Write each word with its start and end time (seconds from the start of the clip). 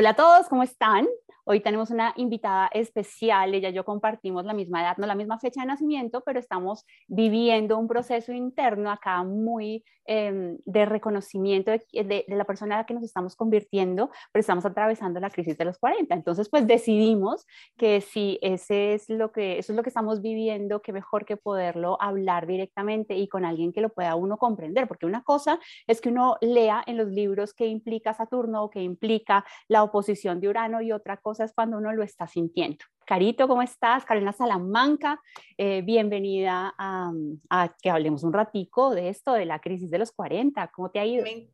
Hola 0.00 0.10
a 0.10 0.14
todos, 0.14 0.46
¿cómo 0.48 0.62
están? 0.62 1.08
Hoy 1.50 1.60
tenemos 1.60 1.90
una 1.90 2.12
invitada 2.16 2.68
especial, 2.74 3.54
ella 3.54 3.70
y 3.70 3.72
yo 3.72 3.82
compartimos 3.82 4.44
la 4.44 4.52
misma 4.52 4.82
edad, 4.82 4.98
no 4.98 5.06
la 5.06 5.14
misma 5.14 5.38
fecha 5.38 5.62
de 5.62 5.66
nacimiento, 5.66 6.20
pero 6.20 6.38
estamos 6.38 6.84
viviendo 7.06 7.78
un 7.78 7.88
proceso 7.88 8.32
interno 8.32 8.90
acá 8.90 9.22
muy 9.22 9.82
em, 10.04 10.58
de 10.66 10.84
reconocimiento 10.84 11.70
de, 11.70 12.24
la 12.28 12.44
persona 12.44 12.74
a 12.74 12.78
la 12.80 12.84
que 12.84 12.92
nos 12.92 13.02
estamos 13.02 13.34
convirtiendo, 13.34 14.10
pero 14.30 14.40
estamos 14.42 14.66
atravesando 14.66 15.20
la 15.20 15.30
crisis 15.30 15.56
de 15.56 15.64
los 15.64 15.78
40. 15.78 16.14
Entonces, 16.14 16.50
pues 16.50 16.66
decidimos 16.66 17.46
que 17.78 18.02
si 18.02 18.38
ese 18.42 18.92
es 18.92 19.08
lo 19.08 19.32
que, 19.32 19.58
eso 19.58 19.72
es 19.72 19.76
lo 19.76 19.82
que 19.82 19.88
estamos 19.88 20.20
viviendo, 20.20 20.82
que 20.82 20.92
mejor 20.92 21.24
que 21.24 21.38
poderlo 21.38 21.96
hablar 21.98 22.46
directamente 22.46 23.16
y 23.16 23.26
con 23.26 23.46
alguien 23.46 23.72
que 23.72 23.80
lo 23.80 23.88
pueda 23.88 24.16
uno 24.16 24.36
comprender, 24.36 24.86
porque 24.86 25.06
una 25.06 25.22
cosa 25.22 25.58
es 25.86 26.02
que 26.02 26.10
uno 26.10 26.36
lea 26.42 26.82
en 26.86 26.98
los 26.98 27.08
libros 27.08 27.54
qué 27.54 27.68
implica 27.68 28.12
Saturno 28.12 28.64
o 28.64 28.68
qué 28.70 28.82
implica 28.82 29.46
la 29.66 29.82
oposición 29.82 30.40
de 30.40 30.48
Urano 30.48 30.82
y 30.82 30.92
otra 30.92 31.16
cosa 31.16 31.37
es 31.44 31.52
cuando 31.52 31.78
uno 31.78 31.92
lo 31.92 32.02
está 32.02 32.26
sintiendo. 32.26 32.84
Carito, 33.06 33.48
¿cómo 33.48 33.62
estás? 33.62 34.04
Carolina 34.04 34.32
Salamanca, 34.32 35.20
eh, 35.56 35.80
bienvenida 35.80 36.74
a, 36.78 37.74
que 37.82 37.88
hablemos 37.88 38.22
un 38.22 38.32
ratico 38.32 38.94
de 38.94 39.08
esto, 39.08 39.32
de 39.32 39.46
la 39.46 39.60
crisis 39.60 39.90
de 39.90 39.98
los 39.98 40.12
40. 40.12 40.68
¿Cómo 40.68 40.90
te 40.90 41.00
ha 41.00 41.06
ido? 41.06 41.24
Me 41.24 41.48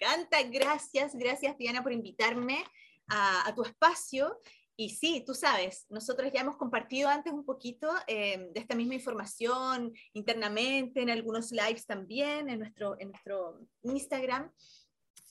encanta, 0.00 0.42
gracias, 0.42 1.14
gracias 1.14 1.56
Diana 1.56 1.82
por 1.82 1.92
invitarme 1.92 2.64
a, 3.08 3.52
tu 3.54 3.62
espacio. 3.62 4.40
Y 4.76 4.90
sí, 4.90 5.22
tú 5.26 5.34
sabes, 5.34 5.86
nosotros 5.88 6.30
ya 6.32 6.40
hemos 6.40 6.56
compartido 6.56 7.08
antes 7.08 7.32
un 7.32 7.44
poquito 7.44 7.90
eh, 8.06 8.50
de 8.52 8.60
esta 8.60 8.74
misma 8.74 8.94
información 8.94 9.92
internamente, 10.12 11.02
en 11.02 11.10
algunos 11.10 11.52
lives 11.52 11.86
también, 11.86 12.48
en 12.48 12.58
nuestro, 12.60 12.98
en 13.00 13.10
nuestro 13.10 13.60
Instagram. 13.82 14.52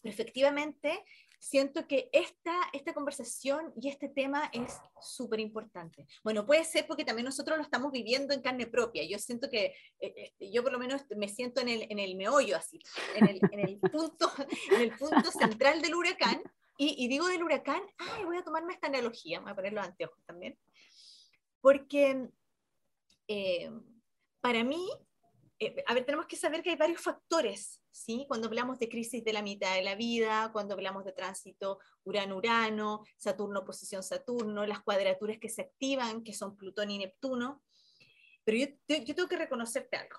Pero 0.02 0.14
efectivamente, 0.14 1.03
siento 1.39 1.88
que 1.88 2.09
esta, 2.11 2.53
esta 2.73 2.93
conversación 2.93 3.73
y 3.80 3.89
este 3.89 4.09
tema 4.09 4.49
es 4.53 4.80
súper 5.02 5.39
importante. 5.39 6.07
Bueno, 6.23 6.45
puede 6.45 6.63
ser 6.63 6.88
porque 6.88 7.05
también 7.05 7.25
nosotros 7.25 7.57
lo 7.57 7.63
estamos 7.63 7.91
viviendo 7.91 8.33
en 8.33 8.41
carne 8.41 8.67
propia. 8.67 9.03
Yo 9.03 9.19
siento 9.19 9.49
que, 9.49 9.73
eh, 9.99 10.13
este, 10.15 10.52
yo 10.52 10.63
por 10.63 10.71
lo 10.71 10.80
menos 10.80 11.03
me 11.15 11.30
siento 11.30 11.61
en 11.61 11.69
el, 11.69 11.88
en 11.89 11.99
el 11.99 12.15
meollo 12.15 12.58
así, 12.58 12.80
en 13.15 13.27
el, 13.27 13.39
en 13.52 13.59
el, 13.59 13.80
punto, 13.80 14.31
en 14.71 14.81
el 14.81 14.97
punto 14.97 15.31
central 15.31 15.81
del 15.81 15.95
huracán. 15.95 16.41
Y, 16.80 17.03
y, 17.03 17.08
digo 17.08 17.27
del 17.27 17.43
huracán, 17.43 17.81
ay, 17.97 18.23
voy 18.23 18.38
a 18.38 18.43
tomarme 18.43 18.73
esta 18.73 18.88
analogía, 18.88 19.39
voy 19.39 19.52
a 19.52 19.55
poner 19.55 19.73
los 19.73 19.83
anteojos 19.83 20.23
también, 20.25 20.55
porque 21.59 22.30
eh, 23.27 23.71
para 24.41 24.63
mí 24.63 24.88
eh, 25.59 25.83
a 25.88 25.94
ver, 25.95 26.05
tenemos 26.05 26.27
que 26.27 26.36
saber 26.36 26.61
que 26.61 26.69
hay 26.69 26.75
varios 26.75 27.02
factores, 27.02 27.81
¿sí? 27.89 28.25
Cuando 28.27 28.47
hablamos 28.47 28.77
de 28.77 28.89
crisis 28.89 29.23
de 29.23 29.33
la 29.33 29.41
mitad 29.41 29.73
de 29.73 29.81
la 29.81 29.95
vida, 29.95 30.52
cuando 30.53 30.75
hablamos 30.75 31.03
de 31.03 31.14
tránsito 31.14 31.80
Urano-Urano, 32.03 33.03
Saturno-posición-Saturno, 33.17 34.67
las 34.67 34.81
cuadraturas 34.81 35.39
que 35.39 35.49
se 35.49 35.64
activan, 35.64 36.23
que 36.23 36.33
son 36.33 36.55
Plutón 36.55 36.91
y 36.91 36.99
Neptuno. 36.99 37.64
Pero 38.44 38.58
yo, 38.88 38.97
yo, 39.03 39.16
tengo 39.16 39.27
que 39.27 39.38
reconocerte 39.38 39.97
algo. 39.97 40.17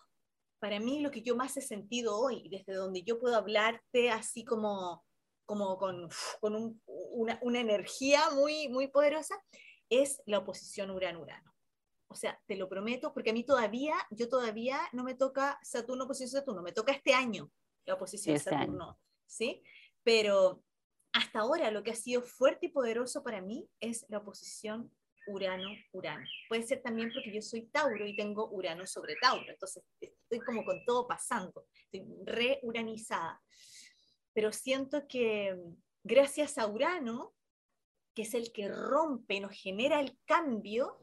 Para 0.59 0.81
mí 0.81 1.01
lo 1.01 1.13
que 1.13 1.23
yo 1.23 1.37
más 1.37 1.57
he 1.57 1.63
sentido 1.63 2.19
hoy, 2.19 2.49
desde 2.49 2.75
donde 2.75 3.05
yo 3.05 3.21
puedo 3.21 3.37
hablarte 3.37 4.11
así 4.11 4.45
como, 4.45 5.05
como 5.47 5.79
con, 5.79 6.09
con 6.41 6.81
una, 6.87 7.39
una 7.43 7.61
energía 7.61 8.31
muy, 8.31 8.69
muy 8.69 8.89
poderosa, 8.89 9.41
es 9.89 10.21
la 10.27 10.39
oposición 10.39 10.91
Urano-Urano 10.91 11.48
o 12.09 12.15
sea, 12.15 12.41
te 12.47 12.57
lo 12.57 12.69
prometo, 12.69 13.13
porque 13.13 13.31
a 13.31 13.33
mí 13.33 13.45
todavía, 13.45 13.95
yo 14.11 14.29
todavía 14.29 14.81
no 14.93 15.05
me 15.05 15.15
toca 15.15 15.59
Saturno, 15.63 16.05
oposición 16.05 16.41
Saturno, 16.41 16.63
me 16.63 16.73
toca 16.73 16.93
este 16.93 17.15
año 17.15 17.51
la 17.85 17.95
oposición 17.95 18.37
este 18.37 18.51
Saturno, 18.51 18.99
¿sí? 19.27 19.63
Pero 20.03 20.63
hasta 21.13 21.41
ahora 21.41 21.71
lo 21.71 21.83
que 21.83 21.91
ha 21.91 21.95
sido 21.95 22.23
fuerte 22.23 22.67
y 22.67 22.71
poderoso 22.71 23.23
para 23.23 23.41
mí 23.41 23.69
es 23.81 24.07
la 24.09 24.19
oposición 24.19 24.91
Urano-Urano. 25.27 26.27
Puede 26.49 26.63
ser 26.63 26.83
también 26.83 27.11
porque 27.13 27.33
yo 27.33 27.43
soy 27.43 27.67
Tauro 27.67 28.07
y 28.07 28.17
tengo 28.17 28.49
Urano 28.51 28.87
sobre 28.87 29.17
Tauro, 29.17 29.45
entonces 29.49 29.85
estoy 30.01 30.41
como 30.41 30.65
con 30.65 30.85
todo 30.85 31.07
pasando, 31.07 31.67
estoy 31.75 32.07
re-uranizada. 32.25 33.43
Pero 34.33 34.53
siento 34.53 35.07
que 35.07 35.57
gracias 36.03 36.59
a 36.59 36.67
Urano, 36.67 37.35
que 38.15 38.23
es 38.23 38.35
el 38.35 38.53
que 38.53 38.69
rompe 38.69 39.41
nos 39.41 39.53
genera 39.53 40.01
el 40.01 40.19
cambio, 40.25 40.99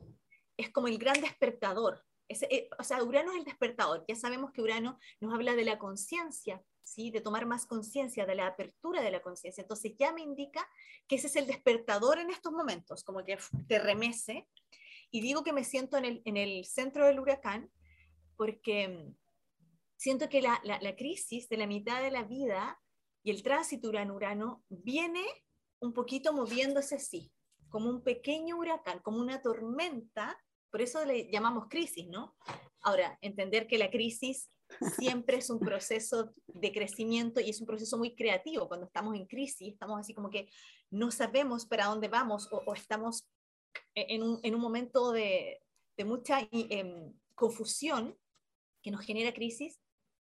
es 0.57 0.69
como 0.71 0.87
el 0.87 0.97
gran 0.97 1.19
despertador. 1.21 2.03
Eh, 2.27 2.69
o 2.79 2.83
sea, 2.83 3.03
Urano 3.03 3.31
es 3.31 3.39
el 3.39 3.45
despertador. 3.45 4.03
Ya 4.07 4.15
sabemos 4.15 4.51
que 4.51 4.61
Urano 4.61 4.99
nos 5.19 5.33
habla 5.33 5.55
de 5.55 5.63
la 5.63 5.77
conciencia, 5.77 6.63
¿sí? 6.83 7.11
de 7.11 7.21
tomar 7.21 7.45
más 7.45 7.65
conciencia, 7.65 8.25
de 8.25 8.35
la 8.35 8.47
apertura 8.47 9.01
de 9.01 9.11
la 9.11 9.21
conciencia. 9.21 9.61
Entonces 9.61 9.93
ya 9.97 10.11
me 10.11 10.21
indica 10.21 10.67
que 11.07 11.15
ese 11.15 11.27
es 11.27 11.35
el 11.35 11.47
despertador 11.47 12.19
en 12.19 12.31
estos 12.31 12.51
momentos, 12.51 13.03
como 13.03 13.23
que 13.23 13.37
te 13.67 13.79
remece. 13.79 14.47
Y 15.11 15.21
digo 15.21 15.43
que 15.43 15.53
me 15.53 15.63
siento 15.63 15.97
en 15.97 16.05
el, 16.05 16.21
en 16.25 16.37
el 16.37 16.65
centro 16.65 17.05
del 17.05 17.19
huracán 17.19 17.71
porque 18.35 18.87
mm, 18.87 19.15
siento 19.95 20.27
que 20.29 20.41
la, 20.41 20.59
la, 20.63 20.79
la 20.81 20.95
crisis 20.95 21.47
de 21.47 21.57
la 21.57 21.67
mitad 21.67 22.01
de 22.01 22.11
la 22.11 22.23
vida 22.23 22.81
y 23.23 23.31
el 23.31 23.43
tránsito 23.43 23.89
Urano-Urano 23.89 24.63
viene 24.69 25.23
un 25.79 25.93
poquito 25.93 26.33
moviéndose 26.33 26.95
así, 26.95 27.31
como 27.69 27.89
un 27.89 28.03
pequeño 28.03 28.57
huracán, 28.57 28.99
como 28.99 29.19
una 29.19 29.41
tormenta 29.41 30.37
por 30.71 30.81
eso 30.81 31.03
le 31.05 31.29
llamamos 31.31 31.67
crisis, 31.69 32.07
¿no? 32.07 32.35
Ahora, 32.81 33.17
entender 33.21 33.67
que 33.67 33.77
la 33.77 33.89
crisis 33.89 34.49
siempre 34.99 35.37
es 35.37 35.49
un 35.49 35.59
proceso 35.59 36.33
de 36.47 36.71
crecimiento 36.71 37.39
y 37.39 37.49
es 37.49 37.61
un 37.61 37.67
proceso 37.67 37.97
muy 37.97 38.15
creativo. 38.15 38.67
Cuando 38.67 38.85
estamos 38.87 39.15
en 39.15 39.25
crisis, 39.25 39.73
estamos 39.73 39.99
así 39.99 40.13
como 40.13 40.29
que 40.29 40.49
no 40.91 41.11
sabemos 41.11 41.65
para 41.65 41.85
dónde 41.85 42.07
vamos 42.07 42.49
o, 42.51 42.73
estamos 42.73 43.27
en 43.93 44.23
un, 44.23 44.39
en 44.43 44.55
un, 44.55 44.61
momento 44.61 45.11
de, 45.11 45.61
de 45.97 46.05
mucha 46.05 46.47
em, 46.51 47.13
confusión 47.33 48.17
que 48.81 48.91
nos 48.91 49.05
genera 49.05 49.33
crisis. 49.33 49.79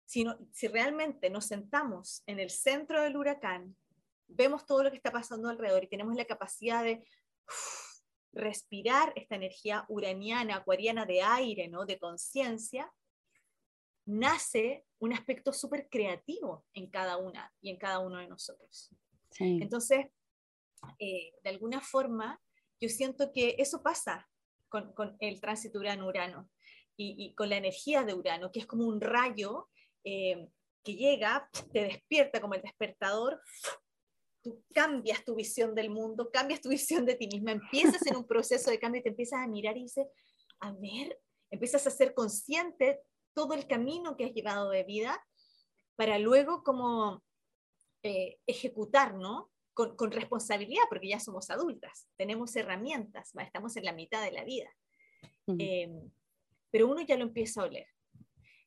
Si, 0.05 0.25
si 0.53 0.69
realmente 0.69 1.31
nos 1.31 1.47
sentamos 1.47 2.22
en 2.27 2.41
el 2.41 2.50
centro 2.50 3.03
del 3.03 3.16
huracán, 3.16 3.77
vemos 4.27 4.66
todo 4.66 4.84
lo 4.84 4.91
que 4.91 4.97
está 4.97 5.12
pasando 5.12 5.49
alrededor 5.49 5.84
y 5.84 5.89
tenemos 5.89 6.15
la 6.15 6.25
capacidad 6.25 6.83
de 6.83 7.05
respirar 8.33 9.12
esta 9.16 9.37
energía 9.37 9.84
uraniana, 9.89 10.56
acuariana 10.56 11.06
de 11.06 11.22
aire, 11.22 11.69
¿no? 11.69 11.87
de 11.87 11.99
conciencia, 11.99 12.93
nace 14.06 14.84
un 14.99 15.12
aspecto 15.12 15.53
súper 15.53 15.89
creativo 15.89 16.65
en 16.72 16.89
cada 16.89 17.16
una 17.19 17.53
y 17.61 17.71
en 17.71 17.77
cada 17.77 17.99
uno 17.99 18.19
de 18.19 18.28
nosotros. 18.28 18.91
Entonces, 19.39 20.06
eh, 20.99 21.33
de 21.43 21.50
alguna 21.50 21.81
forma, 21.81 22.41
yo 22.81 22.89
siento 22.89 23.33
que 23.33 23.56
eso 23.59 23.83
pasa 23.83 24.28
con, 24.69 24.95
el 25.21 25.41
tránsito 25.41 25.78
Urano-Urano 25.78 26.49
y, 26.97 27.33
con 27.34 27.49
la 27.49 27.56
energía 27.56 28.03
de 28.03 28.15
Urano, 28.15 28.50
que 28.50 28.60
es 28.60 28.66
como 28.66 28.84
un 28.87 29.00
rayo 29.00 29.69
eh, 30.05 30.49
que 30.83 30.95
llega, 30.95 31.49
te 31.72 31.83
despierta 31.83 32.41
como 32.41 32.55
el 32.55 32.62
despertador, 32.62 33.41
tú 34.48 34.64
cambias 34.72 35.25
tu 35.25 35.34
visión 35.34 35.75
del 35.75 35.91
mundo, 35.91 36.31
cambias 36.32 36.60
tu 36.60 36.70
visión 36.70 37.04
de 37.04 37.14
ti 37.14 37.28
misma, 37.28 37.53
empiezas 37.53 38.06
en 38.06 38.16
un 38.16 38.26
proceso 38.26 38.70
de 38.70 38.78
cambio 38.78 39.00
y 39.00 39.03
te 39.03 39.10
empiezas 39.10 39.41
a 39.41 39.47
mirar 39.47 39.76
y 39.76 39.82
dices, 39.82 40.06
a 40.60 40.72
ver, 40.72 41.20
empiezas 41.50 41.86
a 41.86 41.91
ser 41.91 42.14
consciente 42.14 43.00
todo 43.34 43.54
el 43.54 43.66
camino 43.66 44.16
que 44.16 44.25
has 44.25 44.32
llevado 44.32 44.70
de 44.70 44.84
vida 44.84 45.22
para 45.97 46.19
luego 46.19 46.62
como 46.62 47.22
eh, 48.03 48.38
ejecutar, 48.47 49.14
¿no? 49.14 49.50
Con, 49.75 49.97
con, 49.97 50.10
responsabilidad, 50.10 50.84
porque 50.88 51.09
ya 51.09 51.20
somos 51.20 51.50
adultas, 51.50 52.09
tenemos 52.16 52.56
herramientas, 52.56 53.33
estamos 53.39 53.77
en 53.77 53.84
la 53.84 53.92
mitad 53.92 54.22
de 54.22 54.33
la 54.33 54.42
vida. 54.42 54.71
Em, 55.47 56.10
pero 56.71 56.89
uno 56.89 57.01
ya 57.03 57.16
lo 57.16 57.22
empieza 57.22 57.60
a 57.60 57.65
oler. 57.66 57.86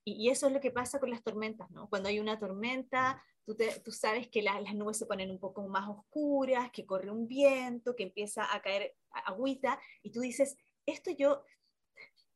Y, 0.06 0.14
y, 0.14 0.30
eso 0.30 0.48
es 0.48 0.54
lo 0.54 0.62
que 0.62 0.72
pasa 0.72 1.00
con 1.00 1.10
las 1.10 1.22
tormentas, 1.22 1.70
¿no? 1.72 1.90
Cuando 1.90 2.08
hay 2.08 2.20
una 2.20 2.40
tormenta, 2.40 3.22
Tú, 3.46 3.92
sabes 3.92 4.28
que 4.30 4.42
las 4.42 4.74
nubes 4.76 4.98
se 4.98 5.06
ponen 5.06 5.32
un 5.32 5.40
poco 5.40 5.68
más 5.68 5.90
oscuras, 5.90 6.72
que 6.72 6.86
corre 6.86 7.12
un 7.12 7.28
viento, 7.28 7.96
que 7.96 8.04
empieza 8.04 8.54
a 8.54 8.62
caer 8.62 8.96
agüita, 9.12 9.80
y 10.04 10.12
tú 10.12 10.22
dices, 10.22 10.58
esto 10.86 11.12
yo, 11.12 11.44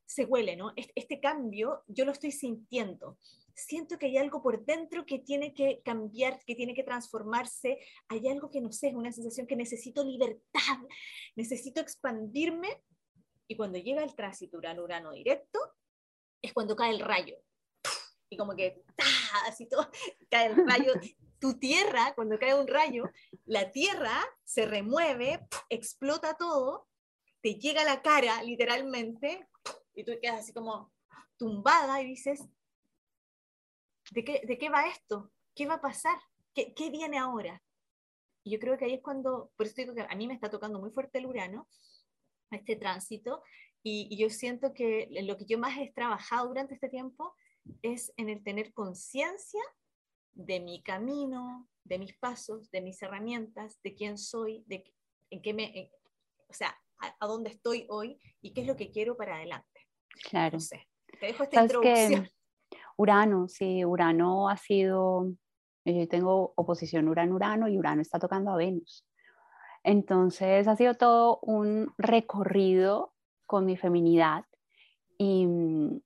se 0.04 0.24
huele, 0.24 0.56
¿no? 0.56 0.72
Este, 0.76 1.20
cambio 1.20 1.82
yo 1.88 2.04
lo 2.04 2.12
estoy 2.12 2.30
sintiendo. 2.30 3.18
Siento 3.54 3.98
que 3.98 4.06
hay 4.06 4.18
algo 4.18 4.42
por 4.42 4.64
dentro 4.64 5.06
que 5.06 5.18
tiene 5.18 5.54
que 5.54 5.80
cambiar, 5.82 6.38
que 6.44 6.54
tiene 6.54 6.74
que 6.74 6.84
transformarse. 6.84 7.78
Hay 8.08 8.28
algo 8.28 8.50
que 8.50 8.60
no 8.60 8.70
sé, 8.70 8.88
es 8.88 8.94
una 8.94 9.12
sensación 9.12 9.46
que 9.46 9.56
necesito 9.56 10.04
libertad, 10.04 10.78
necesito 11.34 11.80
expandirme. 11.80 12.82
Y 13.48 13.56
cuando 13.56 13.78
llega 13.78 14.04
el 14.04 14.14
tránsito 14.14 14.58
Urano-Urano 14.58 15.12
directo, 15.12 15.58
es 16.42 16.52
cuando 16.52 16.76
cae 16.76 16.90
el 16.90 17.00
rayo 17.00 17.36
y 18.28 18.36
como 18.36 18.54
que, 18.54 18.82
así 19.46 19.66
todo, 19.66 19.88
cae 20.30 20.46
el 20.46 20.66
rayo. 20.66 20.92
Tu 21.38 21.58
tierra, 21.58 22.14
cuando 22.14 22.38
cae 22.38 22.58
un 22.58 22.66
rayo, 22.66 23.10
la 23.44 23.70
tierra 23.70 24.24
se 24.44 24.66
remueve, 24.66 25.46
explota 25.68 26.34
todo, 26.34 26.88
te 27.42 27.56
llega 27.56 27.82
a 27.82 27.84
la 27.84 28.02
cara, 28.02 28.42
literalmente, 28.42 29.46
y 29.94 30.04
tú 30.04 30.12
quedas 30.20 30.40
así 30.40 30.52
como 30.52 30.92
tumbada 31.36 32.00
y 32.00 32.06
dices, 32.06 32.42
¿de 34.10 34.24
qué, 34.24 34.42
de 34.46 34.58
qué 34.58 34.70
va 34.70 34.88
esto? 34.88 35.30
¿Qué 35.54 35.66
va 35.66 35.74
a 35.74 35.80
pasar? 35.80 36.18
¿Qué, 36.54 36.72
¿Qué 36.74 36.90
viene 36.90 37.18
ahora? 37.18 37.62
Y 38.42 38.52
yo 38.52 38.58
creo 38.58 38.78
que 38.78 38.86
ahí 38.86 38.94
es 38.94 39.02
cuando, 39.02 39.52
por 39.56 39.66
eso 39.66 39.74
digo 39.76 39.94
que 39.94 40.06
a 40.08 40.14
mí 40.16 40.26
me 40.26 40.34
está 40.34 40.48
tocando 40.48 40.78
muy 40.78 40.90
fuerte 40.90 41.18
el 41.18 41.26
Urano, 41.26 41.68
este 42.50 42.76
tránsito, 42.76 43.42
y, 43.82 44.08
y 44.10 44.16
yo 44.16 44.30
siento 44.30 44.72
que 44.72 45.08
lo 45.22 45.36
que 45.36 45.44
yo 45.44 45.58
más 45.58 45.76
he 45.78 45.92
trabajado 45.92 46.48
durante 46.48 46.74
este 46.74 46.88
tiempo 46.88 47.34
es 47.82 48.12
en 48.16 48.28
el 48.28 48.42
tener 48.42 48.72
conciencia 48.72 49.62
de 50.34 50.60
mi 50.60 50.82
camino, 50.82 51.68
de 51.84 51.98
mis 51.98 52.16
pasos, 52.16 52.70
de 52.70 52.80
mis 52.80 53.00
herramientas, 53.02 53.80
de 53.82 53.94
quién 53.94 54.18
soy, 54.18 54.64
de 54.66 54.84
en 55.30 55.42
qué 55.42 55.54
me, 55.54 55.90
o 56.48 56.52
sea, 56.52 56.76
a, 56.98 57.26
dónde 57.26 57.50
estoy 57.50 57.86
hoy 57.88 58.18
y 58.40 58.52
qué 58.52 58.62
es 58.62 58.66
lo 58.66 58.76
que 58.76 58.90
quiero 58.90 59.16
para 59.16 59.36
adelante. 59.36 59.80
Claro. 60.30 60.54
No 60.54 60.60
sé, 60.60 60.86
te 61.20 61.26
dejo 61.26 61.42
esta 61.44 61.62
introducción. 61.62 62.28
Urano, 62.96 63.48
sí, 63.48 63.84
Urano 63.84 64.48
ha 64.48 64.56
sido, 64.56 65.32
eh, 65.84 66.00
yo 66.00 66.08
tengo 66.08 66.52
oposición 66.56 67.08
Urano-Urano 67.08 67.68
y 67.68 67.78
Urano 67.78 68.02
está 68.02 68.18
tocando 68.18 68.50
a 68.52 68.56
Venus. 68.56 69.06
Entonces 69.82 70.66
ha 70.66 70.76
sido 70.76 70.94
todo 70.94 71.38
un 71.42 71.92
recorrido 71.98 73.14
con 73.44 73.66
mi 73.66 73.76
feminidad 73.76 74.44
y 75.18 75.46
mm, 75.46 76.00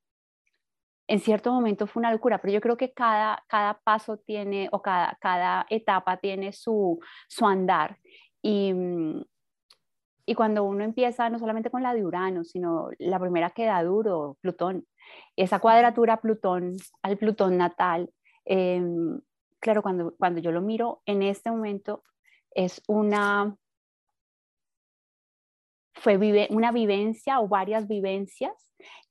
en 1.11 1.19
cierto 1.19 1.53
momento 1.53 1.89
fue 1.89 2.01
una 2.01 2.13
locura, 2.13 2.39
pero 2.39 2.55
yo 2.55 2.61
creo 2.61 2.77
que 2.77 2.93
cada, 2.93 3.43
cada 3.49 3.81
paso 3.81 4.19
tiene 4.19 4.69
o 4.71 4.81
cada, 4.81 5.19
cada 5.21 5.67
etapa 5.69 6.19
tiene 6.19 6.53
su, 6.53 7.01
su 7.29 7.47
andar. 7.49 7.99
Y, 8.41 8.73
mm, 8.73 9.25
y 10.25 10.35
cuando 10.37 10.63
uno 10.63 10.85
empieza 10.85 11.29
no 11.29 11.41
solamente 11.41 11.69
con 11.69 11.83
la 11.83 11.95
de 11.95 12.07
Urano, 12.07 12.45
sino 12.45 12.91
la 12.99 13.19
primera 13.19 13.51
que 13.51 13.67
da 13.67 13.83
duro, 13.83 14.37
Plutón, 14.41 14.87
esa 15.35 15.59
cuadratura 15.59 16.19
Plutón 16.19 16.77
al 17.03 17.19
Plutón 17.19 17.59
natal, 17.59 18.09
em, 18.45 19.21
claro, 19.59 19.83
cuando, 19.83 20.15
cuando 20.17 20.41
yo 20.41 20.53
lo 20.53 20.63
miro 20.63 21.03
en 21.07 21.25
este 21.25 21.51
momento 21.51 22.05
es 22.53 22.83
una, 22.87 23.57
fue 26.01 26.49
una 26.51 26.73
vivencia 26.73 27.41
o 27.41 27.49
varias 27.49 27.87
vivencias 27.87 28.53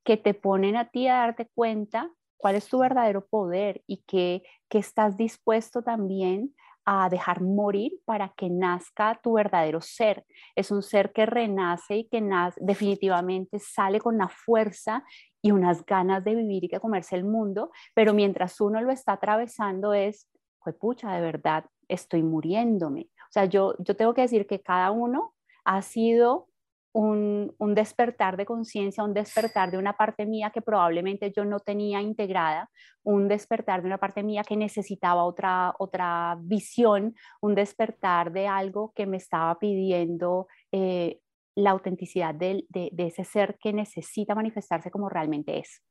que 0.04 0.18
te 0.18 0.34
ponen 0.34 0.76
a 0.76 0.90
ti 0.90 1.08
a 1.08 1.18
darte 1.18 1.48
cuenta 1.54 2.10
cuál 2.38 2.56
es 2.56 2.68
tu 2.68 2.80
verdadero 2.80 3.26
poder 3.28 3.84
y 3.86 4.04
que, 4.08 4.44
que 4.70 4.80
estás 4.80 5.16
dispuesto 5.16 5.84
también 5.84 6.56
a 6.86 7.08
dejar 7.10 7.42
morir 7.42 8.00
para 8.06 8.30
que 8.30 8.50
nazca 8.50 9.20
tu 9.22 9.34
verdadero 9.34 9.82
ser. 9.82 10.26
Es 10.56 10.72
un 10.72 10.82
ser 10.82 11.12
que 11.14 11.28
renace 11.28 11.98
y 11.98 12.08
que 12.08 12.22
nace, 12.22 12.60
definitivamente 12.64 13.60
sale 13.60 14.00
con 14.00 14.16
una 14.16 14.30
fuerza 14.30 15.04
y 15.44 15.52
unas 15.52 15.86
ganas 15.86 16.24
de 16.24 16.34
vivir 16.34 16.64
y 16.64 16.70
que 16.70 16.80
comerse 16.80 17.16
el 17.16 17.26
mundo, 17.26 17.70
pero 17.94 18.14
mientras 18.16 18.60
uno 18.60 18.82
lo 18.82 18.92
está 18.92 19.14
atravesando 19.14 19.94
es, 19.94 20.28
pues 20.64 20.76
pucha, 20.76 21.14
de 21.14 21.22
verdad, 21.22 21.66
estoy 21.88 22.24
muriéndome. 22.24 23.10
O 23.30 23.32
sea, 23.32 23.46
yo, 23.46 23.76
yo 23.78 23.96
tengo 23.96 24.16
que 24.16 24.22
decir 24.22 24.48
que 24.48 24.62
cada 24.62 24.90
uno 24.90 25.36
ha 25.66 25.84
sido 25.84 26.49
un, 26.94 27.56
despertar 27.76 28.38
de 28.38 28.46
conciencia, 28.46 29.04
un 29.04 29.14
despertar 29.14 29.72
de 29.72 29.78
una 29.78 29.94
parte 29.94 30.26
mía 30.26 30.52
que 30.52 30.62
probablemente 30.62 31.32
yo 31.36 31.46
no 31.46 31.60
tenía 31.60 32.02
integrada, 32.02 32.70
un 33.04 33.28
despertar 33.28 33.82
de 33.82 33.88
una 33.88 33.98
parte 33.98 34.24
mía 34.24 34.44
que 34.44 34.58
necesitaba 34.58 35.24
otra, 35.24 35.74
otra 35.78 36.38
visión, 36.42 37.16
un 37.42 37.56
despertar 37.56 38.32
de 38.32 38.48
algo 38.48 38.92
que 38.96 39.06
me 39.06 39.18
estaba 39.18 39.58
pidiendo 39.60 40.48
eh, 40.72 41.20
la 41.56 41.72
autenticidad 41.72 42.34
de, 42.34 42.66
ese 42.98 43.24
ser 43.24 43.58
que 43.60 43.74
necesita 43.74 44.36
manifestarse 44.36 44.90
como 44.92 45.10
realmente 45.10 45.60
es. 45.60 45.84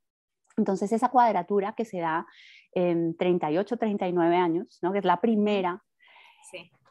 Entonces 0.57 0.91
esa 0.91 1.09
cuadratura 1.09 1.73
que 1.73 1.85
se 1.85 1.99
da 1.99 2.25
en 2.73 3.15
38, 3.15 3.77
39 3.77 4.35
años, 4.35 4.79
¿no? 4.81 4.91
que 4.91 4.99
es 4.99 5.05
la 5.05 5.21
primera, 5.21 5.81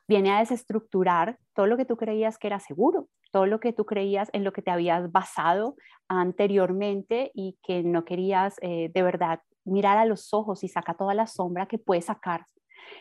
viene 0.08 0.32
a 0.32 0.38
desestructurar 0.38 1.38
todo 1.54 1.66
lo 1.66 1.76
que 1.76 1.84
tú 1.84 1.96
creías 1.96 2.38
que 2.38 2.46
era 2.46 2.60
seguro, 2.60 3.08
todo 3.30 3.46
lo 3.46 3.60
que 3.60 3.72
tú 3.72 3.84
creías 3.84 4.30
en 4.32 4.42
lo 4.42 4.52
que 4.52 4.62
te 4.62 4.70
habías 4.70 5.12
basado 5.12 5.76
anteriormente 6.08 7.30
y 7.34 7.58
que 7.62 7.82
no 7.82 8.04
querías 8.04 8.56
eh, 8.62 8.90
de 8.92 9.02
verdad 9.02 9.40
mirar 9.64 9.98
a 9.98 10.06
los 10.06 10.32
ojos 10.32 10.64
y 10.64 10.68
saca 10.68 10.94
toda 10.94 11.14
la 11.14 11.26
sombra 11.26 11.66
que 11.66 11.78
puedes 11.78 12.06
sacar. 12.06 12.46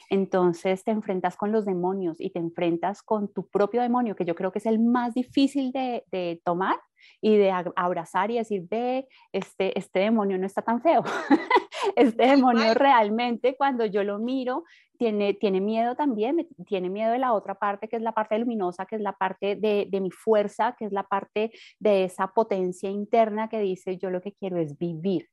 Entonces 0.10 0.84
te 0.84 0.92
enfrentas 0.92 1.38
con 1.38 1.54
los 1.54 1.66
demonios 1.66 2.20
y 2.20 2.30
te 2.32 2.40
enfrentas 2.40 3.02
con 3.02 3.32
tu 3.32 3.48
propio 3.48 3.82
demonio, 3.82 4.16
que 4.16 4.26
yo 4.26 4.36
creo 4.36 4.52
que 4.52 4.60
es 4.60 4.66
el 4.66 4.80
más 4.80 5.14
difícil 5.14 5.72
de, 5.72 6.04
de 6.12 6.42
tomar 6.44 6.78
y 7.22 7.38
de 7.38 7.52
abrazar 7.76 8.32
y 8.32 8.38
decir, 8.38 8.64
ve, 8.70 9.08
este, 9.32 9.78
este 9.78 10.00
demonio 10.00 10.38
no 10.38 10.46
está 10.46 10.62
tan 10.62 10.82
feo. 10.82 11.04
este 11.96 12.28
demonio 12.28 12.74
realmente 12.74 13.56
cuando 13.56 13.86
yo 13.86 14.04
lo 14.04 14.20
miro 14.20 14.64
tiene, 14.98 15.34
tiene 15.34 15.62
miedo 15.62 15.96
también, 15.96 16.48
tiene 16.66 16.90
miedo 16.90 17.12
de 17.12 17.20
la 17.20 17.34
otra 17.34 17.56
parte, 17.56 17.88
que 17.88 17.96
es 17.96 18.02
la 18.02 18.14
parte 18.14 18.38
luminosa, 18.38 18.86
que 18.86 18.96
es 18.96 19.02
la 19.02 19.14
parte 19.14 19.56
de, 19.56 19.88
de 19.90 20.02
mi 20.02 20.12
fuerza, 20.12 20.76
que 20.78 20.86
es 20.86 20.92
la 20.92 21.04
parte 21.04 21.52
de 21.80 22.04
esa 22.04 22.28
potencia 22.28 22.90
interna 22.90 23.50
que 23.50 23.60
dice, 23.60 23.98
yo 23.98 24.10
lo 24.10 24.22
que 24.22 24.34
quiero 24.34 24.58
es 24.58 24.78
vivir 24.78 25.30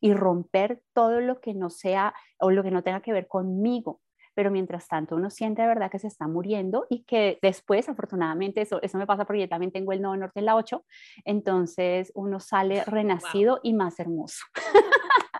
y 0.00 0.12
romper 0.14 0.82
todo 0.92 1.20
lo 1.20 1.40
que 1.40 1.54
no 1.54 1.70
sea 1.70 2.14
o 2.38 2.50
lo 2.50 2.62
que 2.62 2.70
no 2.70 2.82
tenga 2.82 3.00
que 3.00 3.12
ver 3.12 3.26
conmigo. 3.26 4.00
Pero 4.34 4.52
mientras 4.52 4.86
tanto 4.86 5.16
uno 5.16 5.30
siente 5.30 5.62
de 5.62 5.68
verdad 5.68 5.90
que 5.90 5.98
se 5.98 6.06
está 6.06 6.28
muriendo 6.28 6.86
y 6.88 7.02
que 7.02 7.40
después, 7.42 7.88
afortunadamente, 7.88 8.60
eso, 8.60 8.80
eso 8.82 8.96
me 8.96 9.06
pasa 9.06 9.24
porque 9.24 9.40
yo 9.40 9.48
también 9.48 9.72
tengo 9.72 9.92
el 9.92 10.00
nodo 10.00 10.16
norte 10.16 10.38
en 10.38 10.46
la 10.46 10.54
8, 10.54 10.84
entonces 11.24 12.12
uno 12.14 12.38
sale 12.38 12.84
renacido 12.86 13.58
y 13.64 13.74
más 13.74 13.98
hermoso. 13.98 14.44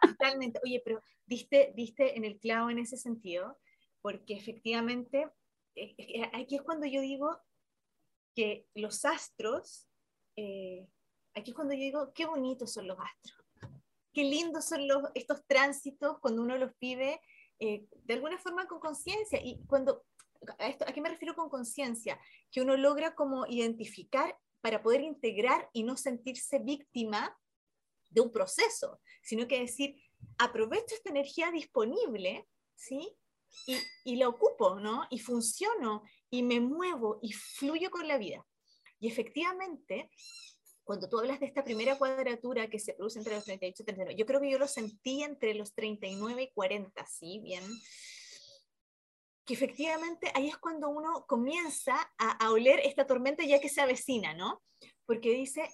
Totalmente. 0.02 0.58
Oye, 0.64 0.82
pero 0.84 1.00
diste, 1.26 1.72
diste 1.76 2.16
en 2.16 2.24
el 2.24 2.40
clavo 2.40 2.70
en 2.70 2.78
ese 2.78 2.96
sentido, 2.96 3.56
porque 4.08 4.32
efectivamente, 4.32 5.30
eh, 5.74 5.94
eh, 5.98 6.30
aquí 6.32 6.56
es 6.56 6.62
cuando 6.62 6.86
yo 6.86 7.02
digo 7.02 7.36
que 8.34 8.66
los 8.74 9.04
astros, 9.04 9.86
eh, 10.34 10.88
aquí 11.34 11.50
es 11.50 11.54
cuando 11.54 11.74
yo 11.74 11.80
digo, 11.80 12.12
qué 12.14 12.24
bonitos 12.24 12.72
son 12.72 12.88
los 12.88 12.98
astros, 12.98 13.46
qué 14.14 14.24
lindos 14.24 14.64
son 14.64 14.88
los, 14.88 15.02
estos 15.14 15.44
tránsitos 15.46 16.20
cuando 16.20 16.40
uno 16.40 16.56
los 16.56 16.72
vive 16.80 17.20
de 17.60 18.14
alguna 18.14 18.38
forma 18.38 18.66
con 18.66 18.80
conciencia. 18.80 19.42
Y 19.44 19.62
cuando, 19.66 20.06
a, 20.58 20.68
esto, 20.68 20.86
¿a 20.88 20.92
qué 20.94 21.02
me 21.02 21.10
refiero 21.10 21.34
con 21.36 21.50
conciencia? 21.50 22.18
Que 22.50 22.62
uno 22.62 22.78
logra 22.78 23.14
como 23.14 23.46
identificar 23.46 24.38
para 24.62 24.82
poder 24.82 25.02
integrar 25.02 25.68
y 25.74 25.82
no 25.82 25.98
sentirse 25.98 26.60
víctima 26.60 27.38
de 28.08 28.22
un 28.22 28.32
proceso, 28.32 29.02
sino 29.20 29.46
que 29.46 29.60
decir, 29.60 30.00
aprovecho 30.38 30.94
esta 30.94 31.10
energía 31.10 31.50
disponible, 31.50 32.48
¿sí? 32.74 33.14
Y, 34.04 34.16
la 34.16 34.28
ocupo, 34.28 34.80
¿no? 34.80 35.06
Y 35.10 35.18
funciono 35.18 36.02
y 36.30 36.42
me 36.42 36.60
muevo 36.60 37.18
y 37.22 37.32
fluyo 37.32 37.90
con 37.90 38.08
la 38.08 38.18
vida. 38.18 38.46
Y 38.98 39.08
efectivamente, 39.08 40.10
cuando 40.84 41.08
tú 41.08 41.18
hablas 41.18 41.40
de 41.40 41.46
esta 41.46 41.64
primera 41.64 41.98
cuadratura 41.98 42.68
que 42.68 42.78
se 42.78 42.94
produce 42.94 43.18
entre 43.18 43.34
los 43.34 43.44
38 43.44 43.82
y 43.82 43.84
39, 43.84 44.18
yo 44.18 44.26
creo 44.26 44.40
que 44.40 44.50
yo 44.50 44.58
lo 44.58 44.68
sentí 44.68 45.22
entre 45.22 45.54
los 45.54 45.74
39 45.74 46.42
y 46.42 46.50
40, 46.52 47.06
¿sí? 47.06 47.40
Bien. 47.40 47.64
Que 49.44 49.54
efectivamente 49.54 50.30
ahí 50.34 50.48
es 50.48 50.58
cuando 50.58 50.88
uno 50.88 51.24
comienza 51.26 52.12
a, 52.18 52.50
oler 52.50 52.80
esta 52.80 53.06
tormenta 53.06 53.44
ya 53.44 53.60
que 53.60 53.68
se 53.68 53.80
avecina, 53.80 54.34
¿no? 54.34 54.62
Porque 55.06 55.30
dice, 55.30 55.68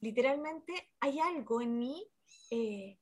literalmente, 0.00 0.90
hay 1.00 1.20
algo 1.20 1.60
en 1.60 1.78
mí 1.78 2.08
eh, 2.50 2.98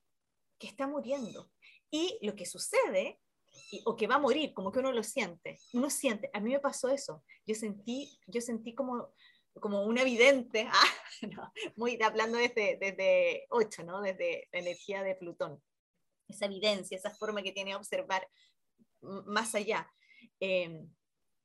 que 0.59 0.67
está 0.67 0.87
muriendo. 0.87 1.51
Y 1.91 2.19
lo 2.23 2.35
que 2.37 2.47
sucede 2.47 3.21
o 3.85 3.97
que 3.97 4.07
va 4.07 4.17
a 4.17 4.21
morir, 4.21 4.53
como 4.55 4.73
que 4.73 4.81
uno 4.81 4.93
lo 4.93 5.03
siente. 5.03 5.59
Uno 5.73 5.91
siente, 5.91 6.31
a 6.33 6.41
mí 6.41 6.51
me 6.51 6.61
pasó 6.61 6.89
eso. 6.89 7.25
Yo 7.47 7.55
sentí, 7.55 8.19
yo 8.27 8.41
sentí 8.41 8.75
como, 8.75 9.13
como 9.55 9.85
una 9.85 10.05
vidente, 10.05 10.69
ah, 10.73 11.53
muy 11.77 12.01
hablando 12.03 12.39
desde, 12.39 12.79
desde 12.81 13.47
8, 13.51 13.85
¿no? 13.85 14.01
desde 14.01 14.49
la 14.53 14.61
energía 14.61 15.03
de 15.03 15.15
Plutón. 15.15 15.63
Esa 16.29 16.47
evidencia, 16.47 16.97
esa 16.97 17.11
forma 17.11 17.43
que 17.43 17.53
tiene 17.53 17.75
observar 17.75 18.29
más 19.03 19.55
allá. 19.55 19.91
Em, 20.39 20.89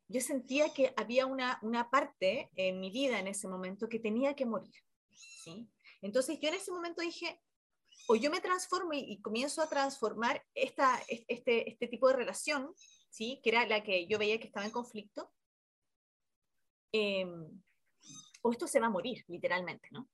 yo 0.08 0.22
sentía 0.22 0.74
que 0.74 0.94
había 0.96 1.26
una, 1.26 1.60
una 1.64 1.90
parte 1.90 2.50
en 2.56 2.80
mi 2.80 2.92
vida 2.92 3.20
en 3.20 3.28
ese 3.28 3.48
momento 3.48 3.90
que 3.90 4.00
tenía 4.00 4.36
que 4.36 4.46
morir. 4.46 4.76
¿sí? 5.10 5.68
Entonces 6.02 6.40
yo 6.40 6.50
en 6.50 6.56
ese 6.56 6.72
momento 6.72 7.02
dije, 7.02 7.42
o 8.08 8.16
yo 8.16 8.30
me 8.30 8.42
transformo 8.42 8.94
y, 8.94 9.20
comienzo 9.22 9.62
a 9.62 9.70
transformar 9.70 10.44
esta, 10.54 11.02
este, 11.08 11.70
este 11.70 11.88
tipo 11.88 12.08
de 12.08 12.16
relación, 12.16 12.74
¿sí? 13.10 13.40
que 13.44 13.50
era 13.50 13.66
la 13.66 13.84
que 13.84 14.08
yo 14.08 14.18
veía 14.18 14.40
que 14.40 14.48
estaba 14.48 14.66
en 14.66 14.72
conflicto, 14.72 15.32
em, 16.92 17.62
o 18.42 18.52
esto 18.52 18.68
se 18.68 18.80
va 18.80 18.88
a 18.88 18.92
morir, 18.92 19.24
literalmente, 19.28 19.88
¿no? 19.92 20.08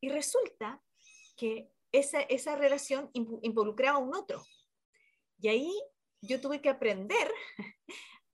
Y 0.00 0.08
resulta 0.08 0.82
que 1.36 1.70
esa, 1.92 2.22
esa 2.22 2.56
relación 2.56 3.10
involucraba 3.12 3.98
a 3.98 4.00
un 4.00 4.14
otro. 4.14 4.42
Y 5.38 5.48
ahí 5.48 5.70
yo 6.22 6.40
tuve 6.40 6.62
que 6.62 6.70
aprender 6.70 7.30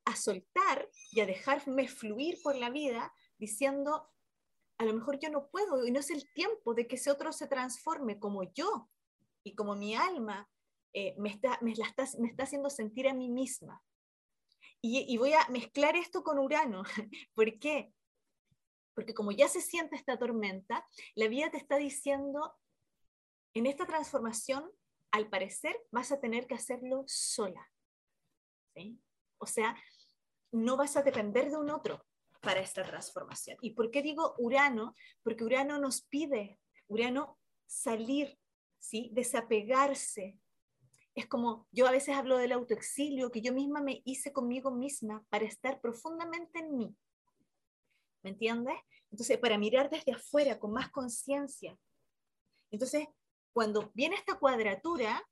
a 0.04 0.16
soltar 0.16 0.88
y 1.10 1.20
a 1.20 1.26
dejarme 1.26 1.88
fluir 1.88 2.38
por 2.42 2.56
la 2.56 2.70
vida 2.70 3.12
diciendo, 3.38 4.08
a 4.80 4.84
lo 4.84 4.94
mejor 4.94 5.18
yo 5.18 5.28
no 5.28 5.46
puedo 5.50 5.86
y 5.86 5.90
no 5.90 6.00
es 6.00 6.08
el 6.08 6.32
tiempo 6.32 6.72
de 6.72 6.86
que 6.86 6.96
ese 6.96 7.10
otro 7.10 7.34
se 7.34 7.46
transforme 7.46 8.18
como 8.18 8.50
yo 8.54 8.88
y 9.44 9.54
como 9.54 9.76
mi 9.76 9.94
alma 9.94 10.48
eh, 10.94 11.14
me, 11.18 11.28
está, 11.28 11.58
me, 11.60 11.72
está, 11.72 12.06
me 12.18 12.28
está 12.28 12.44
haciendo 12.44 12.70
sentir 12.70 13.06
a 13.06 13.12
mí 13.12 13.28
misma. 13.28 13.84
Y, 14.80 15.18
voy 15.18 15.34
a 15.34 15.46
mezclar 15.50 15.96
esto 15.96 16.24
con 16.24 16.38
Urano. 16.38 16.82
¿Por 17.34 17.58
qué? 17.58 17.92
Porque 18.94 19.12
como 19.12 19.32
ya 19.32 19.48
se 19.48 19.60
siente 19.60 19.96
esta 19.96 20.18
tormenta, 20.18 20.86
la 21.14 21.28
vida 21.28 21.50
te 21.50 21.58
está 21.58 21.76
diciendo, 21.76 22.56
en 23.52 23.66
esta 23.66 23.84
transformación, 23.84 24.72
al 25.10 25.28
parecer, 25.28 25.76
vas 25.90 26.10
a 26.10 26.20
tener 26.20 26.46
que 26.46 26.54
hacerlo 26.54 27.04
sola. 27.06 27.70
O 29.36 29.46
sea, 29.46 29.76
no 30.52 30.78
vas 30.78 30.96
a 30.96 31.02
depender 31.02 31.50
de 31.50 31.58
un 31.58 31.68
otro 31.68 32.02
para 32.40 32.60
esta 32.60 32.82
transformación. 32.84 33.58
¿Y 33.60 33.74
por 33.74 33.90
qué 33.90 34.02
digo 34.02 34.34
Urano? 34.38 34.94
Porque 35.22 35.44
Urano 35.44 35.78
nos 35.78 36.02
pide, 36.02 36.58
Urano, 36.88 37.38
salir, 37.66 38.38
¿sí? 38.78 39.10
desapegarse, 39.12 40.38
es 41.14 41.26
como, 41.26 41.66
yo 41.72 41.86
a 41.86 41.90
veces 41.90 42.16
hablo 42.16 42.38
del 42.38 42.52
autoexilio 42.52 43.30
que 43.30 43.40
yo 43.42 43.52
misma 43.52 43.80
me 43.80 44.00
hice 44.04 44.32
conmigo 44.32 44.70
misma 44.70 45.24
para 45.28 45.44
estar 45.44 45.80
profundamente 45.80 46.60
en 46.60 46.76
mí. 46.76 46.96
¿Me 48.22 48.30
entiendes? 48.30 48.76
Entonces, 49.10 49.38
para 49.38 49.58
mirar 49.58 49.90
desde 49.90 50.12
afuera 50.12 50.58
con 50.58 50.72
más 50.72 50.90
conciencia. 50.90 51.76
Entonces, 52.70 53.08
cuando 53.52 53.90
viene 53.94 54.14
esta 54.14 54.38
cuadratura, 54.38 55.22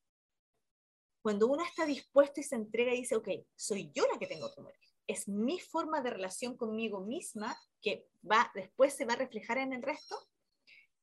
cuando 1.22 1.46
uno 1.46 1.62
está 1.62 1.86
dispuesto 1.86 2.40
y 2.40 2.44
se 2.44 2.56
entrega 2.56 2.92
y 2.92 3.00
dice, 3.00 3.16
ok, 3.16 3.28
soy 3.54 3.90
yo 3.94 4.04
la 4.12 4.18
que 4.18 4.26
tengo 4.26 4.52
que 4.52 4.60
morir. 4.60 4.87
Es 5.08 5.26
mi 5.26 5.58
forma 5.58 6.00
de 6.00 6.10
relación 6.10 6.56
conmigo 6.56 7.00
misma 7.00 7.58
que 7.82 8.06
va, 8.30 8.52
después 8.54 8.94
se 8.94 9.04
va 9.04 9.14
a 9.14 9.16
reflejar 9.16 9.58
en 9.58 9.72
el 9.72 9.82
resto. 9.82 10.16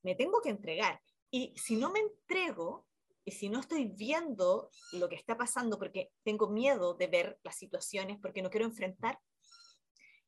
Me 0.01 0.15
tengo 0.15 0.39
que 0.41 0.49
entregar. 0.49 1.01
Y 1.29 1.53
si 1.57 1.75
no 1.75 1.91
me 1.91 1.99
entrego, 1.99 2.85
y 3.25 3.31
si 3.31 3.49
no 3.49 3.59
estoy 3.59 3.85
viendo 3.85 4.69
lo 4.93 5.09
que 5.09 5.15
está 5.15 5.35
pasando 5.35 5.79
porque 5.79 6.11
tengo 6.23 6.47
miedo 6.47 6.93
de 6.93 7.07
ver 7.07 7.39
las 7.43 7.57
situaciones, 7.57 8.19
porque 8.21 8.43
no 8.43 8.51
quiero 8.51 8.67
enfrentar, 8.67 9.19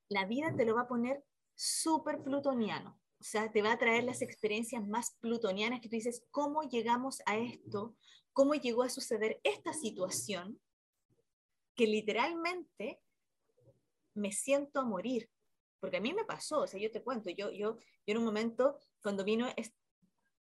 la 0.09 0.25
vida 0.25 0.53
te 0.55 0.65
lo 0.65 0.75
va 0.75 0.81
a 0.81 0.87
poner 0.87 1.23
súper 1.55 2.23
plutoniano. 2.23 2.99
O 3.19 3.23
sea, 3.23 3.51
te 3.51 3.61
va 3.61 3.73
a 3.73 3.77
traer 3.77 4.03
las 4.03 4.21
experiencias 4.21 4.85
más 4.87 5.15
plutonianas 5.19 5.81
que 5.81 5.89
tú 5.89 5.95
dices, 5.95 6.25
¿cómo 6.31 6.63
llegamos 6.63 7.21
a 7.25 7.37
esto? 7.37 7.95
¿Cómo 8.33 8.53
llegó 8.53 8.83
a 8.83 8.89
suceder 8.89 9.39
esta 9.43 9.73
situación? 9.73 10.59
Que 11.75 11.87
literalmente 11.87 12.99
me 14.17 14.31
siento 14.31 14.79
a 14.79 14.85
morir. 14.85 15.29
Porque 15.79 15.97
a 15.97 16.01
mí 16.01 16.13
me 16.13 16.25
pasó, 16.25 16.61
o 16.61 16.67
sea, 16.67 16.79
yo 16.79 16.91
te 16.91 17.03
cuento, 17.03 17.29
yo, 17.29 17.51
yo, 17.51 17.77
yo 17.77 17.79
en 18.05 18.17
un 18.17 18.25
momento, 18.25 18.79
cuando 19.01 19.23
vino 19.23 19.47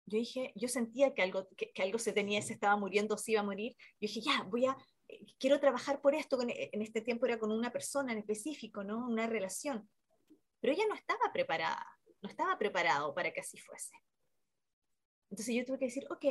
yo 0.08 0.20
dije, 0.20 0.51
yo 0.55 0.67
sentía 0.67 1.13
que 1.13 1.24
algo, 1.24 1.48
que, 1.58 1.72
algo 1.82 1.98
se 1.98 2.13
tenía, 2.13 2.41
se 2.41 2.53
estaba 2.53 2.75
muriendo, 2.75 3.17
se 3.17 3.32
iba 3.32 3.41
a 3.41 3.46
morir. 3.46 3.75
Yo 3.94 4.08
dije, 4.08 4.22
ya, 4.22 4.44
voy 4.44 4.65
a, 4.65 4.77
quiero 5.39 5.60
trabajar 5.60 6.00
por 6.01 6.13
esto. 6.13 6.39
En 6.41 6.82
este 6.82 7.01
tiempo 7.01 7.25
era 7.25 7.39
con 7.39 7.51
una 7.51 7.72
persona 7.72 8.12
en 8.12 8.20
específico, 8.20 8.84
¿no? 8.84 9.08
Una 9.08 9.27
relación. 9.27 9.89
Pero 10.60 10.74
ella 10.74 10.86
no 10.88 10.96
estaba 10.96 11.34
preparada, 11.34 11.86
no 12.22 12.29
estaba 12.29 12.58
preparado 12.58 13.13
para 13.15 13.32
que 13.32 13.41
así 13.41 13.58
fuese. 13.58 13.96
Entonces 15.32 15.55
yo 15.55 15.65
tuve 15.65 15.79
que 15.79 15.86
decir, 15.86 16.05
ok, 16.12 16.25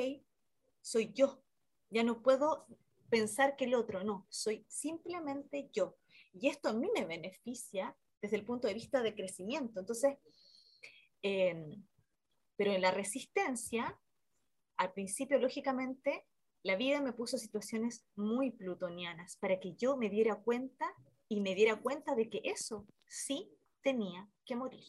soy 0.80 1.12
yo. 1.12 1.42
Ya 1.90 2.04
no 2.04 2.22
puedo 2.22 2.66
pensar 3.10 3.56
que 3.56 3.64
el 3.64 3.74
otro, 3.74 4.04
no, 4.04 4.26
soy 4.30 4.64
simplemente 4.68 5.68
yo. 5.72 5.96
Y 6.34 6.48
esto 6.48 6.68
a 6.68 6.72
mí 6.72 6.88
me 6.94 7.04
beneficia 7.04 7.96
desde 8.20 8.36
el 8.36 8.44
punto 8.44 8.68
de 8.68 8.74
vista 8.74 9.02
de 9.02 9.14
crecimiento. 9.14 9.80
Entonces, 9.80 10.16
eh, 11.22 11.76
pero 12.56 12.72
en 12.72 12.82
la 12.82 12.90
resistencia, 12.90 13.98
al 14.76 14.92
principio, 14.92 15.38
lógicamente, 15.38 16.26
la 16.62 16.76
vida 16.76 17.00
me 17.00 17.12
puso 17.12 17.36
situaciones 17.38 18.06
muy 18.16 18.50
plutonianas 18.50 19.36
para 19.36 19.60
que 19.60 19.74
yo 19.74 19.96
me 19.96 20.08
diera 20.08 20.36
cuenta 20.36 20.86
y 21.28 21.40
me 21.40 21.54
diera 21.54 21.80
cuenta 21.80 22.14
de 22.14 22.30
que 22.30 22.40
eso 22.44 22.86
sí 23.06 23.50
tenía 23.82 24.28
que 24.46 24.56
morir, 24.56 24.84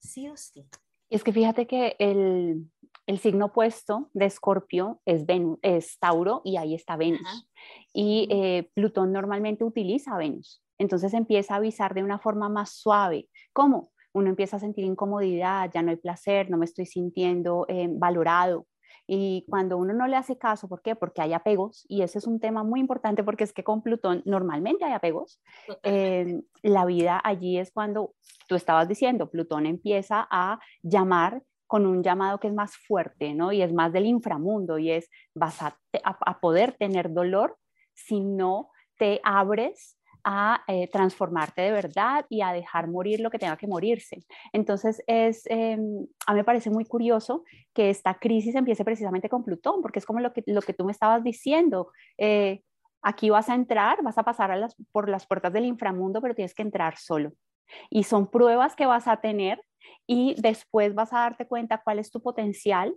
sí 0.00 0.28
o 0.28 0.36
sí. 0.36 0.68
Es 1.12 1.24
que 1.24 1.32
fíjate 1.32 1.66
que 1.66 1.94
el, 1.98 2.70
el 3.06 3.18
signo 3.18 3.46
opuesto 3.46 4.10
de 4.14 4.26
Escorpio 4.26 5.00
es, 5.04 5.26
Venus, 5.26 5.58
es 5.62 5.98
Tauro 5.98 6.40
y 6.44 6.56
ahí 6.56 6.74
está 6.74 6.96
Venus. 6.96 7.48
Y 7.92 8.28
eh, 8.30 8.70
Plutón 8.74 9.12
normalmente 9.12 9.64
utiliza 9.64 10.14
a 10.14 10.18
Venus. 10.18 10.62
Entonces 10.78 11.14
empieza 11.14 11.54
a 11.54 11.58
avisar 11.58 11.94
de 11.94 12.02
una 12.02 12.18
forma 12.18 12.48
más 12.48 12.70
suave. 12.70 13.28
¿Cómo? 13.52 13.92
uno 14.14 14.28
empieza 14.28 14.56
a 14.56 14.60
sentir 14.60 14.84
incomodidad, 14.84 15.70
ya 15.72 15.82
no 15.82 15.90
hay 15.90 15.96
placer, 15.96 16.50
no 16.50 16.58
me 16.58 16.64
estoy 16.64 16.86
sintiendo 16.86 17.64
eh, 17.68 17.88
valorado. 17.90 18.66
Y 19.06 19.44
cuando 19.48 19.76
uno 19.78 19.92
no 19.92 20.06
le 20.06 20.16
hace 20.16 20.38
caso, 20.38 20.68
¿por 20.68 20.82
qué? 20.82 20.94
Porque 20.94 21.22
hay 21.22 21.32
apegos, 21.32 21.84
y 21.88 22.02
ese 22.02 22.18
es 22.18 22.26
un 22.26 22.40
tema 22.40 22.62
muy 22.62 22.80
importante 22.80 23.24
porque 23.24 23.44
es 23.44 23.52
que 23.52 23.64
con 23.64 23.82
Plutón 23.82 24.22
normalmente 24.24 24.84
hay 24.84 24.92
apegos. 24.92 25.40
Eh, 25.82 26.42
la 26.62 26.84
vida 26.84 27.20
allí 27.22 27.58
es 27.58 27.72
cuando 27.72 28.14
tú 28.48 28.54
estabas 28.54 28.88
diciendo, 28.88 29.30
Plutón 29.30 29.66
empieza 29.66 30.26
a 30.30 30.60
llamar 30.82 31.42
con 31.66 31.86
un 31.86 32.02
llamado 32.02 32.38
que 32.38 32.48
es 32.48 32.54
más 32.54 32.76
fuerte, 32.76 33.34
¿no? 33.34 33.50
Y 33.50 33.62
es 33.62 33.72
más 33.72 33.92
del 33.92 34.06
inframundo, 34.06 34.78
y 34.78 34.90
es, 34.90 35.08
vas 35.34 35.62
a, 35.62 35.78
a 36.02 36.40
poder 36.40 36.76
tener 36.78 37.12
dolor 37.12 37.56
si 37.94 38.20
no 38.20 38.70
te 38.98 39.20
abres 39.24 39.98
a 40.24 40.62
eh, 40.68 40.88
transformarte 40.88 41.62
de 41.62 41.72
verdad 41.72 42.26
y 42.28 42.42
a 42.42 42.52
dejar 42.52 42.88
morir 42.88 43.20
lo 43.20 43.30
que 43.30 43.38
tenga 43.38 43.56
que 43.56 43.66
morirse. 43.66 44.24
Entonces, 44.52 45.02
es, 45.06 45.42
em, 45.46 46.06
a 46.26 46.32
mí 46.32 46.38
me 46.38 46.44
parece 46.44 46.70
muy 46.70 46.84
curioso 46.84 47.44
que 47.72 47.90
esta 47.90 48.14
crisis 48.14 48.54
empiece 48.54 48.84
precisamente 48.84 49.28
con 49.28 49.44
Plutón, 49.44 49.82
porque 49.82 49.98
es 49.98 50.06
como 50.06 50.20
lo 50.20 50.32
que, 50.32 50.42
lo 50.46 50.62
que 50.62 50.74
tú 50.74 50.84
me 50.84 50.92
estabas 50.92 51.24
diciendo. 51.24 51.90
Eh, 52.18 52.62
aquí 53.02 53.30
vas 53.30 53.48
a 53.48 53.54
entrar, 53.54 54.02
vas 54.02 54.18
a 54.18 54.22
pasar 54.22 54.56
las, 54.56 54.76
por 54.92 55.08
las 55.08 55.26
puertas 55.26 55.52
del 55.52 55.64
inframundo, 55.64 56.20
pero 56.20 56.34
tienes 56.34 56.54
que 56.54 56.62
entrar 56.62 56.96
solo. 56.96 57.32
Y 57.90 58.04
son 58.04 58.30
pruebas 58.30 58.76
que 58.76 58.86
vas 58.86 59.08
a 59.08 59.20
tener 59.20 59.62
y 60.06 60.34
después 60.40 60.94
vas 60.94 61.12
a 61.12 61.20
darte 61.20 61.46
cuenta 61.46 61.82
cuál 61.82 61.98
es 61.98 62.10
tu 62.10 62.22
potencial, 62.22 62.94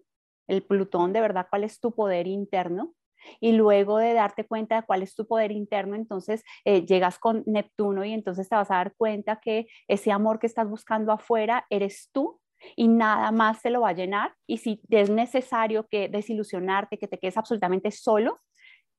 el 0.47 0.63
Plutón 0.63 1.13
de 1.13 1.21
verdad, 1.21 1.47
cuál 1.49 1.63
es 1.63 1.79
tu 1.79 1.93
poder 1.93 2.27
interno 2.27 2.93
y 3.39 3.53
luego 3.53 3.97
de 3.97 4.13
darte 4.13 4.45
cuenta 4.45 4.77
de 4.77 4.83
cuál 4.83 5.03
es 5.03 5.15
tu 5.15 5.27
poder 5.27 5.51
interno, 5.51 5.95
entonces 5.95 6.43
eh, 6.63 6.85
llegas 6.85 7.19
con 7.19 7.43
Neptuno 7.45 8.05
y 8.05 8.13
entonces 8.13 8.49
te 8.49 8.55
vas 8.55 8.71
a 8.71 8.75
dar 8.75 8.93
cuenta 8.95 9.39
que 9.41 9.67
ese 9.87 10.11
amor 10.11 10.39
que 10.39 10.47
estás 10.47 10.69
buscando 10.69 11.11
afuera 11.11 11.65
eres 11.69 12.09
tú 12.11 12.39
y 12.75 12.87
nada 12.87 13.31
más 13.31 13.61
te 13.61 13.69
lo 13.69 13.81
va 13.81 13.89
a 13.89 13.93
llenar. 13.93 14.33
Y 14.47 14.57
si 14.57 14.81
es 14.89 15.09
necesario 15.09 15.87
que 15.87 16.09
desilusionarte, 16.09 16.97
que 16.97 17.07
te 17.07 17.19
quedes 17.19 17.37
absolutamente 17.37 17.91
solo, 17.91 18.39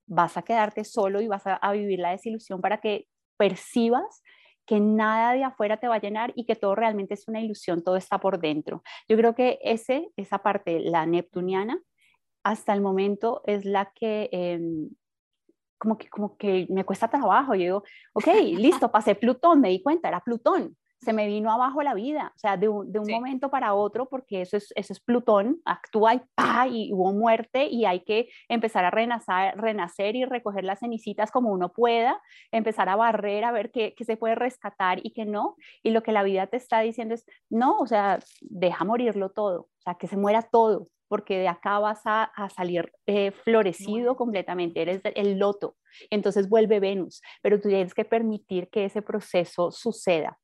vas 0.06 0.37
a 0.37 0.42
quedarte 0.42 0.85
solo 0.85 1.21
y 1.21 1.28
vas 1.28 1.42
a, 1.47 1.73
vivir 1.73 1.99
la 1.99 2.11
desilusión 2.11 2.61
para 2.61 2.80
que 2.80 3.06
percibas 3.37 4.23
que 4.66 4.80
nada 4.80 5.33
de 5.33 5.45
afuera 5.45 5.78
te 5.78 5.88
va 5.88 5.97
a 5.97 6.00
llenar 6.00 6.33
y 6.35 6.45
que 6.45 6.56
todo 6.56 6.75
realmente 6.75 7.14
es 7.14 7.28
una 7.28 7.40
ilusión, 7.40 7.85
todo 7.85 7.97
está 7.97 8.18
por 8.18 8.40
dentro. 8.40 8.83
Yo 9.09 9.16
creo 9.16 9.35
que 9.35 9.59
ese, 9.62 10.09
esa 10.16 10.38
parte, 10.38 10.80
la 10.80 11.06
neptuniana, 11.06 11.80
hasta 12.46 12.72
el 12.72 12.80
momento 12.80 13.42
es 13.44 13.64
la 13.64 13.86
que 13.92 14.28
em, 14.30 14.88
como 15.78 15.98
que, 15.98 16.08
como 16.08 16.36
que 16.36 16.68
me 16.70 16.84
cuesta 16.84 17.08
trabajo. 17.08 17.54
Yo 17.56 17.60
digo, 17.60 17.82
ok, 18.12 18.26
listo, 18.56 18.92
pasé 18.92 19.16
Plutón, 19.16 19.60
me 19.60 19.70
di 19.70 19.82
cuenta, 19.82 20.06
era 20.06 20.20
Plutón, 20.20 20.76
se 21.00 21.12
me 21.12 21.26
vino 21.26 21.50
abajo 21.50 21.82
la 21.82 21.92
vida, 21.92 22.32
o 22.36 22.38
sea, 22.38 22.56
de 22.56 22.68
un, 22.68 22.92
de 22.92 23.00
un 23.00 23.10
momento 23.10 23.50
para 23.50 23.74
otro, 23.74 24.08
porque 24.08 24.42
eso 24.42 24.56
es, 24.56 24.72
eso 24.76 24.92
es 24.92 25.00
Plutón, 25.00 25.60
actúa 25.64 26.14
y 26.14 26.20
pa, 26.36 26.68
y 26.68 26.92
hubo 26.92 27.12
muerte 27.12 27.66
y 27.66 27.84
hay 27.84 28.04
que 28.04 28.28
empezar 28.48 28.84
a 28.84 28.92
renacer, 28.92 29.56
renacer 29.56 30.14
y 30.14 30.24
recoger 30.24 30.62
las 30.62 30.78
cenicitas 30.78 31.32
como 31.32 31.50
uno 31.50 31.72
pueda, 31.72 32.22
empezar 32.52 32.88
a 32.88 32.94
barrer, 32.94 33.44
a 33.44 33.50
ver 33.50 33.72
qué, 33.72 33.92
qué 33.96 34.04
se 34.04 34.16
puede 34.16 34.36
rescatar 34.36 35.00
y 35.02 35.10
qué 35.10 35.26
no. 35.26 35.56
Y 35.82 35.90
lo 35.90 36.04
que 36.04 36.12
la 36.12 36.22
vida 36.22 36.46
te 36.46 36.58
está 36.58 36.78
diciendo 36.78 37.14
es, 37.14 37.26
no, 37.50 37.76
o 37.78 37.86
sea, 37.88 38.20
deja 38.40 38.84
morirlo 38.84 39.30
todo, 39.30 39.62
o 39.62 39.82
sea, 39.82 39.96
que 39.96 40.06
se 40.06 40.16
muera 40.16 40.42
todo, 40.42 40.86
porque 41.08 41.38
de 41.38 41.48
acá 41.48 41.78
vas 41.78 42.00
a, 42.04 42.30
salir 42.54 42.92
eh, 43.06 43.30
florecido 43.30 44.16
completamente, 44.16 44.82
eres 44.82 45.00
el 45.14 45.38
loto, 45.38 45.76
entonces 46.10 46.48
vuelve 46.48 46.80
Venus, 46.80 47.22
pero 47.42 47.60
tú 47.60 47.68
tienes 47.68 47.94
que 47.94 48.04
permitir 48.04 48.68
que 48.68 48.84
ese 48.84 49.02
proceso 49.02 49.70
suceda. 49.70 50.38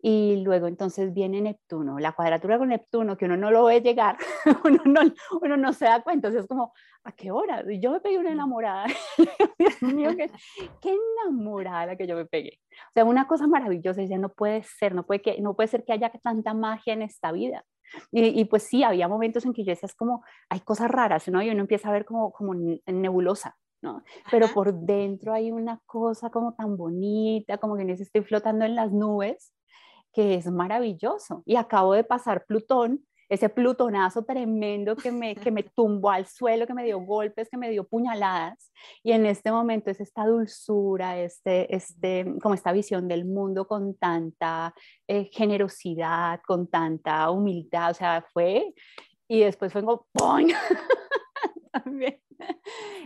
Y 0.00 0.42
luego 0.44 0.68
entonces 0.68 1.12
viene 1.12 1.40
Neptuno, 1.40 1.98
la 1.98 2.12
cuadratura 2.12 2.58
con 2.58 2.68
Neptuno, 2.68 3.16
que 3.16 3.24
uno 3.24 3.36
no 3.36 3.50
lo 3.50 3.64
ve 3.64 3.80
llegar, 3.80 4.16
uno, 4.64 4.82
no, 4.84 5.00
uno 5.42 5.56
no 5.56 5.72
se 5.72 5.86
da 5.86 6.02
cuenta, 6.02 6.28
es 6.28 6.46
como, 6.46 6.72
¿a 7.04 7.12
qué 7.12 7.30
hora? 7.30 7.64
Yo 7.80 7.90
me 7.90 8.00
pegué 8.00 8.18
una 8.18 8.30
enamorada, 8.30 8.86
Dios 9.58 9.82
mío, 9.82 10.10
qué, 10.16 10.30
qué 10.80 10.96
enamorada 11.24 11.96
que 11.96 12.06
yo 12.06 12.16
me 12.16 12.26
pegué. 12.26 12.60
O 12.90 12.92
sea, 12.94 13.04
una 13.04 13.26
cosa 13.26 13.46
maravillosa, 13.46 14.02
ya 14.04 14.18
no 14.18 14.28
puede 14.28 14.62
ser, 14.62 14.94
no 14.94 15.04
puede, 15.04 15.20
que, 15.20 15.40
no 15.40 15.54
puede 15.54 15.68
ser 15.68 15.84
que 15.84 15.92
haya 15.92 16.10
tanta 16.10 16.54
magia 16.54 16.92
en 16.92 17.02
esta 17.02 17.32
vida. 17.32 17.64
Y, 18.10 18.44
pues 18.46 18.64
sí, 18.64 18.82
había 18.82 19.08
momentos 19.08 19.44
en 19.44 19.52
que 19.52 19.64
yo 19.64 19.70
decía, 19.70 19.86
es 19.86 19.94
como, 19.94 20.22
hay 20.48 20.60
cosas 20.60 20.90
raras, 20.90 21.28
¿no? 21.28 21.42
Y 21.42 21.50
uno 21.50 21.60
empieza 21.60 21.88
a 21.88 21.92
ver 21.92 22.04
como, 22.04 22.32
como 22.32 22.54
nebulosa, 22.86 23.56
¿no? 23.82 24.02
Pero 24.30 24.48
por 24.48 24.72
dentro 24.74 25.32
hay 25.32 25.50
una 25.50 25.80
cosa 25.86 26.30
como 26.30 26.54
tan 26.54 26.76
bonita, 26.76 27.58
como 27.58 27.76
que 27.76 27.84
no 27.84 27.92
estoy 27.92 28.22
flotando 28.22 28.64
en 28.64 28.74
las 28.74 28.92
nubes, 28.92 29.52
que 30.12 30.34
es 30.34 30.50
maravilloso. 30.50 31.42
Y 31.46 31.56
acabo 31.56 31.94
de 31.94 32.04
pasar 32.04 32.44
Plutón 32.46 33.04
ese 33.28 33.48
plutonazo 33.48 34.24
tremendo 34.24 34.96
que 34.96 35.12
me, 35.12 35.34
que 35.36 35.50
me 35.50 35.62
tumbó 35.62 36.10
al 36.10 36.26
suelo, 36.26 36.66
que 36.66 36.74
me 36.74 36.84
dio 36.84 36.98
golpes, 37.00 37.48
que 37.50 37.58
me 37.58 37.70
dio 37.70 37.84
puñaladas. 37.84 38.72
Y 39.02 39.12
en 39.12 39.26
este 39.26 39.52
momento 39.52 39.90
es 39.90 40.00
esta 40.00 40.24
dulzura, 40.24 41.18
este, 41.18 41.74
este, 41.74 42.24
como 42.42 42.54
esta 42.54 42.72
visión 42.72 43.06
del 43.06 43.26
mundo 43.26 43.66
con 43.66 43.94
tanta 43.96 44.74
eh, 45.06 45.28
generosidad, 45.32 46.40
con 46.46 46.68
tanta 46.68 47.30
humildad. 47.30 47.90
O 47.90 47.94
sea, 47.94 48.24
fue, 48.32 48.72
y 49.28 49.40
después 49.40 49.72
fue 49.72 49.82
como, 49.82 50.06
¡pum! 50.12 50.48
También. 51.72 52.20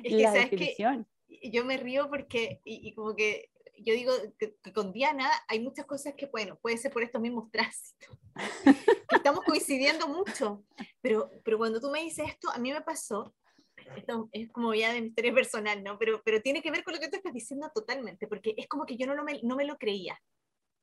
Es 0.05 0.14
que, 0.14 0.23
la 0.23 0.33
definición. 0.33 1.07
yo 1.50 1.64
me 1.64 1.76
río 1.79 2.09
porque, 2.09 2.61
y 2.64 2.95
como 2.95 3.17
que 3.17 3.50
yo 3.79 3.95
digo 3.95 4.12
que, 4.38 4.55
con 4.73 4.93
Diana 4.93 5.31
hay 5.49 5.61
muchas 5.61 5.87
cosas 5.87 6.14
que, 6.17 6.26
bueno, 6.26 6.59
puede 6.61 6.76
ser 6.76 6.93
por 6.93 7.02
estos 7.02 7.21
mismos 7.21 7.50
tránsitos, 7.50 8.19
estamos 9.11 9.45
coincidiendo 9.45 10.09
mucho, 10.09 10.64
pero, 11.00 11.31
pero 11.45 11.59
cuando 11.59 11.81
tú 11.81 11.91
me 11.91 12.02
dices 12.02 12.29
esto, 12.29 12.50
a 12.50 12.59
mí 12.59 12.73
me 12.73 12.83
pasó, 12.83 13.35
esto 13.97 14.29
es 14.33 14.50
como 14.50 14.75
ya 14.75 14.93
de 14.93 15.00
mi 15.00 15.09
historia 15.09 15.35
personal, 15.35 15.83
¿no? 15.83 15.99
Pero, 15.99 16.23
pero 16.25 16.41
tiene 16.41 16.62
que 16.62 16.71
ver 16.71 16.85
con 16.85 16.95
lo 16.95 17.00
que 17.00 17.09
tú 17.09 17.17
estás 17.17 17.33
diciendo 17.33 17.71
totalmente, 17.75 18.26
porque 18.26 18.55
es 18.57 18.69
como 18.69 18.87
que 18.87 18.97
yo 18.97 19.07
no, 19.07 19.25
me, 19.25 19.41
no 19.43 19.57
me 19.57 19.64
lo 19.64 19.76
creía, 19.79 20.21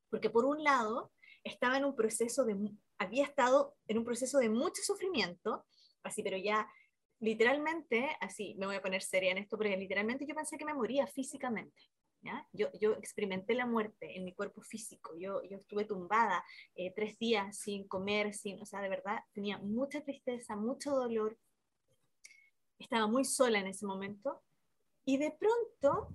porque 0.10 0.30
por 0.30 0.46
un 0.46 0.64
lado 0.64 1.12
estaba 1.44 1.78
en 1.78 1.86
un 1.86 1.96
proceso 1.96 2.44
de, 2.44 2.56
había 2.98 3.24
estado 3.24 3.76
en 3.88 3.98
un 3.98 4.04
proceso 4.04 4.40
de 4.40 4.50
mucho 4.50 4.82
sufrimiento, 4.84 5.66
así, 6.04 6.24
pero 6.24 6.38
ya 6.38 6.68
literalmente, 7.20 8.10
así, 8.22 8.56
me 8.58 8.66
voy 8.66 8.76
a 8.76 8.82
poner 8.82 9.02
seria 9.02 9.32
en 9.32 9.40
esto, 9.40 9.58
porque 9.58 9.76
literalmente 9.78 10.26
yo 10.26 10.36
pensé 10.36 10.58
que 10.58 10.66
me 10.66 10.74
moría 10.74 11.06
físicamente. 11.08 11.82
Yo, 12.52 12.68
yo, 12.80 12.94
experimenté 12.94 13.54
la 13.54 13.66
muerte 13.66 14.18
en 14.18 14.26
mi 14.26 14.34
cuerpo 14.34 14.62
físico, 14.62 15.16
yo, 15.18 15.42
yo 15.44 15.58
estuve 15.58 15.86
tumbada 15.86 16.44
eh, 16.76 16.92
tres 16.94 17.18
días 17.18 17.58
sin 17.58 17.88
comer, 17.88 18.34
sin, 18.34 18.62
o 18.62 18.66
sea, 18.66 18.82
de 18.82 18.90
verdad 18.90 19.20
tenía 19.34 19.58
mucha 19.60 20.04
tristeza, 20.04 20.56
mucho 20.56 20.92
dolor, 20.92 21.38
estaba 22.78 23.08
muy 23.08 23.24
sola 23.24 23.60
en 23.60 23.68
ese 23.68 23.86
momento 23.86 24.44
y 25.06 25.18
de 25.18 25.32
pronto, 25.32 26.10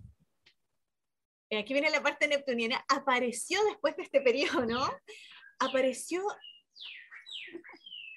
eh, 1.51 1.59
aquí 1.59 1.73
viene 1.73 1.91
la 1.91 2.03
parte 2.03 2.29
neptuniana, 2.29 2.85
apareció 2.89 3.65
después 3.65 3.97
de 3.97 4.03
este 4.03 4.21
periodo, 4.21 4.67
¿no? 4.67 4.87
Apareció 5.59 6.23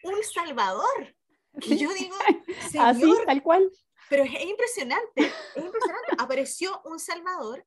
un 0.04 0.24
salvador. 0.24 1.16
Que 1.62 1.78
yo 1.78 1.92
digo, 1.94 2.16
Así, 2.80 3.12
tal 3.26 3.42
cual. 3.42 3.72
Pero 4.10 4.24
es, 4.24 4.32
impresionante, 4.46 5.22
es 5.24 5.64
impresionante. 5.64 6.16
Apareció 6.20 6.82
un 6.86 7.00
salvador 7.00 7.66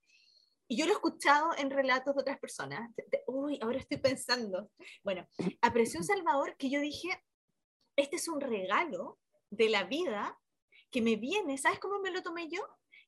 y 0.70 0.76
yo 0.76 0.86
lo 0.86 0.92
he 0.92 0.94
escuchado 0.94 1.50
en 1.58 1.68
relatos 1.68 2.14
de 2.14 2.20
otras 2.20 2.38
personas. 2.38 2.88
Uy, 3.26 3.58
ahora 3.60 3.80
estoy 3.80 3.96
pensando. 3.98 4.70
Bueno, 5.02 5.26
apareció 5.60 5.98
un 5.98 6.06
Salvador 6.06 6.56
que 6.56 6.70
yo 6.70 6.80
dije, 6.80 7.08
este 7.96 8.16
es 8.16 8.28
un 8.28 8.40
regalo 8.40 9.18
de 9.50 9.68
la 9.68 9.82
vida 9.82 10.38
que 10.88 11.02
me 11.02 11.16
viene, 11.16 11.58
¿sabes 11.58 11.80
cómo 11.80 11.98
me 11.98 12.12
lo 12.12 12.22
tomé 12.22 12.48
yo? 12.48 12.60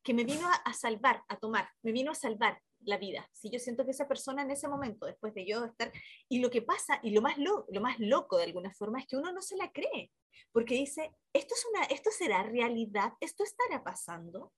Que 0.03 0.13
me 0.13 0.25
vino 0.25 0.49
a, 0.65 0.73
salvar, 0.75 1.23
a 1.29 1.37
tomar, 1.37 1.69
me 1.83 1.93
vino 1.93 2.11
a 2.11 2.17
salvar 2.17 2.61
la 2.81 2.99
vida. 2.99 3.31
Si 3.33 3.49
yo 3.49 3.61
siento 3.61 3.85
que 3.85 3.93
esa 3.93 4.09
persona 4.09 4.43
en 4.43 4.51
ese 4.51 4.67
momento, 4.67 5.07
después 5.07 5.33
de 5.33 5.47
yo 5.47 5.65
estar, 5.65 5.93
y 6.29 6.41
lo 6.41 6.51
que 6.51 6.63
pasa, 6.63 6.99
y 7.05 7.11
lo 7.11 7.23
más, 7.23 7.39
lo, 7.39 7.65
lo 7.69 7.81
más 7.81 7.97
loco 8.01 8.39
de 8.39 8.45
alguna 8.45 8.73
forma, 8.75 8.99
es 8.99 9.07
que 9.07 9.17
uno 9.17 9.33
no 9.33 9.41
se 9.41 9.57
la 9.57 9.71
cree, 9.71 10.11
porque 10.51 10.75
dice, 10.75 11.15
esto, 11.33 11.55
es 11.55 11.65
una, 11.73 11.85
esto 11.85 12.11
será 12.11 12.43
realidad, 12.43 13.13
esto 13.21 13.45
estará 13.45 13.85
pasando. 13.85 14.53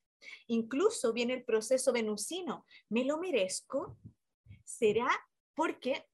Incluso 0.47 1.13
viene 1.13 1.35
el 1.35 1.45
proceso 1.45 1.93
venusino. 1.93 2.65
¿Me 2.89 3.05
lo 3.05 3.19
merezco? 3.19 3.99
¿Será 4.65 5.09
porque 5.55 6.07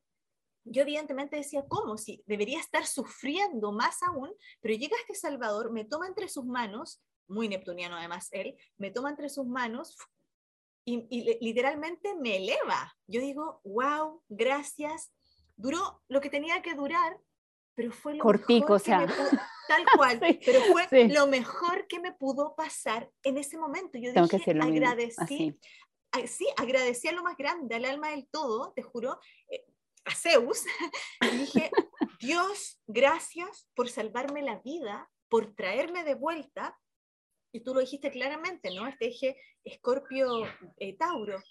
yo 0.65 0.83
evidentemente 0.83 1.37
decía, 1.37 1.65
¿cómo? 1.67 1.97
Si 1.97 2.23
debería 2.27 2.61
estar 2.61 2.87
sufriendo 2.87 3.73
más 3.73 4.03
aún, 4.03 4.31
pero 4.61 4.75
llega 4.75 4.97
este 5.01 5.15
Salvador, 5.15 5.73
me 5.73 5.85
toma 5.85 6.07
entre 6.07 6.29
sus 6.29 6.45
manos, 6.45 7.03
muy 7.27 7.49
neptuniano 7.49 7.97
además 7.97 8.29
él, 8.33 8.57
me 8.77 8.91
toma 8.91 9.11
entre 9.11 9.29
sus 9.29 9.47
manos 9.47 9.97
y, 10.85 11.07
y 11.11 11.39
literalmente 11.45 12.15
me 12.15 12.37
eleva. 12.37 12.95
Yo 13.07 13.21
digo, 13.21 13.61
wow, 13.65 14.23
gracias. 14.29 15.13
Duró 15.57 16.03
lo 16.09 16.21
que 16.21 16.31
tenía 16.31 16.63
que 16.63 16.75
durar, 16.75 17.19
pero 17.75 17.93
fue 17.93 18.15
lo 18.15 18.23
Cortico, 18.23 18.75
o 18.75 18.79
sea. 18.79 19.07
Tal 19.69 19.85
cual, 19.97 20.19
pero 20.45 20.61
fue 20.63 21.09
lo 21.09 21.27
mejor 21.27 21.87
que 21.87 22.01
me 22.01 22.13
pudo 22.13 22.55
pasar 22.55 23.11
en 23.23 23.39
ese 23.39 23.59
momento. 23.59 23.99
Yo 23.99 24.13
Tengo 24.13 24.27
dije, 24.27 24.45
que 24.45 24.61
agradecí, 24.61 25.59
sí, 26.27 26.47
agradecí 26.57 27.09
a 27.09 27.13
lo 27.13 27.23
más 27.23 27.37
grande, 27.37 27.75
al 27.75 27.85
alma 27.85 28.11
del 28.11 28.29
todo, 28.29 28.73
te 28.75 28.83
juro, 28.83 29.19
eh, 29.49 29.65
a 30.05 30.15
Zeus, 30.15 30.65
y 31.23 31.37
dije, 31.37 31.71
Dios, 32.19 32.81
gracias 32.87 33.69
por 33.75 33.89
salvarme 33.89 34.43
la 34.43 34.59
vida, 34.61 35.11
por 35.29 35.55
traerme 35.55 36.05
de 36.05 36.15
vuelta, 36.15 36.79
y 37.53 37.61
tú 37.61 37.75
lo 37.75 37.81
dijiste 37.81 38.11
claramente, 38.11 38.73
¿no? 38.75 38.87
Este 38.87 39.09
eje 39.09 39.37
Escorpio-Tauro, 39.65 41.39
eh, 41.39 41.45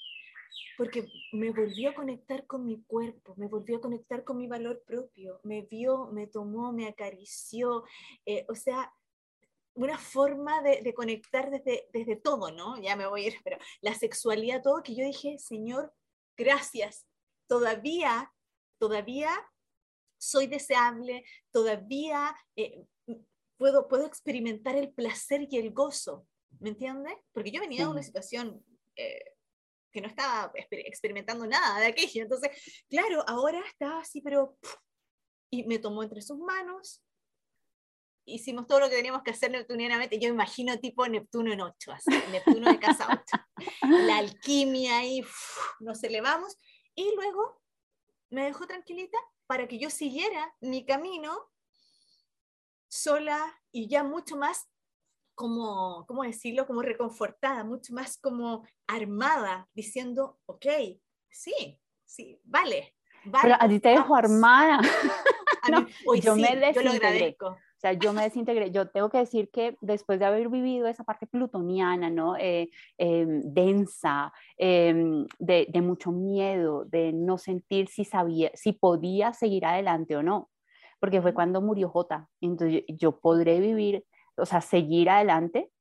porque 0.78 1.08
me 1.34 1.52
volvió 1.52 1.90
a 1.90 1.94
conectar 1.94 2.46
con 2.48 2.66
mi 2.66 2.82
cuerpo, 2.84 3.36
me 3.38 3.48
volvió 3.48 3.78
a 3.78 3.82
conectar 3.82 4.24
con 4.24 4.38
mi 4.38 4.48
valor 4.48 4.84
propio, 4.86 5.40
me 5.44 5.64
vio, 5.64 6.08
me 6.08 6.28
tomó, 6.28 6.72
me 6.72 6.88
acarició, 6.88 7.84
eh, 8.26 8.46
o 8.48 8.56
sea, 8.56 8.94
una 9.74 9.98
forma 9.98 10.62
de, 10.62 10.94
conectar 10.94 11.52
desde, 11.52 11.90
desde 11.94 12.16
todo, 12.16 12.52
¿no? 12.52 12.82
Ya 12.82 12.96
me 12.96 13.08
voy 13.08 13.26
a 13.26 13.28
ir, 13.28 13.36
pero 13.44 13.58
la 13.82 13.94
sexualidad, 13.94 14.62
todo, 14.62 14.84
que 14.84 14.96
yo 14.96 15.06
dije, 15.06 15.38
Señor, 15.38 15.94
gracias, 16.38 17.06
todavía, 17.48 18.32
todavía 18.78 19.32
soy 20.18 20.48
deseable, 20.48 21.24
todavía 21.52 22.36
eh, 22.56 22.86
puedo, 23.58 23.88
puedo 23.88 24.06
experimentar 24.06 24.76
el 24.76 24.92
placer 24.92 25.48
y 25.50 25.58
el 25.58 25.72
gozo, 25.72 26.28
¿me 26.60 26.70
entiendes? 26.70 27.16
Porque 27.32 27.52
yo 27.52 27.62
venía 27.62 27.84
de 27.84 27.92
una 27.92 28.04
situación... 28.04 28.64
Eh, 28.96 29.24
que 29.92 30.02
no 30.02 30.08
estaba 30.08 30.52
experimentando 30.56 31.46
nada 31.48 31.80
de 31.80 31.88
aquello. 31.88 32.24
Entonces, 32.24 32.50
claro, 32.90 33.24
ahora 33.28 33.62
estaba 33.68 34.00
así, 34.00 34.22
pero... 34.22 34.58
Y 35.52 35.64
me 35.64 35.80
tomó 35.80 36.04
entre 36.04 36.22
sus 36.22 36.38
manos, 36.38 37.02
hicimos 38.26 38.68
todo 38.68 38.80
lo 38.80 38.90
que 38.90 38.96
teníamos 38.96 39.24
que 39.24 39.32
hacer 39.32 39.52
neptunianamente. 39.52 40.20
Yo 40.20 40.30
imagino 40.30 40.78
tipo 40.80 41.08
Neptuno 41.08 41.52
en 41.52 41.62
8, 41.62 41.92
así, 41.92 42.12
Neptuno 42.32 42.72
de 42.72 42.80
casa 42.80 43.08
8. 43.10 43.44
La 44.08 44.18
alquimia 44.18 45.00
ahí, 45.00 45.24
nos 45.80 46.04
elevamos. 46.04 46.56
Y 46.96 47.14
luego 47.16 47.62
me 48.30 48.46
dejó 48.46 48.68
tranquilita 48.68 49.18
para 49.48 49.68
que 49.68 49.80
yo 49.80 49.90
siguiera 49.90 50.54
mi 50.62 50.86
camino 50.86 51.50
sola 52.88 53.60
y 53.72 53.88
ya 53.88 54.04
mucho 54.04 54.36
más 54.36 54.68
como, 55.40 56.06
¿cómo 56.06 56.24
decirlo? 56.24 56.68
Como 56.68 56.82
reconfortada, 56.82 57.64
mucho 57.64 57.94
más 57.94 58.18
como 58.18 58.68
armada, 58.88 59.70
diciendo, 59.74 60.38
ok, 60.46 60.66
sí, 61.30 61.80
sí, 62.04 62.42
vale. 62.44 62.94
vale 63.24 63.44
Pero 63.44 63.56
a 63.58 63.70
ti 63.70 63.80
te 63.80 63.88
dejo 63.88 64.18
armada. 64.18 64.82
no, 65.72 65.88
yo 66.22 66.36
me 66.36 66.58
desintegré. 66.58 67.38
o 67.40 67.56
sea, 67.78 67.94
yo 67.94 68.12
me 68.12 68.24
desintegré. 68.24 68.70
Yo 68.72 68.90
tengo 68.90 69.10
que 69.10 69.20
decir 69.20 69.50
que 69.50 69.78
después 69.80 70.20
de 70.20 70.26
haber 70.26 70.50
vivido 70.50 70.88
esa 70.88 71.06
parte 71.06 71.26
plutoniana, 71.26 72.10
¿no? 72.10 72.36
Eh, 72.36 72.70
em, 72.98 73.42
densa, 73.46 74.34
em, 74.58 75.26
de, 75.40 75.68
de, 75.70 75.82
mucho 75.82 76.12
miedo, 76.12 76.84
de 76.84 77.14
no 77.14 77.38
sentir 77.38 77.88
si 77.88 78.04
sabía, 78.04 78.52
si 78.56 78.74
podía 78.74 79.32
seguir 79.32 79.66
adelante 79.66 80.18
o 80.18 80.22
no, 80.22 80.50
porque 81.00 81.22
fue 81.22 81.34
cuando 81.34 81.62
murió 81.62 81.88
J. 81.88 82.28
Entonces 82.42 82.84
yo 82.90 83.22
podré 83.22 83.62
vivir 83.62 84.04
o 84.40 84.46
sea, 84.46 84.62
seguir 84.62 85.10
adelante, 85.10 85.72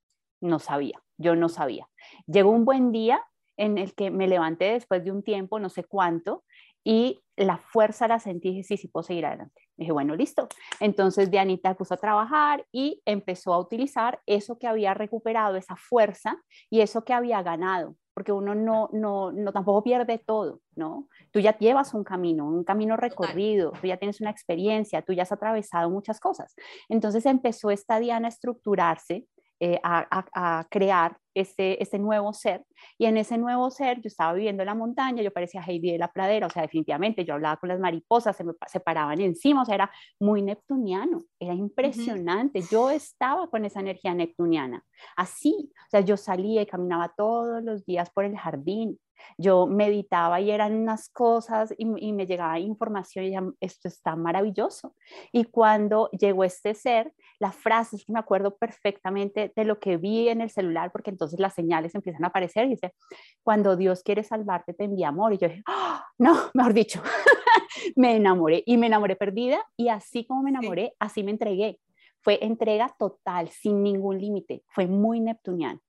no 0.41 0.59
sabía, 0.59 1.03
yo 1.17 1.37
no 1.37 1.49
sabía. 1.49 1.89
Llegó 2.27 2.51
un 2.51 2.65
buen 2.65 2.93
día 2.93 3.25
en 3.57 3.79
el 3.79 3.95
que 3.95 4.11
me 4.11 4.29
levanté 4.29 4.73
después 4.73 5.05
de 5.05 5.11
un 5.11 5.23
tiempo, 5.23 5.59
no 5.59 5.69
sé 5.69 5.85
cuánto, 5.85 6.45
y 6.85 7.21
la 7.37 7.59
fuerza 7.59 8.09
la 8.09 8.19
sentí 8.19 8.49
y 8.49 8.51
dije, 8.53 8.63
sí, 8.63 8.77
sí 8.77 8.89
puedo 8.89 9.03
seguir 9.03 9.27
adelante. 9.27 9.63
Dije, 9.77 9.93
bueno, 9.93 10.17
listo. 10.17 10.49
Entonces 10.81 11.31
Dianita 11.31 11.75
puso 11.75 11.95
a 11.95 11.99
trabajar 11.99 12.67
y 12.73 13.03
empezó 13.05 13.53
a 13.53 13.59
utilizar 13.59 14.21
eso 14.27 14.59
que 14.59 14.67
había 14.67 14.95
recuperado, 14.95 15.57
esa 15.57 15.77
fuerza 15.77 16.43
y 16.71 16.81
eso 16.81 17.05
que 17.05 17.13
había 17.13 17.43
ganado, 17.43 17.97
porque 18.19 18.33
uno 18.33 18.53
no, 18.53 18.91
no, 18.93 19.31
no 19.31 19.53
tampoco 19.53 19.85
pierde 19.85 20.19
todo, 20.19 20.61
¿no? 20.75 21.07
Tú 21.31 21.39
ya 21.39 21.57
llevas 21.57 21.95
un 21.95 22.03
camino, 22.03 22.49
un 22.49 22.65
camino 22.65 22.97
recorrido, 22.97 23.71
tú 23.81 23.87
ya 23.87 23.97
tienes 23.97 24.21
una 24.21 24.31
experiencia, 24.31 25.03
tú 25.03 25.13
ya 25.13 25.23
has 25.23 25.31
atravesado 25.31 25.89
muchas 25.89 26.19
cosas. 26.19 26.57
Entonces 26.89 27.27
empezó 27.27 27.71
esta 27.71 28.01
Diana 28.01 28.27
a 28.27 28.31
estructurarse 28.31 29.29
eh, 29.61 29.79
a, 29.85 30.67
crear 30.69 31.17
ese, 31.41 31.83
ese, 31.83 31.99
nuevo 31.99 32.33
ser. 32.33 32.65
Y 32.99 33.07
en 33.07 33.17
ese 33.17 33.39
nuevo 33.39 33.71
ser 33.71 34.01
yo 34.01 34.09
estaba 34.09 34.33
viviendo 34.33 34.63
en 34.63 34.67
la 34.67 34.75
montaña, 34.75 35.23
yo 35.23 35.33
parecía 35.33 35.63
Heidi 35.63 35.93
de 35.93 35.99
la 35.99 36.13
pradera, 36.13 36.47
o 36.47 36.51
sea, 36.51 36.63
definitivamente 36.63 37.25
yo 37.25 37.35
hablaba 37.35 37.57
con 37.57 37.69
las 37.69 37.81
mariposas, 37.81 38.37
se 38.37 38.45
me 38.45 38.53
se 38.67 38.81
paraban 38.81 39.21
encima, 39.21 39.63
o 39.63 39.65
sea, 39.65 39.75
era 39.75 39.91
muy 40.21 40.43
neptuniano, 40.43 41.23
era 41.39 41.55
impresionante. 41.55 42.63
Yo 42.71 42.91
estaba 42.91 43.49
con 43.49 43.65
esa 43.65 43.81
energía 43.81 44.15
neptuniana, 44.15 44.85
así, 45.17 45.71
o 45.87 45.91
sea, 45.91 46.01
yo 46.01 46.17
salía 46.17 46.63
y 46.63 46.67
caminaba 46.67 47.13
todos 47.17 47.63
los 47.63 47.85
días 47.85 48.11
por 48.11 48.25
el 48.25 48.37
jardín, 48.37 48.99
Yo 49.37 49.67
meditaba 49.67 50.41
y 50.41 50.51
eran 50.51 50.75
unas 50.75 51.09
cosas 51.09 51.75
y, 51.77 52.13
me 52.13 52.27
llegaba 52.27 52.59
información 52.61 53.25
y 53.25 53.35
esto 53.61 53.89
está 53.89 54.15
maravilloso. 54.17 54.95
Y 55.33 55.45
cuando 55.45 56.09
llegó 56.11 56.45
este 56.45 56.75
ser, 56.75 57.13
la 57.41 57.53
frase 57.53 57.97
es 57.97 58.05
que 58.05 58.13
me 58.13 58.19
acuerdo 58.19 58.57
perfectamente 58.57 59.53
de 59.55 59.65
lo 59.65 59.79
que 59.79 59.97
vi 59.97 60.29
en 60.29 60.41
el 60.41 60.51
celular, 60.51 60.91
porque 60.93 61.11
entonces 61.11 61.28
las 61.39 61.55
señales 61.55 61.95
empiezan 61.95 62.25
a 62.25 62.29
aparecer 62.29 62.67
y 62.67 62.71
dice, 62.71 62.95
cuando 63.43 63.77
Dios 63.77 64.03
quiere 64.03 64.23
salvarte, 64.23 64.75
te 64.75 64.85
envía 64.85 65.09
amor. 65.09 65.33
Y 65.35 65.39
yo 65.39 65.49
dije, 65.49 65.63
¡Ah! 65.67 66.05
no, 66.19 66.35
mejor 66.55 66.75
dicho, 66.75 67.03
me 67.97 68.17
enamoré 68.17 68.63
y 68.67 68.77
me 68.77 68.87
enamoré 68.87 69.17
perdida 69.17 69.65
y 69.77 69.89
así 69.89 70.25
como 70.25 70.43
me 70.43 70.51
enamoré, 70.51 70.95
así 70.99 71.23
me 71.23 71.31
entregué. 71.31 71.81
Fue 72.21 72.45
entrega 72.45 72.95
total, 72.99 73.49
sin 73.49 73.83
ningún 73.83 74.19
límite. 74.19 74.63
Fue 74.69 74.87
muy 74.87 75.21
neptuniano. 75.21 75.81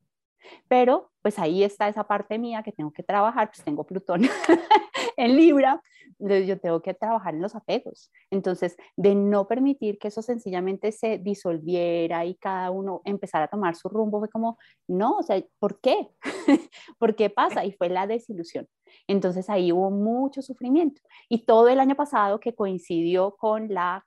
Pero 0.68 1.12
pues 1.22 1.40
ahí 1.40 1.64
está 1.64 1.88
esa 1.88 2.06
parte 2.06 2.38
mía 2.38 2.64
que 2.64 2.72
tengo 2.72 2.92
que 2.92 3.04
trabajar, 3.04 3.50
pues 3.50 3.64
tengo 3.64 3.86
Plutón 3.86 4.22
en 5.18 5.36
Libra, 5.36 5.82
entonces 6.20 6.48
yo 6.48 6.60
tengo 6.60 6.82
que 6.82 6.94
trabajar 6.94 7.34
en 7.34 7.42
los 7.42 7.56
apegos. 7.56 8.12
Entonces, 8.30 8.78
de 8.96 9.16
no 9.16 9.48
permitir 9.48 9.98
que 10.00 10.10
eso 10.10 10.22
sencillamente 10.22 10.92
se 10.92 11.18
disolviera 11.18 12.26
y 12.26 12.36
cada 12.36 12.72
uno 12.72 13.02
empezara 13.06 13.46
a 13.46 13.50
tomar 13.50 13.76
su 13.76 13.90
rumbo, 13.90 14.20
fue 14.20 14.30
como, 14.30 14.58
no, 14.88 15.18
o 15.18 15.24
sea, 15.24 15.42
¿por 15.60 15.80
qué? 15.80 16.10
¿Por 16.98 17.16
qué 17.16 17.30
pasa? 17.30 17.66
Y 17.66 17.72
fue 17.72 17.90
la 17.90 18.08
desilusión. 18.08 18.68
Entonces 19.08 19.50
ahí 19.50 19.72
hubo 19.72 19.92
mucho 19.92 20.42
sufrimiento. 20.42 21.02
Y 21.30 21.46
todo 21.46 21.70
el 21.70 21.80
año 21.80 21.96
pasado 21.96 22.40
que 22.40 22.56
coincidió 22.56 23.36
con 23.38 23.74
la, 23.74 24.06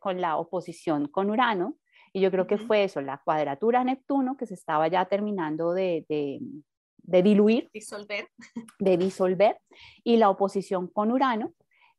con 0.00 0.20
la 0.20 0.36
oposición 0.36 1.08
con 1.08 1.30
Urano, 1.30 1.76
y 2.12 2.20
yo 2.20 2.30
creo 2.30 2.46
que 2.46 2.58
fue 2.58 2.84
eso, 2.84 3.00
la 3.00 3.18
cuadratura 3.24 3.84
Neptuno 3.84 4.36
que 4.36 4.46
se 4.46 4.54
estaba 4.54 4.88
ya 4.88 5.06
terminando 5.06 5.72
de, 5.72 6.04
de, 6.08 7.22
diluir. 7.22 7.70
Disolver. 7.72 8.28
De 8.78 8.96
disolver. 8.98 9.58
Y 10.04 10.18
la 10.18 10.28
oposición 10.28 10.88
con 10.88 11.10
Urano, 11.10 11.54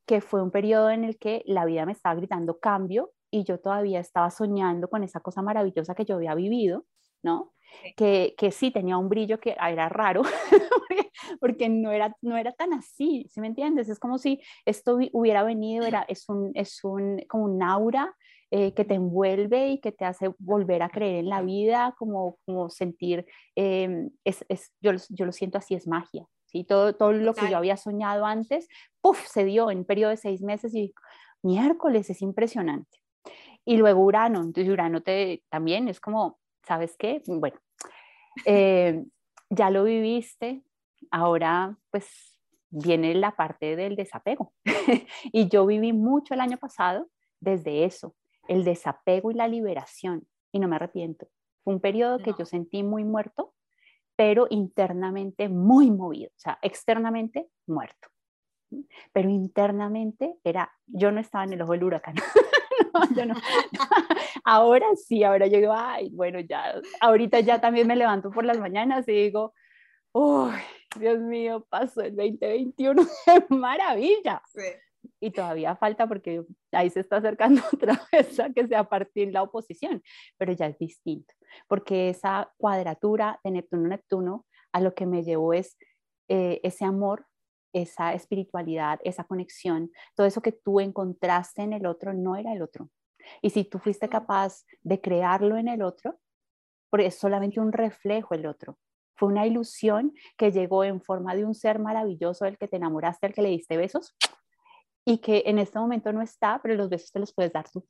que 0.06 0.22
fue 0.22 0.44
un 0.44 0.52
periodo 0.52 0.92
en 0.92 1.04
el 1.04 1.18
que 1.18 1.44
la 1.48 1.66
vida 1.66 1.86
me 1.86 1.94
estaba 1.94 2.16
gritando 2.16 2.60
cambio 2.60 3.12
y 3.32 3.44
yo 3.44 3.60
todavía 3.60 4.00
estaba 4.00 4.30
soñando 4.30 4.88
con 4.88 5.04
esa 5.04 5.20
cosa 5.20 5.42
maravillosa 5.42 5.96
que 5.96 6.06
yo 6.06 6.16
había 6.16 6.36
vivido, 6.36 6.86
¿no? 7.24 7.54
Que, 7.96 8.36
que, 8.38 8.52
sí 8.52 8.70
tenía 8.70 9.00
un 9.00 9.10
brillo 9.10 9.40
que 9.40 9.56
era 9.60 9.90
raro, 9.90 10.22
porque 11.40 11.70
no 11.70 11.92
era, 11.92 12.16
no 12.22 12.38
era 12.38 12.52
tan 12.52 12.72
así, 12.74 13.26
¿sí 13.32 13.42
me 13.42 13.48
entiendes? 13.48 13.90
Es 13.90 13.98
como 13.98 14.20
si 14.20 14.40
esto 14.64 15.00
hubiera 15.14 15.42
venido, 15.42 15.84
era, 15.84 16.04
es, 16.08 16.30
un, 16.30 16.52
es 16.54 16.84
un, 16.84 17.24
como 17.28 17.46
un 17.46 17.64
aura 17.64 18.16
eh, 18.56 18.72
que 18.76 18.86
te 18.86 18.94
envuelve 18.94 19.70
y 19.70 19.80
que 19.80 19.92
te 19.92 20.06
hace 20.06 20.30
volver 20.38 20.84
a 20.84 20.90
creer 20.90 21.16
en 21.16 21.30
la 21.30 21.42
vida, 21.42 21.96
como, 21.98 22.38
como 22.46 22.70
sentir, 22.70 23.26
em, 23.56 24.12
es, 24.24 24.46
es, 24.48 24.72
yo, 24.80 24.92
yo, 25.10 25.26
lo 25.26 25.32
siento 25.32 25.58
así, 25.58 25.74
es 25.74 25.88
magia. 25.88 26.28
¿sí? 26.46 26.64
Todo, 26.64 26.94
todo 26.94 27.14
lo 27.14 27.34
que 27.34 27.50
yo 27.50 27.58
había 27.58 27.78
soñado 27.78 28.28
antes, 28.28 28.68
¡puf!, 29.02 29.26
se 29.26 29.44
dio 29.44 29.72
en 29.72 29.80
un 29.80 29.86
periodo 29.86 30.12
de 30.12 30.18
seis 30.18 30.44
meses 30.44 30.76
y 30.76 30.94
miércoles, 31.42 32.12
es 32.12 32.22
impresionante. 32.22 33.00
Y 33.66 33.78
luego 33.78 34.04
Urano, 34.04 34.44
entonces 34.44 34.72
Urano 34.72 35.02
te, 35.02 35.42
también 35.50 35.88
es 35.88 36.00
como, 36.00 36.38
¿sabes 36.62 36.96
qué? 36.96 37.24
Bueno, 37.26 37.58
eh, 38.46 39.04
ya 39.50 39.72
lo 39.72 39.84
viviste, 39.84 40.62
ahora 41.10 41.76
pues 41.90 42.38
viene 42.70 43.16
la 43.16 43.36
parte 43.36 43.76
del 43.76 43.96
desapego. 43.96 44.54
y 45.32 45.50
yo 45.50 45.66
viví 45.66 45.92
mucho 45.92 46.36
el 46.36 46.42
año 46.42 46.58
pasado 46.58 47.08
desde 47.40 47.86
eso, 47.86 48.14
el 48.48 48.64
desapego 48.64 49.32
y 49.32 49.36
la 49.36 49.48
liberación, 49.48 50.28
y 50.52 50.60
no 50.60 50.68
me 50.68 50.76
arrepiento. 50.76 51.28
Fue 51.64 51.74
un 51.74 51.80
periodo 51.80 52.20
que 52.20 52.34
yo 52.38 52.46
sentí 52.46 52.84
muy 52.84 53.04
muerto, 53.04 53.54
pero 54.16 54.48
internamente 54.50 55.50
muy 55.50 55.92
movido, 55.92 56.30
o 56.30 56.40
sea, 56.40 56.60
externamente 56.62 57.48
muerto. 57.66 58.10
Pero 59.12 59.30
internamente 59.30 60.36
era, 60.44 60.72
yo 60.88 61.12
no 61.12 61.20
estaba 61.20 61.44
en 61.44 61.54
el 61.54 61.62
ojo 61.62 61.74
del 61.74 61.84
huracán. 61.84 62.16
Ahora 64.44 64.88
sí, 64.96 65.24
ahora 65.24 65.48
yo 65.48 65.58
digo, 65.58 65.74
ay, 65.76 66.10
bueno, 66.12 66.40
ya, 66.42 66.80
ahorita 67.00 67.40
ya 67.40 67.62
también 67.62 67.88
me 67.88 67.96
levanto 67.96 68.30
por 68.30 68.44
las 68.46 68.60
mañanas 68.60 69.08
y 69.08 69.14
digo, 69.14 69.54
uy, 70.12 70.52
Dios 71.00 71.20
mío, 71.20 71.66
pasó 71.70 72.02
el 72.02 72.16
2021, 72.16 73.04
qué 73.26 73.46
maravilla. 73.50 74.42
Sí 74.54 74.62
y 75.24 75.32
todavía 75.32 75.76
falta 75.78 76.06
porque 76.06 76.44
ahí 76.74 76.90
se 76.90 77.00
está 77.00 77.18
acercando 77.18 77.62
otra 77.74 78.02
vez 78.12 78.38
a 78.40 78.50
que 78.50 78.68
sea 78.68 78.84
partir 78.84 79.32
la 79.32 79.42
oposición, 79.42 80.04
pero 80.38 80.52
ya 80.52 80.68
es 80.68 80.78
distinto, 80.78 81.34
porque 81.68 82.10
esa 82.10 82.52
cuadratura 82.58 83.40
de 83.44 83.52
Neptuno-Neptuno 83.52 84.46
a 84.74 84.82
lo 84.82 84.94
que 84.94 85.06
me 85.06 85.24
llevó 85.24 85.54
es 85.54 85.78
eh, 86.28 86.60
ese 86.64 86.84
amor, 86.84 87.26
esa 87.74 88.14
espiritualidad, 88.14 89.00
esa 89.04 89.24
conexión, 89.24 89.92
todo 90.16 90.28
eso 90.28 90.42
que 90.42 90.52
tú 90.52 90.82
encontraste 90.82 91.62
en 91.62 91.72
el 91.72 91.86
otro 91.86 92.14
no 92.14 92.36
era 92.36 92.52
el 92.52 92.62
otro. 92.62 92.90
Y 93.42 93.52
si 93.52 93.64
tú 93.64 93.80
fuiste 93.80 94.10
capaz 94.10 94.66
de 94.82 95.00
crearlo 95.00 95.56
en 95.56 95.70
el 95.70 95.82
otro, 95.82 96.20
porque 96.90 97.08
es 97.08 97.16
solamente 97.16 97.62
un 97.62 97.72
reflejo 97.72 98.36
el 98.36 98.46
otro. 98.46 98.78
Fue 99.16 99.30
una 99.30 99.48
ilusión 99.48 100.14
que 100.38 100.52
llegó 100.52 100.84
en 100.84 101.02
forma 101.02 101.34
de 101.34 101.46
un 101.46 101.56
ser 101.56 101.80
maravilloso 101.80 102.46
del 102.46 102.58
que 102.58 102.68
te 102.68 102.76
enamoraste, 102.76 103.28
al 103.28 103.34
que 103.34 103.42
le 103.42 103.50
diste 103.50 103.78
besos, 103.78 104.16
y 105.06 105.18
que 105.20 105.44
en 105.46 105.60
este 105.60 105.80
momento 105.80 106.12
no 106.14 106.22
está, 106.22 106.60
pero 106.62 106.76
los 106.76 106.90
besos 106.90 107.12
te 107.12 107.20
los 107.20 107.34
puedes 107.34 107.52
dar 107.52 107.70
tú. 107.70 107.86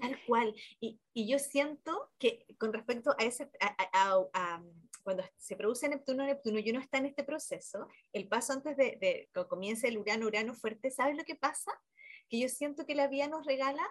Tal 0.00 0.16
cual. 0.26 0.54
Y, 0.80 1.00
y, 1.12 1.26
yo 1.26 1.38
siento 1.38 2.10
que 2.18 2.46
con 2.58 2.72
respecto 2.72 3.14
a 3.18 3.24
ese, 3.24 3.50
a, 3.60 4.62
cuando 5.02 5.24
se 5.36 5.56
produce 5.56 5.88
Neptuno, 5.88 6.24
Neptuno 6.24 6.60
y 6.60 6.70
uno 6.70 6.80
está 6.80 6.98
en 6.98 7.06
este 7.06 7.24
proceso, 7.24 7.88
el 8.12 8.28
paso 8.28 8.52
antes 8.52 8.76
de, 8.76 8.96
de 9.00 9.28
que 9.34 9.48
comience 9.48 9.88
el 9.88 9.98
Urano, 9.98 10.26
Urano 10.26 10.54
fuerte, 10.54 10.90
¿sabes 10.90 11.16
lo 11.16 11.24
que 11.24 11.34
pasa? 11.34 11.72
Que 12.28 12.38
yo 12.38 12.48
siento 12.48 12.86
que 12.86 12.94
la 12.94 13.08
vida 13.08 13.26
nos 13.26 13.44
regala, 13.44 13.82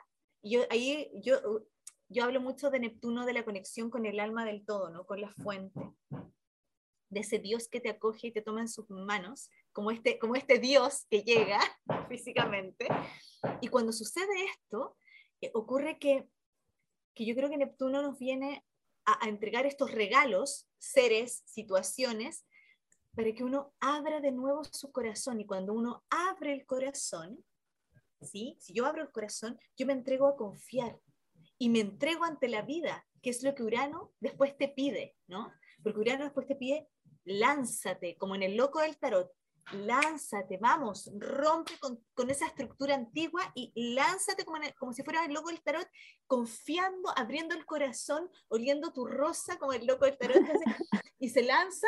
yo 0.42 0.62
ahí 0.70 1.12
yo, 1.22 1.66
yo 2.08 2.24
hablo 2.24 2.40
mucho 2.40 2.70
de 2.70 2.80
Neptuno, 2.80 3.26
de 3.26 3.34
la 3.34 3.44
conexión 3.44 3.90
con 3.90 4.06
el 4.06 4.20
alma 4.20 4.46
del 4.46 4.66
todo, 4.66 4.90
¿no? 4.90 5.06
Con 5.06 5.20
la 5.20 5.30
fuente 5.30 5.82
de 7.10 7.20
ese 7.20 7.40
Dios 7.40 7.68
que 7.68 7.82
te 7.82 7.90
acoge 7.90 8.28
y 8.28 8.32
te 8.32 8.42
toma 8.42 8.62
en 8.62 8.70
sus 8.70 8.90
manos, 8.90 9.50
como 9.72 9.92
este, 9.92 10.20
como 10.20 10.36
este 10.36 10.60
Dios 10.60 11.06
que 11.10 11.24
llega 11.24 11.60
físicamente. 12.10 12.88
Y 13.62 13.68
cuando 13.68 13.92
sucede 13.92 14.46
esto, 14.46 14.98
eh, 15.42 15.52
ocurre 15.54 15.98
que, 16.00 16.28
que 17.14 17.26
yo 17.26 17.36
creo 17.36 17.50
que 17.50 17.58
Neptuno 17.58 18.02
nos 18.02 18.18
viene 18.18 18.66
a, 19.06 19.26
a, 19.26 19.30
entregar 19.30 19.66
estos 19.66 19.92
regalos, 19.92 20.68
seres, 20.78 21.44
situaciones, 21.46 22.46
para 23.16 23.34
que 23.34 23.44
uno 23.44 23.74
abra 23.80 24.22
de 24.22 24.32
nuevo 24.32 24.64
su 24.64 24.92
corazón. 24.92 25.42
Y 25.42 25.46
cuando 25.46 25.74
uno 25.74 26.04
abre 26.10 26.54
el 26.54 26.66
corazón, 26.66 27.44
¿sí? 28.22 28.58
si 28.60 28.74
yo 28.74 28.86
abro 28.86 29.02
el 29.02 29.12
corazón, 29.12 29.60
yo 29.78 29.86
me 29.86 29.94
entrego 29.94 30.28
a 30.28 30.36
confiar 30.36 31.00
y 31.58 31.70
me 31.70 31.80
entrego 31.80 32.24
ante 32.24 32.48
la 32.48 32.62
vida, 32.62 33.06
que 33.22 33.30
es 33.30 33.44
lo 33.44 33.54
que 33.54 33.64
Urano 33.64 34.14
después 34.20 34.58
te 34.58 34.68
pide, 34.68 35.16
¿no? 35.28 35.52
Porque 35.84 36.00
Urano 36.00 36.24
después 36.24 36.48
te 36.48 36.56
pide 36.56 36.88
lánzate, 37.24 38.18
como 38.18 38.36
en 38.36 38.44
el 38.44 38.56
loco 38.56 38.80
del 38.80 38.98
tarot, 38.98 39.32
lánzate, 39.74 40.58
vamos, 40.58 41.10
rompe 41.18 41.74
con, 41.80 42.30
esa 42.30 42.46
estructura 42.46 42.96
antigua 42.96 43.52
y 43.56 43.72
lánzate 43.94 44.46
como, 44.46 44.60
como 44.78 44.94
si 44.94 45.04
fueras 45.04 45.28
el 45.28 45.34
loco 45.34 45.50
del 45.50 45.62
tarot, 45.62 45.88
confiando, 46.28 47.12
abriendo 47.16 47.56
el 47.56 47.66
corazón, 47.66 48.30
oliendo 48.48 48.94
tu 48.94 49.06
rosa 49.06 49.58
como 49.58 49.74
el 49.74 49.86
loco 49.86 50.06
del 50.06 50.18
tarot, 50.18 50.42
y 51.20 51.30
se 51.30 51.44
lanza 51.44 51.88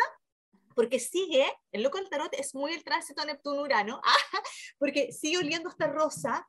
porque 0.75 0.99
sigue, 0.99 1.45
el 1.71 1.83
loco 1.83 1.97
del 1.97 2.09
tarot 2.09 2.33
es 2.33 2.55
muy 2.55 2.73
el 2.73 2.83
tránsito 2.83 3.23
Neptuno-Urano, 3.25 4.01
porque 4.79 5.11
sigue 5.11 5.37
oliendo 5.37 5.69
esta 5.69 5.87
rosa, 5.87 6.47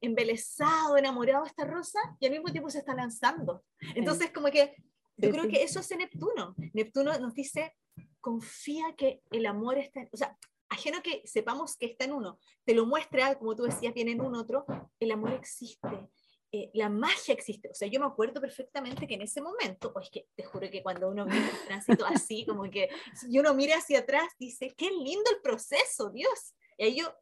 embelesado, 0.00 0.96
enamorado 0.96 1.44
de 1.44 1.50
esta 1.50 1.64
rosa, 1.64 2.00
y 2.18 2.26
al 2.26 2.32
mismo 2.32 2.50
tiempo 2.50 2.70
se 2.70 2.78
está 2.78 2.94
lanzando. 2.94 3.64
Entonces, 3.94 4.30
como 4.32 4.50
que 4.50 4.74
yo 5.16 5.30
creo 5.30 5.48
que 5.48 5.62
eso 5.62 5.80
hace 5.80 5.96
Neptuno. 5.96 6.54
Neptuno 6.72 7.16
nos 7.18 7.34
dice, 7.34 7.76
confía 8.20 8.94
que 8.96 9.22
el 9.30 9.46
amor 9.46 9.78
está, 9.78 10.00
en, 10.00 10.08
o 10.12 10.16
sea, 10.16 10.36
ajeno 10.72 11.02
que 11.02 11.22
sepamos 11.24 11.76
que 11.76 11.86
está 11.86 12.04
en 12.04 12.12
uno, 12.12 12.38
te 12.64 12.74
lo 12.74 12.86
muestra, 12.86 13.38
como 13.38 13.54
tú 13.54 13.64
decías, 13.64 13.94
viene 13.94 14.12
en 14.12 14.20
un 14.20 14.34
otro, 14.34 14.64
el 14.98 15.10
amor 15.12 15.32
existe, 15.32 16.08
eh, 16.50 16.70
la 16.74 16.88
magia 16.88 17.34
existe. 17.34 17.70
O 17.70 17.74
sea, 17.74 17.88
yo 17.88 18.00
me 18.00 18.06
acuerdo 18.06 18.40
perfectamente 18.40 19.06
que 19.06 19.14
en 19.14 19.22
ese 19.22 19.40
momento, 19.40 19.92
pues 19.92 20.10
que 20.10 20.28
te 20.34 20.44
juro 20.44 20.70
que 20.70 20.82
cuando 20.82 21.08
uno 21.08 21.24
vive 21.24 21.48
el 21.48 21.66
tránsito 21.66 22.04
así, 22.06 22.44
como 22.46 22.64
que 22.70 22.90
y 23.28 23.38
uno 23.38 23.54
mira 23.54 23.76
hacia 23.76 24.00
atrás, 24.00 24.32
dice, 24.38 24.74
qué 24.76 24.90
lindo 24.90 25.30
el 25.30 25.40
proceso, 25.40 26.10
Dios. 26.10 26.54
Y 26.76 26.84
ahí 26.84 26.96
yo, 26.96 27.14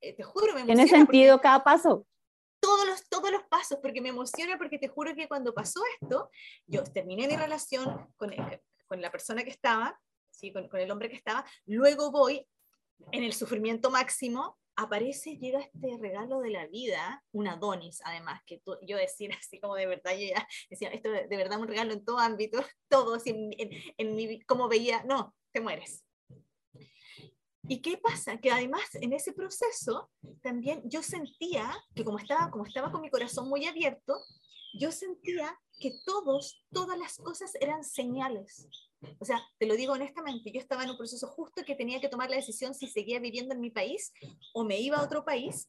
eh, 0.00 0.14
te 0.14 0.22
juro, 0.22 0.54
me 0.54 0.64
Tiene 0.64 0.88
sentido 0.88 1.40
cada 1.40 1.62
paso. 1.62 2.06
Todos 2.60 2.86
los, 2.86 3.08
todos 3.08 3.32
los 3.32 3.42
pasos, 3.44 3.78
porque 3.82 4.00
me 4.00 4.10
emociona, 4.10 4.56
porque 4.56 4.78
te 4.78 4.86
juro 4.86 5.14
que 5.16 5.26
cuando 5.26 5.52
pasó 5.52 5.80
esto, 6.00 6.30
yo 6.66 6.84
terminé 6.84 7.26
mi 7.26 7.36
relación 7.36 8.08
con, 8.16 8.32
con 8.86 9.00
la 9.00 9.10
persona 9.10 9.42
que 9.42 9.50
estaba, 9.50 9.98
con, 10.50 10.80
el 10.80 10.90
hombre 10.90 11.08
que 11.08 11.16
estaba, 11.16 11.44
luego 11.66 12.10
voy 12.10 12.46
en 13.12 13.24
el 13.24 13.32
sufrimiento 13.32 13.90
máximo, 13.90 14.58
aparece, 14.76 15.36
llega 15.36 15.60
este 15.60 15.98
regalo 15.98 16.40
de 16.40 16.50
la 16.50 16.66
vida, 16.66 17.22
un 17.32 17.46
Adonis, 17.48 18.00
además, 18.04 18.40
que 18.46 18.62
yo 18.86 18.96
decir 18.96 19.30
así 19.38 19.60
como 19.60 19.74
de 19.74 19.86
verdad, 19.86 20.12
yo 20.12 20.28
ya 20.34 20.48
decía, 20.70 20.88
esto 20.88 21.10
de, 21.10 21.26
verdad 21.28 21.60
un 21.60 21.68
regalo 21.68 21.92
en 21.92 22.04
todo 22.04 22.18
ámbito, 22.18 22.58
todo, 22.88 23.14
así, 23.14 23.30
en, 23.30 23.70
en, 23.96 24.14
mi, 24.14 24.40
como 24.42 24.68
veía, 24.68 25.04
no, 25.04 25.34
te 25.52 25.60
mueres. 25.60 26.04
¿Y 27.68 27.80
qué 27.80 27.96
pasa? 27.96 28.38
Que 28.38 28.50
además 28.50 28.82
en 28.94 29.12
ese 29.12 29.32
proceso 29.32 30.10
también 30.42 30.82
yo 30.84 31.00
sentía 31.00 31.72
que 31.94 32.04
como 32.04 32.18
estaba, 32.18 32.50
como 32.50 32.66
estaba 32.66 32.90
con 32.90 33.00
mi 33.02 33.10
corazón 33.10 33.48
muy 33.48 33.66
abierto, 33.66 34.18
yo 34.74 34.90
sentía 34.90 35.56
que 35.78 35.92
todos, 36.04 36.64
todas 36.72 36.98
las 36.98 37.18
cosas 37.18 37.54
eran 37.60 37.84
señales. 37.84 38.68
O 39.18 39.24
sea, 39.24 39.42
te 39.58 39.66
lo 39.66 39.76
digo 39.76 39.92
honestamente, 39.92 40.52
yo 40.52 40.60
estaba 40.60 40.84
en 40.84 40.90
un 40.90 40.96
proceso 40.96 41.26
justo 41.28 41.64
que 41.64 41.74
tenía 41.74 42.00
que 42.00 42.08
tomar 42.08 42.30
la 42.30 42.36
decisión 42.36 42.74
si 42.74 42.88
seguía 42.88 43.20
viviendo 43.20 43.54
en 43.54 43.60
mi 43.60 43.70
país 43.70 44.12
o 44.54 44.64
me 44.64 44.80
iba 44.80 44.98
a 44.98 45.04
otro 45.04 45.24
país. 45.24 45.68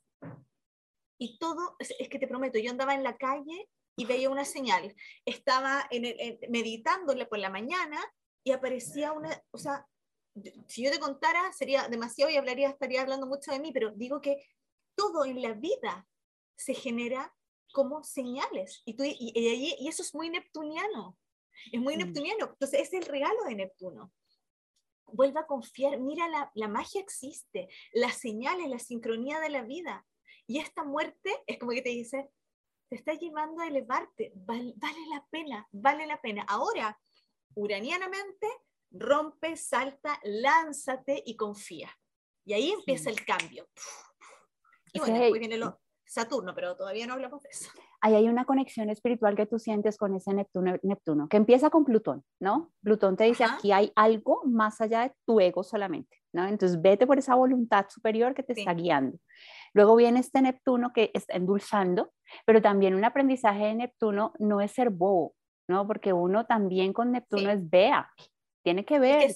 Y 1.17 1.37
todo, 1.37 1.75
es, 1.79 1.93
que 2.09 2.19
te 2.19 2.27
prometo, 2.27 2.59
yo 2.59 2.71
andaba 2.71 2.93
en 2.93 3.03
la 3.03 3.17
calle 3.17 3.69
y 3.95 4.05
veía 4.05 4.29
una 4.29 4.45
señal. 4.45 4.95
Estaba 5.25 5.87
en 5.91 6.39
meditándole 6.49 7.25
por 7.25 7.39
la 7.39 7.49
mañana 7.49 7.99
y 8.43 8.51
aparecía 8.51 9.13
una, 9.13 9.41
o 9.51 9.57
sea, 9.57 9.87
si 10.67 10.83
yo 10.83 10.91
te 10.91 10.99
contara 10.99 11.51
sería 11.53 11.87
demasiado 11.87 12.31
y 12.31 12.37
hablaría, 12.37 12.69
estaría 12.69 13.01
hablando 13.01 13.27
mucho 13.27 13.51
de 13.51 13.59
mí, 13.59 13.71
pero 13.71 13.91
digo 13.91 14.19
que 14.19 14.43
todo 14.95 15.25
en 15.25 15.41
la 15.41 15.53
vida 15.53 16.07
se 16.57 16.73
genera 16.73 17.33
como 17.71 18.03
señales 18.03 18.81
y, 18.85 18.95
tú, 18.95 19.03
y, 19.03 19.33
y, 19.35 19.87
eso 19.87 20.03
es 20.03 20.13
muy 20.13 20.29
neptuniano, 20.29 21.17
es 21.71 21.79
muy 21.79 21.95
mm. 21.95 21.99
neptuniano, 21.99 22.45
entonces 22.51 22.81
es 22.81 22.93
el 22.93 23.05
regalo 23.05 23.43
de 23.45 23.55
Neptuno. 23.55 24.11
Vuelva 25.07 25.41
a 25.41 25.47
confiar, 25.47 25.99
mira, 25.99 26.27
la, 26.27 26.51
la 26.55 26.67
magia 26.67 27.01
existe, 27.01 27.69
las 27.91 28.15
señales, 28.15 28.69
la 28.69 28.79
sincronía 28.79 29.39
de 29.39 29.49
la 29.49 29.63
vida. 29.63 30.05
Y 30.47 30.59
esta 30.59 30.83
muerte 30.83 31.31
es 31.45 31.59
como 31.59 31.71
que 31.71 31.81
te 31.81 31.89
dice, 31.89 32.29
te 32.89 32.95
está 32.95 33.13
llevando 33.13 33.61
a 33.61 33.67
elevarte, 33.67 34.31
vale 34.35 34.75
la 35.09 35.25
pena, 35.29 35.67
vale 35.71 36.07
la 36.07 36.21
pena. 36.21 36.45
Ahora, 36.47 36.99
uranianamente, 37.55 38.47
rompe, 38.91 39.55
salta, 39.57 40.19
lánzate 40.23 41.21
y 41.25 41.35
confía. 41.35 41.91
Y 42.45 42.53
ahí 42.53 42.71
empieza 42.71 43.09
el 43.09 43.23
cambio. 43.25 43.67
Y 44.93 44.99
bueno, 44.99 45.19
después 45.19 45.39
viene 45.39 45.57
lo, 45.57 45.81
Saturno, 46.05 46.53
pero 46.53 46.75
todavía 46.75 47.07
no 47.07 47.13
hablamos 47.13 47.41
de 47.41 47.49
eso. 47.49 47.71
Ahí 48.05 48.15
hay 48.15 48.27
una 48.27 48.43
conexión 48.43 48.89
espiritual 48.89 49.33
que 49.33 49.45
tú 49.45 49.59
sientes 49.59 49.97
con 49.97 50.13
ese 50.13 50.33
Neptuno, 50.33 50.75
Neptuno 50.83 51.29
que 51.29 51.37
empieza 51.37 51.69
con 51.69 51.85
Plutón, 51.85 52.21
¿no? 52.37 52.73
Plutón 52.81 53.15
te 53.15 53.23
dice, 53.23 53.45
aquí 53.45 53.71
hay 53.71 53.93
algo 53.95 54.41
más 54.43 54.81
allá 54.81 55.03
de 55.03 55.13
tu 55.25 55.39
ego 55.39 55.63
solamente, 55.63 56.17
¿no? 56.33 56.45
Entonces 56.45 56.81
vete 56.81 57.07
por 57.07 57.17
esa 57.17 57.35
voluntad 57.35 57.85
superior 57.87 58.33
que 58.33 58.43
te 58.43 58.51
está 58.51 58.73
guiando. 58.73 59.17
Luego 59.73 59.95
viene 59.95 60.19
este 60.19 60.41
Neptuno 60.41 60.91
que 60.91 61.11
está 61.13 61.37
endulzando, 61.37 62.11
pero 62.45 62.61
también 62.61 62.93
un 62.93 63.05
aprendizaje 63.05 63.67
de 63.67 63.75
Neptuno 63.75 64.33
no 64.37 64.59
es 64.59 64.73
ser 64.73 64.89
bobo, 64.89 65.33
¿no? 65.69 65.87
Porque 65.87 66.11
uno 66.11 66.45
también 66.45 66.91
con 66.91 67.13
Neptuno 67.13 67.51
es 67.51 67.69
vea, 67.69 68.11
tiene 68.63 68.83
que 68.83 68.99
ver 68.99 69.33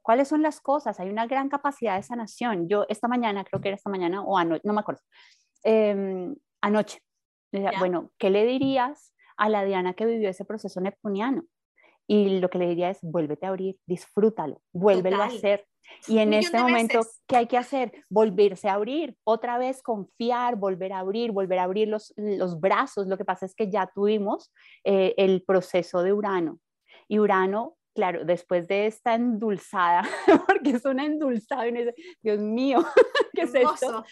cuáles 0.00 0.28
son 0.28 0.42
las 0.42 0.60
cosas, 0.60 1.00
hay 1.00 1.10
una 1.10 1.26
gran 1.26 1.48
capacidad 1.48 1.96
de 1.96 2.04
sanación. 2.04 2.68
Yo 2.68 2.86
esta 2.88 3.08
mañana, 3.08 3.42
creo 3.42 3.60
que 3.60 3.70
era 3.70 3.76
esta 3.76 3.90
mañana 3.90 4.22
o 4.22 4.38
anoche, 4.38 4.62
no 4.62 4.72
me 4.72 4.78
acuerdo, 4.78 5.02
em, 5.64 6.36
anoche, 6.60 7.00
bueno, 7.78 8.10
¿qué 8.18 8.30
le 8.30 8.44
dirías 8.46 9.14
a 9.36 9.48
la 9.48 9.64
Diana 9.64 9.94
que 9.94 10.06
vivió 10.06 10.28
ese 10.28 10.44
proceso 10.44 10.80
neptuniano? 10.80 11.44
Y 12.06 12.38
lo 12.38 12.48
que 12.50 12.58
le 12.58 12.68
diría 12.68 12.90
es, 12.90 12.98
vuélvete 13.02 13.46
a 13.46 13.50
abrir, 13.50 13.76
disfrútalo, 13.86 14.62
vuélvelo 14.72 15.22
a 15.22 15.26
hacer. 15.26 15.66
Y 16.08 16.18
en 16.18 16.32
este 16.32 16.58
momento, 16.58 17.00
¿qué 17.26 17.36
hay 17.36 17.46
que 17.46 17.56
hacer? 17.56 17.92
Volverse 18.08 18.68
a 18.68 18.74
abrir, 18.74 19.16
otra 19.24 19.58
vez 19.58 19.82
confiar, 19.82 20.56
volver 20.56 20.92
a 20.92 21.00
abrir, 21.00 21.32
volver 21.32 21.58
a 21.58 21.64
abrir 21.64 21.88
los, 21.88 22.12
los 22.16 22.60
brazos. 22.60 23.06
Lo 23.06 23.16
que 23.16 23.24
pasa 23.24 23.46
es 23.46 23.54
que 23.54 23.70
ya 23.70 23.90
tuvimos 23.94 24.52
eh, 24.84 25.14
el 25.16 25.42
proceso 25.42 26.02
de 26.02 26.12
Urano. 26.12 26.58
Y 27.08 27.18
Urano 27.18 27.76
claro, 27.96 28.24
después 28.24 28.68
de 28.68 28.86
esta 28.86 29.14
endulzada, 29.14 30.02
porque 30.46 30.70
es 30.70 30.84
una 30.84 31.06
endulzada, 31.06 31.66
y 31.66 31.72
dice, 31.72 31.94
Dios 32.22 32.38
mío, 32.38 32.84
¿qué 33.34 33.42
es 33.42 33.54
esto? 33.54 34.04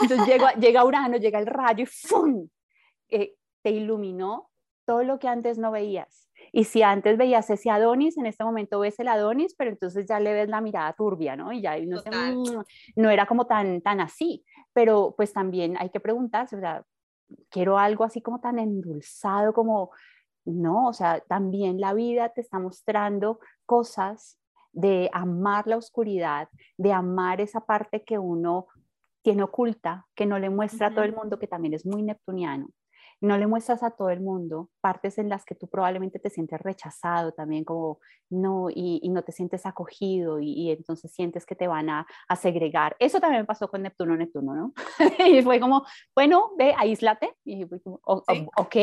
Entonces 0.00 0.26
llega, 0.26 0.52
llega 0.54 0.84
Urano, 0.84 1.18
llega 1.18 1.38
el 1.38 1.46
rayo 1.46 1.82
y 1.82 1.86
¡fum! 1.86 2.48
Eh, 3.12 3.36
te 3.62 3.70
iluminó 3.70 4.50
todo 4.84 5.04
lo 5.04 5.18
que 5.18 5.28
antes 5.28 5.58
no 5.58 5.70
veías. 5.70 6.28
Y 6.50 6.64
si 6.64 6.82
antes 6.82 7.16
veías 7.16 7.48
ese 7.50 7.70
Adonis, 7.70 8.18
en 8.18 8.26
este 8.26 8.42
momento 8.42 8.80
ves 8.80 8.98
el 8.98 9.08
Adonis, 9.08 9.54
pero 9.56 9.70
entonces 9.70 10.06
ya 10.06 10.18
le 10.18 10.32
ves 10.32 10.48
la 10.48 10.60
mirada 10.60 10.92
turbia, 10.94 11.36
¿no? 11.36 11.52
Y 11.52 11.62
ya 11.62 11.78
no, 11.78 11.98
mm, 11.98 12.64
no 12.96 13.10
era 13.10 13.26
como 13.26 13.46
tan, 13.46 13.80
tan 13.80 14.00
así. 14.00 14.44
Pero 14.72 15.14
pues 15.16 15.32
también 15.32 15.76
hay 15.78 15.90
que 15.90 16.00
preguntarse, 16.00 16.56
o 16.56 16.60
sea, 16.60 16.84
quiero 17.48 17.78
algo 17.78 18.04
así 18.04 18.20
como 18.20 18.40
tan 18.40 18.58
endulzado, 18.58 19.52
como 19.52 19.92
no, 20.44 20.88
o 20.88 20.92
sea, 20.92 21.20
también 21.20 21.80
la 21.80 21.94
vida 21.94 22.30
te 22.30 22.40
está 22.40 22.58
mostrando 22.58 23.38
cosas 23.64 24.40
de 24.72 25.08
amar 25.12 25.66
la 25.66 25.76
oscuridad, 25.76 26.48
de 26.76 26.92
amar 26.92 27.40
esa 27.40 27.64
parte 27.64 28.02
que 28.02 28.18
uno 28.18 28.66
tiene 29.22 29.44
oculta, 29.44 30.06
que 30.16 30.26
no 30.26 30.38
le 30.38 30.50
muestra 30.50 30.88
a 30.88 30.90
todo 30.90 31.04
el 31.04 31.14
mundo, 31.14 31.38
que 31.38 31.46
también 31.46 31.74
es 31.74 31.86
muy 31.86 32.02
neptuniano. 32.02 32.68
No 33.22 33.38
le 33.38 33.46
muestras 33.46 33.82
a 33.84 33.92
todo 33.92 34.10
el 34.10 34.20
mundo 34.20 34.68
partes 34.80 35.16
en 35.16 35.28
las 35.28 35.44
que 35.44 35.54
tú 35.54 35.68
probablemente 35.68 36.18
te 36.18 36.28
sientes 36.28 36.60
rechazado 36.60 37.32
también, 37.32 37.64
como 37.64 38.00
no, 38.28 38.68
y, 38.68 39.00
no 39.08 39.22
te 39.22 39.30
sientes 39.30 39.64
acogido 39.64 40.40
y, 40.40 40.72
entonces 40.72 41.12
sientes 41.12 41.46
que 41.46 41.54
te 41.54 41.68
van 41.68 41.88
a, 41.88 42.06
segregar. 42.36 42.96
Eso 42.98 43.20
también 43.20 43.46
pasó 43.46 43.68
con 43.68 43.82
Neptuno, 43.82 44.16
Neptuno, 44.16 44.54
¿no? 44.54 44.74
y 45.26 45.40
fue 45.42 45.60
como, 45.60 45.86
bueno, 46.14 46.50
ve, 46.58 46.74
aíslate. 46.76 47.32
Y 47.44 47.64
fue 47.64 47.80
como, 47.80 48.00
ok, 48.04 48.76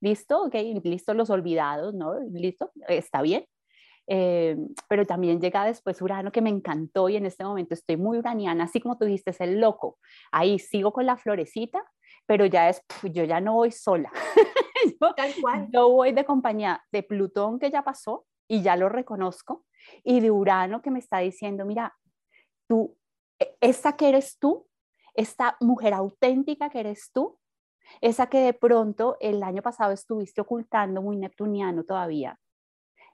listo, 0.00 0.42
ok, 0.42 0.54
listo 0.82 1.14
los 1.14 1.30
olvidados, 1.30 1.94
¿no? 1.94 2.18
Listo, 2.30 2.72
está 2.88 3.22
bien. 3.22 3.46
Eh, 4.08 4.56
pero 4.88 5.04
también 5.04 5.40
llega 5.40 5.64
después 5.64 6.00
Urano 6.00 6.30
que 6.30 6.40
me 6.40 6.50
encantó 6.50 7.08
y 7.08 7.16
en 7.16 7.26
este 7.26 7.44
momento 7.44 7.74
estoy 7.74 7.96
muy 7.96 8.18
uraniana, 8.18 8.64
así 8.64 8.80
como 8.80 8.96
tú 8.96 9.04
dijiste, 9.04 9.30
es 9.30 9.40
el 9.40 9.60
loco. 9.60 9.98
Ahí 10.30 10.58
sigo 10.58 10.92
con 10.92 11.06
la 11.06 11.16
florecita, 11.16 11.84
pero 12.26 12.46
ya 12.46 12.68
es, 12.68 12.82
yo 13.02 13.24
ya 13.24 13.40
no 13.40 13.54
voy 13.54 13.70
sola. 13.70 14.12
yo, 15.00 15.14
Tal 15.14 15.32
cual. 15.40 15.68
Yo 15.72 15.90
voy 15.90 16.12
de 16.12 16.24
compañía 16.24 16.82
de 16.92 17.02
Plutón 17.02 17.58
que 17.58 17.70
ya 17.70 17.82
pasó 17.82 18.26
y 18.48 18.62
ya 18.62 18.76
lo 18.76 18.88
reconozco, 18.88 19.64
y 20.04 20.20
de 20.20 20.30
Urano 20.30 20.82
que 20.82 20.90
me 20.90 20.98
está 20.98 21.18
diciendo, 21.18 21.64
mira, 21.64 21.96
tú, 22.68 22.96
e, 23.38 23.56
esta 23.60 23.96
que 23.96 24.08
eres 24.08 24.38
tú, 24.38 24.66
esta 25.14 25.56
mujer 25.60 25.94
auténtica 25.94 26.70
que 26.70 26.80
eres 26.80 27.10
tú, 27.12 27.38
esa 28.00 28.28
que 28.28 28.40
de 28.40 28.52
pronto 28.52 29.16
el 29.20 29.42
año 29.42 29.62
pasado 29.62 29.92
estuviste 29.92 30.40
ocultando 30.40 31.02
muy 31.02 31.16
neptuniano 31.16 31.84
todavía. 31.84 32.38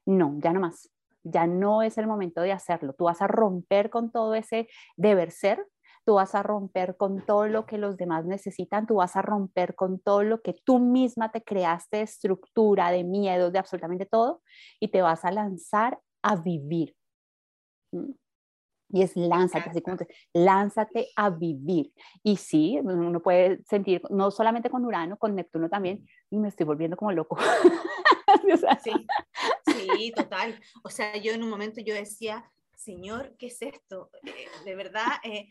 No, 0.06 0.36
ya 0.38 0.52
no 0.52 0.60
más. 0.60 0.90
Ya 1.24 1.46
no 1.46 1.82
es 1.82 1.98
el 1.98 2.06
momento 2.06 2.40
de 2.40 2.52
hacerlo. 2.52 2.94
Tú 2.94 3.04
vas 3.04 3.22
a 3.22 3.28
romper 3.28 3.90
con 3.90 4.10
todo 4.10 4.34
ese 4.34 4.68
deber 4.96 5.30
ser, 5.30 5.64
tú 6.04 6.14
vas 6.14 6.34
a 6.34 6.42
romper 6.42 6.96
con 6.96 7.24
todo 7.24 7.46
lo 7.46 7.66
que 7.66 7.78
los 7.78 7.96
demás 7.96 8.24
necesitan, 8.24 8.86
tú 8.86 8.96
vas 8.96 9.16
a 9.16 9.22
romper 9.22 9.74
con 9.74 9.98
todo 10.00 10.22
lo 10.22 10.42
que 10.42 10.54
tú 10.64 10.78
misma 10.78 11.30
te 11.30 11.42
creaste 11.42 11.98
de 11.98 12.02
estructura, 12.02 12.90
de 12.90 13.04
miedo, 13.04 13.50
de 13.50 13.58
absolutamente 13.58 14.06
todo, 14.06 14.42
y 14.80 14.88
te 14.88 15.02
vas 15.02 15.24
a 15.24 15.30
lanzar 15.30 15.98
a 16.22 16.36
vivir. 16.36 16.94
¿Mm? 17.92 18.12
Y 18.94 19.02
es 19.02 19.16
lánzate, 19.16 19.70
así 19.70 19.80
como 19.80 19.96
lánzate 20.34 21.08
a 21.16 21.30
vivir. 21.30 21.90
Y 22.22 22.36
sí, 22.36 22.78
uno 22.82 23.22
puede 23.22 23.62
sentir, 23.64 24.02
no 24.10 24.30
solamente 24.30 24.68
con 24.68 24.84
Urano, 24.84 25.16
con 25.16 25.34
Neptuno 25.34 25.70
también, 25.70 26.06
y 26.30 26.36
me 26.36 26.48
estoy 26.48 26.66
volviendo 26.66 26.96
como 26.96 27.10
loco. 27.12 27.38
sí, 28.84 28.92
sí, 29.66 30.12
total. 30.14 30.60
O 30.84 30.90
sea, 30.90 31.16
yo 31.16 31.32
en 31.32 31.42
un 31.42 31.48
momento 31.48 31.80
yo 31.80 31.94
decía, 31.94 32.44
Señor, 32.76 33.34
¿qué 33.38 33.46
es 33.46 33.62
esto? 33.62 34.10
Eh, 34.24 34.46
de 34.64 34.74
verdad, 34.74 35.06
eh, 35.22 35.48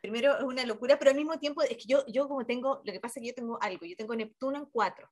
primero 0.00 0.36
es 0.36 0.44
una 0.44 0.64
locura, 0.64 0.98
pero 0.98 1.10
al 1.10 1.16
mismo 1.16 1.38
tiempo 1.38 1.62
es 1.62 1.76
que 1.76 1.86
yo, 1.86 2.04
yo 2.06 2.28
como 2.28 2.46
tengo, 2.46 2.80
lo 2.84 2.92
que 2.92 3.00
pasa 3.00 3.18
es 3.18 3.22
que 3.22 3.28
yo 3.28 3.34
tengo 3.34 3.58
algo, 3.60 3.86
yo 3.86 3.96
tengo 3.96 4.14
Neptuno 4.14 4.58
en 4.58 4.66
cuatro, 4.66 5.10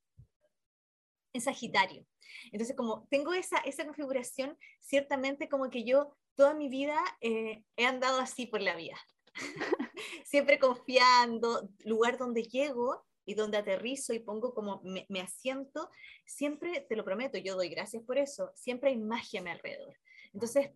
en 1.32 1.40
Sagitario. 1.40 2.06
Entonces, 2.52 2.76
como 2.76 3.06
tengo 3.10 3.32
esa, 3.32 3.58
esa 3.58 3.84
configuración, 3.84 4.56
ciertamente 4.80 5.48
como 5.48 5.70
que 5.70 5.84
yo 5.84 6.16
toda 6.34 6.54
mi 6.54 6.68
vida 6.68 6.98
eh, 7.20 7.64
he 7.76 7.86
andado 7.86 8.20
así 8.20 8.46
por 8.46 8.60
la 8.60 8.76
vida. 8.76 8.96
Siempre 10.24 10.58
confiando, 10.58 11.68
lugar 11.84 12.18
donde 12.18 12.42
llego 12.42 13.04
y 13.24 13.34
donde 13.34 13.58
aterrizo 13.58 14.12
y 14.12 14.18
pongo 14.18 14.54
como 14.54 14.82
me, 14.82 15.20
asiento, 15.20 15.90
siempre, 16.26 16.80
te 16.88 16.96
lo 16.96 17.04
prometo, 17.04 17.38
yo 17.38 17.56
doy 17.56 17.68
gracias 17.68 18.02
por 18.02 18.18
eso, 18.18 18.52
siempre 18.54 18.90
hay 18.90 18.98
magia 18.98 19.40
a 19.40 19.42
mi 19.42 19.50
alrededor. 19.50 19.96
Entonces, 20.32 20.70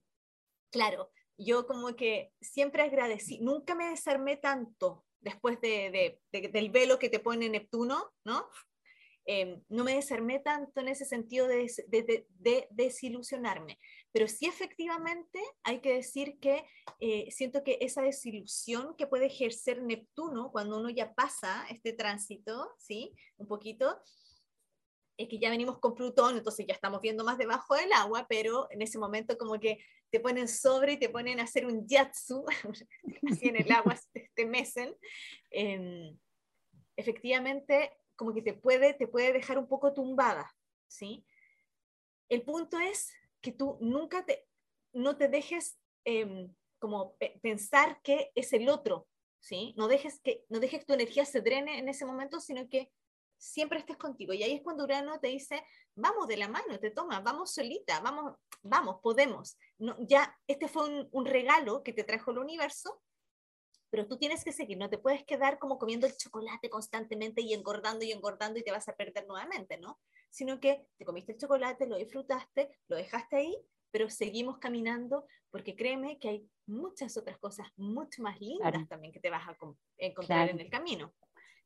claro, 0.70 1.11
yo 1.38 1.66
como 1.66 1.94
que 1.94 2.33
siempre 2.40 2.83
agradecí, 2.83 3.38
nunca 3.38 3.74
me 3.74 3.90
desarmé 3.90 4.37
tanto 4.37 5.07
después 5.20 5.61
de, 5.61 6.20
del 6.33 6.70
velo 6.70 6.98
que 6.98 7.09
te 7.09 7.20
pone 7.20 7.48
Neptuno, 7.48 8.12
¿no? 8.24 8.48
Em, 9.31 9.62
no 9.68 9.85
me 9.85 9.94
desarmé 9.94 10.38
tanto 10.38 10.81
en 10.81 10.88
ese 10.88 11.05
sentido 11.05 11.46
de, 11.46 11.70
de, 11.87 12.66
desilusionarme, 12.70 13.79
pero 14.11 14.27
sí 14.27 14.46
efectivamente 14.46 15.38
hay 15.64 15.81
que 15.81 15.92
decir 15.92 16.38
que 16.40 16.64
eh, 16.98 17.31
siento 17.31 17.62
que 17.62 17.77
esa 17.83 18.01
desilusión 18.01 18.96
que 18.96 19.07
puede 19.07 19.27
ejercer 19.27 19.83
Neptuno 19.83 20.51
cuando 20.51 20.79
uno 20.79 20.88
ya 20.88 21.12
pasa 21.12 21.66
este 21.68 21.92
tránsito, 21.92 22.70
¿sí? 22.79 23.14
Un 23.37 23.46
poquito, 23.46 24.01
es 25.18 25.28
que 25.28 25.40
ya 25.40 25.50
venimos 25.50 25.81
con 25.81 25.96
Plutón, 25.96 26.38
entonces 26.38 26.64
ya 26.66 26.74
estamos 26.74 27.00
viendo 27.00 27.24
más 27.24 27.38
debajo 27.38 27.74
del 27.74 27.92
agua, 27.92 28.26
pero 28.28 28.68
en 28.70 28.83
ese 28.83 28.98
momento 28.98 29.37
como 29.37 29.59
que 29.59 29.85
te 30.11 30.20
ponen 30.20 30.46
sobre 30.46 30.92
y 30.92 30.96
te 30.96 31.09
ponen 31.09 31.40
a 31.40 31.42
hacer 31.42 31.66
un 31.66 31.87
yatsu, 31.87 32.46
así 33.28 33.48
en 33.48 33.57
el 33.57 33.70
agua 33.72 33.98
te, 34.35 34.46
mecen, 34.46 34.96
em, 35.50 36.16
efectivamente 36.96 37.98
como 38.14 38.33
que 38.33 38.42
te 38.42 38.54
puede, 38.54 38.94
te 38.94 39.09
puede 39.09 39.33
dejar 39.33 39.59
un 39.59 39.66
poco 39.66 39.92
tumbada, 39.92 40.54
¿sí? 40.87 41.26
El 42.28 42.42
punto 42.42 42.78
es 42.78 43.12
que 43.40 43.50
tú 43.50 43.76
nunca 43.81 44.24
te, 44.24 44.46
no 44.92 45.16
te 45.16 45.28
dejes 45.28 45.81
em, 46.04 46.54
como 46.78 47.16
pensar 47.42 48.00
que 48.02 48.31
es 48.37 48.52
el 48.52 48.68
otro, 48.68 49.09
¿sí? 49.40 49.74
No 49.76 49.88
dejes, 49.88 50.20
que, 50.20 50.44
no 50.48 50.61
dejes 50.61 50.81
que 50.81 50.87
tu 50.87 50.92
energía 50.94 51.24
se 51.24 51.40
drene 51.40 51.78
en 51.78 51.88
ese 51.88 52.07
momento, 52.07 52.38
sino 52.38 52.68
que 52.68 52.92
siempre 53.38 53.79
estés 53.79 53.96
contigo. 53.96 54.33
Y 54.33 54.42
ahí 54.42 54.53
es 54.53 54.62
cuando 54.62 54.85
Urano 54.85 55.18
te 55.20 55.29
dice, 55.29 55.64
vamos 55.94 56.27
de 56.27 56.37
la 56.37 56.48
mano, 56.48 56.79
te 56.79 56.90
toma, 56.90 57.20
vamos 57.20 57.55
solita, 57.55 58.01
vamos, 58.01 58.35
vamos, 58.62 59.01
podemos. 59.03 59.57
No, 59.79 59.96
ya, 60.01 60.37
este 60.46 60.68
fue 60.68 61.09
un, 61.11 61.27
regalo 61.27 61.83
que 61.83 61.92
te 61.92 62.05
trajo 62.05 62.31
el 62.31 62.38
universo, 62.38 63.01
pero 63.90 64.07
tú 64.07 64.18
tienes 64.18 64.44
que 64.44 64.53
seguir, 64.53 64.77
no 64.77 64.90
te 64.90 64.98
puedes 64.98 65.24
quedar 65.24 65.59
como 65.59 65.79
comiendo 65.79 66.07
el 66.07 66.16
chocolate 66.16 66.68
constantemente 66.68 67.40
y 67.40 67.55
engordando 67.55 68.05
y 68.05 68.12
engordando 68.12 68.59
y 68.59 68.62
te 68.62 68.70
vas 68.70 68.88
a 68.88 68.94
perder 68.94 69.27
nuevamente, 69.27 69.79
¿no? 69.79 69.98
Sino 70.31 70.61
que 70.61 70.87
te 70.98 71.07
comiste 71.07 71.33
el 71.33 71.38
chocolate, 71.38 71.87
lo 71.87 71.96
disfrutaste, 71.96 72.79
lo 72.88 72.96
dejaste 72.96 73.37
ahí, 73.37 73.57
pero 73.90 74.11
seguimos 74.11 74.59
caminando 74.59 75.27
porque 75.51 75.74
créeme 75.74 76.18
que 76.18 76.29
hay 76.29 76.51
muchas 76.66 77.16
otras 77.16 77.38
cosas 77.38 77.66
mucho 77.77 78.22
más 78.22 78.38
lindas 78.40 78.87
también 78.88 79.12
que 79.12 79.20
te 79.20 79.31
vas 79.31 79.48
a 79.48 79.57
encontrar 79.96 80.51
en 80.51 80.61
el 80.61 80.68
camino. 80.68 81.14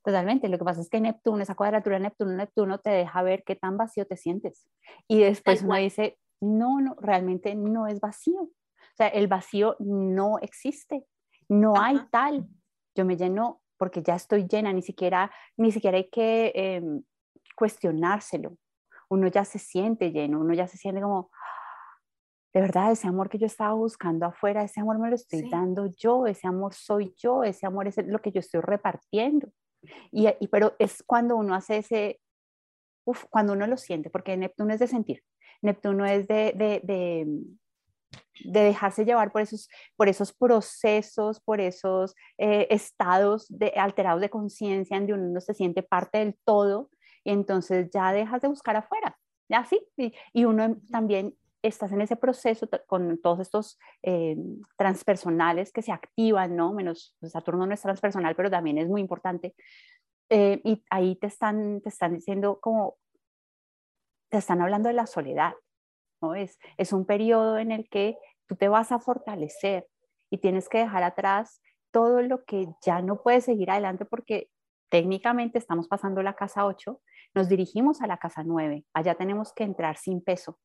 Totalmente, 0.05 0.49
lo 0.49 0.59
que 0.59 0.65
pasa 0.65 0.81
es 0.81 0.89
que 0.89 1.01
Neptuno, 1.01 1.43
esa 1.43 1.55
cuadratura 1.55 1.99
Neptuno-Neptuno 1.99 2.79
te 2.79 2.91
deja 2.91 3.23
ver 3.23 3.45
qué 3.45 3.55
tan 3.55 3.77
vacío 3.77 4.05
te 4.05 4.17
sientes. 4.17 4.67
Y 5.07 5.21
después 5.21 5.63
uno 5.63 5.77
dice, 5.77 6.19
no, 6.41 6.81
no, 6.81 6.97
realmente 7.01 7.55
no 7.55 7.87
es 7.87 8.01
vacío. 8.01 8.43
O 8.43 8.97
sea, 8.97 9.07
el 9.09 9.29
vacío 9.29 9.77
no 9.79 10.39
existe, 10.41 11.07
no 11.49 11.75
hay 11.81 12.01
tal. 12.11 12.49
Yo 12.97 13.05
me 13.05 13.17
lleno 13.17 13.63
porque 13.79 14.03
ya 14.03 14.17
estoy 14.17 14.47
llena, 14.49 14.73
ni 14.73 14.83
siquiera, 14.83 15.31
ni 15.57 15.71
siquiera 15.71 15.97
hay 15.99 16.11
que 16.11 16.53
em, 16.55 17.03
cuestionárselo. 17.57 18.57
Uno 19.09 19.29
ya 19.29 19.45
se 19.45 19.59
siente 19.59 20.11
lleno, 20.11 20.41
uno 20.41 20.53
ya 20.53 20.67
se 20.67 20.79
siente 20.79 21.01
como, 21.01 21.31
de 22.53 22.61
verdad, 22.61 22.91
ese 22.91 23.07
amor 23.07 23.29
que 23.29 23.39
yo 23.39 23.47
estaba 23.47 23.75
buscando 23.75 24.27
afuera, 24.27 24.65
ese 24.65 24.81
amor 24.81 24.99
me 24.99 25.09
lo 25.09 25.15
estoy 25.15 25.49
dando 25.49 25.87
yo, 25.97 26.27
ese 26.27 26.47
amor 26.49 26.75
soy 26.75 27.15
yo, 27.17 27.45
ese 27.45 27.67
amor 27.67 27.87
es 27.87 27.97
lo 28.05 28.21
que 28.21 28.33
yo 28.33 28.41
estoy 28.41 28.61
repartiendo. 28.61 29.49
Y, 30.11 30.29
pero 30.49 30.75
es 30.79 31.03
cuando 31.03 31.37
uno 31.37 31.55
hace 31.55 31.79
ese, 31.79 32.21
uf, 33.05 33.25
cuando 33.31 33.53
uno 33.53 33.67
lo 33.67 33.77
siente, 33.77 34.11
porque 34.11 34.37
Neptuno 34.37 34.73
es 34.75 34.81
de 34.81 34.87
sentir, 34.87 35.23
Neptuno 35.61 36.07
es 36.07 36.27
de, 36.29 36.53
de, 36.55 36.81
de, 36.85 37.27
de 38.45 38.61
dejarse 38.61 39.05
llevar 39.05 39.33
por 39.33 39.43
esos, 39.43 39.69
por 39.97 40.09
esos 40.09 40.33
procesos, 40.33 41.41
por 41.41 41.61
esos 41.61 42.15
eh, 42.39 42.67
estados 42.71 43.47
de, 43.49 43.73
alterados 43.77 44.21
de 44.21 44.31
conciencia 44.31 44.97
en 44.97 45.07
donde 45.07 45.31
uno 45.31 45.41
se 45.41 45.55
siente 45.55 45.83
parte 45.83 46.19
del 46.19 46.37
todo 46.45 46.91
y 47.25 47.31
entonces 47.31 47.91
ya 47.93 48.13
dejas 48.13 48.43
de 48.43 48.49
buscar 48.49 48.77
afuera, 48.77 49.17
ya 49.49 49.65
sí, 49.65 49.81
y, 49.97 50.13
y 50.33 50.45
uno 50.45 50.77
también 50.91 51.37
estás 51.63 51.93
en 51.93 52.01
ese 52.01 52.17
proceso 52.17 52.69
con 52.87 53.21
todos 53.21 53.41
estos 53.41 53.79
eh, 54.03 54.37
transpersonales 54.77 55.73
que 55.73 55.83
se 55.83 55.93
activan, 55.93 56.57
¿no? 56.57 56.73
Menos 56.73 57.17
pues, 57.21 57.33
Saturno 57.33 57.67
no 57.67 57.75
es 57.75 57.81
transpersonal, 57.81 58.35
pero 58.35 58.51
también 58.51 58.79
es 58.79 58.89
muy 58.89 59.01
importante. 59.01 59.55
Eh, 60.29 60.61
y 60.65 60.85
ahí 60.91 61.17
te 61.17 61.29
están, 61.29 61.81
te 61.81 61.89
están 61.89 62.15
diciendo 62.15 62.59
como, 62.61 62.97
te 64.31 64.39
están 64.39 64.61
hablando 64.61 64.89
de 64.89 64.95
la 64.95 65.07
soledad, 65.07 65.55
¿no? 66.21 66.35
Es, 66.35 66.59
es 66.79 66.93
un 66.93 67.07
periodo 67.07 67.59
en 67.59 67.71
el 67.71 67.89
que 67.89 68.19
tú 68.47 68.57
te 68.57 68.69
vas 68.69 68.93
a 68.93 68.99
fortalecer 68.99 69.87
y 70.31 70.39
tienes 70.39 70.69
que 70.69 70.79
dejar 70.79 71.03
atrás 71.03 71.63
todo 71.93 72.23
lo 72.23 72.45
que 72.45 72.69
ya 72.85 73.03
no 73.03 73.23
puedes 73.23 73.45
seguir 73.45 73.71
adelante 73.71 74.05
porque 74.05 74.49
técnicamente 74.91 75.59
estamos 75.59 75.89
pasando 75.89 76.23
la 76.23 76.35
casa 76.35 76.67
8, 76.67 77.01
nos 77.35 77.49
dirigimos 77.49 78.03
a 78.03 78.07
la 78.07 78.19
casa 78.19 78.43
9, 78.45 78.85
allá 78.95 79.15
tenemos 79.15 79.53
que 79.53 79.65
entrar 79.65 79.97
sin 79.97 80.23
peso, 80.23 80.59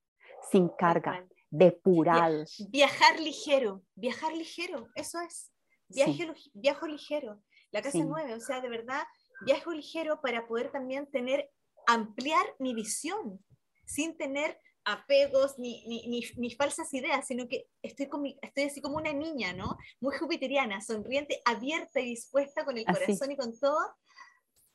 sin 0.52 0.70
carga, 0.70 1.26
depurados. 1.50 2.66
Viajar 2.70 3.20
ligero, 3.20 3.84
viajar 3.96 4.34
ligero, 4.34 4.88
eso 4.96 5.20
es. 5.22 5.52
Viaje, 5.90 6.34
Viajo 6.54 6.88
ligero. 6.88 7.42
La 7.72 7.82
casa 7.82 8.00
nueve, 8.04 8.34
o 8.34 8.40
sea, 8.40 8.62
de 8.62 8.70
verdad, 8.70 9.04
viajo 9.46 9.72
ligero 9.72 10.22
para 10.22 10.48
poder 10.48 10.72
también 10.72 11.10
tener, 11.12 11.50
ampliar 11.86 12.46
mi 12.60 12.74
visión, 12.74 13.44
sin 13.86 14.18
tener 14.18 14.58
apegos 14.86 15.60
ni, 15.60 15.86
ni, 15.86 16.24
ni, 16.38 16.52
falsas 16.52 16.94
ideas, 16.94 17.28
sino 17.28 17.48
que 17.50 17.68
estoy, 17.82 18.08
con 18.08 18.26
estoy 18.26 18.64
así 18.64 18.82
como 18.82 18.96
una 18.96 19.12
niña, 19.12 19.52
¿no? 19.52 19.78
Muy 20.00 20.16
jupiteriana, 20.18 20.80
sonriente, 20.80 21.42
abierta 21.44 22.00
y 22.00 22.06
dispuesta 22.06 22.64
con 22.64 22.78
el 22.78 22.86
corazón 22.86 23.32
y 23.32 23.36
con 23.36 23.58
todo 23.60 23.80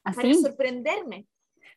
para 0.02 0.34
sorprenderme. 0.34 1.26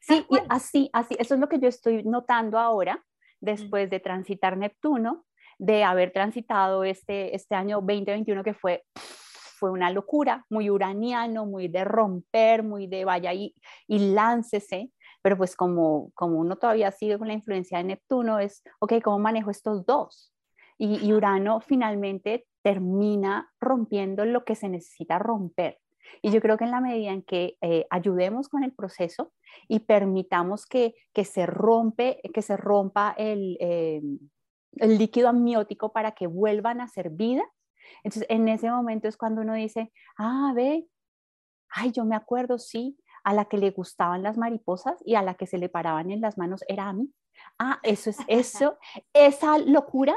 Sí, 0.01 0.25
así, 0.49 0.89
así, 0.91 1.15
eso 1.17 1.35
es 1.35 1.39
lo 1.39 1.47
que 1.47 1.59
yo 1.59 1.69
estoy 1.69 2.03
notando 2.03 2.59
ahora, 2.59 3.03
después 3.45 3.89
de 3.89 3.99
transitar 3.99 4.57
Neptuno, 4.57 5.25
de 5.57 5.83
haber 5.83 6.11
transitado 6.11 6.83
este, 6.83 7.35
este 7.35 7.55
año 7.55 7.77
2021 7.77 8.43
que 8.43 8.53
fue, 8.53 8.83
fue 8.93 9.71
una 9.71 9.89
locura, 9.91 10.45
muy 10.49 10.69
uraniano, 10.69 11.45
muy 11.45 11.67
de 11.67 11.85
romper, 11.85 12.63
muy 12.63 12.87
de 12.87 13.05
vaya 13.05 13.33
y, 13.33 13.55
y 13.87 14.13
láncese, 14.13 14.91
pero 15.21 15.37
pues 15.37 15.55
como, 15.55 16.11
como 16.13 16.39
uno 16.39 16.57
todavía 16.57 16.91
sigue 16.91 17.17
con 17.17 17.27
la 17.27 17.33
influencia 17.33 17.77
de 17.77 17.85
Neptuno, 17.85 18.39
es, 18.39 18.63
ok, 18.79 19.01
¿cómo 19.03 19.19
manejo 19.19 19.49
estos 19.49 19.85
dos? 19.85 20.33
Y, 20.77 21.05
y 21.05 21.13
Urano 21.13 21.61
finalmente 21.61 22.45
termina 22.61 23.49
rompiendo 23.61 24.25
lo 24.25 24.43
que 24.43 24.55
se 24.55 24.67
necesita 24.67 25.19
romper. 25.19 25.79
Y 26.21 26.31
yo 26.31 26.41
creo 26.41 26.57
que 26.57 26.63
en 26.63 26.71
la 26.71 26.81
medida 26.81 27.11
en 27.11 27.23
que 27.23 27.57
eh, 27.61 27.85
ayudemos 27.89 28.49
con 28.49 28.63
el 28.63 28.73
proceso 28.73 29.33
y 29.67 29.79
permitamos 29.79 30.65
que, 30.65 30.95
que, 31.13 31.25
se, 31.25 31.45
rompe, 31.45 32.21
que 32.33 32.41
se 32.41 32.57
rompa 32.57 33.13
el, 33.17 33.57
eh, 33.59 34.01
el 34.77 34.97
líquido 34.97 35.29
amniótico 35.29 35.91
para 35.93 36.11
que 36.11 36.27
vuelvan 36.27 36.81
a 36.81 36.87
ser 36.87 37.09
vida, 37.09 37.43
entonces 38.03 38.25
en 38.29 38.47
ese 38.47 38.69
momento 38.69 39.07
es 39.07 39.17
cuando 39.17 39.41
uno 39.41 39.53
dice, 39.53 39.91
ah, 40.17 40.51
ve, 40.55 40.87
ay, 41.69 41.91
yo 41.91 42.05
me 42.05 42.15
acuerdo, 42.15 42.57
sí, 42.57 42.97
a 43.23 43.33
la 43.33 43.45
que 43.45 43.57
le 43.57 43.71
gustaban 43.71 44.23
las 44.23 44.37
mariposas 44.37 45.01
y 45.05 45.15
a 45.15 45.21
la 45.21 45.35
que 45.35 45.47
se 45.47 45.57
le 45.57 45.69
paraban 45.69 46.11
en 46.11 46.21
las 46.21 46.37
manos 46.37 46.63
era 46.67 46.87
a 46.87 46.93
mí. 46.93 47.11
Ah, 47.59 47.79
eso 47.83 48.09
es 48.09 48.17
eso, 48.27 48.77
esa 49.13 49.57
locura, 49.57 50.15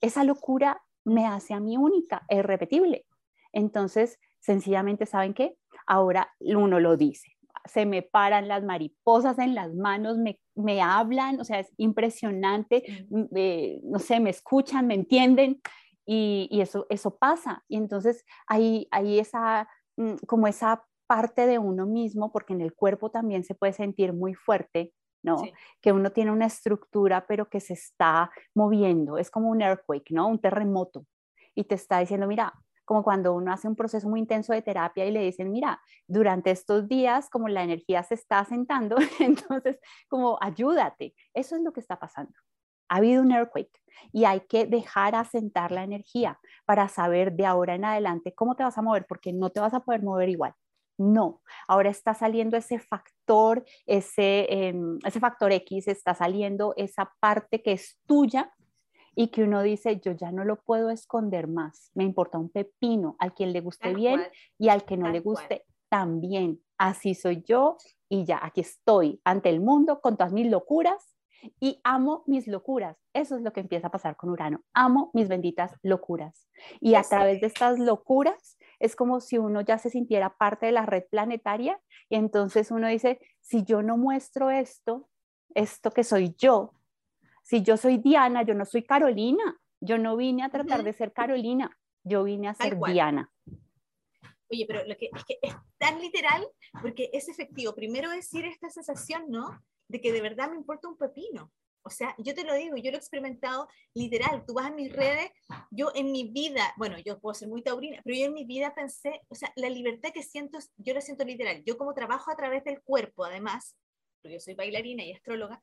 esa 0.00 0.24
locura 0.24 0.82
me 1.04 1.26
hace 1.26 1.54
a 1.54 1.60
mí 1.60 1.76
única, 1.76 2.24
es 2.28 2.44
repetible. 2.44 3.06
Entonces, 3.52 4.18
Sencillamente, 4.40 5.06
¿saben 5.06 5.34
qué? 5.34 5.56
Ahora 5.86 6.32
uno 6.40 6.80
lo 6.80 6.96
dice. 6.96 7.36
Se 7.66 7.84
me 7.84 8.02
paran 8.02 8.48
las 8.48 8.64
mariposas 8.64 9.38
en 9.38 9.54
las 9.54 9.74
manos, 9.74 10.16
me, 10.16 10.40
me 10.54 10.80
hablan, 10.80 11.38
o 11.40 11.44
sea, 11.44 11.60
es 11.60 11.70
impresionante, 11.76 13.06
mm, 13.10 13.24
eh, 13.36 13.80
no 13.84 13.98
sé, 13.98 14.18
me 14.18 14.30
escuchan, 14.30 14.86
me 14.86 14.94
entienden 14.94 15.60
y, 16.06 16.48
y, 16.50 16.62
eso, 16.62 16.86
eso 16.88 17.16
pasa. 17.16 17.64
Y 17.68 17.76
entonces 17.76 18.24
hay, 18.46 18.88
hay 18.90 19.18
esa, 19.18 19.68
mm, 19.96 20.14
como 20.26 20.46
esa 20.46 20.84
parte 21.06 21.46
de 21.46 21.58
uno 21.58 21.86
mismo, 21.86 22.32
porque 22.32 22.52
en 22.52 22.60
el 22.60 22.72
cuerpo 22.72 23.10
también 23.10 23.44
se 23.44 23.54
puede 23.54 23.72
sentir 23.72 24.12
muy 24.12 24.34
fuerte, 24.34 24.94
¿no? 25.22 25.42
Que 25.80 25.92
uno 25.92 26.12
tiene 26.12 26.30
una 26.30 26.46
estructura, 26.46 27.26
pero 27.26 27.48
que 27.48 27.60
se 27.60 27.74
está 27.74 28.30
moviendo, 28.54 29.18
es 29.18 29.30
como 29.30 29.50
un 29.50 29.60
earthquake, 29.60 30.10
¿no? 30.10 30.28
Un 30.28 30.40
terremoto. 30.40 31.04
Y 31.54 31.64
te 31.64 31.74
está 31.74 31.98
diciendo, 31.98 32.26
mira, 32.26 32.54
como 32.90 33.04
cuando 33.04 33.34
uno 33.34 33.52
hace 33.52 33.68
un 33.68 33.76
proceso 33.76 34.08
muy 34.08 34.18
intenso 34.18 34.52
de 34.52 34.62
terapia 34.62 35.06
y 35.06 35.12
le 35.12 35.22
dicen, 35.22 35.52
mira, 35.52 35.80
durante 36.08 36.50
estos 36.50 36.88
días 36.88 37.30
como 37.30 37.46
la 37.46 37.62
energía 37.62 38.02
se 38.02 38.14
está 38.16 38.40
asentando, 38.40 38.96
entonces 39.20 39.78
como 40.08 40.36
ayúdate. 40.40 41.14
Eso 41.32 41.54
es 41.54 41.62
lo 41.62 41.72
que 41.72 41.78
está 41.78 42.00
pasando. 42.00 42.32
Ha 42.88 42.96
habido 42.96 43.22
un 43.22 43.30
earthquake 43.30 43.80
y 44.12 44.24
hay 44.24 44.40
que 44.40 44.66
dejar 44.66 45.14
asentar 45.14 45.70
la 45.70 45.84
energía 45.84 46.40
para 46.66 46.88
saber 46.88 47.32
de 47.34 47.46
ahora 47.46 47.76
en 47.76 47.84
adelante 47.84 48.34
cómo 48.34 48.56
te 48.56 48.64
vas 48.64 48.76
a 48.76 48.82
mover, 48.82 49.06
porque 49.06 49.32
no 49.32 49.50
te 49.50 49.60
vas 49.60 49.72
a 49.72 49.84
poder 49.84 50.02
mover 50.02 50.28
igual. 50.28 50.54
No, 50.98 51.42
ahora 51.68 51.90
está 51.90 52.14
saliendo 52.14 52.56
ese 52.56 52.80
factor, 52.80 53.64
ese, 53.86 54.52
em, 54.52 54.98
ese 55.04 55.20
factor 55.20 55.52
X, 55.52 55.86
está 55.86 56.16
saliendo 56.16 56.74
esa 56.76 57.12
parte 57.20 57.62
que 57.62 57.70
es 57.70 58.00
tuya 58.04 58.52
y 59.20 59.28
que 59.28 59.42
uno 59.42 59.60
dice, 59.60 60.00
yo 60.00 60.12
ya 60.12 60.32
no 60.32 60.46
lo 60.46 60.62
puedo 60.62 60.88
esconder 60.88 61.46
más, 61.46 61.90
me 61.92 62.04
importa 62.04 62.38
un 62.38 62.48
pepino, 62.48 63.16
al 63.18 63.34
quien 63.34 63.52
le 63.52 63.60
guste 63.60 63.92
bien 63.92 64.22
y 64.56 64.70
al 64.70 64.86
que 64.86 64.96
no 64.96 65.10
le 65.10 65.20
guste 65.20 65.66
también. 65.90 66.62
Así 66.78 67.14
soy 67.14 67.42
yo 67.42 67.76
y 68.08 68.24
ya, 68.24 68.40
aquí 68.42 68.62
estoy 68.62 69.20
ante 69.22 69.50
el 69.50 69.60
mundo 69.60 70.00
con 70.00 70.16
todas 70.16 70.32
mis 70.32 70.50
locuras 70.50 71.18
y 71.60 71.82
amo 71.84 72.24
mis 72.26 72.46
locuras. 72.46 72.96
Eso 73.12 73.36
es 73.36 73.42
lo 73.42 73.52
que 73.52 73.60
empieza 73.60 73.88
a 73.88 73.90
pasar 73.90 74.16
con 74.16 74.30
Urano. 74.30 74.62
Amo 74.72 75.10
mis 75.12 75.28
benditas 75.28 75.76
locuras. 75.82 76.48
Y 76.80 76.94
a 76.94 77.02
través 77.02 77.42
de 77.42 77.46
estas 77.48 77.78
locuras 77.78 78.56
es 78.78 78.96
como 78.96 79.20
si 79.20 79.36
uno 79.36 79.60
ya 79.60 79.76
se 79.76 79.90
sintiera 79.90 80.38
parte 80.38 80.64
de 80.64 80.72
la 80.72 80.86
red 80.86 81.04
planetaria 81.10 81.78
y 82.08 82.16
entonces 82.16 82.70
uno 82.70 82.88
dice, 82.88 83.20
si 83.42 83.64
yo 83.64 83.82
no 83.82 83.98
muestro 83.98 84.50
esto, 84.50 85.10
esto 85.54 85.90
que 85.90 86.04
soy 86.04 86.34
yo. 86.38 86.72
Si 87.50 87.64
yo 87.64 87.76
soy 87.76 87.98
Diana, 87.98 88.44
yo 88.44 88.54
no 88.54 88.64
soy 88.64 88.84
Carolina. 88.84 89.60
Yo 89.80 89.98
no 89.98 90.16
vine 90.16 90.44
a 90.44 90.50
tratar 90.50 90.84
de 90.84 90.92
ser 90.92 91.12
Carolina, 91.12 91.76
yo 92.04 92.22
vine 92.22 92.46
a 92.46 92.54
ser 92.54 92.78
Diana. 92.78 93.28
Oye, 94.48 94.66
pero 94.68 94.86
lo 94.86 94.96
que 94.96 95.10
es 95.12 95.24
que 95.24 95.38
es 95.42 95.54
tan 95.76 96.00
literal 96.00 96.46
porque 96.80 97.10
es 97.12 97.28
efectivo. 97.28 97.74
Primero 97.74 98.08
decir 98.08 98.44
esta 98.44 98.70
sensación, 98.70 99.24
¿no? 99.30 99.60
De 99.88 100.00
que 100.00 100.12
de 100.12 100.20
verdad 100.20 100.48
me 100.48 100.54
importa 100.54 100.86
un 100.86 100.96
pepino. 100.96 101.50
O 101.82 101.90
sea, 101.90 102.14
yo 102.18 102.36
te 102.36 102.44
lo 102.44 102.54
digo, 102.54 102.76
yo 102.76 102.92
lo 102.92 102.98
he 102.98 103.00
experimentado 103.00 103.66
literal. 103.94 104.44
Tú 104.46 104.54
vas 104.54 104.66
a 104.66 104.70
mis 104.70 104.92
redes, 104.92 105.32
yo 105.72 105.90
en 105.96 106.12
mi 106.12 106.30
vida, 106.30 106.72
bueno, 106.76 106.98
yo 106.98 107.18
puedo 107.18 107.34
ser 107.34 107.48
muy 107.48 107.62
taurina, 107.62 108.00
pero 108.04 108.16
yo 108.16 108.26
en 108.26 108.34
mi 108.34 108.44
vida 108.44 108.72
pensé, 108.76 109.22
o 109.28 109.34
sea, 109.34 109.52
la 109.56 109.70
libertad 109.70 110.10
que 110.14 110.22
siento, 110.22 110.60
yo 110.76 110.94
la 110.94 111.00
siento 111.00 111.24
literal. 111.24 111.64
Yo 111.64 111.76
como 111.76 111.94
trabajo 111.94 112.30
a 112.30 112.36
través 112.36 112.62
del 112.62 112.80
cuerpo, 112.80 113.24
además, 113.24 113.76
porque 114.22 114.34
yo 114.34 114.40
soy 114.40 114.54
bailarina 114.54 115.02
y 115.02 115.12
astróloga, 115.14 115.62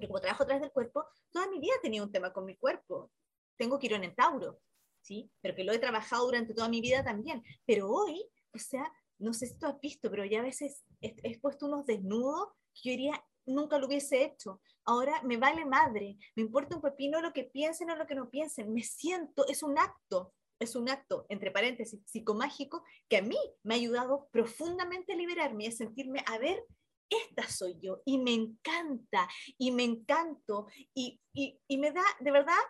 pero 0.00 0.08
como 0.08 0.20
trabajo 0.20 0.42
a 0.42 0.46
través 0.46 0.62
del 0.62 0.72
cuerpo, 0.72 1.04
toda 1.30 1.48
mi 1.48 1.60
vida 1.60 1.74
he 1.78 1.82
tenido 1.82 2.04
un 2.04 2.12
tema 2.12 2.32
con 2.32 2.46
mi 2.46 2.56
cuerpo. 2.56 3.12
Tengo 3.56 3.78
Quirón 3.78 4.04
en 4.04 4.14
Tauro, 4.14 4.58
¿sí? 5.02 5.30
Pero 5.42 5.54
que 5.54 5.64
lo 5.64 5.72
he 5.72 5.78
trabajado 5.78 6.24
durante 6.24 6.54
toda 6.54 6.68
mi 6.68 6.80
vida 6.80 7.04
también. 7.04 7.42
Pero 7.66 7.90
hoy, 7.90 8.24
o 8.54 8.58
sea, 8.58 8.90
no 9.18 9.34
sé 9.34 9.46
si 9.46 9.58
tú 9.58 9.66
has 9.66 9.78
visto, 9.80 10.10
pero 10.10 10.24
ya 10.24 10.40
a 10.40 10.44
veces 10.44 10.84
he, 11.02 11.14
he 11.22 11.38
puesto 11.38 11.66
unos 11.66 11.84
desnudos 11.84 12.48
que 12.74 12.88
yo 12.88 12.90
diría, 12.92 13.24
nunca 13.44 13.78
lo 13.78 13.86
hubiese 13.86 14.24
hecho. 14.24 14.62
Ahora 14.84 15.20
me 15.22 15.36
vale 15.36 15.66
madre, 15.66 16.16
me 16.34 16.42
importa 16.42 16.76
un 16.76 16.82
pepino 16.82 17.20
lo 17.20 17.32
que 17.32 17.44
piensen 17.44 17.90
o 17.90 17.96
lo 17.96 18.06
que 18.06 18.14
no 18.14 18.30
piensen. 18.30 18.72
Me 18.72 18.82
siento, 18.82 19.46
es 19.46 19.62
un 19.62 19.78
acto, 19.78 20.32
es 20.58 20.76
un 20.76 20.88
acto, 20.88 21.26
entre 21.28 21.50
paréntesis, 21.50 22.00
psicomágico, 22.06 22.82
que 23.08 23.18
a 23.18 23.22
mí 23.22 23.38
me 23.62 23.74
ha 23.74 23.78
ayudado 23.78 24.28
profundamente 24.30 25.12
a 25.12 25.16
liberarme, 25.16 25.66
a 25.66 25.72
sentirme, 25.72 26.22
a 26.26 26.38
ver, 26.38 26.64
esta 27.10 27.48
soy 27.48 27.76
yo 27.82 28.00
y 28.04 28.18
me 28.18 28.32
encanta 28.32 29.28
y 29.58 29.72
me 29.72 29.84
encanto 29.84 30.68
y, 30.94 31.20
y, 31.34 31.78
me 31.78 31.92
da, 31.92 32.04
de 32.20 32.30
verdad, 32.30 32.62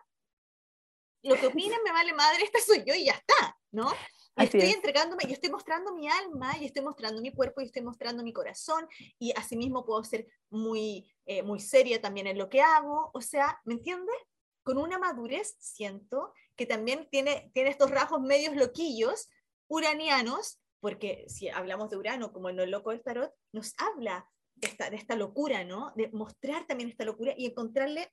lo 1.22 1.36
que 1.36 1.48
opinen 1.48 1.82
me 1.84 1.92
vale 1.92 2.14
madre, 2.14 2.42
esta 2.42 2.60
soy 2.60 2.82
yo 2.86 2.94
y 2.94 3.04
ya 3.04 3.12
está, 3.12 3.58
¿no? 3.70 3.92
Y 4.36 4.44
estoy 4.44 4.70
entregándome, 4.70 5.24
y 5.28 5.32
estoy 5.32 5.50
mostrando 5.50 5.94
mi 5.94 6.08
alma, 6.08 6.56
y 6.58 6.64
estoy 6.64 6.82
mostrando 6.82 7.20
mi 7.20 7.32
cuerpo, 7.32 7.60
y 7.60 7.66
estoy 7.66 7.82
mostrando 7.82 8.22
mi 8.22 8.32
corazón, 8.32 8.88
y 9.18 9.32
asimismo 9.36 9.84
puedo 9.84 10.02
ser 10.02 10.26
muy, 10.48 11.12
eh, 11.26 11.42
muy 11.42 11.60
seria 11.60 12.00
también 12.00 12.26
en 12.26 12.38
lo 12.38 12.48
que 12.48 12.62
hago, 12.62 13.10
o 13.12 13.20
sea, 13.20 13.60
¿me 13.64 13.74
entiendes? 13.74 14.16
Con 14.62 14.78
una 14.78 14.98
madurez 14.98 15.56
siento 15.58 16.32
que 16.56 16.64
también 16.64 17.08
tiene, 17.10 17.50
tiene 17.52 17.70
estos 17.70 17.90
rasgos 17.90 18.20
medios 18.20 18.56
loquillos, 18.56 19.28
uranianos, 19.68 20.59
porque 20.80 21.24
si 21.28 21.48
hablamos 21.48 21.90
de 21.90 21.96
Urano 21.96 22.32
como 22.32 22.48
en 22.48 22.56
lo 22.56 22.66
loco 22.66 22.90
del 22.90 23.02
tarot, 23.02 23.32
nos 23.52 23.74
habla 23.78 24.28
de 24.54 24.68
esta, 24.68 24.90
de 24.90 24.96
esta 24.96 25.16
locura, 25.16 25.64
¿no? 25.64 25.92
De 25.96 26.08
mostrar 26.12 26.66
también 26.66 26.90
esta 26.90 27.04
locura 27.04 27.34
y 27.36 27.46
encontrarle, 27.46 28.12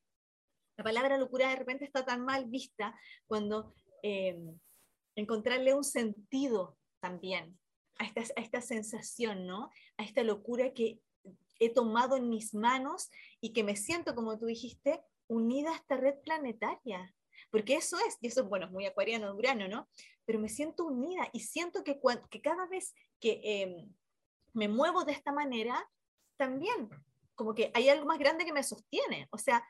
la 0.78 0.84
palabra 0.84 1.18
locura 1.18 1.49
de 1.49 1.55
repente 1.55 1.86
está 1.86 2.05
tan 2.05 2.24
mal 2.24 2.45
vista 2.45 2.97
cuando 3.26 3.74
eh, 4.03 4.38
encontrarle 5.15 5.74
un 5.74 5.84
sentido 5.84 6.78
también 6.99 7.57
a 7.99 8.05
esta, 8.05 8.22
a 8.22 8.41
esta 8.41 8.61
sensación, 8.61 9.47
¿no? 9.47 9.72
A 9.97 10.03
esta 10.03 10.24
locura 10.24 10.74
que 10.74 10.99
he 11.59 11.74
tomado 11.74 12.15
en 12.15 12.30
mis 12.30 12.53
manos 12.53 13.09
y 13.41 13.53
que 13.53 13.63
me 13.63 13.76
siento, 13.76 14.13
como 14.13 14.38
tú 14.38 14.45
dijiste, 14.45 15.01
unida 15.28 15.72
a 15.72 15.76
esta 15.76 15.97
red 15.97 16.15
planetaria. 16.24 17.13
Porque 17.49 17.76
eso 17.76 17.97
es, 18.07 18.18
y 18.22 18.28
eso 18.28 18.45
bueno, 18.45 18.65
es 18.65 18.72
muy 18.72 18.86
acuariano 18.86 19.34
Urano, 19.36 19.68
¿no? 19.68 19.89
Pero 20.28 20.39
me 20.39 20.49
siento 20.49 20.86
unida 20.86 21.28
y 21.32 21.39
siento 21.39 21.84
que, 21.84 21.99
cada 22.43 22.67
vez 22.67 22.93
que 23.19 23.41
em, 23.43 23.91
me 24.53 24.67
muevo 24.67 25.05
de 25.05 25.13
esta 25.13 25.32
manera, 25.32 25.89
también 26.38 26.89
como 27.34 27.55
que 27.55 27.71
hay 27.73 27.88
algo 27.88 28.05
más 28.05 28.19
grande 28.19 28.45
que 28.45 28.51
me 28.51 28.63
sostiene. 28.63 29.28
O 29.32 29.38
sea, 29.38 29.63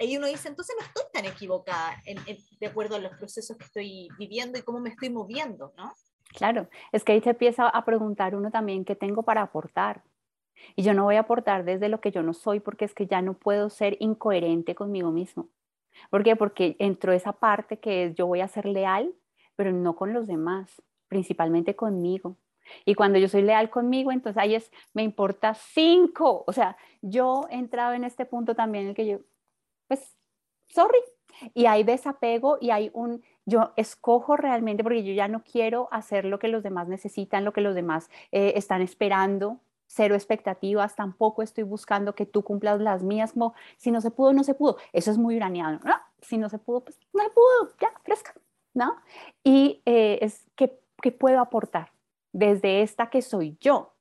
ahí 0.00 0.16
uno 0.16 0.26
dice, 0.26 0.48
entonces 0.48 0.74
no 0.78 0.86
estoy 0.86 1.04
tan 1.12 1.26
equivocada 1.26 2.02
de 2.60 2.66
acuerdo 2.66 2.96
a 2.96 3.00
los 3.00 3.16
procesos 3.18 3.56
que 3.56 3.64
estoy 3.64 4.08
viviendo 4.18 4.58
y 4.58 4.62
cómo 4.62 4.80
me 4.80 4.90
estoy 4.90 5.10
moviendo, 5.10 5.74
¿no? 5.76 5.92
Claro, 6.32 6.68
es 6.92 7.04
que 7.04 7.12
ahí 7.12 7.20
se 7.20 7.30
empieza 7.30 7.68
a 7.68 7.84
preguntar 7.84 8.34
uno 8.34 8.50
también 8.50 8.84
qué 8.84 8.94
tengo 8.94 9.22
para 9.24 9.42
aportar. 9.42 10.04
Y 10.74 10.82
yo 10.82 10.94
no 10.94 11.04
voy 11.04 11.16
a 11.16 11.20
aportar 11.20 11.64
desde 11.64 11.88
lo 11.88 12.00
que 12.00 12.10
yo 12.10 12.22
no 12.22 12.34
soy 12.34 12.60
porque 12.60 12.84
es 12.84 12.94
que 12.94 13.06
ya 13.06 13.22
no 13.22 13.34
puedo 13.34 13.70
ser 13.70 13.96
incoherente 14.00 14.74
conmigo 14.74 15.10
mismo. 15.10 15.48
¿Por 16.10 16.22
qué? 16.22 16.36
Porque 16.36 16.76
entró 16.78 17.12
esa 17.12 17.32
parte 17.32 17.78
que 17.78 18.04
es 18.04 18.14
yo 18.14 18.26
voy 18.26 18.40
a 18.40 18.48
ser 18.48 18.66
leal, 18.66 19.12
pero 19.58 19.72
no 19.72 19.96
con 19.96 20.12
los 20.12 20.28
demás, 20.28 20.80
principalmente 21.08 21.74
conmigo. 21.74 22.36
Y 22.84 22.94
cuando 22.94 23.18
yo 23.18 23.26
soy 23.28 23.42
leal 23.42 23.70
conmigo, 23.70 24.12
entonces 24.12 24.40
ahí 24.40 24.54
es, 24.54 24.70
me 24.94 25.02
importa 25.02 25.54
cinco. 25.54 26.44
O 26.46 26.52
sea, 26.52 26.76
yo 27.02 27.48
he 27.50 27.56
entrado 27.56 27.94
en 27.94 28.04
este 28.04 28.24
punto 28.24 28.54
también 28.54 28.84
en 28.84 28.90
el 28.90 28.94
que 28.94 29.06
yo, 29.08 29.18
pues, 29.88 30.16
sorry. 30.68 31.00
Y 31.54 31.66
hay 31.66 31.82
desapego 31.82 32.58
y 32.60 32.70
hay 32.70 32.92
un, 32.94 33.24
yo 33.46 33.72
escojo 33.74 34.36
realmente 34.36 34.84
porque 34.84 35.02
yo 35.02 35.12
ya 35.12 35.26
no 35.26 35.42
quiero 35.42 35.88
hacer 35.90 36.24
lo 36.24 36.38
que 36.38 36.46
los 36.46 36.62
demás 36.62 36.86
necesitan, 36.86 37.44
lo 37.44 37.52
que 37.52 37.60
los 37.60 37.74
demás 37.74 38.10
eh, 38.30 38.52
están 38.54 38.80
esperando, 38.80 39.58
cero 39.88 40.14
expectativas, 40.14 40.94
tampoco 40.94 41.42
estoy 41.42 41.64
buscando 41.64 42.14
que 42.14 42.26
tú 42.26 42.44
cumplas 42.44 42.80
las 42.80 43.02
mías, 43.02 43.32
como 43.32 43.54
si 43.76 43.90
no 43.90 44.00
se 44.00 44.12
pudo, 44.12 44.32
no 44.32 44.44
se 44.44 44.54
pudo. 44.54 44.76
Eso 44.92 45.10
es 45.10 45.18
muy 45.18 45.36
uraneado, 45.36 45.80
¿no? 45.84 45.94
Si 46.20 46.38
no 46.38 46.48
se 46.48 46.58
pudo, 46.58 46.84
pues 46.84 47.00
no 47.12 47.24
se 47.24 47.30
pudo, 47.30 47.76
ya, 47.80 47.92
fresca, 48.04 48.34
Y 49.44 49.82
eh, 49.86 50.18
es 50.22 50.46
que, 50.56 50.80
que 51.02 51.12
puedo 51.12 51.40
aportar 51.40 51.92
desde 52.32 52.82
esta 52.82 53.10
que 53.10 53.22
soy 53.22 53.56
yo, 53.60 53.94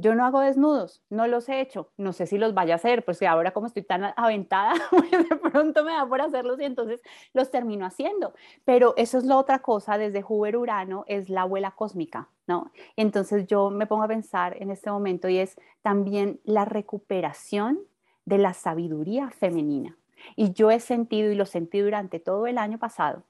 yo 0.00 0.14
no 0.14 0.24
hago 0.24 0.40
desnudos, 0.40 1.02
no 1.10 1.26
los 1.26 1.48
he 1.50 1.60
hecho, 1.60 1.92
no 1.98 2.14
sé 2.14 2.26
si 2.26 2.38
los 2.38 2.54
vaya 2.54 2.74
a 2.74 2.76
hacer, 2.76 3.04
pues 3.04 3.22
ahora 3.22 3.50
como 3.50 3.66
estoy 3.66 3.82
tan 3.82 4.14
aventada, 4.16 4.72
de 5.28 5.36
pronto 5.36 5.84
me 5.84 5.92
da 5.92 6.06
por 6.06 6.22
hacerlos 6.22 6.58
y 6.58 6.64
entonces 6.64 7.02
los 7.34 7.50
termino 7.50 7.84
haciendo. 7.84 8.32
Pero 8.64 8.94
eso 8.96 9.18
es 9.18 9.24
la 9.24 9.36
otra 9.36 9.58
cosa, 9.58 9.98
desde 9.98 10.24
Huber 10.26 10.56
Urano 10.56 11.04
es 11.06 11.28
la 11.28 11.42
abuela 11.42 11.72
cósmica, 11.72 12.30
¿no? 12.46 12.72
Entonces 12.96 13.46
yo 13.46 13.68
me 13.68 13.86
pongo 13.86 14.04
a 14.04 14.08
pensar 14.08 14.56
en 14.62 14.70
este 14.70 14.90
momento 14.90 15.28
y 15.28 15.36
es 15.36 15.56
también 15.82 16.40
la 16.44 16.64
recuperación 16.64 17.80
de 18.24 18.38
la 18.38 18.54
sabiduría 18.54 19.28
femenina. 19.30 19.98
Y 20.34 20.52
yo 20.52 20.70
he 20.70 20.80
sentido 20.80 21.30
y 21.30 21.34
lo 21.34 21.44
sentí 21.44 21.80
durante 21.80 22.20
todo 22.20 22.46
el 22.46 22.56
año 22.56 22.78
pasado 22.78 23.24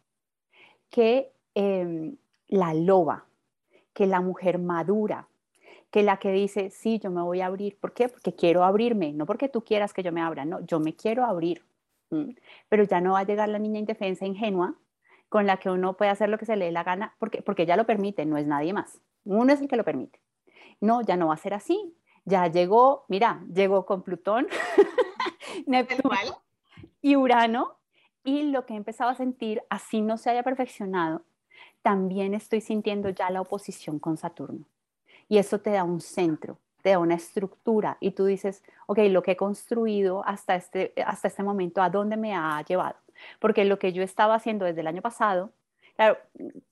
que 0.91 1.33
em, 1.55 2.17
la 2.49 2.75
loba, 2.75 3.27
que 3.93 4.07
la 4.07 4.21
mujer 4.21 4.59
madura, 4.59 5.29
que 5.91 6.03
la 6.03 6.19
que 6.19 6.31
dice, 6.31 6.71
sí, 6.71 6.99
yo 6.99 7.11
me 7.11 7.23
voy 7.23 7.41
a 7.41 7.47
abrir. 7.47 7.77
¿Por 7.79 7.93
qué? 7.93 8.09
Porque 8.09 8.35
quiero 8.35 8.65
abrirme, 8.65 9.13
no 9.13 9.27
porque 9.27 9.49
tú 9.49 9.63
quieras 9.63 9.93
que 9.93 10.03
yo 10.03 10.13
me 10.13 10.21
abra, 10.21 10.45
no, 10.45 10.61
yo 10.67 10.81
me 10.81 10.95
quiero 10.95 11.25
abrir. 11.25 11.65
Pero 12.69 12.83
ya 12.85 13.01
no 13.01 13.13
va 13.13 13.21
a 13.21 13.25
llegar 13.25 13.49
la 13.49 13.59
niña 13.59 13.79
indefensa, 13.79 14.27
ingenua, 14.27 14.75
con 15.29 15.47
la 15.47 15.59
que 15.59 15.71
uno 15.71 15.97
puede 15.97 16.11
hacer 16.11 16.29
lo 16.29 16.39
que 16.39 16.47
se 16.47 16.57
le 16.57 16.67
dé 16.67 16.73
la 16.73 16.83
gana, 16.83 17.15
porque, 17.19 17.41
porque 17.41 17.63
ella 17.63 17.77
lo 17.77 17.87
permite, 17.87 18.27
no 18.27 18.37
es 18.37 18.47
nadie 18.47 18.73
más. 18.73 19.01
Uno 19.25 19.53
es 19.53 19.61
el 19.61 19.69
que 19.69 19.77
lo 19.77 19.85
permite. 19.85 20.21
No, 20.81 21.03
ya 21.03 21.17
no 21.17 21.29
va 21.29 21.35
a 21.35 21.39
ser 21.39 21.55
así. 21.55 21.95
Ya 22.25 22.49
llegó, 22.49 23.05
mira, 23.09 23.45
llegó 23.53 23.87
con 23.87 24.03
Plutón, 24.03 24.49
Neptuno 25.67 26.43
y 27.01 27.17
Urano, 27.17 27.80
y 28.25 28.45
lo 28.45 28.67
que 28.67 28.75
he 28.75 28.77
empezado 28.77 29.11
a 29.11 29.15
sentir, 29.15 29.63
así 29.71 30.01
no 30.03 30.17
se 30.17 30.31
haya 30.31 30.43
perfeccionado, 30.43 31.23
también 31.83 32.35
estoy 32.35 32.61
sintiendo 32.61 33.09
ya 33.11 33.31
la 33.31 33.41
oposición 33.41 33.99
con 33.99 34.17
Saturno 34.17 34.65
y 35.31 35.39
eso 35.39 35.61
te 35.61 35.71
da 35.71 35.85
un 35.85 36.01
centro, 36.01 36.59
te 36.83 36.91
da 36.91 36.99
una 36.99 37.15
estructura 37.15 37.97
y 38.01 38.11
tú 38.11 38.25
dices, 38.25 38.63
ok, 38.87 38.99
lo 39.11 39.23
que 39.23 39.33
he 39.33 39.37
construido 39.37 40.25
hasta 40.27 40.57
este, 40.57 40.93
hasta 41.07 41.29
este 41.29 41.43
momento, 41.45 41.81
¿a 41.81 41.89
dónde 41.89 42.17
me 42.17 42.35
ha 42.35 42.63
llevado? 42.63 42.97
Porque 43.39 43.65
lo 43.65 43.79
que 43.79 43.93
yo 43.93 44.03
estaba 44.03 44.35
haciendo 44.35 44.65
desde 44.65 44.81
el 44.81 44.89
año 44.89 45.03
pasado, 45.03 45.53
claro, 45.95 46.19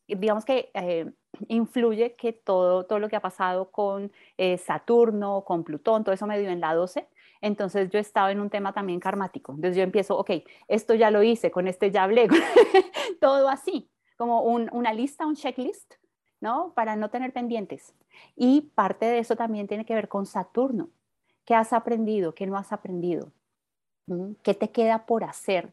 digamos 0.08 0.44
que 0.44 0.70
eh, 0.74 1.10
influye 1.46 2.16
que 2.16 2.32
todo, 2.32 2.84
todo 2.84 2.98
lo 2.98 3.08
que 3.08 3.16
ha 3.16 3.20
pasado 3.20 3.70
con 3.70 4.10
eh, 4.38 4.58
Saturno, 4.58 5.44
con 5.44 5.62
Plutón, 5.62 6.02
todo 6.02 6.14
eso 6.14 6.26
me 6.26 6.38
dio 6.40 6.50
en 6.50 6.60
la 6.60 6.74
12, 6.74 7.06
entonces 7.40 7.90
yo 7.90 7.98
estaba 7.98 8.32
en 8.32 8.40
un 8.40 8.50
tema 8.50 8.72
también 8.72 9.00
karmático. 9.00 9.52
Entonces 9.52 9.76
yo 9.76 9.82
empiezo, 9.82 10.16
ok, 10.18 10.30
esto 10.68 10.94
ya 10.94 11.10
lo 11.10 11.22
hice, 11.22 11.50
con 11.50 11.68
este 11.68 11.90
ya 11.90 12.04
hablé, 12.04 12.28
todo 13.20 13.48
así, 13.48 13.90
como 14.16 14.42
una 14.42 14.92
lista, 14.92 15.26
un 15.26 15.36
checklist, 15.36 15.94
¿no? 16.40 16.72
Para 16.74 16.96
no 16.96 17.10
tener 17.10 17.32
pendientes. 17.32 17.94
Y 18.36 18.72
parte 18.74 19.06
de 19.06 19.18
eso 19.18 19.36
también 19.36 19.68
tiene 19.68 19.84
que 19.84 19.94
ver 19.94 20.08
con 20.08 20.26
Saturno. 20.26 20.90
¿Qué 21.44 21.54
has 21.54 21.72
aprendido? 21.72 22.34
¿Qué 22.34 22.46
no 22.46 22.56
has 22.56 22.72
aprendido? 22.72 23.32
¿Mm? 24.06 24.32
¿Qué 24.42 24.54
te 24.54 24.70
queda 24.70 25.06
por 25.06 25.24
hacer? 25.24 25.72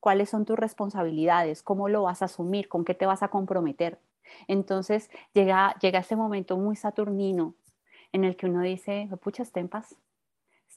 ¿Cuáles 0.00 0.30
son 0.30 0.44
tus 0.44 0.58
responsabilidades? 0.58 1.62
¿Cómo 1.62 1.88
lo 1.88 2.02
vas 2.02 2.22
a 2.22 2.26
asumir? 2.26 2.68
¿Con 2.68 2.84
qué 2.84 2.94
te 2.94 3.06
vas 3.06 3.22
a 3.22 3.28
comprometer? 3.28 3.98
Entonces 4.46 5.10
llega, 5.32 5.74
llega 5.80 6.00
ese 6.00 6.16
momento 6.16 6.56
muy 6.56 6.76
saturnino 6.76 7.54
en 8.12 8.24
el 8.24 8.36
que 8.36 8.46
uno 8.46 8.62
dice, 8.62 9.08
pucha, 9.20 9.44
tempas, 9.44 9.96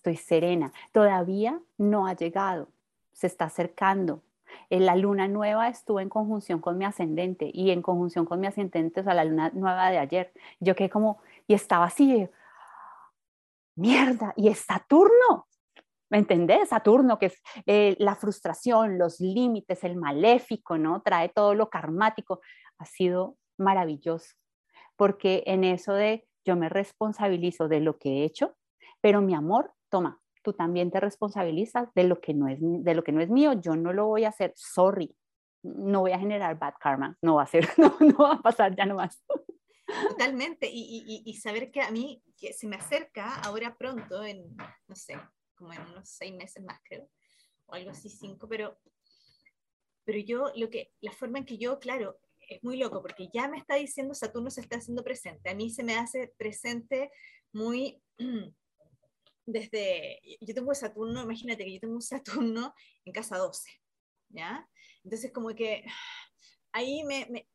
estoy 0.02 0.18
serena. 0.18 0.74
Todavía 0.92 1.62
no 1.78 2.08
ha 2.08 2.16
llegado, 2.16 2.70
se 3.14 3.28
está 3.28 3.46
acercando, 3.46 4.24
en 4.70 4.86
la 4.86 4.96
luna 4.96 5.28
nueva 5.28 5.68
estuvo 5.68 6.00
en 6.00 6.10
conjunción 6.10 6.60
con 6.60 6.78
mi 6.78 6.86
ascendente 6.86 7.50
y 7.54 7.72
en 7.72 7.82
conjunción 7.82 8.26
con 8.26 8.40
mi 8.40 8.48
ascendente, 8.48 9.02
o 9.02 9.04
sea, 9.04 9.14
la 9.14 9.24
luna 9.24 9.52
nueva 9.54 9.90
de 9.90 9.98
ayer. 9.98 10.34
Yo 10.60 10.76
quedé 10.76 10.90
como, 10.90 11.22
y 11.48 11.54
estaba 11.54 11.86
así, 11.86 12.28
mierda, 13.76 14.34
y 14.36 14.48
es 14.50 14.60
Saturno. 14.60 15.48
¿Me 16.10 16.18
entendés? 16.18 16.70
Saturno, 16.70 17.18
que 17.18 17.28
es 17.28 17.42
eh, 17.66 17.96
la 18.00 18.16
frustración, 18.16 18.98
los 18.98 19.22
límites, 19.22 19.84
el 19.86 19.96
maléfico, 19.96 20.78
¿no? 20.78 21.02
Trae 21.02 21.30
todo 21.30 21.54
lo 21.54 21.70
karmático. 21.70 22.42
Ha 22.80 22.86
sido 22.86 23.38
maravilloso, 23.58 24.36
porque 24.98 25.44
en 25.46 25.64
eso 25.64 25.94
de 25.94 26.28
yo 26.44 26.58
me 26.58 26.68
responsabilizo 26.68 27.70
de 27.70 27.80
lo 27.80 27.98
que 27.98 28.10
he 28.10 28.24
hecho, 28.26 28.56
pero 29.00 29.22
mi 29.22 29.36
amor, 29.36 29.74
toma, 29.92 30.20
tú 30.42 30.54
también 30.54 30.90
te 30.90 31.00
responsabilizas 31.00 31.94
de 31.94 32.06
lo 32.06 32.20
que 32.20 32.34
no 32.34 32.48
es, 32.48 32.58
de 32.60 32.96
lo 32.96 33.04
que 33.04 33.12
no 33.12 33.22
es 33.22 33.30
mío, 33.30 33.54
yo 33.54 33.76
no 33.76 33.94
lo 33.94 34.08
voy 34.08 34.24
a 34.24 34.30
hacer, 34.30 34.54
sorry, 34.56 35.16
no 35.64 36.02
voy 36.02 36.14
a 36.14 36.20
generar 36.20 36.58
bad 36.58 36.74
karma, 36.80 37.18
no 37.22 37.36
va 37.36 37.44
a 37.44 37.48
ser, 37.48 37.68
no, 37.78 37.96
no 38.00 38.18
va 38.18 38.34
a 38.34 38.42
pasar 38.42 38.76
ya 38.76 38.86
nomás. 38.86 39.24
Totalmente, 40.10 40.70
y, 40.72 41.04
y, 41.06 41.24
y, 41.26 41.34
saber 41.36 41.70
que 41.70 41.82
a 41.82 41.92
mí 41.92 42.24
que 42.38 42.54
se 42.54 42.66
me 42.66 42.78
acerca 42.78 43.36
ahora 43.42 43.76
pronto, 43.78 44.24
en, 44.24 44.56
no 44.88 44.96
sé, 44.96 45.20
como 45.54 45.74
en 45.74 45.82
unos 45.82 46.10
seis 46.10 46.34
meses 46.34 46.64
más 46.64 46.80
creo, 46.84 47.10
o 47.66 47.74
algo 47.74 47.92
así, 47.92 48.10
cinco, 48.10 48.48
pero, 48.48 48.80
pero 50.06 50.20
yo, 50.20 50.52
lo 50.56 50.70
que, 50.70 50.94
la 51.02 51.12
forma 51.12 51.40
en 51.40 51.46
que 51.46 51.58
yo, 51.58 51.78
claro, 51.80 52.18
es 52.40 52.64
muy 52.64 52.78
loco, 52.78 53.02
porque 53.02 53.30
ya 53.34 53.50
me 53.50 53.58
está 53.58 53.76
diciendo 53.76 54.14
Saturno 54.14 54.50
se 54.50 54.62
está 54.62 54.78
haciendo 54.78 55.04
presente, 55.04 55.50
a 55.50 55.56
mí 55.56 55.70
se 55.70 55.84
me 55.84 55.96
hace 55.96 56.34
presente 56.38 57.12
muy 57.52 58.02
desde, 59.46 60.20
yo 60.40 60.54
tengo 60.54 60.74
Saturno, 60.74 61.24
imagínate 61.24 61.66
que 61.66 61.74
yo 61.74 61.80
tengo 61.80 61.96
un 61.96 62.02
Saturno 62.02 62.74
en 63.06 63.14
casa 63.14 63.38
12, 63.38 63.70
¿ya? 64.30 64.68
Entonces 65.04 65.32
como 65.32 65.50
que 65.56 65.86
ahí 66.72 67.04
me, 67.04 67.28
me 67.30 67.48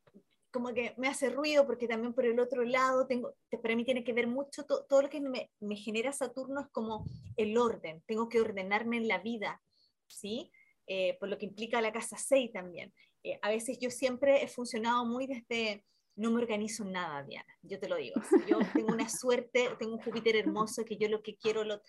como 0.51 0.73
que 0.73 0.95
me 0.97 1.07
hace 1.07 1.29
ruido 1.29 1.67
porque 1.67 1.87
también 1.87 2.13
por 2.13 2.25
el 2.25 2.39
otro 2.39 2.63
lado 2.63 3.05
tengo, 3.05 3.35
para 3.61 3.75
mí 3.75 3.85
tiene 3.85 4.03
que 4.03 4.13
ver 4.13 4.27
mucho, 4.27 4.65
todo 4.65 5.01
lo 5.01 5.09
que 5.09 5.21
me, 5.21 5.51
me, 5.59 5.75
genera 5.75 6.11
Saturno 6.11 6.61
es 6.61 6.67
como 6.71 7.05
el 7.35 7.57
orden, 7.57 8.01
tengo 8.07 8.27
que 8.27 8.41
ordenarme 8.41 8.97
en 8.97 9.07
la 9.07 9.19
vida, 9.19 9.61
¿sí? 10.07 10.51
Eh, 10.87 11.17
por 11.19 11.29
lo 11.29 11.37
que 11.37 11.45
implica 11.45 11.81
la 11.81 11.91
casa 11.91 12.17
6 12.17 12.51
también. 12.53 12.93
Eh, 13.23 13.37
a 13.41 13.49
veces 13.49 13.77
yo 13.79 13.89
siempre 13.89 14.41
he 14.41 14.47
funcionado 14.47 15.05
muy 15.05 15.27
desde 15.27 15.83
no 16.17 16.31
me 16.31 16.41
organizo 16.41 16.83
nada, 16.83 17.23
Diana, 17.23 17.57
yo 17.61 17.79
te 17.79 17.87
lo 17.87 17.95
digo. 17.95 18.19
Yo 18.47 18.57
tengo 18.73 18.91
una 18.91 19.07
suerte, 19.09 19.69
tengo 19.77 19.95
un 19.95 20.01
Júpiter 20.01 20.35
hermoso 20.35 20.83
que 20.83 20.97
yo 20.97 21.07
lo 21.07 21.21
que 21.21 21.37
quiero 21.37 21.63
lo, 21.63 21.81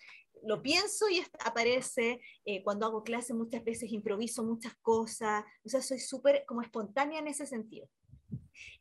lo 0.43 0.61
pienso 0.61 1.09
y 1.09 1.21
aparece. 1.43 2.21
Eh, 2.45 2.63
cuando 2.63 2.85
hago 2.85 3.03
clases 3.03 3.35
muchas 3.35 3.63
veces 3.63 3.91
improviso 3.91 4.43
muchas 4.43 4.75
cosas, 4.81 5.43
o 5.63 5.69
sea, 5.69 5.81
soy 5.81 5.99
súper 5.99 6.45
como 6.47 6.61
espontánea 6.61 7.19
en 7.19 7.27
ese 7.27 7.47
sentido. 7.47 7.89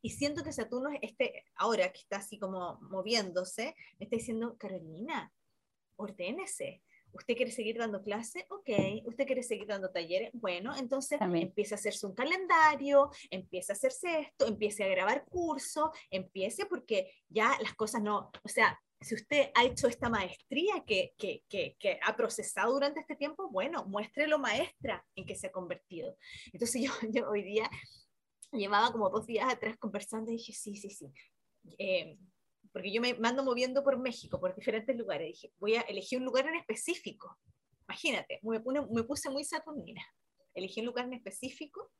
Y 0.02 0.10
siento 0.10 0.44
que 0.44 0.52
Saturno, 0.52 0.90
este, 1.00 1.44
ahora 1.56 1.90
que 1.92 2.00
está 2.00 2.18
así 2.18 2.38
como 2.38 2.78
moviéndose, 2.82 3.74
me 3.98 4.04
está 4.04 4.16
diciendo, 4.16 4.56
Carolina, 4.58 5.32
ordénese, 5.96 6.82
¿Usted 7.12 7.36
quiere 7.36 7.50
seguir 7.50 7.78
dando 7.78 8.02
clase? 8.02 8.46
Ok. 8.50 8.70
¿Usted 9.04 9.26
quiere 9.26 9.42
seguir 9.42 9.66
dando 9.66 9.90
talleres? 9.90 10.30
Bueno, 10.32 10.74
entonces 10.76 11.18
empieza 11.20 11.74
a 11.74 11.78
hacerse 11.78 12.06
un 12.06 12.14
calendario, 12.14 13.10
empieza 13.30 13.72
a 13.72 13.76
hacerse 13.76 14.20
esto, 14.20 14.46
empiece 14.46 14.84
a 14.84 14.88
grabar 14.88 15.24
cursos, 15.26 15.90
empiece 16.10 16.66
porque 16.66 17.10
ya 17.28 17.56
las 17.60 17.74
cosas 17.74 18.02
no, 18.02 18.30
o 18.42 18.48
sea, 18.48 18.78
si 19.00 19.14
usted 19.14 19.50
ha 19.54 19.64
hecho 19.64 19.86
esta 19.86 20.08
maestría 20.08 20.84
que, 20.84 21.14
que, 21.16 21.44
que, 21.48 21.76
que, 21.78 22.00
ha 22.02 22.16
procesado 22.16 22.72
durante 22.72 23.00
este 23.00 23.14
tiempo, 23.14 23.48
bueno, 23.48 23.84
muéstrelo 23.84 24.38
maestra 24.38 25.06
en 25.14 25.24
que 25.24 25.36
se 25.36 25.46
ha 25.48 25.52
convertido. 25.52 26.16
Entonces 26.52 26.82
yo, 26.82 26.92
yo 27.10 27.28
hoy 27.30 27.42
día 27.42 27.70
llevaba 28.52 28.90
como 28.90 29.10
dos 29.10 29.26
días 29.26 29.52
atrás 29.52 29.76
conversando 29.78 30.30
y 30.30 30.36
dije, 30.36 30.52
sí, 30.52 30.76
sí, 30.76 30.90
sí. 30.90 31.12
Eh, 31.78 32.18
porque 32.78 32.92
yo 32.92 33.00
me 33.00 33.14
mando 33.14 33.42
moviendo 33.42 33.82
por 33.82 33.98
México, 33.98 34.38
por 34.38 34.54
diferentes 34.54 34.96
lugares. 34.96 35.26
Dije, 35.26 35.52
voy 35.58 35.74
a 35.74 35.80
elegir 35.80 36.20
un 36.20 36.24
lugar 36.24 36.46
en 36.46 36.54
específico. 36.54 37.36
Imagínate, 37.88 38.38
me, 38.44 38.60
me 38.60 39.02
puse 39.02 39.28
muy 39.30 39.42
saturnina. 39.42 40.00
Elegí 40.54 40.78
un 40.78 40.86
lugar 40.86 41.06
en 41.06 41.14
específico 41.14 41.90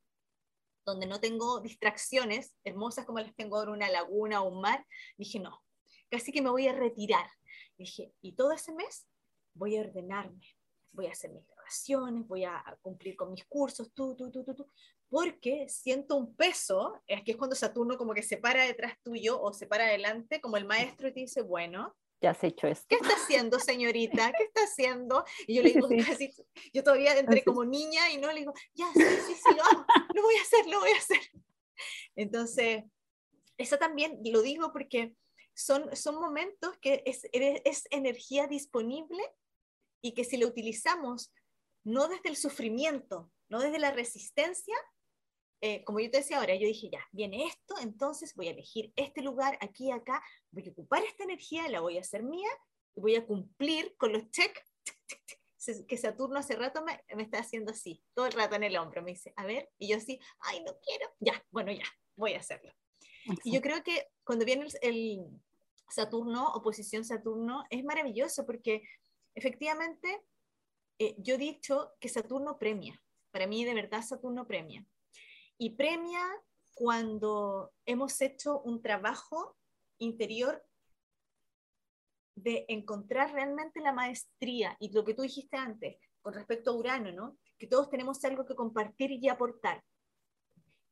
donde 0.86 1.08
no 1.08 1.18
tengo 1.18 1.58
distracciones 1.58 2.54
hermosas 2.62 3.06
como 3.06 3.18
las 3.18 3.34
tengo 3.34 3.56
ahora, 3.56 3.72
una 3.72 3.90
laguna 3.90 4.40
o 4.40 4.50
un 4.50 4.60
mar. 4.60 4.86
Dije, 5.16 5.40
no, 5.40 5.64
casi 6.12 6.30
que 6.30 6.42
me 6.42 6.50
voy 6.50 6.68
a 6.68 6.72
retirar. 6.72 7.28
Dije, 7.76 8.12
y 8.22 8.36
todo 8.36 8.52
ese 8.52 8.72
mes 8.72 9.08
voy 9.54 9.78
a 9.78 9.80
ordenarme, 9.80 10.46
voy 10.92 11.06
a 11.08 11.10
hacer 11.10 11.32
mis 11.32 11.44
grabaciones, 11.44 12.24
voy 12.28 12.44
a 12.44 12.62
cumplir 12.82 13.16
con 13.16 13.32
mis 13.32 13.44
cursos, 13.46 13.92
tú, 13.92 14.14
tú, 14.14 14.30
tú, 14.30 14.44
tú, 14.44 14.54
tú, 14.54 14.70
porque 15.10 15.68
siento 15.68 16.16
un 16.16 16.34
peso, 16.34 17.00
es 17.06 17.22
que 17.22 17.32
es 17.32 17.36
cuando 17.36 17.56
Saturno 17.56 17.96
como 17.96 18.14
que 18.14 18.22
se 18.22 18.36
para 18.36 18.64
detrás 18.64 18.94
tuyo 19.02 19.40
o 19.40 19.52
se 19.52 19.66
para 19.66 19.86
adelante, 19.86 20.40
como 20.40 20.56
el 20.56 20.66
maestro 20.66 21.08
y 21.08 21.12
te 21.12 21.20
dice, 21.20 21.42
bueno, 21.42 21.96
ya 22.20 22.30
has 22.30 22.42
hecho 22.42 22.66
esto. 22.66 22.86
¿Qué 22.88 22.96
está 22.96 23.14
haciendo, 23.14 23.60
señorita? 23.60 24.32
¿Qué 24.36 24.44
está 24.44 24.62
haciendo? 24.62 25.24
Y 25.46 25.54
yo 25.54 25.62
le 25.62 25.70
digo, 25.70 25.88
casi, 26.06 26.32
yo 26.72 26.82
todavía 26.82 27.16
entré 27.16 27.44
como 27.44 27.64
niña 27.64 28.10
y 28.10 28.18
no 28.18 28.32
le 28.32 28.40
digo, 28.40 28.52
ya, 28.74 28.92
sí, 28.92 29.02
sí, 29.02 29.34
sí, 29.34 29.54
lo 29.54 29.62
lo 30.14 30.22
voy 30.22 30.34
a 30.36 30.42
hacer, 30.42 30.66
lo 30.66 30.80
voy 30.80 30.90
a 30.90 30.98
hacer. 30.98 31.20
Entonces, 32.16 32.84
eso 33.56 33.78
también 33.78 34.18
lo 34.24 34.42
digo 34.42 34.72
porque 34.72 35.14
son, 35.54 35.94
son 35.94 36.16
momentos 36.16 36.76
que 36.78 37.02
es, 37.06 37.28
es 37.32 37.84
energía 37.90 38.48
disponible 38.48 39.22
y 40.02 40.12
que 40.12 40.24
si 40.24 40.36
lo 40.36 40.48
utilizamos 40.48 41.32
no 41.84 42.08
desde 42.08 42.30
el 42.30 42.36
sufrimiento, 42.36 43.30
no 43.48 43.60
desde 43.60 43.78
la 43.78 43.92
resistencia, 43.92 44.76
eh, 45.60 45.82
como 45.84 45.98
yo 45.98 46.10
te 46.10 46.18
decía 46.18 46.38
ahora, 46.38 46.54
yo 46.54 46.66
dije, 46.66 46.88
ya, 46.90 47.04
viene 47.10 47.46
esto, 47.46 47.74
entonces 47.80 48.34
voy 48.34 48.48
a 48.48 48.52
elegir 48.52 48.92
este 48.94 49.22
lugar, 49.22 49.58
aquí, 49.60 49.90
acá, 49.90 50.22
voy 50.50 50.66
a 50.66 50.70
ocupar 50.70 51.02
esta 51.04 51.24
energía, 51.24 51.68
la 51.68 51.80
voy 51.80 51.98
a 51.98 52.00
hacer 52.00 52.22
mía, 52.22 52.50
y 52.94 53.00
voy 53.00 53.16
a 53.16 53.26
cumplir 53.26 53.96
con 53.96 54.12
los 54.12 54.30
check 54.30 54.56
que 55.86 55.98
Saturno 55.98 56.38
hace 56.38 56.54
rato 56.56 56.82
me, 56.82 57.02
me, 57.14 57.24
está 57.24 57.40
haciendo 57.40 57.72
así, 57.72 58.02
todo 58.14 58.26
el 58.26 58.32
rato 58.32 58.54
en 58.54 58.62
el 58.62 58.76
hombro, 58.76 59.02
me 59.02 59.10
dice, 59.10 59.34
a 59.36 59.44
ver, 59.44 59.68
y 59.76 59.88
yo 59.88 59.96
así, 59.96 60.18
ay, 60.40 60.62
no 60.64 60.72
quiero, 60.80 61.10
ya, 61.18 61.44
bueno, 61.50 61.72
ya, 61.72 61.84
voy 62.16 62.34
a 62.34 62.38
hacerlo. 62.38 62.72
Y 63.44 63.52
yo 63.52 63.60
creo 63.60 63.82
que 63.82 64.06
cuando 64.24 64.46
viene 64.46 64.66
el, 64.66 64.72
el 64.80 65.26
Saturno, 65.90 66.52
oposición 66.54 67.04
Saturno, 67.04 67.64
es 67.68 67.84
maravilloso 67.84 68.46
porque 68.46 68.82
efectivamente 69.34 70.22
eh, 70.98 71.14
yo 71.18 71.34
he 71.34 71.38
dicho 71.38 71.92
que 72.00 72.08
Saturno 72.08 72.58
premia, 72.58 73.02
para 73.30 73.46
mí 73.46 73.64
de 73.64 73.74
verdad 73.74 74.02
Saturno 74.02 74.46
premia 74.46 74.86
y 75.58 75.70
premia 75.70 76.24
cuando 76.74 77.72
hemos 77.84 78.20
hecho 78.20 78.60
un 78.60 78.80
trabajo 78.80 79.56
interior 79.98 80.64
de 82.36 82.64
encontrar 82.68 83.32
realmente 83.32 83.80
la 83.80 83.92
maestría 83.92 84.76
y 84.78 84.92
lo 84.92 85.04
que 85.04 85.14
tú 85.14 85.22
dijiste 85.22 85.56
antes 85.56 85.98
con 86.22 86.34
respecto 86.34 86.70
a 86.70 86.76
Urano, 86.76 87.10
¿no? 87.12 87.36
Que 87.58 87.66
todos 87.66 87.90
tenemos 87.90 88.24
algo 88.24 88.46
que 88.46 88.54
compartir 88.54 89.10
y 89.10 89.28
aportar. 89.28 89.82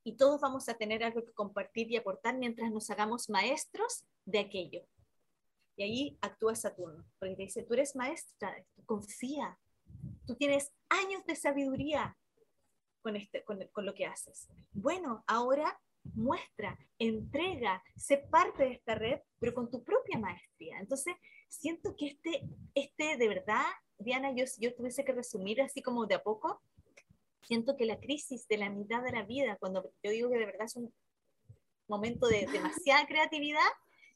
Y 0.03 0.17
todos 0.17 0.41
vamos 0.41 0.69
a 0.69 0.75
tener 0.75 1.05
algo 1.05 1.25
que 1.25 1.33
compartir 1.33 1.91
y 1.91 1.97
aportar 1.97 2.37
mientras 2.37 2.71
nos 2.71 2.91
hagamos 2.91 3.29
maestros 3.29 4.05
de 4.25 4.41
aquello. 4.41 4.83
Y 5.77 5.83
ahí 5.83 6.19
actúa 6.21 6.55
Saturno, 6.55 7.05
porque 7.19 7.37
te 7.37 7.43
dice, 7.43 7.63
tú 7.63 7.75
eres 7.75 7.95
maestra, 7.95 8.57
confía, 8.87 9.59
tú 10.27 10.35
tienes 10.35 10.73
años 10.89 11.25
de 11.27 11.37
sabiduría, 11.37 12.17
con, 13.07 13.15
este, 13.15 13.45
con, 13.45 13.65
con 13.71 13.87
lo 13.87 13.95
que 13.95 14.05
haces. 14.05 14.49
Bueno, 14.73 15.23
ahora 15.29 15.81
muestra, 16.15 16.77
entrega, 16.99 17.81
sé 17.95 18.19
parte 18.19 18.65
de 18.65 18.73
esta 18.73 18.97
red, 18.97 19.21
pero 19.39 19.55
con 19.55 19.71
tu 19.71 19.85
propia 19.85 20.19
maestría. 20.19 20.81
Entonces, 20.81 21.15
siento 21.49 21.95
que 21.97 22.09
este, 22.09 22.43
este 22.75 23.17
de 23.17 23.29
verdad, 23.29 23.65
Diana, 23.97 24.33
yo, 24.35 24.45
yo 24.59 24.75
tuviese 24.75 25.05
que 25.05 25.13
resumir 25.13 25.63
así 25.63 25.83
como 25.83 26.07
de 26.07 26.17
a 26.17 26.23
poco, 26.25 26.61
siento 27.43 27.77
que 27.77 27.87
la 27.87 28.01
crisis 28.01 28.49
de 28.49 28.59
la 28.59 28.71
mitad 28.71 29.05
de 29.05 29.13
la 29.13 29.23
vida, 29.23 29.57
cuando 29.61 29.93
yo 30.03 30.11
digo 30.11 30.29
que 30.29 30.39
de 30.39 30.47
verdad 30.47 30.67
es 30.67 30.75
un 30.75 30.93
momento 31.87 32.27
de 32.27 32.49
demasiada 32.51 33.07
creatividad, 33.07 33.71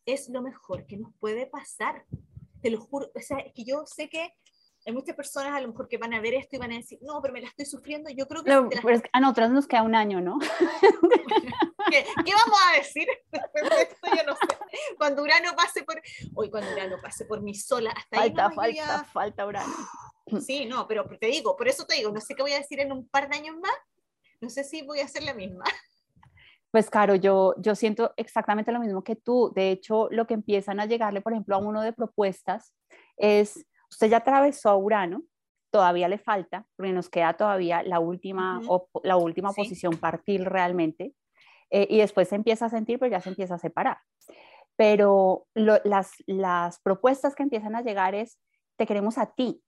es 0.04 0.28
lo 0.28 0.42
mejor 0.42 0.84
que 0.88 0.96
nos 0.96 1.14
puede 1.20 1.46
pasar. 1.46 2.04
Te 2.60 2.70
lo 2.70 2.80
juro, 2.80 3.08
o 3.14 3.20
sea, 3.20 3.38
es 3.38 3.52
que 3.52 3.62
yo 3.62 3.86
sé 3.86 4.08
que 4.08 4.34
hay 4.86 4.92
muchas 4.92 5.14
personas 5.14 5.52
a 5.52 5.60
lo 5.60 5.68
mejor 5.68 5.88
que 5.88 5.98
van 5.98 6.14
a 6.14 6.20
ver 6.20 6.34
esto 6.34 6.56
y 6.56 6.58
van 6.58 6.72
a 6.72 6.76
decir, 6.76 6.98
no, 7.02 7.20
pero 7.20 7.34
me 7.34 7.40
la 7.40 7.48
estoy 7.48 7.66
sufriendo. 7.66 8.10
Yo 8.10 8.26
creo 8.26 8.42
que... 8.42 8.50
No, 8.50 8.68
a 9.12 9.20
nosotros 9.20 9.50
nos 9.50 9.66
queda 9.66 9.82
un 9.82 9.94
año, 9.94 10.20
¿no? 10.20 10.38
¿Qué, 11.90 12.04
¿Qué, 12.24 12.32
vamos 12.32 12.58
a 12.68 12.76
decir 12.78 13.06
después 13.30 13.68
de 13.68 13.82
esto? 13.82 14.08
Yo 14.16 14.22
no 14.26 14.34
sé. 14.34 14.58
Cuando 14.96 15.22
Urano 15.22 15.54
pase 15.56 15.82
por... 15.82 16.00
Hoy 16.34 16.50
cuando 16.50 16.72
Urano 16.72 16.96
pase 17.02 17.26
por 17.26 17.42
mi 17.42 17.54
sola, 17.54 17.90
hasta 17.90 18.18
falta, 18.18 18.46
ahí... 18.46 18.48
No, 18.48 18.54
falta, 18.54 18.74
ya... 18.74 19.04
falta 19.04 19.46
Urano. 19.46 19.74
Sí, 20.46 20.64
no, 20.64 20.86
pero 20.86 21.08
te 21.18 21.26
digo, 21.26 21.56
por 21.56 21.66
eso 21.66 21.86
te 21.86 21.96
digo, 21.96 22.12
no 22.12 22.20
sé 22.20 22.36
qué 22.36 22.42
voy 22.42 22.52
a 22.52 22.58
decir 22.58 22.78
en 22.78 22.92
un 22.92 23.08
par 23.08 23.28
de 23.28 23.36
años 23.36 23.56
más. 23.56 23.72
No 24.40 24.48
sé 24.48 24.62
si 24.62 24.82
voy 24.82 25.00
a 25.00 25.06
hacer 25.06 25.24
la 25.24 25.34
misma. 25.34 25.64
Pues 26.70 26.88
Caro, 26.88 27.16
yo, 27.16 27.54
yo 27.58 27.74
siento 27.74 28.12
exactamente 28.16 28.70
lo 28.70 28.78
mismo 28.78 29.02
que 29.02 29.16
tú. 29.16 29.52
De 29.56 29.72
hecho, 29.72 30.08
lo 30.12 30.28
que 30.28 30.34
empiezan 30.34 30.78
a 30.78 30.86
llegarle, 30.86 31.20
por 31.20 31.32
ejemplo, 31.32 31.56
a 31.56 31.58
uno 31.58 31.82
de 31.82 31.92
propuestas 31.92 32.72
es 33.16 33.66
Usted 33.90 34.08
ya 34.08 34.18
atravesó 34.18 34.70
a 34.70 34.76
Urano, 34.76 35.22
todavía 35.70 36.08
le 36.08 36.18
falta, 36.18 36.66
porque 36.76 36.92
nos 36.92 37.08
queda 37.08 37.34
todavía 37.34 37.82
la 37.82 38.00
última, 38.00 38.60
la 39.02 39.16
última 39.16 39.52
posición 39.52 39.96
partir 39.96 40.44
realmente, 40.44 41.14
eh, 41.70 41.86
y 41.88 41.98
después 41.98 42.28
se 42.28 42.36
empieza 42.36 42.66
a 42.66 42.70
sentir, 42.70 42.98
pero 42.98 43.12
ya 43.12 43.20
se 43.20 43.30
empieza 43.30 43.54
a 43.54 43.58
separar. 43.58 43.98
Pero 44.76 45.46
las, 45.54 46.12
las 46.26 46.80
propuestas 46.80 47.34
que 47.34 47.42
empiezan 47.42 47.76
a 47.76 47.82
llegar 47.82 48.14
es, 48.14 48.38
te 48.76 48.86
queremos 48.86 49.18
a 49.18 49.34
ti, 49.34 49.62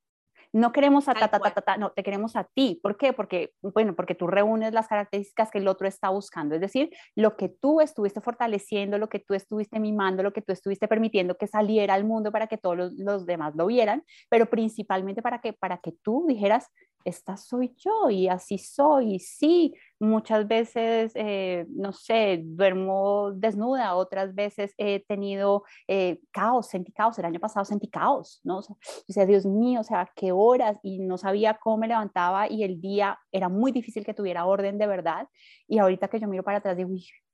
no 0.52 0.72
queremos 0.72 1.08
a 1.08 1.14
ta, 1.14 1.28
ta, 1.28 1.40
ta, 1.40 1.50
ta, 1.50 1.76
no, 1.76 1.92
te 1.92 2.02
queremos 2.02 2.36
a 2.36 2.44
ti. 2.44 2.78
¿Por 2.82 2.96
qué? 2.96 3.12
Porque, 3.12 3.52
bueno, 3.62 3.94
porque 3.94 4.14
tú 4.14 4.26
reúnes 4.26 4.72
las 4.72 4.86
características 4.86 5.50
que 5.50 5.58
el 5.58 5.68
otro 5.68 5.88
está 5.88 6.10
buscando. 6.10 6.54
Es 6.54 6.60
decir, 6.60 6.90
lo 7.14 7.36
que 7.36 7.48
tú 7.48 7.80
estuviste 7.80 8.20
fortaleciendo, 8.20 8.98
lo 8.98 9.08
que 9.08 9.18
tú 9.18 9.34
estuviste 9.34 9.80
mimando, 9.80 10.22
lo 10.22 10.32
que 10.32 10.42
tú 10.42 10.52
estuviste 10.52 10.88
permitiendo 10.88 11.36
que 11.36 11.46
saliera 11.46 11.94
al 11.94 12.04
mundo 12.04 12.30
para 12.32 12.46
que 12.46 12.58
todos 12.58 12.76
los, 12.76 12.92
los 12.94 13.26
demás 13.26 13.54
lo 13.56 13.66
vieran, 13.66 14.04
pero 14.28 14.46
principalmente 14.50 15.22
para 15.22 15.40
que, 15.40 15.52
para 15.54 15.78
que 15.78 15.92
tú 16.02 16.26
dijeras, 16.28 16.68
esta 17.04 17.36
soy 17.36 17.74
yo 17.76 18.10
y 18.10 18.28
así 18.28 18.58
soy. 18.58 19.14
Y 19.14 19.18
sí, 19.18 19.74
muchas 19.98 20.46
veces, 20.48 21.12
eh, 21.14 21.66
no 21.70 21.92
sé, 21.92 22.40
duermo 22.44 23.32
desnuda, 23.32 23.94
otras 23.94 24.34
veces 24.34 24.74
he 24.78 25.04
tenido 25.06 25.64
eh, 25.88 26.20
caos, 26.30 26.68
sentí 26.68 26.92
caos, 26.92 27.18
el 27.18 27.24
año 27.24 27.40
pasado 27.40 27.64
sentí 27.64 27.88
caos, 27.88 28.40
¿no? 28.44 28.58
O 28.58 29.12
sea, 29.12 29.26
Dios 29.26 29.46
mío, 29.46 29.80
o 29.80 29.84
sea, 29.84 30.10
qué 30.14 30.32
horas 30.32 30.78
y 30.82 31.00
no 31.00 31.18
sabía 31.18 31.58
cómo 31.62 31.78
me 31.78 31.88
levantaba 31.88 32.50
y 32.50 32.64
el 32.64 32.80
día 32.80 33.18
era 33.30 33.48
muy 33.48 33.72
difícil 33.72 34.04
que 34.04 34.14
tuviera 34.14 34.46
orden 34.46 34.78
de 34.78 34.86
verdad. 34.86 35.28
Y 35.68 35.78
ahorita 35.78 36.08
que 36.08 36.20
yo 36.20 36.28
miro 36.28 36.42
para 36.42 36.58
atrás 36.58 36.76
digo, 36.76 36.90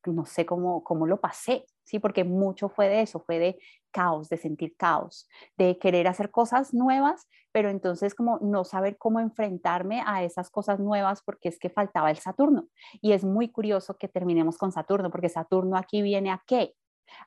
no 0.06 0.24
sé 0.24 0.46
cómo, 0.46 0.82
cómo 0.84 1.06
lo 1.06 1.20
pasé, 1.20 1.64
¿sí? 1.88 1.98
Porque 1.98 2.24
mucho 2.24 2.68
fue 2.68 2.88
de 2.88 3.02
eso, 3.02 3.20
fue 3.20 3.38
de 3.38 3.58
caos, 3.90 4.28
de 4.28 4.36
sentir 4.36 4.76
caos, 4.76 5.26
de 5.56 5.78
querer 5.78 6.06
hacer 6.06 6.30
cosas 6.30 6.74
nuevas, 6.74 7.26
pero 7.52 7.70
entonces 7.70 8.14
como 8.14 8.38
no 8.40 8.64
saber 8.64 8.98
cómo 8.98 9.20
enfrentarme 9.20 10.02
a 10.06 10.22
esas 10.22 10.50
cosas 10.50 10.78
nuevas 10.78 11.22
porque 11.22 11.48
es 11.48 11.58
que 11.58 11.70
faltaba 11.70 12.10
el 12.10 12.18
Saturno. 12.18 12.68
Y 13.00 13.12
es 13.12 13.24
muy 13.24 13.48
curioso 13.48 13.96
que 13.96 14.08
terminemos 14.08 14.58
con 14.58 14.70
Saturno, 14.70 15.10
porque 15.10 15.30
Saturno 15.30 15.76
aquí 15.76 16.02
viene 16.02 16.30
a 16.30 16.42
qué? 16.46 16.74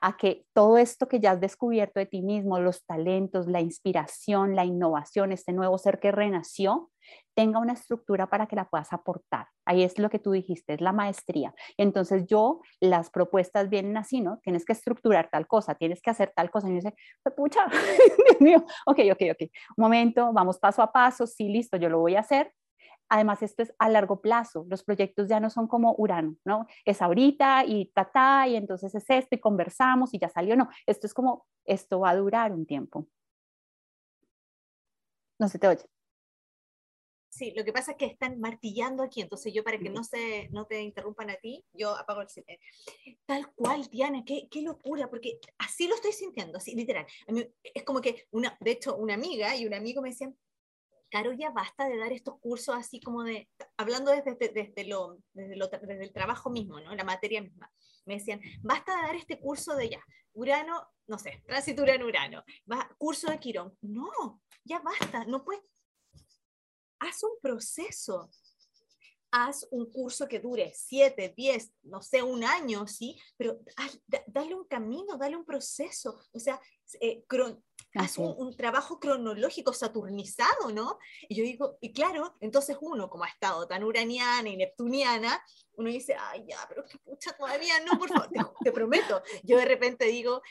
A 0.00 0.16
que 0.16 0.44
todo 0.52 0.78
esto 0.78 1.08
que 1.08 1.20
ya 1.20 1.32
has 1.32 1.40
descubierto 1.40 2.00
de 2.00 2.06
ti 2.06 2.22
mismo, 2.22 2.58
los 2.60 2.84
talentos, 2.84 3.46
la 3.46 3.60
inspiración, 3.60 4.56
la 4.56 4.64
innovación, 4.64 5.32
este 5.32 5.52
nuevo 5.52 5.78
ser 5.78 6.00
que 6.00 6.12
renació, 6.12 6.90
tenga 7.34 7.58
una 7.58 7.72
estructura 7.72 8.28
para 8.28 8.46
que 8.46 8.56
la 8.56 8.68
puedas 8.68 8.92
aportar. 8.92 9.46
Ahí 9.64 9.82
es 9.82 9.98
lo 9.98 10.10
que 10.10 10.18
tú 10.18 10.32
dijiste, 10.32 10.74
es 10.74 10.80
la 10.80 10.92
maestría. 10.92 11.54
Entonces 11.76 12.26
yo, 12.26 12.60
las 12.80 13.10
propuestas 13.10 13.70
vienen 13.70 13.96
así, 13.96 14.20
¿no? 14.20 14.38
Tienes 14.42 14.64
que 14.64 14.72
estructurar 14.72 15.28
tal 15.30 15.46
cosa, 15.46 15.74
tienes 15.74 16.02
que 16.02 16.10
hacer 16.10 16.32
tal 16.34 16.50
cosa. 16.50 16.68
Y 16.68 16.70
yo 16.70 16.76
dice, 16.76 16.94
pucha, 17.36 17.66
Dios 18.28 18.40
mío, 18.40 18.64
ok, 18.86 18.98
ok, 19.12 19.22
ok. 19.32 19.50
Momento, 19.76 20.32
vamos 20.32 20.58
paso 20.58 20.82
a 20.82 20.92
paso, 20.92 21.26
sí, 21.26 21.48
listo, 21.48 21.76
yo 21.76 21.88
lo 21.88 22.00
voy 22.00 22.16
a 22.16 22.20
hacer. 22.20 22.52
Además, 23.08 23.42
esto 23.42 23.62
es 23.62 23.74
a 23.78 23.88
largo 23.90 24.22
plazo. 24.22 24.64
Los 24.70 24.82
proyectos 24.84 25.28
ya 25.28 25.38
no 25.38 25.50
son 25.50 25.68
como 25.68 25.94
Urano, 25.98 26.36
¿no? 26.44 26.66
Es 26.84 27.02
ahorita 27.02 27.64
y 27.66 27.92
ta, 27.92 28.48
y 28.48 28.56
entonces 28.56 28.94
es 28.94 29.04
esto 29.08 29.34
y 29.36 29.40
conversamos 29.40 30.14
y 30.14 30.18
ya 30.18 30.28
salió. 30.30 30.56
No, 30.56 30.70
esto 30.86 31.06
es 31.06 31.14
como, 31.14 31.46
esto 31.64 32.00
va 32.00 32.10
a 32.10 32.16
durar 32.16 32.52
un 32.52 32.64
tiempo. 32.64 33.06
No 35.38 35.48
se 35.48 35.58
te 35.58 35.68
oye. 35.68 35.84
Sí, 37.32 37.52
lo 37.56 37.64
que 37.64 37.72
pasa 37.72 37.92
es 37.92 37.96
que 37.96 38.04
están 38.04 38.38
martillando 38.40 39.02
aquí, 39.02 39.22
entonces 39.22 39.54
yo 39.54 39.64
para 39.64 39.78
que 39.78 39.88
no, 39.88 40.04
se, 40.04 40.50
no 40.50 40.66
te 40.66 40.82
interrumpan 40.82 41.30
a 41.30 41.36
ti, 41.36 41.64
yo 41.72 41.96
apago 41.96 42.20
el 42.20 42.28
silencio. 42.28 42.68
Tal 43.24 43.50
cual, 43.54 43.88
Diana, 43.90 44.22
qué, 44.22 44.48
qué, 44.50 44.60
locura, 44.60 45.08
porque 45.08 45.38
así 45.56 45.88
lo 45.88 45.94
estoy 45.94 46.12
sintiendo, 46.12 46.58
así 46.58 46.74
literal. 46.74 47.06
es 47.62 47.82
como 47.84 48.02
que, 48.02 48.26
una, 48.32 48.56
de 48.60 48.72
hecho, 48.72 48.96
una 48.96 49.14
amiga 49.14 49.56
y 49.56 49.66
un 49.66 49.72
amigo 49.72 50.02
me 50.02 50.10
decían, 50.10 50.36
Caro, 51.12 51.32
ya 51.34 51.50
basta 51.50 51.86
de 51.90 51.98
dar 51.98 52.10
estos 52.10 52.40
cursos 52.40 52.74
así 52.74 52.98
como 52.98 53.22
de, 53.22 53.46
hablando 53.76 54.10
desde, 54.10 54.34
desde, 54.48 54.84
lo, 54.86 55.18
desde, 55.34 55.56
lo, 55.56 55.68
desde 55.68 56.04
el 56.04 56.10
trabajo 56.10 56.48
mismo, 56.48 56.80
¿no? 56.80 56.94
la 56.94 57.04
materia 57.04 57.42
misma. 57.42 57.70
Me 58.06 58.14
decían, 58.14 58.40
basta 58.62 58.96
de 58.96 59.02
dar 59.02 59.16
este 59.16 59.38
curso 59.38 59.76
de 59.76 59.90
ya, 59.90 60.02
Urano, 60.32 60.88
no 61.06 61.18
sé, 61.18 61.42
tránsito 61.46 61.82
Urano-Urano, 61.82 62.42
curso 62.96 63.30
de 63.30 63.38
Quirón. 63.38 63.76
No, 63.82 64.40
ya 64.64 64.80
basta, 64.80 65.26
no 65.26 65.44
puedes 65.44 65.62
haz 67.02 67.22
un 67.24 67.38
proceso. 67.42 68.30
Haz 69.34 69.66
un 69.70 69.90
curso 69.90 70.28
que 70.28 70.40
dure 70.40 70.72
siete, 70.74 71.32
diez, 71.34 71.72
no 71.84 72.02
sé, 72.02 72.22
un 72.22 72.44
año, 72.44 72.86
¿sí? 72.86 73.18
Pero 73.38 73.58
dale 74.26 74.54
un 74.54 74.64
camino, 74.64 75.16
dale 75.16 75.36
un 75.36 75.44
proceso. 75.44 76.20
O 76.32 76.38
sea, 76.38 76.60
eh, 77.00 77.24
haz 77.94 78.18
un, 78.18 78.54
trabajo 78.56 79.00
cronológico 79.00 79.72
saturnizado, 79.72 80.70
¿no? 80.72 80.98
Y 81.28 81.34
yo 81.34 81.44
digo, 81.44 81.78
y 81.80 81.94
claro, 81.94 82.36
entonces 82.40 82.76
uno, 82.80 83.08
como 83.08 83.24
ha 83.24 83.28
estado 83.28 83.66
tan 83.66 83.84
uraniana 83.84 84.48
y 84.50 84.56
neptuniana, 84.56 85.42
uno 85.76 85.88
dice, 85.88 86.14
ay, 86.18 86.44
ya, 86.46 86.58
pero 86.68 86.84
qué 86.84 86.98
pucha, 86.98 87.32
todavía 87.32 87.80
no, 87.80 87.98
por 87.98 88.10
favor, 88.10 88.28
te, 88.62 88.72
prometo. 88.72 89.22
Yo 89.42 89.56
de 89.56 89.64
repente 89.64 90.04
digo, 90.06 90.42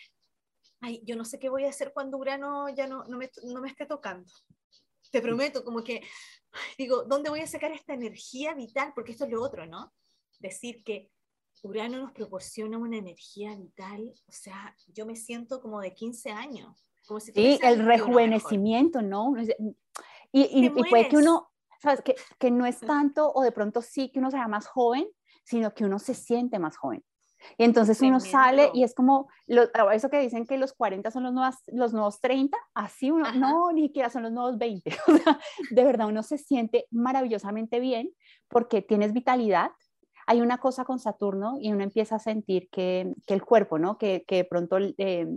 ay, 0.82 1.02
yo 1.06 1.16
no 1.16 1.24
sé 1.26 1.38
qué 1.38 1.50
voy 1.50 1.66
a 1.66 1.70
hacer 1.70 1.94
cuando 1.94 2.18
Urano 2.18 2.68
ya 2.70 2.88
no, 2.88 3.04
no, 3.06 3.18
me, 3.18 3.30
no 3.44 3.62
me 3.62 3.70
esté 3.70 3.86
tocando. 3.86 4.32
Te 5.12 5.22
prometo, 5.22 5.64
como 5.64 5.84
que 5.84 6.01
digo, 6.78 7.03
¿dónde 7.03 7.30
voy 7.30 7.41
a 7.41 7.47
sacar 7.47 7.72
esta 7.72 7.93
energía 7.93 8.53
vital? 8.53 8.91
Porque 8.95 9.12
esto 9.12 9.26
es 9.26 9.32
lo 9.32 9.41
otro, 9.41 9.66
¿no? 9.66 9.93
Decir 10.39 10.84
que 10.84 11.12
Urano 11.64 11.99
nos 11.99 12.12
proporciona 12.12 12.78
una 12.78 12.97
energía 12.97 13.55
vital, 13.55 14.12
o 14.28 14.32
sea, 14.32 14.76
yo 14.88 15.05
me 15.05 15.16
siento 15.16 15.62
como 15.62 15.80
de 15.80 15.93
15 15.93 16.32
años. 16.32 16.91
Como 17.05 17.20
si 17.20 17.32
sí, 17.32 17.59
el 17.62 17.86
rejuvenecimiento, 17.86 19.01
¿no? 19.01 19.34
Y, 20.32 20.66
y, 20.66 20.70
puede 20.70 21.09
que 21.09 21.18
uno, 21.18 21.51
¿sabes? 21.82 22.01
Que, 22.01 22.16
que 22.39 22.51
no 22.51 22.66
es 22.66 22.80
tanto, 22.80 23.32
o 23.34 23.43
de 23.43 23.51
pronto 23.51 23.82
sí 23.82 24.09
que 24.12 24.20
uno 24.20 24.32
sea 24.32 24.47
más 24.47 24.66
joven, 24.68 25.07
sino 25.43 25.74
que 25.74 25.84
uno 25.84 25.99
se 25.99 26.14
siente 26.14 26.57
más 26.57 26.78
joven. 26.78 27.03
Y 27.58 27.64
entonces 27.64 28.02
uno 28.02 28.20
sale 28.20 28.72
y 28.74 28.84
es 28.84 28.94
como, 28.94 29.28
ah, 29.74 29.94
eso 29.94 30.10
que 30.10 30.20
dicen 30.20 30.46
que 30.46 30.58
los 30.58 30.74
40 30.74 31.12
son 31.12 31.24
los 31.24 31.34
nuevos, 31.34 31.56
los 31.68 31.94
nuevos 31.94 32.20
30, 32.20 32.58
así 32.74 33.12
uno, 33.12 33.32
no, 33.34 33.72
ni 33.72 33.84
siquiera 33.84 34.10
son 34.10 34.24
los 34.24 34.32
nuevos 34.32 34.58
20. 34.58 34.92
de 35.72 35.84
verdad, 35.84 36.08
uno 36.08 36.24
se 36.24 36.38
siente 36.38 36.88
maravillosamente 36.92 37.80
bien 37.80 38.12
porque 38.48 38.82
tienes 38.82 39.14
vitalidad. 39.14 39.72
Hay 40.28 40.42
una 40.42 40.60
cosa 40.60 40.86
con 40.86 41.00
Saturno 41.00 41.58
y 41.60 41.72
uno 41.72 41.84
empieza 41.84 42.16
a 42.16 42.20
sentir 42.20 42.70
que, 42.72 43.12
que 43.26 43.34
el 43.34 43.44
cuerpo, 43.44 43.80
¿no? 43.80 43.98
Que, 43.98 44.24
que 44.28 44.38
de 44.38 44.46
pronto 44.46 44.78
eh, 44.80 45.28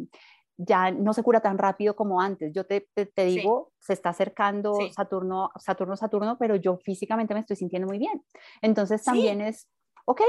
ya 0.57 0.91
no 0.91 1.13
se 1.13 1.23
cura 1.23 1.41
tan 1.41 1.59
rápido 1.59 1.97
como 1.97 2.21
antes. 2.21 2.53
Yo 2.53 2.65
te, 2.65 2.87
te, 2.95 3.25
digo, 3.25 3.73
se 3.79 3.93
está 3.93 4.11
acercando 4.11 4.77
Saturno, 4.95 5.51
Saturno, 5.57 5.97
Saturno, 5.97 6.39
pero 6.39 6.57
yo 6.57 6.77
físicamente 6.77 7.35
me 7.35 7.41
estoy 7.41 7.57
sintiendo 7.57 7.89
muy 7.89 7.99
bien. 7.99 8.23
Entonces 8.63 9.03
también 9.03 9.41
es, 9.41 9.69
ok, 10.05 10.21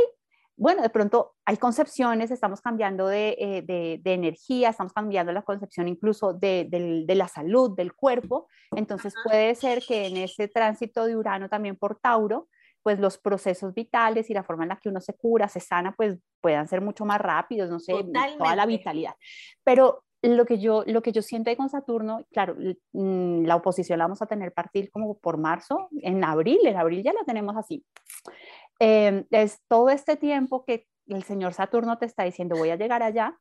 bueno, 0.58 0.82
de 0.82 0.90
pronto 0.90 1.36
hay 1.46 1.58
concepciones, 1.58 2.32
estamos 2.32 2.62
cambiando 2.62 3.08
de, 3.08 3.36
eh, 3.40 4.02
energía, 4.06 4.70
estamos 4.70 4.94
cambiando 4.94 5.34
la 5.34 5.42
concepción 5.42 5.88
incluso 5.88 6.34
de, 6.34 7.06
la 7.08 7.28
salud, 7.28 7.76
del 7.76 7.94
cuerpo. 7.94 8.48
Entonces 8.72 9.14
puede 9.24 9.56
ser 9.56 9.84
que 9.86 10.08
en 10.08 10.18
ese 10.18 10.48
tránsito 10.48 11.06
de 11.06 11.18
Urano 11.18 11.50
también 11.50 11.76
por 11.76 12.00
Tauro, 12.00 12.48
pues 12.84 13.00
los 13.00 13.18
procesos 13.18 13.74
vitales 13.74 14.30
y 14.30 14.34
la 14.34 14.44
forma 14.44 14.64
en 14.64 14.70
la 14.70 14.80
que 14.80 14.90
uno 14.90 15.02
se 15.02 15.16
cura, 15.16 15.50
se 15.50 15.60
sana, 15.60 15.94
pues 15.96 16.20
puedan 16.40 16.68
ser 16.68 16.82
mucho 16.82 17.04
más 17.04 17.20
rápidos, 17.20 17.70
no 17.70 17.80
sé, 17.80 17.94
toda 18.38 18.56
la 18.56 18.66
vitalidad. 18.66 19.16
Pero 19.64 20.04
lo 20.22 20.46
que 20.46 20.60
yo, 20.60 20.84
lo 20.86 21.02
que 21.02 21.12
yo 21.12 21.22
siento 21.22 21.50
ahí 21.50 21.56
con 21.56 21.70
Saturno, 21.70 22.26
claro, 22.32 22.56
mm, 22.94 23.46
la 23.46 23.56
oposición 23.56 24.00
la 24.00 24.06
vamos 24.06 24.22
a 24.22 24.26
tener 24.26 24.54
partir 24.54 24.90
como 24.90 25.18
por 25.18 25.38
marzo, 25.38 25.90
en 26.02 26.24
abril, 26.24 26.60
en 26.66 26.78
abril 26.78 27.04
ya 27.04 27.14
la 27.14 27.24
tenemos 27.26 27.56
así. 27.58 27.84
Em, 28.80 29.26
es 29.32 29.62
todo 29.68 29.90
este 29.90 30.18
tiempo 30.18 30.66
que 30.66 30.88
el 31.08 31.24
señor 31.24 31.54
Saturno 31.54 31.98
te 31.98 32.06
está 32.06 32.24
diciendo 32.24 32.56
voy 32.58 32.70
a 32.70 32.76
llegar 32.76 33.04
allá, 33.04 33.40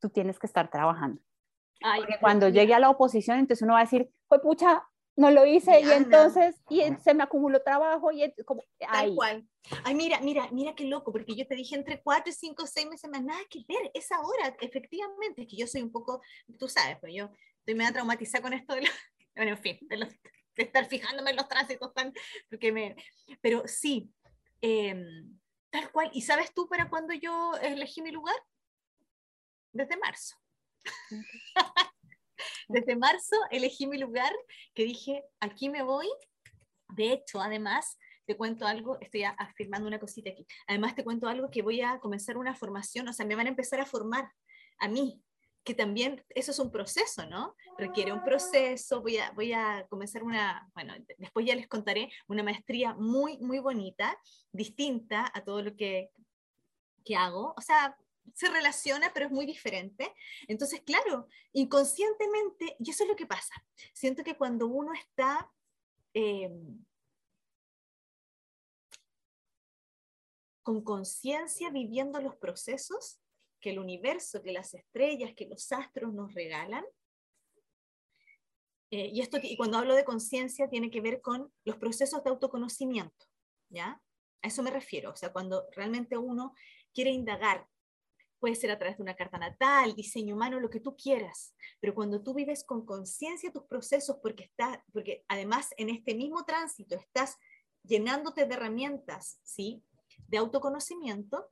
tú 0.00 0.10
tienes 0.10 0.38
que 0.38 0.46
estar 0.46 0.70
trabajando. 0.70 1.20
Porque 1.96 2.18
cuando 2.20 2.48
llegue 2.48 2.74
a 2.74 2.78
la 2.78 2.90
oposición, 2.90 3.38
entonces 3.38 3.62
uno 3.62 3.74
va 3.74 3.80
a 3.80 3.84
decir, 3.84 4.08
pues 4.28 4.40
pucha, 4.40 4.84
no 5.16 5.30
lo 5.30 5.44
hice 5.44 5.80
y 5.80 5.90
entonces 5.90 6.62
y 6.70 6.82
se 7.02 7.14
me 7.14 7.22
acumuló 7.22 7.62
trabajo 7.62 8.10
y 8.12 8.32
como 8.44 8.64
tal 8.78 9.14
cual. 9.14 9.46
Ay 9.84 9.94
mira 9.94 10.20
mira 10.20 10.48
mira 10.50 10.74
qué 10.74 10.84
loco 10.84 11.12
porque 11.12 11.34
yo 11.34 11.46
te 11.46 11.54
dije 11.54 11.74
entre 11.76 12.02
cuatro 12.02 12.30
y 12.30 12.34
cinco 12.34 12.66
seis 12.66 12.88
meses 12.88 13.10
más 13.10 13.22
nada 13.22 13.40
que 13.50 13.62
ver 13.68 13.90
es 13.92 14.10
ahora 14.10 14.56
efectivamente 14.60 15.42
es 15.42 15.48
que 15.48 15.56
yo 15.56 15.66
soy 15.66 15.82
un 15.82 15.92
poco 15.92 16.22
tú 16.58 16.66
sabes 16.68 16.96
pues 16.98 17.12
yo 17.14 17.30
estoy 17.58 17.74
medio 17.74 17.92
traumatizada 17.92 18.42
con 18.42 18.52
esto 18.54 18.74
de 18.74 18.80
bueno 19.36 19.50
en 19.52 19.58
fin 19.58 19.78
de, 19.82 19.98
de 19.98 20.62
estar 20.62 20.86
fijándome 20.86 21.30
en 21.30 21.36
los 21.36 21.48
tránsitos 21.48 21.92
tan 21.92 22.12
porque 22.48 22.72
me 22.72 22.96
pero 23.42 23.62
sí 23.66 24.10
Em, 24.62 25.38
tal 25.70 25.90
cual. 25.92 26.10
¿Y 26.14 26.22
sabes 26.22 26.54
tú 26.54 26.68
para 26.68 26.88
cuándo 26.88 27.12
yo 27.12 27.54
elegí 27.60 28.00
mi 28.00 28.10
lugar? 28.12 28.36
Desde 29.72 29.96
marzo. 29.96 30.36
Desde 32.68 32.96
marzo 32.96 33.36
elegí 33.50 33.86
mi 33.86 33.98
lugar 33.98 34.32
que 34.74 34.84
dije, 34.84 35.24
aquí 35.40 35.68
me 35.68 35.82
voy. 35.82 36.08
De 36.88 37.12
hecho, 37.12 37.40
además, 37.40 37.98
te 38.24 38.36
cuento 38.36 38.66
algo, 38.66 38.98
estoy 39.00 39.24
afirmando 39.24 39.88
una 39.88 39.98
cosita 39.98 40.30
aquí. 40.30 40.46
Además, 40.66 40.94
te 40.94 41.04
cuento 41.04 41.28
algo 41.28 41.50
que 41.50 41.62
voy 41.62 41.80
a 41.80 41.98
comenzar 41.98 42.36
una 42.36 42.54
formación, 42.54 43.08
o 43.08 43.12
sea, 43.12 43.26
me 43.26 43.34
van 43.34 43.46
a 43.46 43.50
empezar 43.50 43.80
a 43.80 43.86
formar 43.86 44.30
a 44.78 44.88
mí 44.88 45.22
que 45.64 45.74
también 45.74 46.24
eso 46.30 46.50
es 46.50 46.58
un 46.58 46.70
proceso, 46.70 47.26
¿no? 47.26 47.56
Requiere 47.78 48.12
un 48.12 48.24
proceso, 48.24 49.00
voy 49.00 49.18
a, 49.18 49.30
voy 49.32 49.52
a 49.52 49.86
comenzar 49.88 50.22
una, 50.24 50.68
bueno, 50.74 50.94
después 51.18 51.46
ya 51.46 51.54
les 51.54 51.68
contaré, 51.68 52.10
una 52.26 52.42
maestría 52.42 52.94
muy, 52.94 53.38
muy 53.38 53.58
bonita, 53.60 54.18
distinta 54.50 55.30
a 55.32 55.44
todo 55.44 55.62
lo 55.62 55.76
que, 55.76 56.10
que 57.04 57.16
hago, 57.16 57.54
o 57.56 57.60
sea, 57.60 57.96
se 58.34 58.48
relaciona, 58.48 59.12
pero 59.12 59.26
es 59.26 59.32
muy 59.32 59.46
diferente. 59.46 60.14
Entonces, 60.48 60.80
claro, 60.80 61.28
inconscientemente, 61.52 62.76
y 62.78 62.90
eso 62.90 63.04
es 63.04 63.08
lo 63.08 63.16
que 63.16 63.26
pasa. 63.26 63.54
Siento 63.92 64.24
que 64.24 64.36
cuando 64.36 64.66
uno 64.66 64.92
está... 64.92 65.50
Em, 66.14 66.84
con 70.62 70.84
conciencia 70.84 71.70
viviendo 71.70 72.20
los 72.20 72.36
procesos 72.36 73.21
que 73.62 73.70
el 73.70 73.78
universo, 73.78 74.42
que 74.42 74.52
las 74.52 74.74
estrellas, 74.74 75.32
que 75.34 75.46
los 75.46 75.72
astros 75.72 76.12
nos 76.12 76.34
regalan. 76.34 76.84
Eh, 78.90 79.08
y, 79.14 79.22
esto, 79.22 79.38
y 79.42 79.56
cuando 79.56 79.78
hablo 79.78 79.94
de 79.94 80.04
conciencia 80.04 80.68
tiene 80.68 80.90
que 80.90 81.00
ver 81.00 81.22
con 81.22 81.50
los 81.64 81.76
procesos 81.76 82.22
de 82.22 82.28
autoconocimiento, 82.28 83.26
¿ya? 83.70 84.02
A 84.42 84.48
eso 84.48 84.62
me 84.62 84.70
refiero, 84.70 85.12
o 85.12 85.16
sea, 85.16 85.32
cuando 85.32 85.66
realmente 85.74 86.18
uno 86.18 86.54
quiere 86.92 87.10
indagar 87.10 87.66
puede 88.42 88.56
ser 88.56 88.72
a 88.72 88.78
través 88.78 88.96
de 88.96 89.04
una 89.04 89.14
carta 89.14 89.38
natal, 89.38 89.94
diseño 89.94 90.34
humano, 90.34 90.58
lo 90.58 90.68
que 90.68 90.80
tú 90.80 90.96
quieras, 90.96 91.54
pero 91.78 91.94
cuando 91.94 92.24
tú 92.24 92.34
vives 92.34 92.64
con 92.64 92.84
conciencia 92.84 93.52
tus 93.52 93.62
procesos, 93.66 94.16
porque, 94.20 94.42
está, 94.42 94.84
porque 94.92 95.24
además 95.28 95.68
en 95.76 95.90
este 95.90 96.16
mismo 96.16 96.44
tránsito 96.44 96.96
estás 96.96 97.36
llenándote 97.84 98.44
de 98.44 98.54
herramientas, 98.54 99.38
¿sí? 99.44 99.84
De 100.26 100.38
autoconocimiento, 100.38 101.48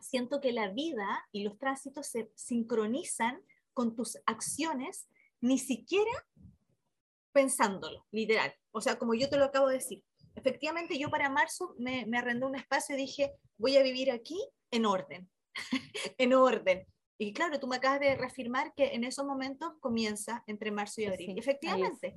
siento 0.00 0.40
que 0.40 0.52
la 0.52 0.68
vida 0.68 1.26
y 1.32 1.42
los 1.42 1.58
tránsitos 1.58 2.06
se 2.06 2.30
sincronizan 2.34 3.42
con 3.72 3.94
tus 3.94 4.18
acciones, 4.26 5.08
ni 5.40 5.58
siquiera 5.58 6.10
pensándolo, 7.32 8.06
literal. 8.10 8.54
O 8.72 8.80
sea, 8.80 8.98
como 8.98 9.14
yo 9.14 9.28
te 9.28 9.36
lo 9.36 9.44
acabo 9.44 9.68
de 9.68 9.74
decir. 9.74 10.02
Efectivamente, 10.34 10.98
yo 10.98 11.10
para 11.10 11.28
marzo 11.28 11.74
me, 11.78 12.06
me 12.06 12.18
arrendé 12.18 12.46
un 12.46 12.56
espacio 12.56 12.94
y 12.94 12.98
dije, 12.98 13.32
voy 13.58 13.76
a 13.76 13.82
vivir 13.82 14.10
aquí 14.10 14.38
en 14.70 14.86
orden, 14.86 15.28
en 16.18 16.34
orden. 16.34 16.86
Y 17.18 17.32
claro, 17.34 17.60
tú 17.60 17.66
me 17.66 17.76
acabas 17.76 18.00
de 18.00 18.16
reafirmar 18.16 18.72
que 18.74 18.94
en 18.94 19.04
esos 19.04 19.26
momentos 19.26 19.74
comienza 19.80 20.42
entre 20.46 20.70
marzo 20.70 21.02
y 21.02 21.06
abril. 21.06 21.38
Efectivamente. 21.38 22.16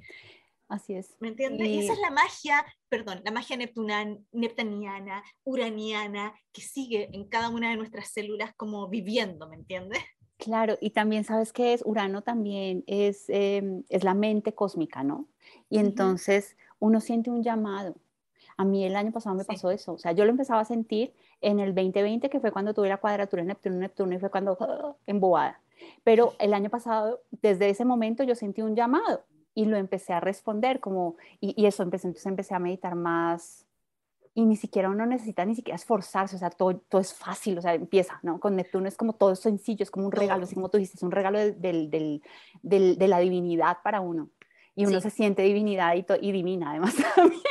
Así 0.74 0.96
es. 0.96 1.16
¿Me 1.20 1.28
entiendes? 1.28 1.68
Y... 1.68 1.78
esa 1.78 1.94
es 1.94 2.00
la 2.00 2.10
magia, 2.10 2.66
perdón, 2.90 3.22
la 3.24 3.30
magia 3.30 3.56
neptuniana, 3.58 5.24
uraniana, 5.44 6.34
que 6.52 6.62
sigue 6.62 7.16
en 7.16 7.26
cada 7.26 7.50
una 7.50 7.70
de 7.70 7.78
nuestras 7.78 8.08
células 8.08 8.56
como 8.58 8.88
viviendo, 8.88 9.48
¿me 9.48 9.56
entiendes? 9.56 10.00
Claro, 10.38 10.76
y 10.82 10.90
también 10.90 11.26
sabes 11.26 11.54
que 11.54 11.74
es 11.74 11.84
Urano 11.86 12.24
también 12.24 12.84
es, 12.88 13.26
em, 13.28 13.84
es 13.88 14.04
la 14.04 14.16
mente 14.16 14.56
cósmica, 14.56 15.04
¿no? 15.04 15.28
Y 15.70 15.78
entonces 15.78 16.58
uno 16.80 17.02
siente 17.02 17.30
un 17.30 17.44
llamado. 17.44 17.96
A 18.58 18.66
mí 18.66 18.84
el 18.84 18.96
año 18.96 19.12
pasado 19.12 19.36
me 19.36 19.46
pasó 19.46 19.70
eso, 19.70 19.94
o 19.94 20.00
sea, 20.00 20.14
yo 20.14 20.26
lo 20.26 20.32
empezaba 20.32 20.62
a 20.62 20.66
sentir 20.66 21.14
en 21.40 21.60
el 21.60 21.76
2020, 21.76 22.32
que 22.32 22.40
fue 22.40 22.52
cuando 22.52 22.74
tuve 22.74 22.90
la 22.90 22.98
cuadratura 22.98 23.44
en 23.44 23.50
Neptuno, 23.50 23.76
Neptuno, 23.76 24.16
y 24.16 24.20
fue 24.20 24.32
cuando 24.32 24.58
¡ah! 24.60 24.96
embobada. 25.06 25.62
Pero 26.04 26.34
el 26.40 26.56
año 26.56 26.72
pasado, 26.72 27.22
desde 27.30 27.70
ese 27.70 27.86
momento, 27.86 28.24
yo 28.24 28.34
sentí 28.34 28.64
un 28.64 28.76
llamado 28.76 29.24
y 29.56 29.66
lo 29.66 29.78
empecé 29.78 30.14
a 30.14 30.20
responder 30.20 30.80
como, 30.80 31.16
y, 31.40 31.66
eso 31.66 31.84
empecé, 31.84 32.08
entonces 32.08 32.26
empecé 32.26 32.56
a 32.56 32.60
meditar 32.60 32.96
más 32.96 33.66
y 34.36 34.46
ni 34.46 34.56
siquiera 34.56 34.90
uno 34.90 35.06
necesita 35.06 35.46
ni 35.46 35.54
siquiera 35.54 35.76
esforzarse, 35.76 36.36
o 36.36 36.40
sea, 36.40 36.50
todo, 36.50 36.76
todo 36.90 37.02
es 37.02 37.14
fácil, 37.14 37.58
o 37.60 37.62
sea, 37.62 37.76
empieza, 37.76 38.20
¿no? 38.24 38.40
Con 38.40 38.56
Neptuno 38.56 38.88
es 38.88 38.98
como 38.98 39.14
todo 39.14 39.36
sencillo, 39.36 39.84
es 39.84 39.92
como 39.92 40.08
un 40.08 40.12
regalo, 40.12 40.44
así 40.44 40.56
como 40.56 40.70
tú 40.70 40.80
dices, 40.80 40.96
es 40.96 41.04
un 41.04 41.12
regalo 41.12 41.38
del, 41.38 41.92
del, 41.92 42.22
del, 42.64 42.98
de 42.98 43.08
la 43.08 43.20
divinidad 43.20 43.78
para 43.84 44.02
uno 44.02 44.30
y 44.76 44.86
uno 44.86 45.00
se 45.02 45.10
siente 45.10 45.44
divinidad 45.44 45.96
y, 45.96 46.06
y, 46.22 46.32
divina 46.32 46.72
además 46.72 46.96
también. 47.16 47.42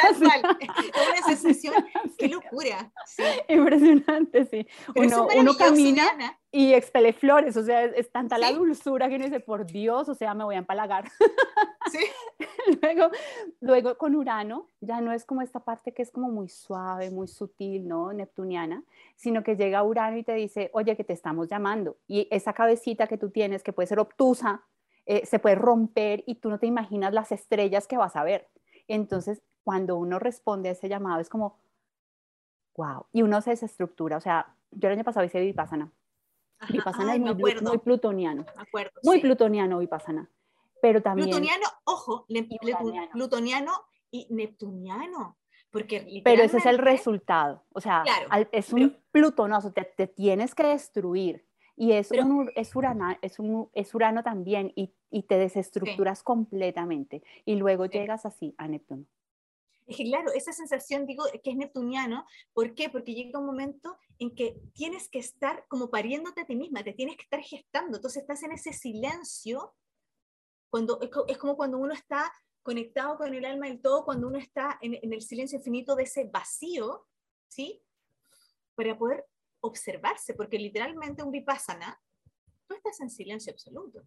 Tal 0.00 0.16
cual, 0.18 0.58
una 0.60 1.26
sensación, 1.36 1.74
qué 2.18 2.28
locura. 2.28 2.92
Impresionante, 3.48 4.44
sí. 4.46 4.66
uno, 4.94 5.28
uno 5.36 5.54
camina 5.56 6.36
y 6.50 6.72
expele 6.72 7.12
flores, 7.12 7.56
o 7.56 7.62
sea, 7.62 7.84
es, 7.84 8.10
tanta 8.10 8.38
la 8.38 8.52
dulzura 8.52 9.08
que 9.08 9.16
uno 9.16 9.26
dice, 9.26 9.40
por 9.40 9.66
Dios, 9.66 10.08
o 10.08 10.14
sea, 10.14 10.34
me 10.34 10.44
voy 10.44 10.54
a 10.54 10.58
empalagar. 10.58 11.10
Sí. 11.92 11.98
luego, 12.82 13.10
luego 13.60 13.98
con 13.98 14.14
Urano, 14.14 14.68
ya 14.80 15.00
no 15.00 15.12
es 15.12 15.24
como 15.24 15.42
esta 15.42 15.60
parte 15.60 15.92
que 15.92 16.02
es 16.02 16.10
como 16.10 16.28
muy 16.30 16.48
suave, 16.48 17.10
muy 17.10 17.28
sutil, 17.28 17.86
¿no? 17.86 18.12
Neptuniana, 18.12 18.82
sino 19.14 19.44
que 19.44 19.56
llega 19.56 19.84
Urano 19.84 20.16
y 20.16 20.24
te 20.24 20.34
dice, 20.34 20.70
oye, 20.72 20.96
que 20.96 21.04
te 21.04 21.12
estamos 21.12 21.48
llamando. 21.48 21.98
Y 22.08 22.26
esa 22.30 22.52
cabecita 22.52 23.06
que 23.06 23.18
tú 23.18 23.30
tienes, 23.30 23.62
que 23.62 23.72
puede 23.72 23.86
ser 23.86 23.98
obtusa, 23.98 24.64
eh, 25.06 25.24
se 25.24 25.38
puede 25.38 25.54
romper 25.54 26.24
y 26.26 26.36
tú 26.36 26.50
no 26.50 26.58
te 26.58 26.66
imaginas 26.66 27.14
las 27.14 27.32
estrellas 27.32 27.86
que 27.86 27.96
vas 27.96 28.16
a 28.16 28.24
ver. 28.24 28.48
Entonces, 28.88 29.40
cuando 29.62 29.96
uno 29.96 30.18
responde 30.18 30.68
a 30.68 30.72
ese 30.72 30.88
llamado, 30.88 31.20
es 31.20 31.28
como, 31.28 31.58
wow, 32.76 33.06
y 33.12 33.22
uno 33.22 33.40
se 33.40 33.50
desestructura. 33.50 34.16
O 34.16 34.20
sea, 34.20 34.54
yo 34.70 34.88
el 34.88 34.94
año 34.94 35.04
pasado 35.04 35.24
hice 35.24 35.40
Vipassana. 35.40 35.92
Vipassana 36.70 37.14
es 37.14 37.20
muy, 37.20 37.34
muy, 37.34 37.78
plutoniano. 37.78 38.44
muy 39.02 39.20
plutoniano 39.20 39.78
Vipassana. 39.78 40.28
Pero 40.82 41.02
también... 41.02 41.28
Plutoniano, 41.28 41.66
ojo, 41.84 42.26
plutoniano 43.12 43.72
y 44.10 44.26
neptuniano. 44.30 45.36
Porque 45.70 46.22
Pero 46.24 46.42
ese 46.42 46.58
es 46.58 46.66
el 46.66 46.78
resultado. 46.78 47.64
O 47.72 47.80
sea, 47.80 48.04
es 48.52 48.72
un 48.72 48.96
plutonazo, 49.10 49.72
te, 49.72 49.84
te, 49.84 50.06
tienes 50.06 50.54
que 50.54 50.64
destruir. 50.64 51.46
Y 51.76 51.92
es, 51.92 52.10
un, 52.10 52.50
es, 52.56 52.74
urana, 52.74 53.18
es, 53.20 53.38
un, 53.38 53.68
es 53.74 53.94
Urano 53.94 54.22
también 54.22 54.72
y, 54.74 54.94
y 55.10 55.24
te 55.24 55.36
desestructuras 55.36 56.22
completamente. 56.22 57.22
Y 57.44 57.56
luego 57.56 57.84
llegas 57.84 58.24
así 58.24 58.54
a 58.56 58.66
Neptuno. 58.66 59.04
Es 59.86 59.96
que 59.98 60.04
claro, 60.04 60.32
esa 60.32 60.52
sensación, 60.52 61.06
digo, 61.06 61.24
que 61.44 61.50
es 61.50 61.56
neptuniano, 61.56 62.26
¿por 62.52 62.74
qué? 62.74 62.88
Porque 62.88 63.14
llega 63.14 63.38
un 63.38 63.46
momento 63.46 63.96
en 64.18 64.34
que 64.34 64.60
tienes 64.72 65.08
que 65.08 65.20
estar 65.20 65.64
como 65.68 65.90
pariéndote 65.90 66.40
a 66.40 66.46
ti 66.46 66.56
misma, 66.56 66.82
te 66.82 66.92
tienes 66.92 67.16
que 67.16 67.22
estar 67.22 67.40
gestando, 67.40 67.96
entonces 67.96 68.22
estás 68.22 68.42
en 68.42 68.52
ese 68.52 68.72
silencio, 68.72 69.74
cuando, 70.70 70.98
es 71.28 71.38
como 71.38 71.56
cuando 71.56 71.78
uno 71.78 71.94
está 71.94 72.32
conectado 72.62 73.16
con 73.16 73.32
el 73.32 73.44
alma 73.44 73.66
del 73.68 73.80
todo, 73.80 74.04
cuando 74.04 74.26
uno 74.26 74.38
está 74.38 74.76
en, 74.80 74.98
en 75.00 75.12
el 75.12 75.22
silencio 75.22 75.58
infinito 75.58 75.94
de 75.94 76.02
ese 76.02 76.24
vacío, 76.24 77.06
¿sí? 77.46 77.80
Para 78.74 78.98
poder 78.98 79.24
observarse, 79.66 80.34
porque 80.34 80.58
literalmente 80.58 81.22
un 81.22 81.30
vipassana, 81.30 82.00
tú 82.66 82.74
estás 82.74 83.00
en 83.00 83.10
silencio 83.10 83.52
absoluto. 83.52 84.02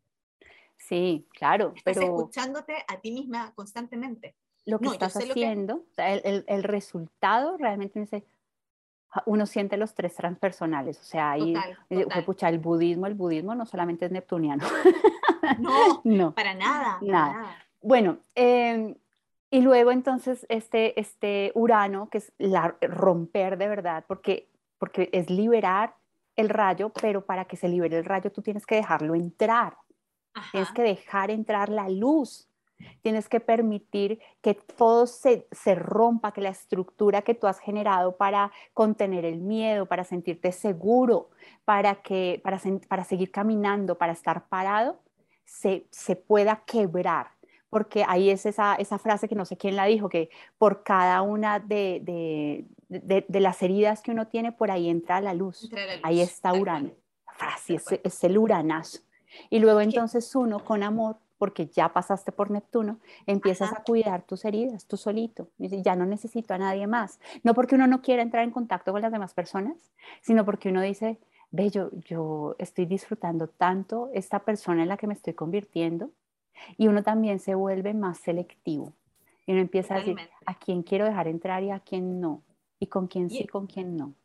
Sí, 0.78 1.28
claro. 1.32 1.74
Estás 1.76 1.98
escuchándote 1.98 2.74
a 2.88 3.00
ti 3.00 3.12
misma 3.12 3.54
constantemente. 3.54 4.36
Lo 4.66 4.80
que 4.80 4.88
estás 4.88 5.16
haciendo, 5.16 5.86
el, 5.98 6.64
resultado 6.64 7.58
realmente 7.58 8.24
uno 9.26 9.46
siente 9.46 9.78
los 9.78 9.96
tres 9.96 10.16
transpersonales, 10.16 11.00
o 11.00 11.04
sea, 11.04 11.32
ahí, 11.32 11.56
eh, 11.90 12.06
el 12.42 12.60
budismo, 12.60 13.08
el 13.08 13.16
budismo 13.16 13.56
no 13.56 13.66
solamente 13.66 14.06
es 14.06 14.12
neptuniano. 14.12 14.66
No, 15.58 16.02
no. 16.04 16.36
para 16.36 16.54
nada. 16.54 17.00
nada. 17.02 17.58
Bueno, 17.82 18.20
em, 18.36 18.96
y 19.50 19.62
luego 19.62 19.92
entonces 19.92 20.46
este, 20.50 21.00
este 21.00 21.52
Urano, 21.56 22.10
que 22.10 22.20
es 22.20 22.32
la, 22.38 22.78
romper 22.82 23.58
de 23.58 23.68
verdad, 23.68 24.06
porque 24.08 24.49
porque 24.80 25.10
es 25.12 25.30
liberar 25.30 25.96
el 26.36 26.50
rayo, 26.50 26.90
pero 26.90 27.26
para 27.26 27.46
que 27.46 27.58
se 27.58 27.68
libere 27.68 27.98
el 27.98 28.06
rayo 28.06 28.32
tú 28.32 28.42
tienes 28.42 28.66
que 28.66 28.76
dejarlo 28.76 29.14
entrar. 29.14 29.78
Tienes 30.52 30.72
que 30.72 30.84
dejar 30.84 31.32
entrar 31.32 31.70
la 31.70 31.90
luz. 31.90 32.48
Tienes 33.02 33.28
que 33.28 33.42
permitir 33.42 34.22
que 34.42 34.54
todo 34.54 35.06
se, 35.06 35.46
rompa, 35.76 36.32
que 36.32 36.40
la 36.40 36.50
estructura 36.50 37.24
que 37.24 37.36
tú 37.36 37.46
has 37.46 37.60
generado 37.60 38.16
para 38.16 38.54
contener 38.74 39.26
el 39.26 39.42
miedo, 39.42 39.86
para 39.86 40.06
sentirte 40.06 40.54
seguro, 40.54 41.30
para, 41.66 41.96
que, 41.96 42.40
para, 42.42 42.58
para 42.88 43.04
seguir 43.04 43.32
caminando, 43.32 43.98
para 43.98 44.14
estar 44.14 44.48
parado, 44.48 45.02
se, 45.44 45.88
se 45.92 46.16
pueda 46.16 46.64
quebrar 46.66 47.32
porque 47.70 48.04
ahí 48.08 48.32
es 48.32 48.48
esa, 48.48 48.74
esa, 48.76 48.98
frase 48.98 49.30
que 49.30 49.36
no 49.36 49.46
sé 49.46 49.56
quién 49.56 49.76
la 49.76 49.86
dijo, 49.86 50.10
que 50.10 50.30
por 50.58 50.82
cada 50.82 51.22
una 51.22 51.60
de, 51.60 52.00
de, 52.04 52.66
de, 52.90 53.26
las 53.40 53.62
heridas 53.62 54.02
que 54.02 54.12
uno 54.12 54.28
tiene, 54.28 54.52
por 54.52 54.72
ahí 54.72 54.90
entra 54.90 55.22
la 55.22 55.34
luz. 55.34 55.70
Ahí 56.04 56.22
está 56.22 56.54
Urano. 56.54 56.92
frase 57.34 57.80
es, 58.04 58.24
el 58.24 58.38
uranazo. 58.38 59.00
Y 59.50 59.60
luego 59.60 59.80
entonces 59.82 60.36
uno 60.36 60.64
con 60.66 60.84
amor, 60.84 61.18
porque 61.38 61.68
ya 61.68 61.94
pasaste 61.94 62.32
por 62.32 62.52
Neptuno, 62.52 63.00
empiezas 63.26 63.72
a 63.72 63.84
cuidar 63.84 64.24
tus 64.24 64.44
heridas, 64.44 64.86
tú 64.86 64.98
solito. 64.98 65.50
Ya 65.58 65.96
no 65.96 66.06
necesito 66.06 66.54
a 66.54 66.58
nadie 66.58 66.88
más. 66.88 67.20
No 67.44 67.54
porque 67.54 67.76
uno 67.76 67.88
no 67.88 68.02
quiera 68.02 68.22
entrar 68.22 68.44
en 68.44 68.52
contacto 68.52 68.92
con 68.92 69.02
las 69.02 69.12
demás 69.12 69.34
personas, 69.34 69.92
sino 70.22 70.44
porque 70.44 70.70
uno 70.70 70.82
dice, 70.82 71.20
ve, 71.52 71.70
yo, 71.70 71.92
yo 71.94 72.56
estoy 72.58 72.86
disfrutando 72.88 73.48
tanto 73.48 74.10
esta 74.14 74.40
persona 74.40 74.84
en 74.84 74.90
la 74.90 74.98
que 74.98 75.08
me 75.08 75.14
estoy 75.14 75.34
convirtiendo, 75.34 76.12
y 76.78 76.88
uno 76.88 77.04
también 77.04 77.40
se 77.40 77.56
vuelve 77.56 77.94
más 77.94 78.18
selectivo. 78.18 78.94
Y 79.46 79.54
uno 79.54 79.62
empieza 79.62 79.96
a 79.96 80.00
decir 80.00 80.18
a 80.46 80.60
quién 80.60 80.84
quiero 80.84 81.06
dejar 81.06 81.28
entrar 81.28 81.64
y 81.64 81.72
a 81.72 81.80
quién 81.80 82.20
no. 82.20 82.44
Y 82.80 82.88
con 82.88 83.08
quién 83.08 83.30
sí, 83.30 83.42
y, 83.42 83.48
con 83.48 83.68
quién 83.68 83.98
no. 83.98 84.16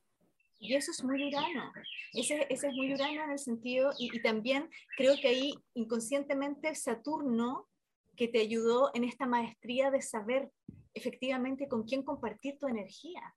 Y 0.58 0.74
eso 0.74 0.92
es 0.92 1.02
muy 1.02 1.26
urano. 1.26 1.72
Ese, 2.12 2.46
ese 2.48 2.68
es 2.68 2.74
muy 2.74 2.94
urano 2.94 3.24
en 3.24 3.30
el 3.30 3.38
sentido, 3.38 3.90
y, 3.98 4.16
y 4.16 4.22
también 4.22 4.70
creo 4.96 5.16
que 5.20 5.28
ahí 5.28 5.54
inconscientemente 5.74 6.74
Saturno, 6.74 7.68
que 8.16 8.28
te 8.28 8.40
ayudó 8.40 8.90
en 8.94 9.04
esta 9.04 9.26
maestría 9.26 9.90
de 9.90 10.00
saber 10.00 10.50
efectivamente 10.94 11.68
con 11.68 11.82
quién 11.82 12.02
compartir 12.02 12.58
tu 12.58 12.68
energía, 12.68 13.34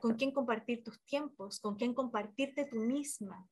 con 0.00 0.16
quién 0.16 0.32
compartir 0.32 0.82
tus 0.82 1.00
tiempos, 1.04 1.60
con 1.60 1.76
quién 1.76 1.94
compartirte 1.94 2.64
tú 2.66 2.80
misma, 2.80 3.48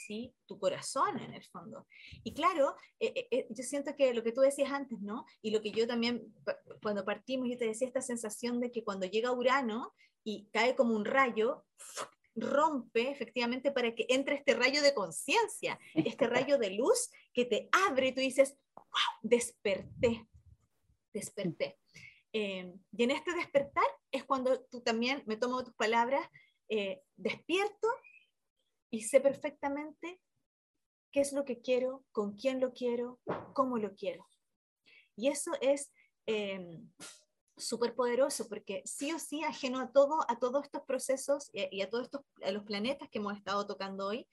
¿sí? 0.00 0.34
Tu 0.46 0.58
corazón 0.58 1.18
en 1.18 1.34
el 1.34 1.44
fondo. 1.44 1.86
Y 2.24 2.32
claro, 2.34 2.74
eh, 2.98 3.12
eh, 3.14 3.28
eh, 3.30 3.46
yo 3.50 3.62
siento 3.62 3.94
que 3.94 4.14
lo 4.14 4.22
que 4.22 4.32
tú 4.32 4.40
decías 4.40 4.72
antes, 4.72 5.00
¿no? 5.00 5.26
Y 5.42 5.50
lo 5.50 5.60
que 5.60 5.70
yo 5.70 5.86
también, 5.86 6.34
cuando 6.82 7.04
partimos, 7.04 7.48
yo 7.48 7.58
te 7.58 7.66
decía 7.66 7.86
esta 7.86 8.00
sensación 8.00 8.60
de 8.60 8.70
que 8.70 8.82
cuando 8.82 9.06
llega 9.06 9.32
Urano 9.32 9.92
y 10.24 10.48
cae 10.52 10.74
como 10.74 10.94
un 10.94 11.04
rayo, 11.04 11.64
rompe 12.36 13.10
efectivamente 13.10 13.72
para 13.72 13.94
que 13.94 14.06
entre 14.08 14.36
este 14.36 14.54
rayo 14.54 14.82
de 14.82 14.94
conciencia, 14.94 15.78
este 15.94 16.26
rayo 16.26 16.58
de 16.58 16.70
luz 16.70 17.10
que 17.34 17.44
te 17.44 17.68
abre 17.88 18.08
y 18.08 18.12
tú 18.12 18.20
dices, 18.20 18.56
wow, 18.74 18.84
desperté, 19.22 20.26
desperté. 21.12 21.78
y 22.32 23.02
en 23.02 23.10
este 23.10 23.34
despertar 23.34 23.84
es 24.12 24.24
cuando 24.24 24.62
tú 24.70 24.80
también, 24.80 25.24
me 25.26 25.36
tomo 25.36 25.64
tus 25.64 25.74
palabras, 25.74 26.24
despierto 27.16 27.88
y 28.90 29.02
sé 29.02 29.20
perfectamente 29.20 30.20
qué 31.12 31.20
es 31.20 31.32
lo 31.32 31.44
que 31.44 31.60
quiero, 31.60 32.04
con 32.12 32.36
quién 32.36 32.60
lo 32.60 32.72
quiero, 32.72 33.20
cómo 33.54 33.78
lo 33.78 33.94
quiero. 33.94 34.28
Y 35.16 35.28
eso 35.28 35.52
es 35.60 35.92
eh, 36.26 36.80
súper 37.56 37.94
poderoso 37.94 38.48
porque 38.48 38.82
sí 38.84 39.12
o 39.12 39.18
sí, 39.18 39.42
ajeno 39.42 39.80
a 39.80 39.92
todo, 39.92 40.18
a 40.28 40.38
todos 40.38 40.64
estos 40.64 40.82
procesos 40.82 41.50
y, 41.52 41.82
a 41.82 41.90
todos 41.90 42.04
estos, 42.04 42.22
a 42.42 42.50
los 42.52 42.64
planetas 42.64 43.08
que 43.10 43.18
hemos 43.18 43.36
estado 43.36 43.66
tocando 43.66 44.06
hoy, 44.06 44.26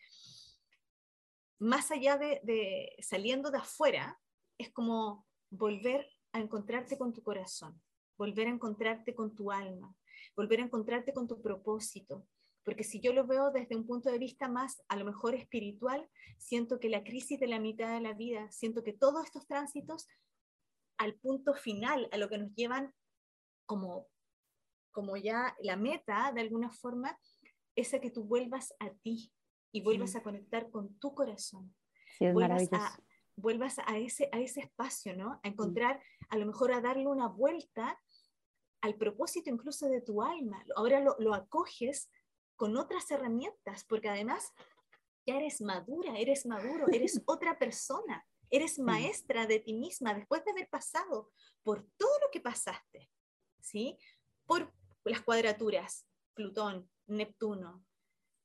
más 1.60 1.92
allá 1.92 2.18
de, 2.18 2.40
de 2.44 2.96
saliendo 3.00 3.50
de 3.52 3.58
afuera, 3.58 4.20
es 4.58 4.72
como 4.72 5.26
volver 5.50 6.08
a 6.32 6.40
encontrarte 6.40 6.98
con 6.98 7.14
tu 7.14 7.24
corazón, 7.24 7.82
volver 8.18 8.48
a 8.48 8.52
encontrarte 8.52 9.16
con 9.16 9.36
tu 9.36 9.52
alma, 9.52 9.96
volver 10.36 10.60
a 10.60 10.64
encontrarte 10.64 11.14
con 11.14 11.28
tu 11.28 11.42
propósito, 11.42 12.28
porque 12.68 12.84
si 12.84 13.00
yo 13.00 13.14
lo 13.14 13.26
veo 13.26 13.50
desde 13.50 13.78
un 13.78 13.88
punto 13.88 14.12
de 14.12 14.18
vista 14.18 14.50
más, 14.50 14.84
a 14.90 14.98
lo 14.98 15.06
mejor 15.06 15.34
espiritual, 15.34 16.06
siento 16.38 16.82
que 16.82 16.90
la 16.90 17.02
crisis 17.02 17.40
de 17.40 17.48
la 17.48 17.62
mitad 17.62 17.94
de 17.94 18.02
la 18.02 18.12
vida, 18.12 18.52
siento 18.52 18.84
que 18.84 18.92
todos 18.92 19.24
estos 19.24 19.48
tránsitos 19.48 20.06
al 20.98 21.16
punto 21.16 21.54
final, 21.54 22.10
a 22.12 22.18
lo 22.18 22.28
que 22.28 22.38
nos 22.38 22.54
llevan 22.56 22.94
como, 23.66 24.10
como 24.92 25.16
ya 25.16 25.56
la 25.62 25.78
meta, 25.78 26.34
de 26.36 26.42
alguna 26.42 26.70
forma, 26.70 27.18
es 27.74 27.94
a 27.94 28.02
que 28.02 28.12
tú 28.12 28.26
vuelvas 28.26 28.74
a 28.80 28.90
ti 28.96 29.32
y 29.72 29.82
vuelvas 29.82 30.18
a 30.18 30.22
conectar 30.22 30.70
con 30.70 31.00
tu 31.00 31.16
corazón. 31.16 31.74
Sí, 32.18 32.26
es 32.26 32.34
vuelvas 32.34 32.68
a, 32.74 33.00
vuelvas 33.38 33.80
a 33.80 33.98
ese, 33.98 34.28
a 34.34 34.42
ese 34.42 34.60
espacio, 34.60 35.16
¿no? 35.16 35.40
A 35.42 35.48
encontrar, 35.48 36.04
a 36.28 36.38
lo 36.38 36.46
mejor 36.46 36.74
a 36.74 36.82
darle 36.82 37.08
una 37.08 37.30
vuelta 37.30 37.98
al 38.82 38.96
propósito 38.96 39.50
incluso 39.50 39.88
de 39.88 40.02
tu 40.02 40.22
alma. 40.22 40.66
Ahora 40.76 41.00
lo, 41.00 41.16
lo 41.18 41.34
acoges 41.34 42.10
con 42.58 42.76
otras 42.76 43.10
herramientas, 43.12 43.86
porque 43.86 44.10
además 44.10 44.52
ya 45.26 45.38
eres 45.38 45.62
madura, 45.62 46.18
eres 46.18 46.46
maduro, 46.46 46.88
eres 46.92 47.22
otra 47.26 47.58
persona, 47.58 48.26
eres 48.50 48.80
maestra 48.80 49.46
de 49.46 49.60
ti 49.60 49.74
misma 49.74 50.14
después 50.14 50.44
de 50.44 50.52
haber 50.52 50.70
pasado 50.70 51.32
por 51.64 51.88
todo 51.98 52.20
lo 52.22 52.32
que 52.32 52.42
pasaste, 52.42 53.10
¿sí? 53.62 53.98
Por 54.46 54.74
las 55.06 55.22
cuadraturas, 55.22 56.06
Plutón, 56.34 56.90
Neptuno, 57.06 57.86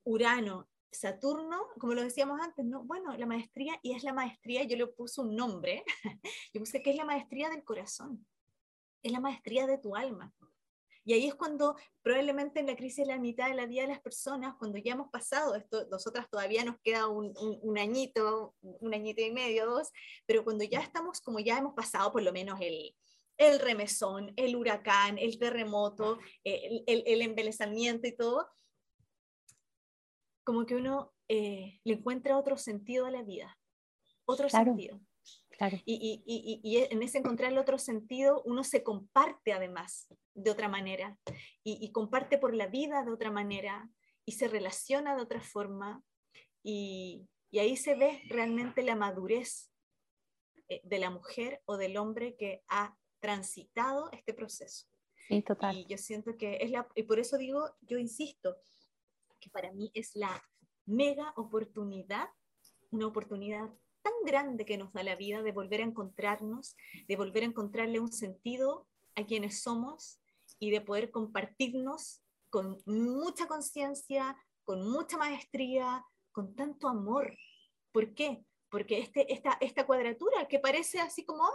Urano, 0.04 0.68
Saturno, 0.90 1.68
como 1.80 1.94
lo 1.94 2.02
decíamos 2.02 2.40
antes, 2.40 2.64
¿no? 2.64 2.84
Bueno, 2.84 3.16
la 3.16 3.26
maestría, 3.26 3.78
y 3.82 3.94
es 3.94 4.02
la 4.02 4.12
maestría, 4.12 4.64
yo 4.64 4.76
le 4.76 4.86
puse 4.88 5.20
un 5.20 5.34
nombre, 5.34 5.84
yo 6.52 6.60
puse 6.60 6.82
que 6.82 6.90
es 6.90 6.96
la 6.96 7.04
maestría 7.04 7.48
del 7.48 7.64
corazón, 7.64 8.26
es 9.02 9.12
la 9.12 9.20
maestría 9.20 9.66
de 9.66 9.78
tu 9.78 9.96
alma. 9.96 10.34
Y 11.04 11.14
ahí 11.14 11.26
es 11.26 11.34
cuando 11.34 11.76
probablemente 12.02 12.60
en 12.60 12.66
la 12.66 12.76
crisis 12.76 13.06
de 13.06 13.12
la 13.12 13.18
mitad 13.18 13.48
de 13.48 13.54
la 13.54 13.66
vida 13.66 13.82
de 13.82 13.88
las 13.88 14.00
personas, 14.00 14.54
cuando 14.58 14.78
ya 14.78 14.92
hemos 14.92 15.10
pasado 15.10 15.54
esto, 15.54 15.86
nosotras 15.90 16.28
todavía 16.30 16.64
nos 16.64 16.76
queda 16.80 17.08
un, 17.08 17.32
un, 17.36 17.78
añito, 17.78 18.54
un 18.60 18.94
añito 18.94 19.20
y 19.22 19.32
medio, 19.32 19.66
dos, 19.66 19.90
pero 20.26 20.44
cuando 20.44 20.64
ya 20.64 20.80
estamos, 20.80 21.20
como 21.20 21.40
ya 21.40 21.58
hemos 21.58 21.74
pasado 21.74 22.12
por 22.12 22.22
lo 22.22 22.32
menos 22.32 22.60
el, 22.60 22.94
el 23.36 23.58
remesón, 23.58 24.32
el 24.36 24.54
huracán, 24.54 25.18
el 25.18 25.38
terremoto, 25.38 26.18
el, 26.44 26.84
el, 26.86 27.02
el 27.06 27.22
embelezamiento 27.22 28.06
y 28.06 28.16
todo, 28.16 28.48
como 30.44 30.66
que 30.66 30.76
uno 30.76 31.12
eh, 31.28 31.80
le 31.84 31.94
encuentra 31.94 32.38
otro 32.38 32.56
sentido 32.56 33.06
a 33.06 33.10
la 33.10 33.22
vida, 33.22 33.56
otro 34.24 34.48
sentido. 34.48 35.00
Y, 35.84 36.86
en 36.90 37.02
ese 37.02 37.18
encontrar 37.18 37.52
el 37.52 37.58
otro 37.58 37.78
sentido, 37.78 38.42
uno 38.44 38.64
se 38.64 38.82
comparte 38.82 39.52
además 39.52 40.08
de 40.34 40.50
otra 40.50 40.68
manera 40.68 41.18
y, 41.62 41.90
comparte 41.92 42.38
por 42.38 42.54
la 42.54 42.66
vida 42.66 43.04
de 43.04 43.12
otra 43.12 43.30
manera 43.30 43.90
y 44.24 44.32
se 44.32 44.48
relaciona 44.48 45.16
de 45.16 45.22
otra 45.22 45.40
forma 45.40 46.02
y, 46.62 47.28
ahí 47.52 47.76
se 47.76 47.94
ve 47.94 48.22
realmente 48.28 48.82
la 48.82 48.96
madurez 48.96 49.70
eh, 50.68 50.80
de 50.84 50.98
la 50.98 51.10
mujer 51.10 51.60
o 51.66 51.76
del 51.76 51.98
hombre 51.98 52.34
que 52.36 52.62
ha 52.68 52.96
transitado 53.20 54.10
este 54.12 54.32
proceso. 54.32 54.86
Sí, 55.28 55.42
total. 55.42 55.76
Y 55.76 55.86
yo 55.86 55.98
siento 55.98 56.36
que 56.36 56.58
es 56.60 56.70
la, 56.70 56.88
y 56.94 57.02
por 57.02 57.18
eso 57.18 57.36
digo, 57.36 57.76
yo 57.82 57.98
insisto, 57.98 58.56
que 59.38 59.50
para 59.50 59.70
mí 59.72 59.90
es 59.94 60.16
la 60.16 60.42
mega 60.86 61.32
oportunidad, 61.36 62.28
una 62.90 63.06
oportunidad 63.06 63.70
tan 64.02 64.12
grande 64.24 64.64
que 64.64 64.76
nos 64.76 64.92
da 64.92 65.02
la 65.02 65.16
vida 65.16 65.42
de 65.42 65.52
volver 65.52 65.80
a 65.80 65.84
encontrarnos, 65.84 66.76
de 67.08 67.16
volver 67.16 67.42
a 67.42 67.46
encontrarle 67.46 68.00
un 68.00 68.12
sentido 68.12 68.86
a 69.14 69.24
quienes 69.24 69.62
somos 69.62 70.20
y 70.58 70.70
de 70.70 70.80
poder 70.80 71.10
compartirnos 71.10 72.22
con 72.50 72.82
mucha 72.86 73.46
conciencia, 73.46 74.36
con 74.64 74.90
mucha 74.90 75.16
maestría, 75.16 76.04
con 76.32 76.54
tanto 76.54 76.88
amor. 76.88 77.36
¿Por 77.92 78.14
qué? 78.14 78.44
Porque 78.70 78.98
este, 78.98 79.32
esta, 79.32 79.56
esta 79.60 79.86
cuadratura 79.86 80.46
que 80.48 80.58
parece 80.58 81.00
así 81.00 81.24
como 81.24 81.44
ah, 81.44 81.50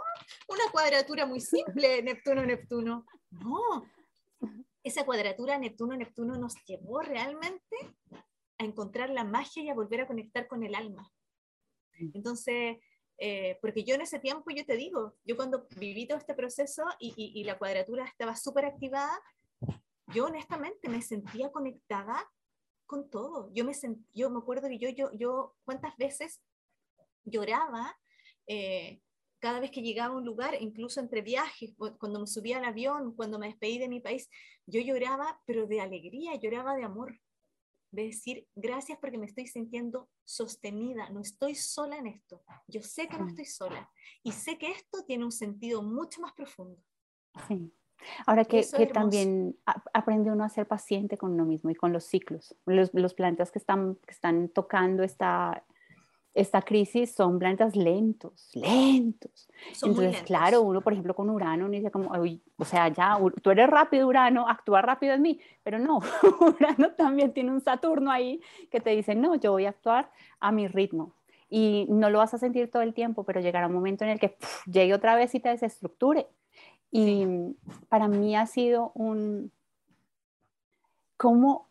una 0.48 0.70
cuadratura 0.70 1.26
muy 1.26 1.40
simple, 1.40 2.02
Neptuno-Neptuno, 2.02 3.06
no, 3.30 3.86
esa 4.82 5.04
cuadratura 5.04 5.58
Neptuno-Neptuno 5.58 6.36
nos 6.36 6.54
llevó 6.64 7.00
realmente 7.00 7.76
a 8.58 8.64
encontrar 8.64 9.10
la 9.10 9.24
magia 9.24 9.62
y 9.62 9.68
a 9.68 9.74
volver 9.74 10.00
a 10.02 10.06
conectar 10.06 10.48
con 10.48 10.62
el 10.62 10.74
alma. 10.74 11.10
Entonces, 12.14 12.78
eh, 13.18 13.58
porque 13.60 13.84
yo 13.84 13.94
en 13.94 14.02
ese 14.02 14.18
tiempo, 14.18 14.50
yo 14.50 14.64
te 14.64 14.76
digo, 14.76 15.16
yo 15.24 15.36
cuando 15.36 15.66
viví 15.76 16.06
todo 16.06 16.18
este 16.18 16.34
proceso 16.34 16.84
y, 17.00 17.42
la 17.44 17.58
cuadratura 17.58 18.04
estaba 18.04 18.36
súper 18.36 18.64
activada, 18.64 19.20
yo 20.14 20.26
honestamente 20.26 20.88
me 20.88 21.02
sentía 21.02 21.50
conectada 21.50 22.24
con 22.86 23.10
todo. 23.10 23.50
Yo 23.52 23.64
me, 23.64 23.72
yo 24.14 24.30
me 24.30 24.38
acuerdo 24.38 24.68
que 24.68 24.78
yo, 24.78 24.88
yo, 24.90 25.10
yo 25.14 25.56
cuántas 25.64 25.96
veces 25.96 26.40
lloraba 27.24 27.98
eh, 28.46 29.00
cada 29.40 29.60
vez 29.60 29.70
que 29.70 29.82
llegaba 29.82 30.14
a 30.14 30.16
un 30.16 30.24
lugar, 30.24 30.56
incluso 30.60 31.00
entre 31.00 31.22
viajes, 31.22 31.74
cuando 31.98 32.20
me 32.20 32.26
subía 32.26 32.58
al 32.58 32.64
avión, 32.64 33.14
cuando 33.14 33.38
me 33.38 33.48
despedí 33.48 33.78
de 33.78 33.88
mi 33.88 34.00
país, 34.00 34.28
yo 34.66 34.80
lloraba, 34.80 35.40
pero 35.44 35.66
de 35.66 35.80
alegría, 35.80 36.34
lloraba 36.36 36.74
de 36.74 36.84
amor 36.84 37.18
de 37.90 38.04
decir 38.04 38.46
gracias 38.54 38.98
porque 39.00 39.18
me 39.18 39.26
estoy 39.26 39.46
sintiendo 39.46 40.08
sostenida, 40.24 41.08
no 41.10 41.20
estoy 41.20 41.54
sola 41.54 41.96
en 41.96 42.06
esto, 42.06 42.42
yo 42.66 42.82
sé 42.82 43.08
que 43.08 43.18
no 43.18 43.26
estoy 43.26 43.44
sola 43.44 43.90
y 44.22 44.32
sé 44.32 44.58
que 44.58 44.70
esto 44.70 45.04
tiene 45.04 45.24
un 45.24 45.32
sentido 45.32 45.82
mucho 45.82 46.20
más 46.20 46.32
profundo. 46.32 46.80
Sí. 47.46 47.72
Ahora 48.26 48.44
que, 48.44 48.64
que 48.76 48.86
también 48.86 49.58
aprende 49.92 50.30
uno 50.30 50.44
a 50.44 50.48
ser 50.48 50.68
paciente 50.68 51.18
con 51.18 51.32
uno 51.32 51.44
mismo 51.44 51.70
y 51.70 51.74
con 51.74 51.92
los 51.92 52.04
ciclos, 52.04 52.54
los, 52.64 52.94
los 52.94 53.14
planetas 53.14 53.50
que 53.50 53.58
están, 53.58 53.96
que 53.96 54.12
están 54.12 54.48
tocando 54.48 55.02
esta, 55.02 55.64
esta 56.38 56.62
crisis 56.62 57.12
son 57.12 57.38
planetas 57.38 57.74
lentos, 57.74 58.50
lentos. 58.54 59.48
Entonces, 59.82 60.22
claro, 60.22 60.62
uno, 60.62 60.80
por 60.80 60.92
ejemplo, 60.92 61.12
con 61.12 61.28
Urano, 61.30 61.68
dice 61.68 61.90
como, 61.90 62.12
o 62.12 62.64
sea, 62.64 62.88
ya, 62.88 63.18
tú 63.42 63.50
eres 63.50 63.68
rápido, 63.68 64.06
Urano, 64.06 64.48
actúa 64.48 64.80
rápido 64.80 65.14
en 65.14 65.22
mí, 65.22 65.40
pero 65.64 65.80
no, 65.80 65.98
Urano 66.40 66.92
también 66.92 67.32
tiene 67.32 67.50
un 67.50 67.60
Saturno 67.60 68.12
ahí 68.12 68.40
que 68.70 68.80
te 68.80 68.90
dice, 68.90 69.16
no, 69.16 69.34
yo 69.34 69.50
voy 69.50 69.66
a 69.66 69.70
actuar 69.70 70.12
a 70.38 70.52
mi 70.52 70.68
ritmo. 70.68 71.12
Y 71.50 71.86
no 71.88 72.08
lo 72.08 72.18
vas 72.18 72.34
a 72.34 72.38
sentir 72.38 72.70
todo 72.70 72.82
el 72.82 72.94
tiempo, 72.94 73.24
pero 73.24 73.40
llegará 73.40 73.66
un 73.66 73.74
momento 73.74 74.04
en 74.04 74.10
el 74.10 74.20
que 74.20 74.36
llegue 74.70 74.94
otra 74.94 75.16
vez 75.16 75.34
y 75.34 75.40
te 75.40 75.48
desestructure. 75.48 76.28
Y 76.92 77.26
para 77.88 78.06
mí 78.06 78.36
ha 78.36 78.46
sido 78.46 78.92
un, 78.94 79.50
¿cómo, 81.16 81.66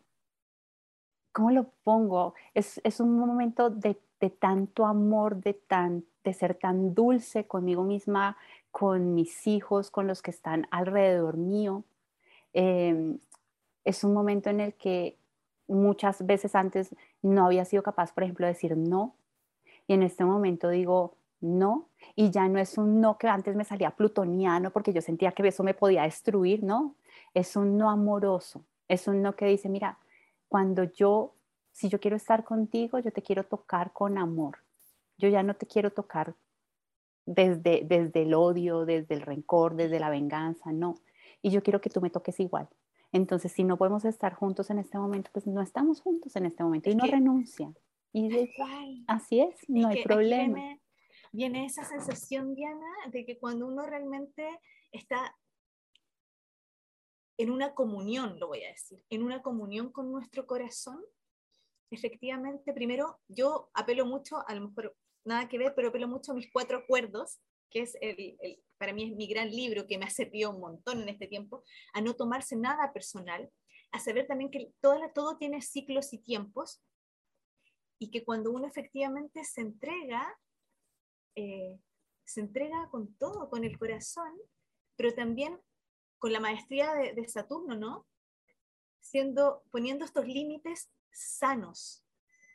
cómo 1.32 1.52
lo 1.52 1.70
pongo? 1.84 2.34
Es, 2.52 2.82
es 2.84 3.00
un 3.00 3.18
momento 3.18 3.70
de 3.70 3.98
de 4.20 4.30
tanto 4.30 4.86
amor, 4.86 5.36
de, 5.36 5.54
tan, 5.54 6.04
de 6.24 6.32
ser 6.34 6.54
tan 6.54 6.94
dulce 6.94 7.46
conmigo 7.46 7.84
misma, 7.84 8.36
con 8.70 9.14
mis 9.14 9.46
hijos, 9.46 9.90
con 9.90 10.06
los 10.06 10.22
que 10.22 10.30
están 10.30 10.66
alrededor 10.70 11.36
mío. 11.36 11.84
Em, 12.52 13.18
es 13.84 14.04
un 14.04 14.12
momento 14.12 14.50
en 14.50 14.60
el 14.60 14.74
que 14.74 15.16
muchas 15.66 16.24
veces 16.26 16.54
antes 16.54 16.94
no 17.22 17.46
había 17.46 17.64
sido 17.64 17.82
capaz, 17.82 18.12
por 18.12 18.24
ejemplo, 18.24 18.46
de 18.46 18.52
decir 18.52 18.76
no. 18.76 19.14
Y 19.86 19.94
en 19.94 20.02
este 20.02 20.24
momento 20.24 20.68
digo 20.68 21.14
no. 21.40 21.88
Y 22.16 22.30
ya 22.30 22.48
no 22.48 22.58
es 22.58 22.78
un 22.78 23.00
no 23.00 23.18
que 23.18 23.28
antes 23.28 23.54
me 23.56 23.64
salía 23.64 23.90
plutoniano 23.90 24.70
porque 24.70 24.92
yo 24.92 25.00
sentía 25.00 25.32
que 25.32 25.46
eso 25.46 25.62
me 25.62 25.74
podía 25.74 26.02
destruir, 26.02 26.62
¿no? 26.62 26.94
Es 27.34 27.56
un 27.56 27.76
no 27.78 27.90
amoroso. 27.90 28.64
Es 28.88 29.06
un 29.08 29.22
no 29.22 29.36
que 29.36 29.46
dice, 29.46 29.68
mira, 29.68 29.98
cuando 30.48 30.84
yo 30.84 31.34
si 31.78 31.88
yo 31.88 32.00
quiero 32.00 32.16
estar 32.16 32.42
contigo, 32.42 32.98
yo 32.98 33.12
te 33.12 33.22
quiero 33.22 33.44
tocar 33.44 33.92
con 33.92 34.18
amor. 34.18 34.58
Yo 35.16 35.28
ya 35.28 35.44
no 35.44 35.54
te 35.54 35.64
quiero 35.66 35.92
tocar 35.92 36.34
desde, 37.24 37.82
desde 37.84 38.22
el 38.22 38.34
odio, 38.34 38.84
desde 38.84 39.14
el 39.14 39.20
rencor, 39.20 39.76
desde 39.76 40.00
la 40.00 40.10
venganza, 40.10 40.72
no. 40.72 40.96
Y 41.40 41.50
yo 41.50 41.62
quiero 41.62 41.80
que 41.80 41.88
tú 41.88 42.00
me 42.00 42.10
toques 42.10 42.40
igual. 42.40 42.68
Entonces, 43.12 43.52
si 43.52 43.62
no 43.62 43.76
podemos 43.76 44.04
estar 44.04 44.34
juntos 44.34 44.70
en 44.70 44.80
este 44.80 44.98
momento, 44.98 45.30
pues 45.32 45.46
no 45.46 45.62
estamos 45.62 46.00
juntos 46.00 46.34
en 46.34 46.46
este 46.46 46.64
momento 46.64 46.90
y 46.90 46.96
no 46.96 47.04
renuncia. 47.04 47.72
Y 48.12 48.50
así 49.06 49.40
es, 49.40 49.54
no 49.68 49.86
hay 49.86 50.02
problema. 50.02 50.54
Viene, 50.54 50.82
viene 51.30 51.64
esa 51.64 51.84
sensación, 51.84 52.56
Diana, 52.56 52.90
de 53.12 53.24
que 53.24 53.38
cuando 53.38 53.68
uno 53.68 53.86
realmente 53.86 54.48
está 54.90 55.36
en 57.36 57.52
una 57.52 57.72
comunión, 57.72 58.36
lo 58.40 58.48
voy 58.48 58.64
a 58.64 58.72
decir, 58.72 59.00
en 59.10 59.22
una 59.22 59.42
comunión 59.42 59.92
con 59.92 60.10
nuestro 60.10 60.44
corazón, 60.44 60.98
efectivamente, 61.90 62.72
primero 62.72 63.20
yo 63.28 63.70
apelo 63.74 64.06
mucho, 64.06 64.46
a 64.46 64.54
lo 64.54 64.68
mejor 64.68 64.96
nada 65.24 65.48
que 65.48 65.58
ver, 65.58 65.74
pero 65.74 65.88
apelo 65.88 66.08
mucho 66.08 66.32
a 66.32 66.34
mis 66.34 66.50
cuatro 66.52 66.78
acuerdos, 66.78 67.40
que 67.70 67.80
es 67.80 67.96
el, 68.00 68.36
para 68.78 68.92
mí 68.92 69.10
es 69.10 69.16
mi 69.16 69.26
gran 69.26 69.50
libro 69.50 69.86
que 69.86 69.98
me 69.98 70.06
ha 70.06 70.10
servido 70.10 70.50
un 70.50 70.60
montón 70.60 71.02
en 71.02 71.08
este 71.08 71.26
tiempo, 71.26 71.64
a 71.92 72.00
no 72.00 72.14
tomarse 72.14 72.56
nada 72.56 72.92
personal, 72.92 73.50
a 73.92 74.00
saber 74.00 74.26
también 74.26 74.50
que 74.50 74.72
todo, 74.80 74.98
todo 75.14 75.36
tiene 75.36 75.62
ciclos 75.62 76.12
y 76.12 76.18
tiempos, 76.18 76.82
y 77.98 78.10
que 78.10 78.24
cuando 78.24 78.52
uno 78.52 78.66
efectivamente 78.66 79.44
se 79.44 79.60
entrega, 79.60 80.38
eh, 81.34 81.78
se 82.24 82.40
entrega 82.40 82.88
con 82.90 83.14
todo, 83.16 83.50
con 83.50 83.64
el 83.64 83.78
corazón, 83.78 84.32
pero 84.96 85.12
también 85.14 85.60
con 86.18 86.32
la 86.32 86.40
maestría 86.40 86.94
de, 86.94 87.12
de 87.14 87.28
Saturno, 87.28 87.76
¿no? 87.76 88.06
Siendo, 89.00 89.62
poniendo 89.70 90.04
estos 90.04 90.26
límites 90.26 90.90
sanos. 91.12 92.04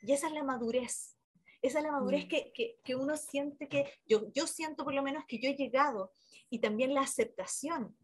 Y 0.01 0.11
esa 0.11 0.27
es 0.27 0.33
la 0.33 0.43
madurez. 0.43 1.17
Esa 1.61 1.79
es 1.79 1.85
la 1.85 1.91
madurez 1.91 2.25
mm. 2.25 2.27
que, 2.27 2.79
que, 2.83 2.95
uno 2.95 3.15
siente 3.15 3.69
que, 3.69 3.91
yo, 4.05 4.31
yo 4.33 4.47
siento 4.47 4.83
por 4.83 4.93
lo 4.93 5.01
menos 5.01 5.23
que 5.27 5.39
yo 5.39 5.49
he 5.49 5.55
llegado 5.55 6.11
y 6.49 6.59
también 6.59 6.93
la 6.93 7.01
aceptación 7.01 7.97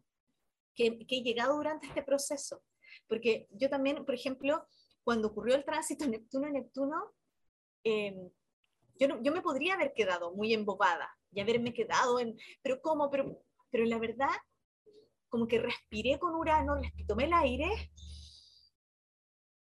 que, 0.74 1.06
que 1.06 1.18
he 1.18 1.22
llegado 1.22 1.56
durante 1.56 1.86
este 1.86 2.02
proceso. 2.02 2.62
Porque 3.06 3.46
yo 3.50 3.68
también, 3.68 4.04
por 4.04 4.14
ejemplo, 4.14 4.66
cuando 5.04 5.28
ocurrió 5.28 5.54
el 5.54 5.64
tránsito 5.64 6.06
Neptuno-Neptuno, 6.06 7.12
em, 7.84 8.30
yo, 8.98 9.08
no, 9.08 9.22
yo 9.22 9.32
me 9.32 9.42
podría 9.42 9.74
haber 9.74 9.92
quedado 9.92 10.32
muy 10.32 10.52
embobada 10.54 11.10
y 11.32 11.40
haberme 11.40 11.72
quedado 11.72 12.18
en, 12.18 12.36
pero 12.62 12.80
¿cómo? 12.80 13.10
Pero, 13.10 13.42
pero 13.70 13.84
la 13.84 13.98
verdad, 13.98 14.30
como 15.28 15.46
que 15.46 15.58
respiré 15.58 16.18
con 16.18 16.34
Urano, 16.34 16.80
tomé 17.06 17.24
el 17.24 17.32
aire 17.32 17.68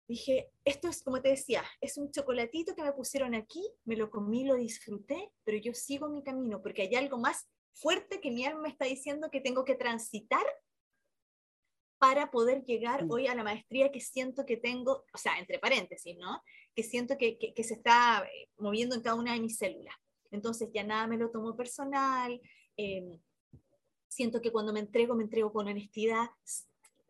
dije, 0.07 0.49
esto 0.63 0.87
es 0.87 1.03
como 1.03 1.21
te 1.21 1.29
decía, 1.29 1.63
es 1.81 1.97
un 1.97 2.11
chocolatito 2.11 2.75
que 2.75 2.83
me 2.83 2.93
pusieron 2.93 3.35
aquí, 3.35 3.61
me 3.85 3.95
lo 3.95 4.09
comí, 4.09 4.45
lo 4.45 4.55
disfruté, 4.55 5.31
pero 5.43 5.57
yo 5.57 5.73
sigo 5.73 6.09
mi 6.09 6.23
camino 6.23 6.61
porque 6.61 6.83
hay 6.83 6.95
algo 6.95 7.17
más 7.17 7.47
fuerte 7.73 8.21
que 8.21 8.31
mi 8.31 8.45
alma 8.45 8.69
está 8.69 8.85
diciendo 8.85 9.29
que 9.29 9.41
tengo 9.41 9.65
que 9.65 9.75
transitar 9.75 10.45
para 11.99 12.29
poder 12.29 12.63
llegar 12.63 13.05
hoy 13.09 13.27
a 13.27 13.35
la 13.35 13.43
maestría 13.43 13.91
que 13.91 13.99
siento 13.99 14.45
que 14.45 14.57
tengo, 14.57 15.05
o 15.13 15.17
sea, 15.17 15.39
entre 15.39 15.59
paréntesis, 15.59 16.15
¿no? 16.17 16.41
Que 16.75 16.83
siento 16.83 17.17
que, 17.17 17.37
que, 17.37 17.63
se 17.63 17.73
está 17.73 18.23
eh, 18.23 18.49
moviendo 18.57 18.95
en 18.95 19.01
cada 19.01 19.15
una 19.15 19.33
de 19.33 19.39
mis 19.39 19.57
células. 19.57 19.95
Entonces 20.29 20.69
ya 20.73 20.83
nada 20.83 21.07
me 21.07 21.17
lo 21.17 21.31
tomo 21.31 21.55
personal, 21.55 22.39
em, 22.75 23.19
siento 24.07 24.41
que 24.41 24.51
cuando 24.51 24.73
me 24.73 24.79
entrego, 24.79 25.15
me 25.15 25.23
entrego 25.23 25.51
con 25.51 25.67
honestidad, 25.67 26.29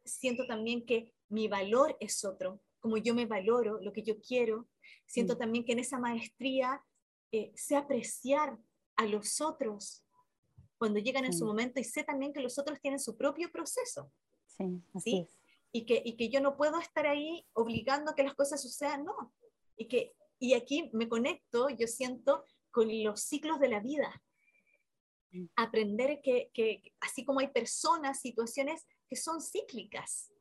siento 0.06 0.46
también 0.48 0.86
que 0.86 1.14
mi 1.30 1.48
valor 1.48 1.98
es 2.00 2.24
otro, 2.24 2.62
como 2.88 2.98
yo 2.98 3.14
me 3.14 3.26
valoro, 3.26 3.82
lo 3.82 3.92
que 3.92 4.02
yo 4.02 4.18
quiero. 4.22 4.70
Siento 5.06 5.36
mm. 5.36 5.38
también 5.38 5.66
que 5.66 5.74
en 5.74 5.80
esa 5.80 6.00
maestría 6.00 6.82
eh, 7.34 7.52
sé 7.54 7.76
apreciar 7.76 8.58
a 8.96 9.06
los 9.06 9.42
otros 9.42 10.06
cuando 10.78 11.00
llegan 11.00 11.26
en 11.26 11.34
su 11.34 11.46
momento 11.46 11.82
y 11.82 11.84
sé 11.84 12.06
también 12.06 12.32
que 12.32 12.40
los 12.40 12.58
otros 12.58 12.80
tienen 12.80 13.02
su 13.02 13.18
propio 13.18 13.52
proceso. 13.52 14.10
Sí, 14.46 14.82
así 14.94 15.28
Y 15.74 15.86
que, 15.86 16.02
y 16.06 16.16
que 16.16 16.30
yo 16.30 16.40
no 16.40 16.56
puedo 16.56 16.80
estar 16.80 17.06
ahí 17.06 17.46
obligando 17.52 18.12
a 18.12 18.16
que 18.16 18.24
las 18.24 18.36
cosas 18.36 18.62
sucedan, 18.62 19.04
no. 19.04 19.34
Y, 19.76 19.90
que, 19.90 20.16
y 20.40 20.54
aquí 20.54 20.90
me 20.94 21.10
conecto, 21.10 21.68
yo 21.68 21.88
siento, 21.88 22.46
con 22.72 22.88
los 23.04 23.20
ciclos 23.20 23.60
de 23.60 23.68
la 23.68 23.82
vida. 23.82 24.24
Mm. 25.32 25.48
Aprender 25.58 26.22
que, 26.24 26.52
que 26.54 26.94
así 27.02 27.26
como 27.26 27.42
hay 27.42 27.50
personas, 27.50 28.22
situaciones 28.22 28.88
que 29.10 29.18
son 29.18 29.42
cíclicas, 29.42 30.32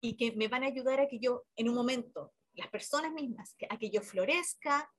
y 0.00 0.16
que 0.16 0.32
me 0.32 0.48
van 0.48 0.62
a 0.62 0.66
ayudar 0.66 1.00
a 1.00 1.08
que 1.08 1.18
yo, 1.18 1.44
en 1.56 1.68
un 1.68 1.74
momento, 1.74 2.32
las 2.54 2.68
personas 2.68 3.12
mismas, 3.12 3.56
a 3.68 3.78
que 3.78 3.90
yo 3.90 4.02
florezca. 4.02 4.90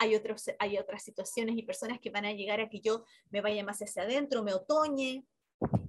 Hay, 0.00 0.14
otros, 0.14 0.44
hay 0.60 0.78
otras 0.78 1.02
situaciones 1.02 1.56
y 1.56 1.62
personas 1.62 1.98
que 1.98 2.10
van 2.10 2.24
a 2.24 2.32
llegar 2.32 2.60
a 2.60 2.68
que 2.68 2.80
yo 2.80 3.04
me 3.30 3.40
vaya 3.40 3.64
más 3.64 3.80
hacia 3.80 4.02
adentro, 4.02 4.44
me 4.44 4.54
otoñe, 4.54 5.24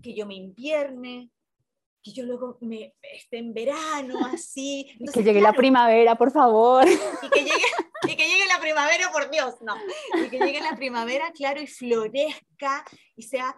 que 0.02 0.16
yo 0.16 0.26
me 0.26 0.34
invierne, 0.34 1.30
que 2.02 2.12
yo 2.12 2.24
luego 2.24 2.58
me 2.62 2.96
esté 3.02 3.38
en 3.38 3.54
verano, 3.54 4.26
así. 4.34 4.98
que 5.14 5.24
llegue 5.24 5.42
la 5.42 5.54
primavera, 5.54 6.16
por 6.16 6.32
favor. 6.32 6.88
Y 6.88 7.30
que, 7.30 7.44
llegue, 7.44 7.66
y 8.08 8.16
que 8.16 8.28
llegue 8.28 8.48
la 8.48 8.60
primavera, 8.60 9.12
por 9.12 9.30
Dios, 9.30 9.56
no. 9.62 9.76
Y 10.26 10.30
que 10.30 10.40
llegue 10.40 10.62
la 10.62 10.76
primavera, 10.76 11.32
claro, 11.32 11.62
y 11.62 11.68
florezca, 11.68 12.84
y 13.16 13.24
sea, 13.24 13.56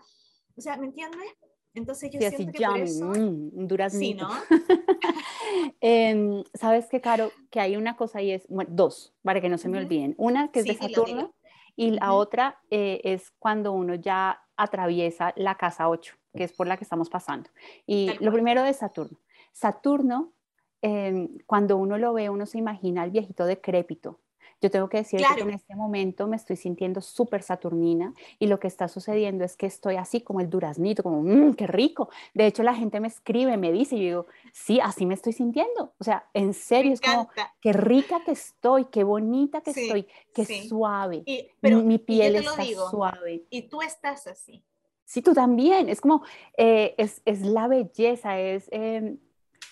o 0.57 0.62
sea, 0.62 0.76
¿me 0.78 0.88
entiendes? 0.88 1.32
Entonces 1.74 2.11
yo 2.11 2.19
siento 2.19 2.51
que 2.57 2.65
por 2.65 2.80
eso... 2.80 3.05
Mm, 3.05 3.89
sí, 3.89 4.13
¿no? 4.13 4.30
Em, 5.82 6.43
Sabes 6.53 6.88
que, 6.88 7.01
Caro, 7.01 7.32
que 7.49 7.59
hay 7.59 7.78
una 7.78 7.95
cosa 7.95 8.22
y 8.22 8.32
es, 8.32 8.45
bueno, 8.47 8.69
dos, 8.74 9.13
para 9.24 9.39
que 9.41 9.49
no 9.49 9.57
se 9.57 9.69
me 9.69 9.78
olviden. 9.78 10.15
Una 10.17 10.51
que 10.51 10.59
es 10.59 10.65
de 10.65 10.76
Saturno 10.76 11.34
y 11.76 11.91
la 11.91 12.13
otra 12.13 12.59
eh, 12.69 13.01
es 13.03 13.32
cuando 13.39 13.72
uno 13.72 13.95
ya 13.95 14.41
atraviesa 14.57 15.34
la 15.38 15.55
casa 15.55 15.89
8, 15.89 16.15
que 16.36 16.43
es 16.43 16.53
por 16.53 16.67
la 16.67 16.78
que 16.78 16.84
estamos 16.84 17.09
pasando. 17.09 17.49
Y 17.86 18.11
lo 18.19 18.32
primero 18.32 18.63
de 18.63 18.74
Saturno. 18.74 19.17
Saturno, 19.53 20.34
em, 20.82 21.38
cuando 21.45 21.78
uno 21.78 21.97
lo 21.97 22.13
ve, 22.13 22.30
uno 22.30 22.45
se 22.45 22.57
imagina 22.57 23.01
al 23.03 23.11
viejito 23.11 23.45
decrépito, 23.45 24.19
yo 24.62 24.70
tengo 24.70 24.88
que 24.89 24.97
decir 24.97 25.20
que 25.36 25.41
en 25.41 25.49
este 25.49 25.76
momento 25.76 26.28
me 26.28 26.36
estoy 26.36 26.55
sintiendo 26.55 27.01
súper 27.01 27.41
saturnina 27.41 28.14
y 28.38 28.45
lo 28.45 28.59
que 28.59 28.68
está 28.68 28.88
sucediendo 28.88 29.43
es 29.43 29.57
que 29.57 29.66
estoy 29.66 29.95
así 29.95 30.22
como 30.22 30.39
el 30.39 30.51
duraznito, 30.51 31.01
como, 31.01 31.24
mmm, 31.24 31.55
qué 31.55 31.66
rico. 31.66 32.09
De 32.36 32.45
hecho, 32.45 32.62
la 32.62 32.76
gente 32.76 32.99
me 32.99 33.07
escribe, 33.07 33.57
me 33.57 33.72
dice, 33.72 33.95
y 33.95 33.99
yo 33.99 34.05
digo, 34.05 34.26
sí, 34.53 34.80
así 34.80 35.07
me 35.07 35.16
estoy 35.16 35.34
sintiendo. 35.34 35.95
O 35.97 36.03
sea, 36.03 36.30
en 36.36 36.53
serio, 36.53 36.93
es 36.93 37.01
como, 37.01 37.28
qué 37.59 37.74
rica 37.74 38.24
que 38.24 38.32
estoy, 38.32 38.86
qué 38.86 39.03
bonita 39.03 39.62
que 39.62 39.72
estoy, 39.72 40.07
qué 40.34 40.45
suave. 40.68 41.24
pero, 41.59 41.82
mi 41.82 41.97
piel 41.97 42.36
está 42.36 42.64
suave. 42.91 43.45
Y 43.49 43.64
tú 43.64 43.82
estás 43.82 44.28
así. 44.28 44.64
Sí, 45.05 45.24
tú 45.24 45.34
también. 45.34 45.89
Es 45.89 45.99
como, 45.99 46.24
eh, 46.55 46.93
es, 46.99 47.22
es, 47.26 47.41
la 47.41 47.68
belleza, 47.68 48.39
es 48.39 48.68
em, 48.72 49.18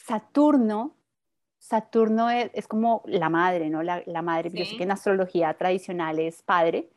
Saturno 0.05 0.95
Saturno 1.59 2.29
es, 2.29 2.67
como 2.67 3.03
la 3.05 3.29
madre, 3.29 3.69
¿no? 3.69 3.83
La, 3.83 4.21
madre, 4.21 4.49
yo 4.51 4.65
sé 4.65 4.77
que 4.77 4.83
en 4.83 4.91
astrología 4.91 5.53
tradicional 5.55 6.17
es 6.17 6.41
padre, 6.41 6.89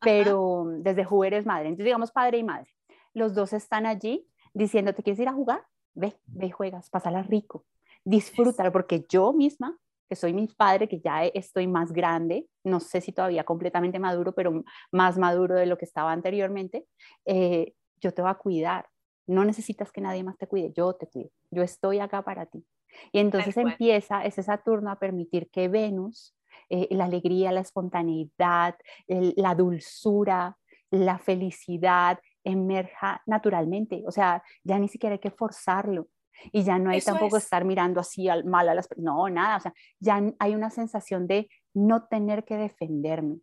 pero 0.00 0.64
desde 0.78 1.04
Júpiter 1.04 1.34
es 1.34 1.46
madre. 1.46 1.66
Entonces, 1.66 1.84
digamos 1.84 2.12
padre 2.12 2.38
y 2.38 2.44
madre. 2.44 2.72
Los 3.12 3.34
dos 3.34 3.52
están 3.52 3.86
allí 3.86 4.26
diciendo, 4.54 4.94
¿te 4.94 5.02
quieres 5.02 5.20
ir 5.20 5.28
a 5.28 5.32
jugar? 5.32 5.64
Ve, 5.94 6.16
ve 6.26 6.46
y 6.46 6.50
juegas, 6.50 6.90
pásala 6.90 7.22
rico, 7.22 7.64
disfrútalo, 8.04 8.72
porque 8.72 9.04
yo 9.08 9.32
misma, 9.32 9.78
que 10.08 10.16
soy 10.16 10.32
mi 10.32 10.46
padre, 10.48 10.88
que 10.88 11.00
ya 11.00 11.24
estoy 11.24 11.66
más 11.66 11.92
grande, 11.92 12.48
no 12.64 12.80
sé 12.80 13.00
si 13.00 13.12
todavía 13.12 13.44
completamente 13.44 13.98
maduro, 13.98 14.32
pero 14.32 14.64
más 14.90 15.18
maduro 15.18 15.54
de 15.54 15.66
lo 15.66 15.78
que 15.78 15.84
estaba 15.84 16.12
anteriormente, 16.12 16.86
eh, 17.24 17.74
yo 18.00 18.12
te 18.12 18.22
voy 18.22 18.30
a 18.30 18.34
cuidar. 18.34 18.88
No 19.26 19.44
necesitas 19.44 19.90
que 19.90 20.00
nadie 20.00 20.22
más 20.22 20.36
te 20.36 20.46
cuide, 20.46 20.72
yo 20.72 20.94
te 20.94 21.06
cuido, 21.06 21.30
yo 21.50 21.62
estoy 21.62 22.00
acá 22.00 22.22
para 22.22 22.46
ti. 22.46 22.64
Y 23.12 23.18
entonces 23.18 23.56
empieza 23.56 24.24
ese 24.24 24.42
Saturno 24.42 24.90
a 24.90 24.98
permitir 24.98 25.50
que 25.50 25.68
Venus, 25.68 26.36
eh, 26.70 26.88
la 26.90 27.04
alegría, 27.04 27.52
la 27.52 27.60
espontaneidad, 27.60 28.76
la 29.08 29.54
dulzura, 29.54 30.56
la 30.90 31.18
felicidad, 31.18 32.18
emerja 32.44 33.22
naturalmente. 33.26 34.02
O 34.06 34.10
sea, 34.10 34.42
ya 34.62 34.78
ni 34.78 34.88
siquiera 34.88 35.14
hay 35.14 35.18
que 35.18 35.30
forzarlo. 35.30 36.08
Y 36.52 36.62
ya 36.62 36.78
no 36.78 36.90
hay 36.90 37.00
tampoco 37.00 37.36
estar 37.36 37.64
mirando 37.64 38.00
así 38.00 38.28
al, 38.28 38.44
mal 38.44 38.68
a 38.68 38.74
las 38.74 38.88
No, 38.96 39.28
nada. 39.28 39.56
O 39.56 39.60
sea, 39.60 39.74
ya 40.00 40.20
hay 40.38 40.54
una 40.54 40.70
sensación 40.70 41.26
de 41.26 41.48
no 41.72 42.06
tener 42.06 42.44
que 42.44 42.56
defenderme. 42.56 43.38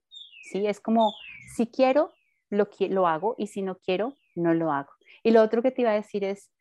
¿sí? 0.52 0.68
Es 0.68 0.80
como, 0.80 1.14
si 1.56 1.68
quiero, 1.68 2.12
lo, 2.50 2.68
lo 2.90 3.08
hago 3.08 3.36
y 3.38 3.48
si 3.48 3.62
no 3.62 3.78
quiero, 3.78 4.16
no 4.36 4.54
lo 4.54 4.72
hago. 4.72 4.92
Y 5.24 5.32
lo 5.32 5.42
otro 5.42 5.62
que 5.62 5.72
te 5.72 5.82
iba 5.82 5.92
a 5.92 5.96
decir 5.96 6.24
es, 6.24 6.52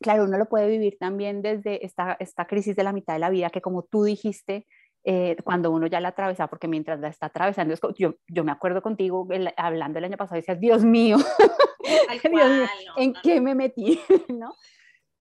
claro, 0.00 0.24
uno 0.24 0.38
lo 0.38 0.46
puede 0.46 0.68
vivir 0.68 0.96
también 0.98 1.42
desde 1.42 1.84
esta, 1.84 2.16
esta 2.20 2.46
crisis 2.46 2.76
de 2.76 2.84
la 2.84 2.92
mitad 2.92 3.14
de 3.14 3.20
la 3.20 3.30
vida, 3.30 3.50
que 3.50 3.60
como 3.60 3.82
tú 3.82 4.04
dijiste, 4.04 4.66
eh, 5.04 5.36
cuando 5.44 5.70
uno 5.70 5.86
ya 5.86 6.00
la 6.00 6.08
atraviesa, 6.08 6.48
porque 6.48 6.68
mientras 6.68 7.00
la 7.00 7.08
está 7.08 7.26
atravesando, 7.26 7.74
yo, 7.96 8.14
yo 8.28 8.44
me 8.44 8.52
acuerdo 8.52 8.82
contigo 8.82 9.26
hablando 9.56 9.98
el 9.98 10.04
año 10.04 10.16
pasado, 10.16 10.36
decías, 10.36 10.60
Dios 10.60 10.84
mío, 10.84 11.16
Dios 12.22 12.32
mío 12.32 12.66
¿en 12.96 13.14
qué 13.22 13.40
me 13.40 13.54
metí? 13.54 14.00
¿no? 14.28 14.54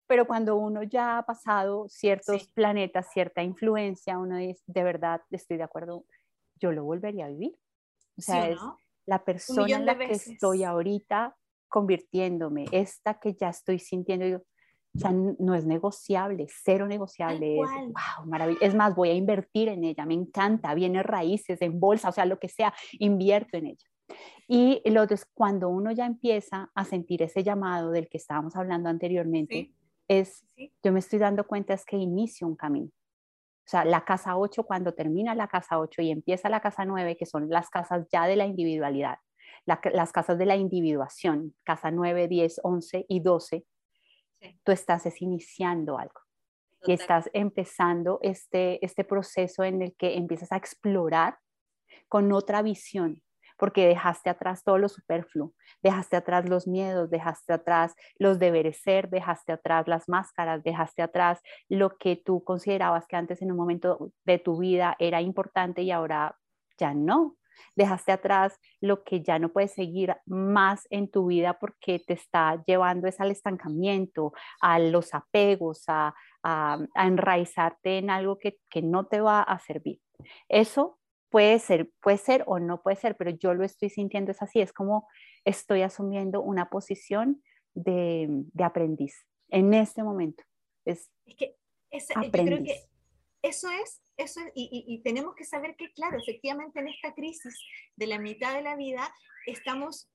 pero 0.06 0.26
cuando 0.26 0.56
uno 0.56 0.82
ya 0.82 1.18
ha 1.18 1.26
pasado 1.26 1.88
ciertos 1.88 2.48
planetas, 2.48 3.10
cierta 3.12 3.42
influencia, 3.42 4.18
uno 4.18 4.36
dice, 4.36 4.62
de 4.66 4.84
verdad, 4.84 5.20
estoy 5.30 5.56
de 5.56 5.64
acuerdo, 5.64 6.04
yo 6.60 6.72
lo 6.72 6.84
volvería 6.84 7.26
a 7.26 7.28
vivir. 7.28 7.56
O 8.16 8.22
sea, 8.22 8.48
es 8.48 8.58
la 9.04 9.24
persona 9.24 9.76
en 9.76 9.86
la 9.86 9.98
que 9.98 10.12
estoy 10.12 10.64
ahorita 10.64 11.36
convirtiéndome, 11.68 12.66
esta 12.70 13.18
que 13.18 13.34
ya 13.34 13.48
estoy 13.48 13.78
sintiendo, 13.78 14.42
o 14.96 14.98
sea, 14.98 15.12
no 15.12 15.54
es 15.54 15.66
negociable, 15.66 16.46
cero 16.48 16.86
negociable. 16.86 17.60
Es, 17.60 17.68
wow. 17.68 18.56
Es 18.60 18.74
más, 18.74 18.94
voy 18.94 19.10
a 19.10 19.14
invertir 19.14 19.68
en 19.68 19.84
ella, 19.84 20.06
me 20.06 20.14
encanta, 20.14 20.74
viene 20.74 21.02
raíces, 21.02 21.60
en 21.60 21.78
bolsa, 21.78 22.08
o 22.08 22.12
sea, 22.12 22.24
lo 22.24 22.38
que 22.38 22.48
sea, 22.48 22.72
invierto 22.92 23.58
en 23.58 23.66
ella. 23.66 23.86
Y 24.48 24.82
lo 24.88 25.02
es 25.02 25.26
cuando 25.34 25.68
uno 25.68 25.90
ya 25.90 26.06
empieza 26.06 26.70
a 26.74 26.84
sentir 26.84 27.22
ese 27.22 27.42
llamado 27.42 27.90
del 27.90 28.08
que 28.08 28.16
estábamos 28.16 28.56
hablando 28.56 28.88
anteriormente, 28.88 29.72
es, 30.08 30.46
yo 30.82 30.92
me 30.92 31.00
estoy 31.00 31.18
dando 31.18 31.46
cuenta 31.46 31.74
es 31.74 31.84
que 31.84 31.96
inicio 31.96 32.46
un 32.46 32.56
camino. 32.56 32.88
O 32.88 33.68
sea, 33.68 33.84
la 33.84 34.04
casa 34.04 34.36
8, 34.36 34.62
cuando 34.62 34.94
termina 34.94 35.34
la 35.34 35.48
casa 35.48 35.78
8 35.78 36.00
y 36.02 36.10
empieza 36.10 36.48
la 36.48 36.60
casa 36.60 36.84
9, 36.84 37.16
que 37.16 37.26
son 37.26 37.50
las 37.50 37.68
casas 37.68 38.06
ya 38.10 38.26
de 38.26 38.36
la 38.36 38.46
individualidad, 38.46 39.18
las 39.66 40.12
casas 40.12 40.38
de 40.38 40.46
la 40.46 40.54
individuación, 40.54 41.54
casa 41.64 41.90
9, 41.90 42.28
10, 42.28 42.60
11 42.62 43.06
y 43.08 43.20
12, 43.20 43.64
tú 44.64 44.72
estás 44.72 45.06
es 45.06 45.20
iniciando 45.22 45.98
algo. 45.98 46.20
Y 46.82 46.92
estás 46.92 47.28
empezando 47.32 48.20
este, 48.22 48.84
este 48.84 49.02
proceso 49.02 49.64
en 49.64 49.82
el 49.82 49.96
que 49.96 50.16
empiezas 50.16 50.52
a 50.52 50.56
explorar 50.56 51.38
con 52.08 52.30
otra 52.32 52.62
visión, 52.62 53.22
porque 53.58 53.86
dejaste 53.86 54.30
atrás 54.30 54.62
todo 54.62 54.78
lo 54.78 54.88
superfluo, 54.88 55.52
dejaste 55.82 56.16
atrás 56.16 56.48
los 56.48 56.66
miedos, 56.66 57.10
dejaste 57.10 57.54
atrás 57.54 57.94
los 58.18 58.38
deberes 58.38 58.80
ser, 58.82 59.08
dejaste 59.08 59.52
atrás 59.52 59.88
las 59.88 60.08
máscaras, 60.08 60.62
dejaste 60.62 61.02
atrás 61.02 61.40
lo 61.68 61.96
que 61.96 62.16
tú 62.16 62.44
considerabas 62.44 63.06
que 63.06 63.16
antes 63.16 63.42
en 63.42 63.50
un 63.50 63.56
momento 63.56 64.12
de 64.24 64.38
tu 64.38 64.58
vida 64.58 64.94
era 64.98 65.20
importante 65.20 65.82
y 65.82 65.90
ahora 65.90 66.36
ya 66.78 66.94
no. 66.94 67.36
Dejaste 67.74 68.12
atrás 68.12 68.58
lo 68.80 69.04
que 69.04 69.22
ya 69.22 69.38
no 69.38 69.50
puedes 69.50 69.72
seguir 69.72 70.16
más 70.26 70.86
en 70.90 71.10
tu 71.10 71.26
vida 71.26 71.58
porque 71.58 71.98
te 71.98 72.14
está 72.14 72.62
llevando 72.66 73.08
es 73.08 73.20
al 73.20 73.30
estancamiento, 73.30 74.32
a 74.60 74.78
los 74.78 75.14
apegos, 75.14 75.84
a, 75.88 76.14
a, 76.42 76.78
enraizarte 76.94 77.98
en 77.98 78.10
algo 78.10 78.38
que, 78.38 78.58
que 78.70 78.82
no 78.82 79.06
te 79.06 79.20
va 79.20 79.42
a 79.42 79.58
servir. 79.58 80.00
Eso 80.48 80.98
puede 81.30 81.58
ser, 81.58 81.90
puede 82.00 82.18
ser 82.18 82.44
o 82.46 82.58
no 82.58 82.82
puede 82.82 82.96
ser, 82.96 83.16
pero 83.16 83.30
yo 83.30 83.54
lo 83.54 83.64
estoy 83.64 83.90
sintiendo 83.90 84.30
es 84.30 84.42
así, 84.42 84.60
es 84.60 84.72
como 84.72 85.08
estoy 85.44 85.82
asumiendo 85.82 86.40
una 86.40 86.70
posición 86.70 87.42
de, 87.74 88.26
de 88.30 88.64
aprendiz 88.64 89.26
en 89.50 89.74
este 89.74 90.02
momento. 90.02 90.44
Es, 90.84 91.10
que 91.36 91.56
yo 91.90 92.30
creo 92.30 92.62
que 92.62 92.88
eso 93.48 93.70
es, 93.70 94.02
eso 94.16 94.40
y, 94.54 95.00
tenemos 95.04 95.34
que 95.34 95.44
saber 95.44 95.76
que, 95.76 95.92
claro, 95.92 96.18
efectivamente 96.18 96.80
en 96.80 96.88
esta 96.88 97.14
crisis 97.14 97.54
de 97.94 98.06
la 98.06 98.18
mitad 98.18 98.54
de 98.54 98.62
la 98.62 98.76
vida 98.76 99.12
estamos 99.46 100.08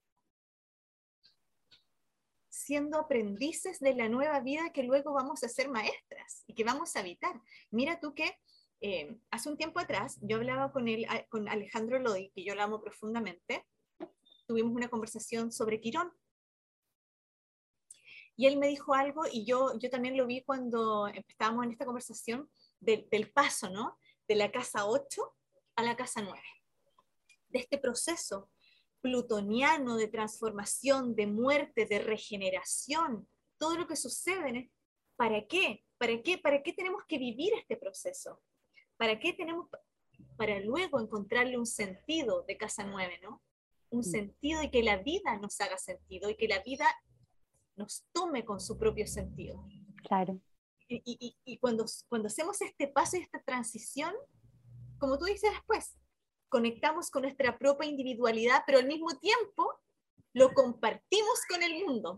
siendo 2.50 3.00
aprendices 3.00 3.80
de 3.80 3.96
la 3.96 4.10
nueva 4.10 4.40
vida 4.42 4.72
que 4.74 4.84
luego 4.84 5.14
vamos 5.14 5.44
a 5.44 5.50
ser 5.50 5.70
maestras 5.70 6.44
y 6.46 6.54
que 6.54 6.64
vamos 6.64 6.96
a 6.96 7.00
habitar. 7.00 7.42
Mira 7.70 8.00
tú 8.00 8.14
que 8.14 8.38
eh, 8.82 9.18
hace 9.30 9.50
un 9.50 9.58
tiempo 9.58 9.80
atrás 9.80 10.20
yo 10.22 10.38
hablaba 10.38 10.72
con, 10.72 10.88
él, 10.88 11.08
con 11.30 11.48
Alejandro 11.48 12.00
Lodi, 12.00 12.32
que 12.32 12.44
yo 12.44 12.54
lo 12.54 12.64
amo 12.64 12.82
profundamente, 12.82 13.66
tuvimos 14.46 14.74
una 14.74 14.90
conversación 14.90 15.52
sobre 15.52 15.80
Quirón. 15.80 16.12
Y 18.36 18.48
él 18.48 18.58
me 18.58 18.68
dijo 18.68 18.94
algo 18.94 19.24
y 19.32 19.46
yo, 19.46 19.78
yo 19.80 19.90
también 19.90 20.18
lo 20.18 20.26
vi 20.26 20.44
cuando 20.44 21.08
estábamos 21.08 21.66
en 21.66 21.72
esta 21.72 21.86
conversación 21.86 22.50
del, 22.82 23.08
del 23.10 23.32
paso, 23.32 23.70
¿no? 23.70 23.98
De 24.28 24.36
la 24.36 24.52
casa 24.52 24.86
8 24.86 25.36
a 25.78 25.84
la 25.84 25.96
casa 25.96 26.22
9. 26.22 26.42
De 27.50 27.60
este 27.60 27.78
proceso 27.78 28.50
plutoniano 29.02 29.98
de 29.98 30.08
transformación, 30.08 31.16
de 31.16 31.28
muerte, 31.28 31.86
de 31.86 32.00
regeneración, 32.00 33.28
todo 33.58 33.76
lo 33.76 33.88
que 33.88 33.96
sucede. 33.96 34.72
¿Para 35.16 35.46
qué? 35.46 35.84
¿Para 35.98 36.22
qué? 36.22 36.38
¿Para 36.38 36.64
qué 36.64 36.74
tenemos 36.74 37.04
que 37.08 37.18
vivir 37.18 37.54
este 37.54 37.78
proceso? 37.78 38.42
¿Para 38.98 39.20
qué 39.20 39.34
tenemos? 39.34 39.68
Para 40.38 40.60
luego 40.60 41.00
encontrarle 41.00 41.58
un 41.58 41.66
sentido 41.66 42.44
de 42.44 42.58
casa 42.58 42.86
nueve, 42.86 43.20
¿no? 43.22 43.42
Un 43.90 44.00
mm. 44.00 44.04
sentido 44.04 44.64
y 44.64 44.70
que 44.70 44.84
la 44.84 44.98
vida 44.98 45.38
nos 45.38 45.60
haga 45.62 45.78
sentido 45.78 46.30
y 46.30 46.38
que 46.38 46.48
la 46.48 46.60
vida 46.60 46.86
nos 47.76 48.06
tome 48.14 48.46
con 48.46 48.60
su 48.60 48.78
propio 48.78 49.08
sentido. 49.08 49.66
Claro. 50.04 50.40
Y, 50.94 51.38
y, 51.46 51.58
cuando, 51.60 51.86
cuando 52.10 52.28
hacemos 52.28 52.62
este 52.62 52.88
paso 52.88 53.18
y 53.18 53.22
esta 53.22 53.42
transición, 53.42 54.14
como 54.98 55.18
tú 55.18 55.26
dices 55.26 55.52
después, 55.52 55.98
conectamos 56.50 57.10
con 57.10 57.24
nuestra 57.24 57.58
propia 57.58 57.90
individualidad, 57.90 58.64
pero 58.66 58.80
al 58.80 58.88
mismo 58.88 59.18
tiempo 59.20 59.80
lo 60.34 60.54
compartimos 60.54 61.42
con 61.50 61.64
el 61.64 61.86
mundo. 61.86 62.18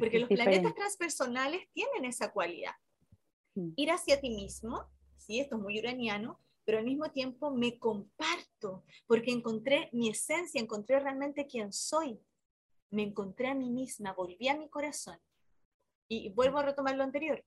porque 0.00 0.20
los 0.20 0.28
planetas 0.28 0.74
transpersonales 0.74 1.68
tienen 1.72 2.04
esa 2.04 2.32
cualidad. 2.32 2.74
Mm. 3.54 3.72
Ir 3.76 3.90
hacia 3.90 4.20
ti 4.20 4.30
mismo 4.30 4.88
¿sí? 5.22 5.40
Esto 5.40 5.56
es 5.56 5.62
muy 5.62 5.78
uraniano, 5.78 6.40
pero 6.64 6.78
al 6.78 6.84
mismo 6.84 7.10
tiempo 7.10 7.50
me 7.50 7.78
comparto, 7.78 8.84
porque 9.06 9.32
encontré 9.32 9.88
mi 9.92 10.08
esencia, 10.08 10.60
encontré 10.60 11.00
realmente 11.00 11.46
quién 11.46 11.72
soy. 11.72 12.20
Me 12.90 13.02
encontré 13.02 13.48
a 13.48 13.54
mí 13.54 13.70
misma, 13.70 14.12
volví 14.12 14.48
a 14.48 14.56
mi 14.56 14.68
corazón. 14.68 15.18
Y 16.08 16.30
vuelvo 16.30 16.58
a 16.58 16.62
retomar 16.62 16.96
lo 16.96 17.04
anterior. 17.04 17.42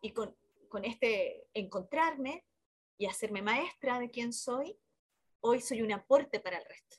Y 0.00 0.12
con, 0.12 0.36
con 0.68 0.84
este 0.84 1.48
encontrarme 1.54 2.44
y 2.96 3.06
hacerme 3.06 3.42
maestra 3.42 3.98
de 3.98 4.10
quién 4.10 4.32
soy, 4.32 4.78
hoy 5.40 5.60
soy 5.60 5.82
un 5.82 5.92
aporte 5.92 6.40
para 6.40 6.58
el 6.58 6.64
resto. 6.64 6.96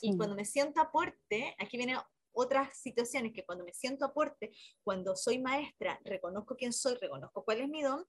Y 0.00 0.16
cuando 0.16 0.34
me 0.34 0.44
siento 0.44 0.80
aporte, 0.80 1.54
aquí 1.58 1.76
vienen 1.76 1.98
otras 2.32 2.76
situaciones 2.78 3.32
que 3.32 3.44
cuando 3.44 3.64
me 3.64 3.72
siento 3.72 4.04
aporte, 4.04 4.52
cuando 4.82 5.14
soy 5.16 5.38
maestra, 5.38 6.00
reconozco 6.04 6.56
quién 6.56 6.72
soy, 6.72 6.96
reconozco 6.96 7.44
cuál 7.44 7.60
es 7.60 7.68
mi 7.68 7.82
don, 7.82 8.04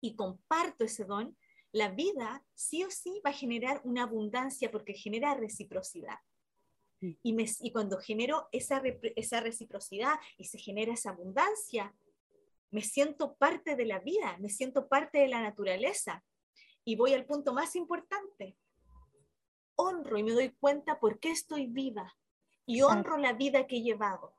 y 0.00 0.16
comparto 0.16 0.84
ese 0.84 1.04
don, 1.04 1.36
la 1.72 1.88
vida 1.88 2.44
sí 2.54 2.84
o 2.84 2.90
sí 2.90 3.20
va 3.24 3.30
a 3.30 3.34
generar 3.34 3.80
una 3.84 4.02
abundancia 4.02 4.70
porque 4.70 4.94
genera 4.94 5.34
reciprocidad. 5.34 6.18
Y, 7.22 7.32
me, 7.32 7.46
y 7.60 7.72
cuando 7.72 7.98
genero 7.98 8.48
esa, 8.52 8.80
esa 9.16 9.40
reciprocidad 9.40 10.14
y 10.38 10.44
se 10.44 10.58
genera 10.58 10.92
esa 10.92 11.10
abundancia, 11.10 11.92
me 12.72 12.82
siento 12.82 13.36
parte 13.36 13.76
de 13.76 13.86
la 13.86 14.00
vida, 14.00 14.36
me 14.40 14.48
siento 14.48 14.88
parte 14.88 15.18
de 15.18 15.28
la 15.28 15.40
naturaleza. 15.40 16.24
Y 16.84 16.96
voy 16.96 17.14
al 17.14 17.24
punto 17.24 17.52
más 17.52 17.76
importante. 17.76 18.56
Honro 19.76 20.18
y 20.18 20.24
me 20.24 20.32
doy 20.32 20.50
cuenta 20.50 20.98
por 20.98 21.20
qué 21.20 21.30
estoy 21.30 21.66
viva. 21.66 22.12
Y 22.66 22.82
honro 22.82 23.16
la 23.16 23.32
vida 23.32 23.68
que 23.68 23.76
he 23.76 23.82
llevado. 23.82 24.34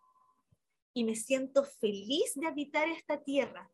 Y 0.94 1.06
me 1.06 1.16
siento 1.16 1.64
feliz 1.64 2.34
de 2.36 2.48
habitar 2.48 2.90
esta 2.90 3.24
tierra 3.24 3.72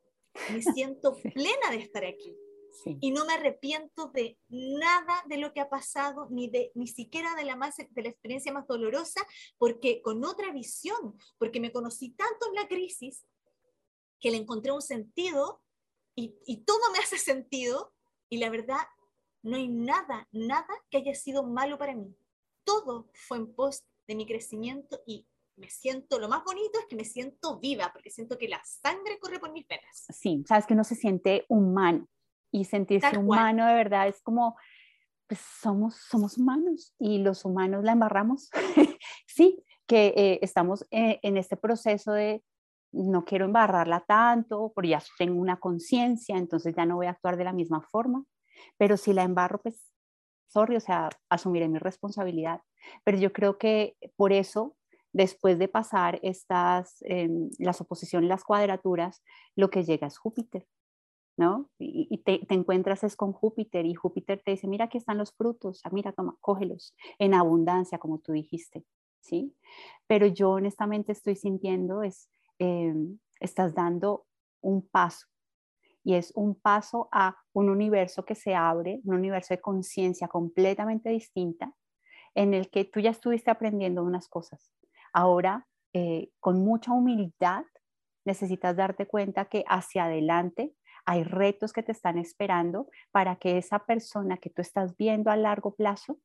me 0.52 0.62
siento 0.74 1.16
plena 1.16 1.72
de 1.72 1.78
estar 1.78 2.06
aquí. 2.06 2.36
Y 3.02 3.12
no 3.12 3.26
me 3.26 3.34
arrepiento 3.34 4.10
de 4.10 4.38
nada 4.48 5.24
de 5.28 5.38
lo 5.38 5.52
que 5.54 5.60
ha 5.60 5.70
pasado, 5.70 6.28
ni, 6.30 6.50
de, 6.50 6.72
ni 6.76 6.88
siquiera 6.88 7.36
de 7.36 7.44
la, 7.44 7.56
más, 7.56 7.76
de 7.78 8.02
la 8.02 8.10
experiencia 8.10 8.54
más 8.54 8.68
dolorosa, 8.68 9.22
porque 9.58 10.02
con 10.02 10.24
otra 10.24 10.54
visión, 10.54 11.18
porque 11.40 11.60
me 11.60 11.74
conocí 11.74 12.12
tanto 12.12 12.48
en 12.48 12.56
la 12.56 12.68
crisis 12.68 13.26
que 14.20 14.32
le 14.32 14.38
encontré 14.38 14.72
un 14.72 14.82
sentido 14.82 15.62
y, 16.16 16.36
y 16.46 16.58
todo 16.64 16.92
me 16.92 17.00
hace 17.00 17.18
sentido 17.18 17.94
y 18.30 18.38
la 18.38 18.50
verdad, 18.50 18.82
no 19.42 19.58
hay 19.58 19.68
nada, 19.68 20.28
nada 20.32 20.68
que 20.90 20.98
haya 20.98 21.16
sido 21.16 21.44
malo 21.44 21.78
para 21.78 21.96
mí. 21.96 22.16
Todo 22.64 23.10
fue 23.14 23.38
en 23.38 23.54
pos 23.54 23.84
de 24.08 24.16
mi 24.16 24.26
crecimiento 24.26 25.02
y 25.06 25.26
me 25.56 25.70
siento, 25.70 26.20
lo 26.20 26.30
más 26.30 26.44
bonito 26.44 26.80
es 26.80 26.86
que 26.86 26.96
me 26.96 27.04
siento 27.04 27.60
viva, 27.60 27.92
porque 27.92 28.10
siento 28.10 28.38
que 28.38 28.48
la 28.48 28.62
sangre 28.64 29.20
corre 29.20 29.40
por 29.40 29.52
mis 29.52 29.68
venas. 29.68 30.06
Sí, 30.10 30.44
sabes 30.48 30.66
que 30.66 30.74
uno 30.74 30.84
se 30.84 30.96
siente 30.96 31.46
humano 31.50 32.08
y 32.52 32.66
sentirse 32.66 33.18
humano 33.18 33.68
de 33.68 33.74
verdad 33.74 34.08
es 34.08 34.22
como, 34.22 34.58
pues 35.28 35.40
somos, 35.40 35.96
somos 35.96 36.38
humanos 36.38 36.94
y 36.98 37.20
los 37.20 37.46
humanos 37.46 37.84
la 37.84 37.92
embarramos. 37.92 38.50
sí, 39.28 39.64
que 39.86 40.14
eh, 40.16 40.40
estamos 40.42 40.86
eh, 40.92 41.20
en 41.24 41.38
este 41.38 41.58
proceso 41.58 42.12
de 42.14 42.44
no 42.92 43.26
quiero 43.26 43.46
embarrarla 43.46 44.02
tanto, 44.02 44.72
porque 44.74 44.90
ya 44.90 45.04
tengo 45.18 45.40
una 45.40 45.58
conciencia, 45.58 46.38
entonces 46.38 46.76
ya 46.76 46.86
no 46.86 46.96
voy 46.96 47.08
a 47.08 47.12
actuar 47.12 47.38
de 47.38 47.44
la 47.44 47.54
misma 47.54 47.82
forma, 47.82 48.26
pero 48.78 48.98
si 48.98 49.14
la 49.14 49.24
embarro, 49.24 49.62
pues, 49.62 49.92
sorry, 50.48 50.76
o 50.76 50.80
sea, 50.80 51.10
asumiré 51.30 51.68
mi 51.68 51.78
responsabilidad. 51.78 52.62
Pero 53.04 53.18
yo 53.18 53.32
creo 53.34 53.58
que 53.58 53.96
por 54.16 54.34
eso 54.34 54.76
después 55.14 55.58
de 55.60 55.68
pasar 55.68 56.20
estas, 56.24 56.98
em, 57.02 57.50
las 57.58 57.82
oposiciones, 57.82 58.30
las 58.30 58.44
cuadraturas, 58.44 59.24
lo 59.56 59.70
que 59.70 59.84
llega 59.84 60.08
es 60.08 60.18
Júpiter, 60.18 60.68
¿no? 61.38 61.70
Y, 61.80 62.18
te, 62.24 62.42
encuentras 62.54 63.04
es 63.04 63.16
con 63.16 63.34
Júpiter 63.34 63.86
y 63.86 63.96
Júpiter 63.96 64.42
te 64.44 64.52
dice, 64.52 64.68
mira, 64.68 64.86
aquí 64.86 64.98
están 64.98 65.18
los 65.18 65.34
frutos, 65.34 65.82
ah, 65.84 65.90
mira, 65.92 66.12
toma, 66.12 66.36
cógelos, 66.42 66.96
en 67.18 67.34
abundancia, 67.34 67.98
como 67.98 68.20
tú 68.20 68.34
dijiste, 68.34 68.84
¿sí? 69.22 69.56
Pero 70.08 70.28
yo 70.28 70.52
honestamente 70.52 71.12
estoy 71.12 71.36
sintiendo 71.36 72.04
es 72.04 72.30
em, 72.60 73.18
estás 73.40 73.74
dando 73.74 74.28
un 74.62 74.88
paso 74.88 75.28
y 76.04 76.16
es 76.16 76.32
un 76.36 76.56
paso 76.56 77.10
a 77.12 77.36
un 77.54 77.70
universo 77.70 78.24
que 78.26 78.36
se 78.36 78.56
abre, 78.56 79.02
un 79.04 79.16
universo 79.16 79.54
de 79.54 79.62
conciencia 79.62 80.28
completamente 80.28 81.10
distinta, 81.10 81.74
en 82.36 82.54
el 82.54 82.70
que 82.70 82.86
tú 82.86 83.00
ya 83.00 83.10
estuviste 83.10 83.52
aprendiendo 83.52 84.04
unas 84.04 84.28
cosas. 84.28 84.72
Ahora, 85.14 85.68
eh, 85.94 86.30
con 86.40 86.64
mucha 86.64 86.92
humildad, 86.94 87.66
necesitas 88.26 88.76
darte 88.76 89.08
cuenta 89.08 89.46
que 89.46 89.64
hacia 89.68 90.06
adelante 90.06 90.74
hay 91.06 91.24
retos 91.24 91.74
que 91.74 91.84
te 91.84 91.92
están 91.92 92.18
esperando 92.18 92.88
para 93.12 93.38
que 93.38 93.58
esa 93.58 93.80
persona 93.86 94.38
que 94.38 94.50
tú 94.50 94.62
estás 94.62 94.96
viendo 94.96 95.32
a 95.32 95.38
largo 95.38 95.74
plazo, 95.76 96.20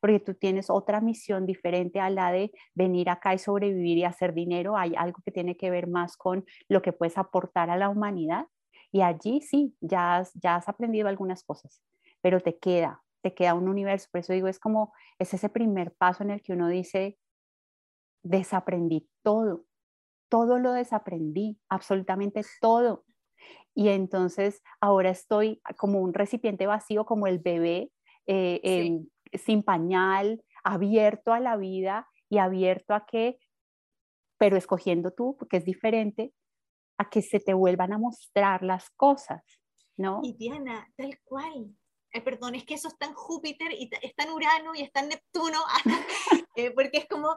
porque 0.00 0.20
tú 0.20 0.34
tienes 0.34 0.70
otra 0.70 1.00
misión 1.00 1.46
diferente 1.46 2.00
a 2.00 2.10
la 2.10 2.32
de 2.32 2.52
venir 2.74 3.10
acá 3.10 3.34
y 3.34 3.38
sobrevivir 3.38 3.98
y 3.98 4.04
hacer 4.04 4.34
dinero, 4.34 4.76
hay 4.76 4.94
algo 4.96 5.20
que 5.24 5.32
tiene 5.32 5.56
que 5.56 5.70
ver 5.70 5.86
más 5.86 6.16
con 6.16 6.44
lo 6.68 6.82
que 6.82 6.92
puedes 6.92 7.18
aportar 7.18 7.70
a 7.70 7.76
la 7.76 7.88
humanidad 7.88 8.46
y 8.94 9.02
allí 9.02 9.40
sí, 9.40 9.76
ya 9.80 10.18
has, 10.18 10.32
ya 10.34 10.54
has 10.54 10.68
aprendido 10.68 11.08
algunas 11.08 11.42
cosas, 11.42 11.82
pero 12.20 12.38
te 12.38 12.58
queda, 12.58 13.02
te 13.22 13.34
queda 13.34 13.54
un 13.54 13.68
universo. 13.68 14.08
Por 14.12 14.20
eso 14.20 14.32
digo, 14.32 14.46
es 14.46 14.60
como, 14.60 14.92
es 15.18 15.34
ese 15.34 15.48
primer 15.48 15.92
paso 15.96 16.22
en 16.22 16.30
el 16.30 16.42
que 16.42 16.52
uno 16.52 16.68
dice, 16.68 17.18
desaprendí 18.22 19.08
todo, 19.24 19.64
todo 20.28 20.60
lo 20.60 20.70
desaprendí, 20.70 21.58
absolutamente 21.68 22.42
todo. 22.60 23.04
Y 23.74 23.88
entonces 23.88 24.62
ahora 24.80 25.10
estoy 25.10 25.60
como 25.76 26.00
un 26.00 26.14
recipiente 26.14 26.68
vacío, 26.68 27.04
como 27.04 27.26
el 27.26 27.40
bebé, 27.40 27.90
eh, 28.28 29.00
sin 29.38 29.62
pañal, 29.62 30.42
abierto 30.62 31.32
a 31.32 31.40
la 31.40 31.56
vida 31.56 32.08
y 32.28 32.38
abierto 32.38 32.94
a 32.94 33.06
que, 33.06 33.38
pero 34.38 34.56
escogiendo 34.56 35.12
tú, 35.12 35.36
porque 35.38 35.58
es 35.58 35.64
diferente, 35.64 36.32
a 36.98 37.08
que 37.08 37.22
se 37.22 37.40
te 37.40 37.54
vuelvan 37.54 37.92
a 37.92 37.98
mostrar 37.98 38.62
las 38.62 38.90
cosas, 38.90 39.42
¿no? 39.96 40.20
Y 40.22 40.34
Diana, 40.34 40.88
tal 40.96 41.18
cual. 41.24 41.76
Eh, 42.12 42.20
perdón, 42.20 42.54
es 42.54 42.64
que 42.64 42.74
eso 42.74 42.88
está 42.88 43.06
en 43.06 43.14
Júpiter 43.14 43.72
y 43.72 43.90
está 44.02 44.24
en 44.24 44.30
Urano 44.30 44.74
y 44.74 44.82
está 44.82 45.00
en 45.00 45.08
Neptuno, 45.08 45.58
eh, 46.56 46.70
porque 46.70 46.98
es 46.98 47.06
como, 47.06 47.36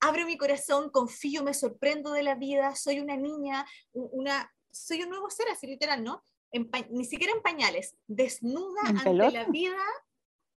abro 0.00 0.26
mi 0.26 0.36
corazón, 0.36 0.90
confío, 0.90 1.44
me 1.44 1.54
sorprendo 1.54 2.12
de 2.12 2.24
la 2.24 2.34
vida, 2.34 2.74
soy 2.74 2.98
una 2.98 3.16
niña, 3.16 3.64
una, 3.92 4.52
soy 4.70 5.02
un 5.02 5.10
nuevo 5.10 5.30
ser, 5.30 5.48
así 5.48 5.66
literal, 5.66 6.02
¿no? 6.02 6.22
ni 6.90 7.04
siquiera 7.04 7.34
en 7.34 7.42
pañales, 7.42 7.96
desnuda 8.06 8.80
ante 8.86 9.12
la 9.12 9.44
vida 9.44 9.76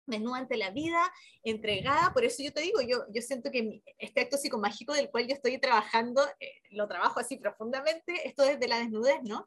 desnuda 0.07 0.39
ante 0.39 0.57
la 0.57 0.71
vida, 0.71 1.13
entregada, 1.43 2.13
por 2.13 2.25
eso 2.25 2.43
yo 2.43 2.53
te 2.53 2.61
digo, 2.61 2.81
yo, 2.81 3.05
yo 3.13 3.23
siento 3.23 3.51
que 3.51 3.83
este 3.99 4.21
acto 4.21 4.37
psicomágico 4.37 4.95
del 4.95 5.11
cual 5.11 5.27
yo 5.27 5.35
estoy 5.35 5.59
trabajando, 5.59 6.23
eh, 6.41 6.53
lo 6.71 6.89
trabajo 6.89 7.21
así 7.21 7.37
profundamente, 7.37 8.27
esto 8.27 8.43
desde 8.45 8.69
la 8.69 8.79
desnudez, 8.79 9.23
¿no? 9.23 9.47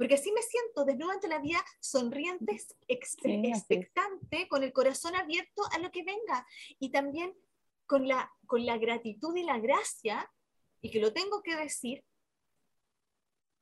Porque 0.00 0.14
así 0.14 0.32
me 0.32 0.40
siento, 0.40 0.86
desnuda 0.86 1.12
ante 1.12 1.28
la 1.28 1.40
vida, 1.40 1.62
sonriente, 1.78 2.56
expectante, 2.88 4.48
con 4.48 4.62
el 4.62 4.72
corazón 4.72 5.14
abierto 5.14 5.62
a 5.72 5.78
lo 5.78 5.90
que 5.90 6.02
venga. 6.02 6.46
Y 6.78 6.90
también 6.90 7.36
con 7.84 8.08
la, 8.08 8.32
con 8.46 8.64
la 8.64 8.78
gratitud 8.78 9.36
y 9.36 9.42
la 9.42 9.58
gracia, 9.58 10.32
y 10.80 10.90
que 10.90 11.00
lo 11.00 11.12
tengo 11.12 11.42
que 11.42 11.54
decir, 11.54 12.02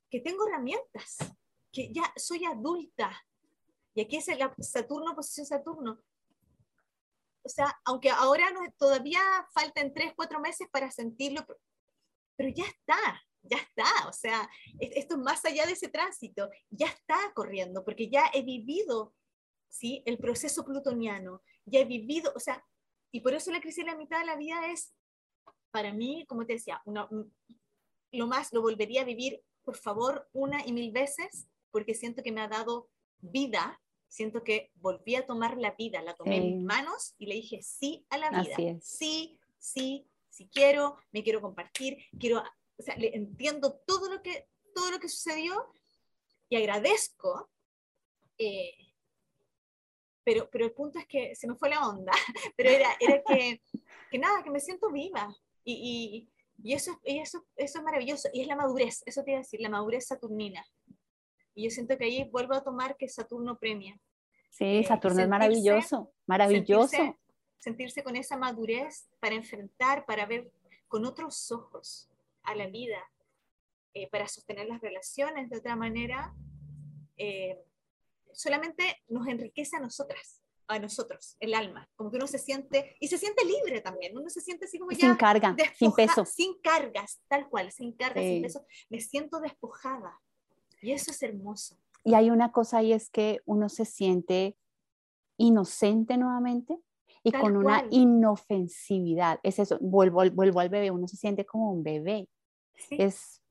que 0.08 0.20
tengo 0.20 0.46
herramientas, 0.46 1.16
que 1.72 1.92
ya 1.92 2.04
soy 2.14 2.44
adulta. 2.44 3.10
Y 3.94 4.02
aquí 4.02 4.18
es 4.18 4.28
el 4.28 4.38
Saturno, 4.60 5.16
posición 5.16 5.44
Saturno 5.44 5.98
o 7.48 7.50
sea, 7.50 7.74
aunque 7.86 8.10
ahora 8.10 8.50
no, 8.50 8.60
todavía 8.76 9.20
faltan 9.54 9.94
tres, 9.94 10.12
cuatro 10.14 10.38
meses 10.38 10.68
para 10.70 10.90
sentirlo, 10.90 11.46
pero 12.36 12.50
ya 12.50 12.64
está, 12.64 13.22
ya 13.42 13.56
está, 13.56 14.06
o 14.06 14.12
sea, 14.12 14.48
esto 14.78 15.14
es 15.14 15.20
más 15.20 15.42
allá 15.46 15.64
de 15.64 15.72
ese 15.72 15.88
tránsito, 15.88 16.50
ya 16.68 16.88
está 16.88 17.16
corriendo, 17.34 17.84
porque 17.84 18.10
ya 18.10 18.30
he 18.34 18.42
vivido, 18.42 19.14
¿sí? 19.70 20.02
El 20.04 20.18
proceso 20.18 20.62
plutoniano, 20.62 21.42
ya 21.64 21.80
he 21.80 21.86
vivido, 21.86 22.32
o 22.36 22.38
sea, 22.38 22.62
y 23.10 23.20
por 23.22 23.32
eso 23.32 23.50
la 23.50 23.62
crisis 23.62 23.84
de 23.86 23.90
la 23.90 23.96
mitad 23.96 24.20
de 24.20 24.26
la 24.26 24.36
vida 24.36 24.70
es, 24.70 24.94
para 25.70 25.94
mí, 25.94 26.26
como 26.28 26.44
te 26.44 26.52
decía, 26.54 26.82
lo 26.84 28.26
más, 28.26 28.52
lo 28.52 28.60
volvería 28.60 29.02
a 29.02 29.06
vivir, 29.06 29.42
por 29.64 29.76
favor, 29.76 30.28
una 30.32 30.66
y 30.66 30.72
mil 30.74 30.92
veces, 30.92 31.48
porque 31.70 31.94
siento 31.94 32.22
que 32.22 32.32
me 32.32 32.42
ha 32.42 32.48
dado 32.48 32.90
vida, 33.20 33.80
siento 34.08 34.42
que 34.42 34.72
volví 34.76 35.14
a 35.14 35.26
tomar 35.26 35.56
la 35.58 35.72
vida, 35.72 36.02
la 36.02 36.14
tomé 36.14 36.36
en 36.36 36.56
mis 36.56 36.64
manos 36.64 37.14
y 37.18 37.26
le 37.26 37.34
dije 37.36 37.62
sí 37.62 38.06
a 38.10 38.18
la 38.18 38.30
vida. 38.30 38.56
Sí, 38.80 39.38
sí, 39.58 40.08
sí 40.28 40.48
quiero, 40.52 40.96
me 41.12 41.22
quiero 41.22 41.40
compartir, 41.40 41.98
quiero, 42.18 42.42
o 42.76 42.82
sea, 42.82 42.96
le 42.96 43.14
entiendo 43.14 43.80
todo 43.86 44.10
lo 44.10 44.22
que, 44.22 44.48
todo 44.74 44.90
lo 44.90 44.98
que 44.98 45.08
sucedió 45.08 45.66
y 46.48 46.56
agradezco. 46.56 47.50
Eh, 48.38 48.74
pero, 50.24 50.48
pero 50.50 50.66
el 50.66 50.72
punto 50.72 50.98
es 50.98 51.06
que 51.06 51.34
se 51.34 51.48
me 51.48 51.56
fue 51.56 51.70
la 51.70 51.88
onda, 51.88 52.12
pero 52.56 52.70
era, 52.70 52.90
era 53.00 53.22
que, 53.22 53.62
que 54.10 54.18
nada, 54.18 54.42
que 54.42 54.50
me 54.50 54.60
siento 54.60 54.90
viva 54.90 55.34
y, 55.64 56.28
y, 56.62 56.68
y 56.68 56.74
eso, 56.74 57.00
y 57.04 57.18
eso, 57.18 57.46
eso 57.56 57.78
es 57.78 57.84
maravilloso 57.84 58.28
y 58.32 58.42
es 58.42 58.46
la 58.46 58.56
madurez, 58.56 59.02
eso 59.06 59.22
te 59.22 59.30
iba 59.30 59.38
a 59.38 59.42
decir, 59.42 59.60
la 59.60 59.70
madurez 59.70 60.06
saturnina. 60.06 60.66
Y 61.58 61.64
yo 61.64 61.70
siento 61.72 61.98
que 61.98 62.04
ahí 62.04 62.22
vuelvo 62.30 62.54
a 62.54 62.62
tomar 62.62 62.96
que 62.96 63.08
Saturno 63.08 63.58
premia. 63.58 64.00
Sí, 64.48 64.64
eh, 64.64 64.84
Saturno 64.84 65.22
es 65.22 65.28
maravilloso, 65.28 66.12
maravilloso. 66.24 67.18
Sentirse, 67.58 68.04
con 68.04 68.14
esa 68.14 68.36
madurez 68.36 69.08
para 69.18 69.34
enfrentar, 69.34 70.06
para 70.06 70.24
ver 70.24 70.52
con 70.86 71.04
otros 71.04 71.50
ojos 71.50 72.08
a 72.44 72.54
la 72.54 72.68
vida, 72.68 73.00
eh, 73.92 74.08
para 74.08 74.28
sostener 74.28 74.68
las 74.68 74.80
relaciones 74.80 75.50
de 75.50 75.56
otra 75.58 75.74
manera, 75.74 76.32
eh, 77.16 77.58
solamente 78.32 79.02
nos 79.08 79.26
enriquece 79.26 79.78
a 79.78 79.80
nosotras, 79.80 80.40
a 80.68 80.78
nosotros, 80.78 81.36
el 81.40 81.54
alma, 81.54 81.90
como 81.96 82.12
que 82.12 82.18
uno 82.18 82.28
se 82.28 82.38
siente, 82.38 82.94
y 83.00 83.08
se 83.08 83.18
siente 83.18 83.44
libre 83.44 83.80
también, 83.80 84.16
uno 84.16 84.30
se 84.30 84.40
siente 84.40 84.66
así 84.66 84.78
como 84.78 84.92
ya... 84.92 85.08
Sin 85.08 85.16
carga, 85.16 85.56
sin 85.74 85.92
peso. 85.92 86.24
Sin 86.24 86.60
cargas, 86.60 87.20
tal 87.26 87.48
cual, 87.48 87.72
sin 87.72 87.96
cargas, 87.96 88.22
sin 88.22 88.42
peso, 88.42 88.64
me 88.90 89.00
siento 89.00 89.40
despojada, 89.40 90.20
y 90.80 90.92
eso 90.92 91.10
es 91.10 91.22
hermoso. 91.22 91.76
Y 92.04 92.14
hay 92.14 92.30
una 92.30 92.52
cosa 92.52 92.82
y 92.82 92.92
es 92.92 93.10
que 93.10 93.40
uno 93.44 93.68
se 93.68 93.84
siente 93.84 94.56
inocente 95.36 96.16
nuevamente 96.16 96.78
y 97.22 97.32
con 97.32 97.56
una 97.56 97.84
inofensividad. 97.90 99.40
Es 99.42 99.58
eso, 99.58 99.78
vuelvo, 99.80 100.22
vuelvo 100.30 100.60
al 100.60 100.68
bebé, 100.68 100.90
uno 100.90 101.08
se 101.08 101.16
siente 101.16 101.44
como 101.44 101.72
un 101.72 101.82
bebé. 101.82 102.28
Es, 102.90 103.42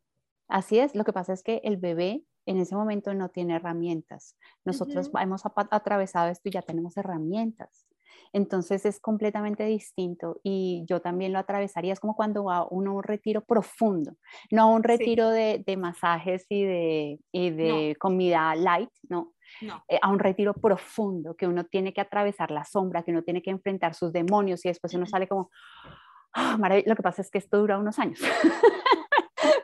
así 0.47 0.79
es, 0.79 0.95
lo 0.95 1.03
que 1.03 1.13
pasa 1.13 1.33
es 1.33 1.43
que 1.43 1.61
el 1.63 1.77
bebé 1.77 2.23
en 2.45 2.57
ese 2.57 2.75
momento 2.75 3.13
no 3.13 3.29
tiene 3.29 3.55
herramientas. 3.55 4.37
Nosotros 4.63 5.11
hemos 5.19 5.43
atravesado 5.45 6.29
esto 6.29 6.47
y 6.47 6.53
ya 6.53 6.61
tenemos 6.61 6.95
herramientas. 6.97 7.85
Entonces 8.33 8.85
es 8.85 8.99
completamente 8.99 9.63
distinto 9.65 10.39
y 10.43 10.83
yo 10.87 11.01
también 11.01 11.33
lo 11.33 11.39
atravesaría. 11.39 11.93
Es 11.93 11.99
como 11.99 12.15
cuando 12.15 12.45
va 12.45 12.67
uno 12.69 12.91
a 12.91 12.93
un 12.95 13.03
retiro 13.03 13.41
profundo, 13.41 14.13
no 14.51 14.63
a 14.63 14.65
un 14.67 14.83
retiro 14.83 15.29
de, 15.29 15.63
masajes 15.77 16.45
y 16.49 16.63
de, 16.63 17.19
de 17.31 17.95
comida 17.99 18.55
light, 18.55 18.89
no. 19.09 19.33
Eh, 19.87 19.99
a 20.01 20.09
un 20.09 20.19
retiro 20.19 20.53
profundo 20.53 21.35
que 21.35 21.47
uno 21.47 21.65
tiene 21.65 21.93
que 21.93 22.01
atravesar 22.01 22.51
la 22.51 22.65
sombra, 22.65 23.03
que 23.03 23.11
uno 23.11 23.23
tiene 23.23 23.41
que 23.41 23.49
enfrentar 23.49 23.95
sus 23.95 24.11
demonios 24.11 24.65
y 24.65 24.69
después 24.69 24.93
uno 24.93 25.05
sale 25.05 25.27
como, 25.27 25.49
ah, 26.33 26.57
lo 26.85 26.95
que 26.95 27.03
pasa 27.03 27.21
es 27.21 27.31
que 27.31 27.37
esto 27.37 27.57
dura 27.57 27.77
unos 27.77 27.97
años. 27.99 28.19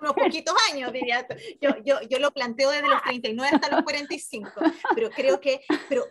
unos 0.01 0.13
poquitos 0.13 0.55
años, 0.71 0.91
diría. 0.91 1.25
Yo, 1.61 1.71
yo, 1.83 2.01
yo 2.09 2.19
lo 2.19 2.31
planteo 2.31 2.71
desde 2.71 2.87
los 2.87 3.01
39 3.03 3.55
hasta 3.55 3.75
los 3.75 3.83
45, 3.83 4.49
pero 4.95 5.09
creo 5.09 5.39
que, 5.39 5.61
pero, 5.89 6.05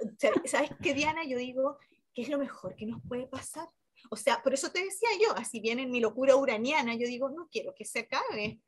¿sabes 0.44 0.70
qué, 0.82 0.94
Diana? 0.94 1.24
Yo 1.24 1.38
digo, 1.38 1.78
¿qué 2.14 2.22
es 2.22 2.28
lo 2.28 2.38
mejor 2.38 2.76
que 2.76 2.86
nos 2.86 3.00
puede 3.08 3.26
pasar? 3.26 3.68
O 4.10 4.16
sea, 4.16 4.42
por 4.42 4.54
eso 4.54 4.70
te 4.70 4.84
decía 4.84 5.08
yo, 5.20 5.32
así 5.36 5.60
bien 5.60 5.78
en 5.78 5.90
mi 5.90 6.00
locura 6.00 6.36
uraniana, 6.36 6.94
yo 6.94 7.06
digo, 7.06 7.30
no 7.30 7.48
quiero 7.50 7.74
que 7.74 7.84
se 7.84 8.00
acabe, 8.00 8.60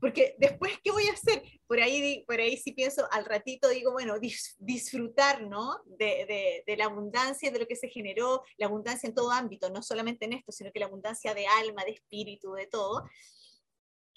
porque 0.00 0.34
después, 0.38 0.72
¿qué 0.82 0.90
voy 0.90 1.06
a 1.08 1.12
hacer? 1.12 1.42
Por 1.66 1.80
ahí, 1.80 2.24
por 2.26 2.40
ahí 2.40 2.56
sí 2.56 2.72
pienso, 2.72 3.06
al 3.10 3.24
ratito 3.24 3.68
digo, 3.68 3.92
bueno, 3.92 4.14
disfrutar, 4.58 5.46
¿no? 5.46 5.82
De, 5.86 6.26
de, 6.26 6.64
de, 6.66 6.76
la 6.76 6.86
abundancia, 6.86 7.50
de 7.50 7.58
lo 7.58 7.66
que 7.66 7.76
se 7.76 7.88
generó, 7.88 8.42
la 8.56 8.66
abundancia 8.66 9.06
en 9.06 9.14
todo 9.14 9.30
ámbito, 9.30 9.70
no 9.70 9.82
solamente 9.82 10.24
en 10.24 10.34
esto, 10.34 10.52
sino 10.52 10.72
que 10.72 10.80
la 10.80 10.86
abundancia 10.86 11.34
de 11.34 11.46
alma, 11.46 11.84
de 11.84 11.92
espíritu, 11.92 12.52
de 12.52 12.66
todo, 12.66 13.04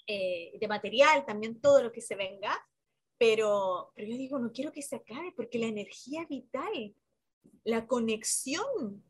eh, 0.06 0.52
de 0.58 0.68
material, 0.68 1.24
también 1.24 1.60
todo 1.60 1.82
lo 1.82 1.92
que 1.92 2.00
se 2.00 2.16
venga, 2.16 2.54
pero, 3.16 3.92
pero 3.94 4.08
yo 4.08 4.16
digo, 4.16 4.38
no 4.38 4.52
quiero 4.52 4.72
que 4.72 4.82
se 4.82 4.96
acabe, 4.96 5.32
porque 5.36 5.58
la 5.58 5.66
energía 5.66 6.26
vital 6.28 6.94
la 7.64 7.86
conexión, 7.86 9.04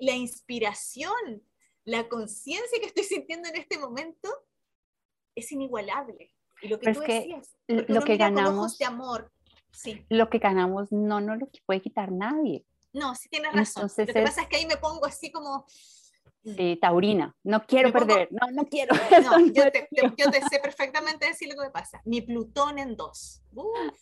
la 0.00 0.12
inspiración, 0.12 1.42
la 1.84 2.08
conciencia 2.08 2.80
que 2.80 2.86
estoy 2.86 3.04
sintiendo 3.04 3.48
en 3.48 3.56
este 3.56 3.78
momento 3.78 4.28
es 5.34 5.52
inigualable. 5.52 6.34
Y 6.62 6.68
lo 6.68 6.78
que 6.78 6.92
tú 6.92 7.00
decías, 7.00 7.56
lo 7.68 8.00
que 8.02 8.16
ganamos 8.16 8.78
de 8.78 8.86
amor, 8.86 9.30
sí. 9.72 10.04
Lo 10.08 10.30
que 10.30 10.38
ganamos 10.38 10.90
no 10.90 11.20
nos 11.20 11.38
lo 11.38 11.48
puede 11.66 11.82
quitar 11.82 12.10
nadie. 12.10 12.64
No, 12.92 13.14
sí 13.14 13.28
tienes 13.28 13.52
razón. 13.52 13.90
lo 13.94 14.06
que 14.06 14.22
pasa 14.22 14.42
es 14.42 14.48
que 14.48 14.56
ahí 14.56 14.66
me 14.66 14.78
pongo 14.78 15.04
así 15.04 15.30
como 15.30 15.66
Sí, 16.54 16.78
taurina. 16.80 17.34
No 17.42 17.66
quiero 17.66 17.92
perder. 17.92 18.28
No, 18.30 18.50
no 18.52 18.64
quiero. 18.66 18.94
No, 19.24 19.40
yo, 19.46 19.70
te, 19.72 19.88
yo, 19.90 20.30
te, 20.30 20.40
sé 20.42 20.60
perfectamente 20.62 21.26
decir 21.26 21.48
lo 21.48 21.56
que 21.56 21.66
me 21.66 21.70
pasa. 21.70 22.00
Mi 22.04 22.20
Plutón 22.20 22.78
en 22.78 22.96
dos. 22.96 23.42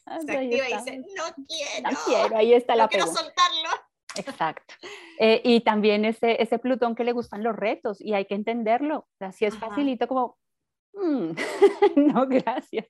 Ah, 0.07 0.19
se 0.21 0.33
activa 0.37 0.69
y 0.69 0.77
dice, 0.77 0.99
no 0.99 1.25
quiero. 1.47 1.91
No 1.91 1.99
quiero, 2.05 2.37
ahí 2.37 2.53
está 2.53 2.77
la 2.77 2.85
No 2.85 2.89
quiero 2.89 3.07
soltarlo. 3.07 3.71
Exacto. 4.16 4.75
Eh, 5.19 5.41
y 5.45 5.61
también 5.61 6.05
ese, 6.05 6.43
ese 6.43 6.59
Plutón 6.59 6.95
que 6.95 7.05
le 7.05 7.12
gustan 7.12 7.43
los 7.43 7.57
retos 7.57 8.01
y 8.01 8.12
hay 8.15 8.27
que 8.27 8.35
entenderlo. 8.35 8.99
O 8.99 9.16
sea, 9.19 9.33
si 9.33 9.45
es 9.45 9.57
facilito 9.57 10.07
como, 10.07 10.37
mm, 10.93 11.31
no, 11.97 12.27
gracias. 12.27 12.87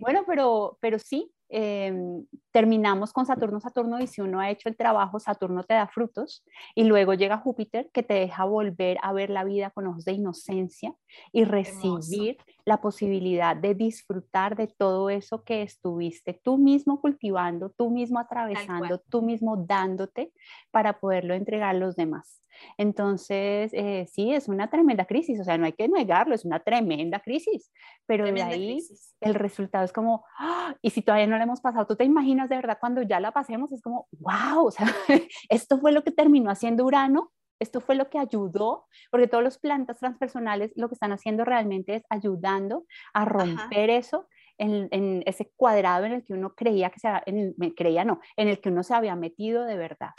Bueno, 0.00 0.24
pero, 0.26 0.76
pero 0.80 0.98
sí, 0.98 1.32
Em, 1.56 2.26
terminamos 2.50 3.12
con 3.12 3.26
Saturno, 3.26 3.60
Saturno, 3.60 4.00
y 4.00 4.08
si 4.08 4.20
uno 4.20 4.40
ha 4.40 4.50
hecho 4.50 4.68
el 4.68 4.76
trabajo, 4.76 5.20
Saturno 5.20 5.62
te 5.62 5.74
da 5.74 5.86
frutos, 5.86 6.44
y 6.74 6.82
luego 6.82 7.14
llega 7.14 7.38
Júpiter 7.38 7.90
que 7.92 8.02
te 8.02 8.14
deja 8.14 8.44
volver 8.44 8.98
a 9.02 9.12
ver 9.12 9.30
la 9.30 9.44
vida 9.44 9.70
con 9.70 9.86
ojos 9.86 10.04
de 10.04 10.14
inocencia 10.14 10.96
y 11.30 11.44
recibir 11.44 12.38
la 12.64 12.80
posibilidad 12.80 13.54
de 13.54 13.74
disfrutar 13.74 14.56
de 14.56 14.68
todo 14.68 15.10
eso 15.10 15.44
que 15.44 15.62
estuviste 15.62 16.40
tú 16.42 16.56
mismo 16.56 17.00
cultivando, 17.00 17.70
tú 17.70 17.90
mismo 17.90 18.18
atravesando, 18.18 18.98
tú 19.10 19.22
mismo 19.22 19.56
dándote 19.56 20.32
para 20.70 20.98
poderlo 20.98 21.34
entregar 21.34 21.70
a 21.70 21.78
los 21.78 21.94
demás. 21.94 22.40
Entonces, 22.78 23.72
eh, 23.74 24.06
sí, 24.10 24.32
es 24.32 24.48
una 24.48 24.70
tremenda 24.70 25.04
crisis, 25.04 25.40
o 25.40 25.44
sea, 25.44 25.58
no 25.58 25.66
hay 25.66 25.72
que 25.72 25.88
negarlo, 25.88 26.34
es 26.34 26.44
una 26.44 26.60
tremenda 26.60 27.20
crisis, 27.20 27.70
pero 28.06 28.24
de 28.24 28.42
ahí 28.42 28.78
el 29.20 29.34
resultado 29.34 29.84
es 29.84 29.92
como, 29.92 30.24
¡ah! 30.38 30.74
y 30.80 30.90
si 30.90 31.02
todavía 31.02 31.26
no 31.26 31.36
la 31.36 31.44
hemos 31.44 31.60
pasado, 31.60 31.86
tú 31.86 31.96
te 31.96 32.04
imaginas 32.04 32.48
de 32.48 32.56
verdad 32.56 32.78
cuando 32.80 33.02
ya 33.02 33.20
la 33.20 33.32
pasemos, 33.32 33.72
es 33.72 33.82
como, 33.82 34.06
wow, 34.12 34.66
o 34.66 34.70
sea, 34.70 34.86
esto 35.48 35.78
fue 35.78 35.92
lo 35.92 36.04
que 36.04 36.12
terminó 36.12 36.50
haciendo 36.50 36.84
Urano, 36.84 37.32
esto 37.64 37.80
fue 37.80 37.96
lo 37.96 38.08
que 38.08 38.18
ayudó, 38.18 38.86
porque 39.10 39.26
todos 39.26 39.42
los 39.42 39.58
plantas 39.58 39.98
transpersonales 39.98 40.72
lo 40.76 40.88
que 40.88 40.94
están 40.94 41.12
haciendo 41.12 41.44
realmente 41.44 41.96
es 41.96 42.04
ayudando 42.08 42.86
a 43.12 43.24
romper 43.24 43.90
eso 43.90 44.28
en, 44.58 45.22
ese 45.26 45.52
cuadrado 45.56 46.04
en 46.04 46.12
el 46.12 46.24
que 46.24 46.32
uno 46.32 46.54
creía 46.54 46.90
que 46.90 47.00
se, 47.00 47.08
en, 47.26 47.54
creía 47.74 48.04
no, 48.04 48.20
en 48.36 48.48
el 48.48 48.60
que 48.60 48.68
uno 48.68 48.82
se 48.82 48.94
había 48.94 49.16
metido 49.16 49.64
de 49.64 49.76
verdad. 49.76 50.10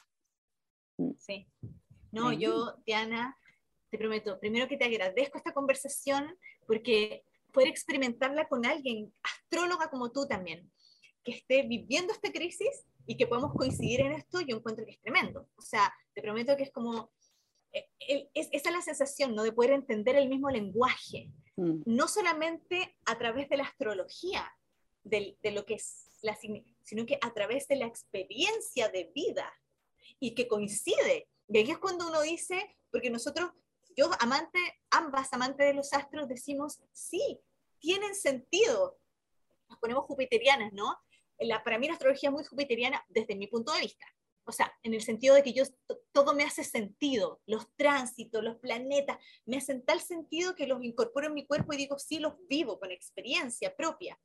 Mm. 0.97 1.11
Sí. 1.17 1.47
No, 2.11 2.31
yo, 2.31 2.75
Diana, 2.85 3.37
te 3.89 3.97
prometo, 3.97 4.39
primero 4.39 4.67
que 4.67 4.77
te 4.77 4.85
agradezco 4.85 5.37
esta 5.37 5.53
conversación 5.53 6.37
porque 6.67 7.23
poder 7.51 7.69
experimentarla 7.69 8.47
con 8.47 8.65
alguien, 8.65 9.13
astróloga 9.23 9.89
como 9.89 10.11
tú 10.11 10.27
también, 10.27 10.69
que 11.23 11.31
esté 11.31 11.63
viviendo 11.63 12.13
esta 12.13 12.31
crisis 12.31 12.85
y 13.07 13.17
que 13.17 13.27
podamos 13.27 13.53
coincidir 13.53 14.01
en 14.01 14.13
esto, 14.13 14.41
yo 14.41 14.57
encuentro 14.57 14.85
que 14.85 14.91
es 14.91 15.01
tremendo. 15.01 15.47
O 15.57 15.61
sea, 15.61 15.93
te 16.13 16.21
prometo 16.21 16.55
que 16.55 16.63
es 16.63 16.71
como, 16.71 17.11
es, 17.99 18.49
esa 18.51 18.69
es 18.69 18.75
la 18.75 18.81
sensación, 18.81 19.35
¿no? 19.35 19.43
De 19.43 19.51
poder 19.51 19.71
entender 19.71 20.15
el 20.15 20.29
mismo 20.29 20.49
lenguaje, 20.49 21.31
mm. 21.57 21.81
no 21.85 22.07
solamente 22.07 22.97
a 23.05 23.17
través 23.17 23.49
de 23.49 23.57
la 23.57 23.63
astrología, 23.63 24.49
de, 25.03 25.37
de 25.43 25.51
lo 25.51 25.65
que 25.65 25.75
es 25.75 26.09
la, 26.21 26.35
sino 26.35 27.05
que 27.05 27.19
a 27.21 27.33
través 27.33 27.67
de 27.67 27.75
la 27.75 27.85
experiencia 27.85 28.89
de 28.89 29.11
vida 29.13 29.51
y 30.19 30.33
que 30.33 30.47
coincide 30.47 31.27
y 31.47 31.57
ahí 31.57 31.71
es 31.71 31.77
cuando 31.77 32.07
uno 32.07 32.21
dice, 32.21 32.75
porque 32.91 33.09
nosotros, 33.09 33.51
yo 33.95 34.09
amante, 34.19 34.59
ambas 34.89 35.31
amantes 35.33 35.67
de 35.67 35.73
los 35.73 35.93
astros, 35.93 36.27
decimos, 36.27 36.81
sí, 36.91 37.39
tienen 37.79 38.15
sentido. 38.15 38.97
Nos 39.69 39.79
ponemos 39.79 40.05
jupiterianas, 40.05 40.73
¿no? 40.73 40.97
La, 41.39 41.63
para 41.63 41.77
mí 41.77 41.87
la 41.87 41.93
astrología 41.93 42.29
es 42.29 42.33
muy 42.33 42.43
jupiteriana 42.43 43.03
desde 43.09 43.35
mi 43.35 43.47
punto 43.47 43.73
de 43.73 43.81
vista. 43.81 44.05
O 44.45 44.51
sea, 44.51 44.71
en 44.83 44.93
el 44.93 45.01
sentido 45.01 45.35
de 45.35 45.43
que 45.43 45.53
yo 45.53 45.63
todo 46.11 46.35
me 46.35 46.43
hace 46.43 46.63
sentido, 46.63 47.41
los 47.45 47.67
tránsitos, 47.75 48.43
los 48.43 48.57
planetas, 48.57 49.17
me 49.45 49.57
hacen 49.57 49.83
tal 49.83 49.99
sentido 49.99 50.55
que 50.55 50.67
los 50.67 50.83
incorporo 50.83 51.27
en 51.27 51.33
mi 51.33 51.45
cuerpo 51.45 51.73
y 51.73 51.77
digo, 51.77 51.97
sí, 51.97 52.19
los 52.19 52.33
vivo 52.47 52.79
con 52.79 52.91
experiencia 52.91 53.75
propia. 53.75 54.19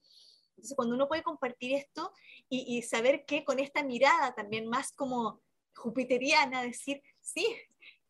Entonces, 0.51 0.77
cuando 0.77 0.95
uno 0.95 1.09
puede 1.09 1.23
compartir 1.23 1.75
esto 1.75 2.13
y, 2.51 2.83
saber 2.83 3.25
que 3.25 3.45
con 3.45 3.59
esta 3.59 3.83
mirada 3.83 4.35
también 4.35 4.67
más 4.67 4.93
como 4.93 5.41
jupiteriana, 5.75 6.63
decir, 6.63 7.03
sí, 7.21 7.47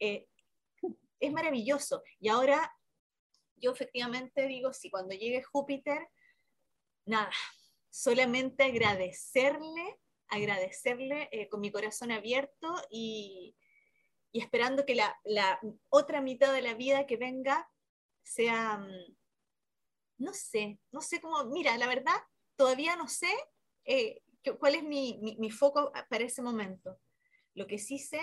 eh, 0.01 0.27
es 1.21 1.33
maravilloso. 1.33 2.03
Y 2.19 2.29
ahora 2.29 2.73
yo 3.57 3.71
efectivamente 3.71 4.47
digo, 4.47 4.73
sí, 4.73 4.91
cuando 4.91 5.15
llegue 5.15 5.43
Júpiter, 5.43 6.09
nada, 7.05 7.31
solamente 7.91 8.65
agradecerle, 8.65 9.99
agradecerle 10.31 11.29
eh, 11.33 11.49
con 11.49 11.61
mi 11.61 11.71
corazón 11.71 12.11
abierto 12.13 12.75
y, 12.91 13.57
esperando 14.33 14.87
que 14.87 14.95
la, 14.95 15.19
otra 15.89 16.21
mitad 16.21 16.53
de 16.53 16.63
la 16.63 16.75
vida 16.75 17.07
que 17.07 17.17
venga 17.17 17.69
sea, 18.23 18.79
mm, 18.79 19.17
no 20.19 20.33
sé, 20.33 20.79
no 20.93 21.01
sé 21.01 21.21
cómo, 21.21 21.45
mira, 21.47 21.77
la 21.79 21.89
verdad, 21.89 22.17
todavía 22.57 22.95
no 22.97 23.09
sé 23.09 23.33
eh, 23.85 24.23
cuál 24.59 24.77
es 24.77 24.85
mi, 24.85 25.19
mi 25.39 25.51
foco 25.51 25.93
para 26.09 26.25
ese 26.25 26.43
momento. 26.43 27.01
Lo 27.55 27.67
que 27.67 27.79
sí 27.79 27.99
sé 27.99 28.21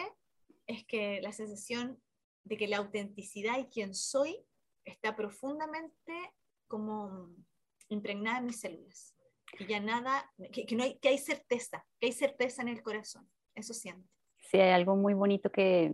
es 0.66 0.86
que 0.86 1.22
la 1.22 1.34
sensación 1.34 2.02
de 2.44 2.58
que 2.58 2.68
la 2.68 2.78
autenticidad 2.78 3.60
y 3.60 3.66
quién 3.66 3.94
soy 3.94 4.46
está 4.86 5.16
profundamente 5.16 6.34
como 6.68 7.36
impregnada 7.90 8.40
en 8.40 8.46
mis 8.46 8.60
células. 8.60 9.17
Que 9.56 9.66
ya 9.66 9.80
nada, 9.80 10.32
que, 10.52 10.68
no 10.76 10.84
hay, 10.84 10.98
que 11.00 11.10
hay 11.10 11.18
certeza, 11.18 11.86
que 12.00 12.08
hay 12.08 12.14
certeza 12.14 12.62
en 12.62 12.68
el 12.68 12.82
corazón. 12.82 13.30
Eso 13.56 13.74
siento. 13.74 14.08
Sí, 14.50 14.58
hay 14.58 14.72
algo 14.72 14.96
muy 14.96 15.14
bonito 15.14 15.52
que, 15.52 15.94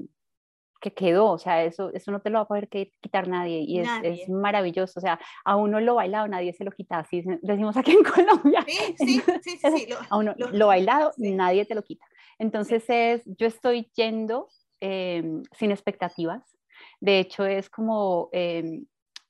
que 0.84 0.93
quedó, 0.93 1.31
o 1.31 1.38
sea, 1.38 1.63
eso, 1.63 1.91
eso 1.93 2.11
no 2.11 2.21
te 2.21 2.30
lo 2.30 2.39
va 2.39 2.41
a 2.41 2.47
poder 2.47 2.67
quitar 2.67 3.30
nadie 3.30 3.61
y 3.61 3.80
es, 3.80 3.88
es, 4.03 4.30
maravilloso, 4.30 4.99
o 4.99 5.01
sea, 5.01 5.17
a 5.45 5.55
uno 5.55 5.80
lo 5.80 5.95
bailado 5.95 6.27
nadie 6.27 6.51
se 6.51 6.65
lo 6.65 6.71
quita, 6.71 6.99
así 6.99 7.23
decimos 7.41 7.77
aquí 7.77 7.91
en 7.91 8.03
Colombia. 8.03 8.65
Sí, 8.67 8.93
sí, 8.97 9.21
sí, 9.41 9.57
sí, 9.57 9.88
lo, 9.88 9.95
a 10.09 10.17
uno 10.17 10.35
lo, 10.38 10.67
bailado 10.67 11.13
nadie 11.17 11.65
te 11.65 11.73
lo 11.73 11.84
quita. 11.84 12.05
Entonces 12.38 12.84
es, 12.89 13.21
yo 13.25 13.47
estoy 13.47 13.89
yendo 13.95 14.49
em, 14.81 15.41
sin 15.57 15.71
expectativas, 15.71 16.43
de 16.99 17.19
hecho 17.19 17.45
es 17.45 17.69
como, 17.69 18.27
em, 18.34 18.85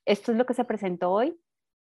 esto 0.06 0.32
es 0.32 0.38
lo 0.38 0.46
que 0.46 0.54
se 0.54 0.64
presentó 0.64 1.12
hoy, 1.12 1.38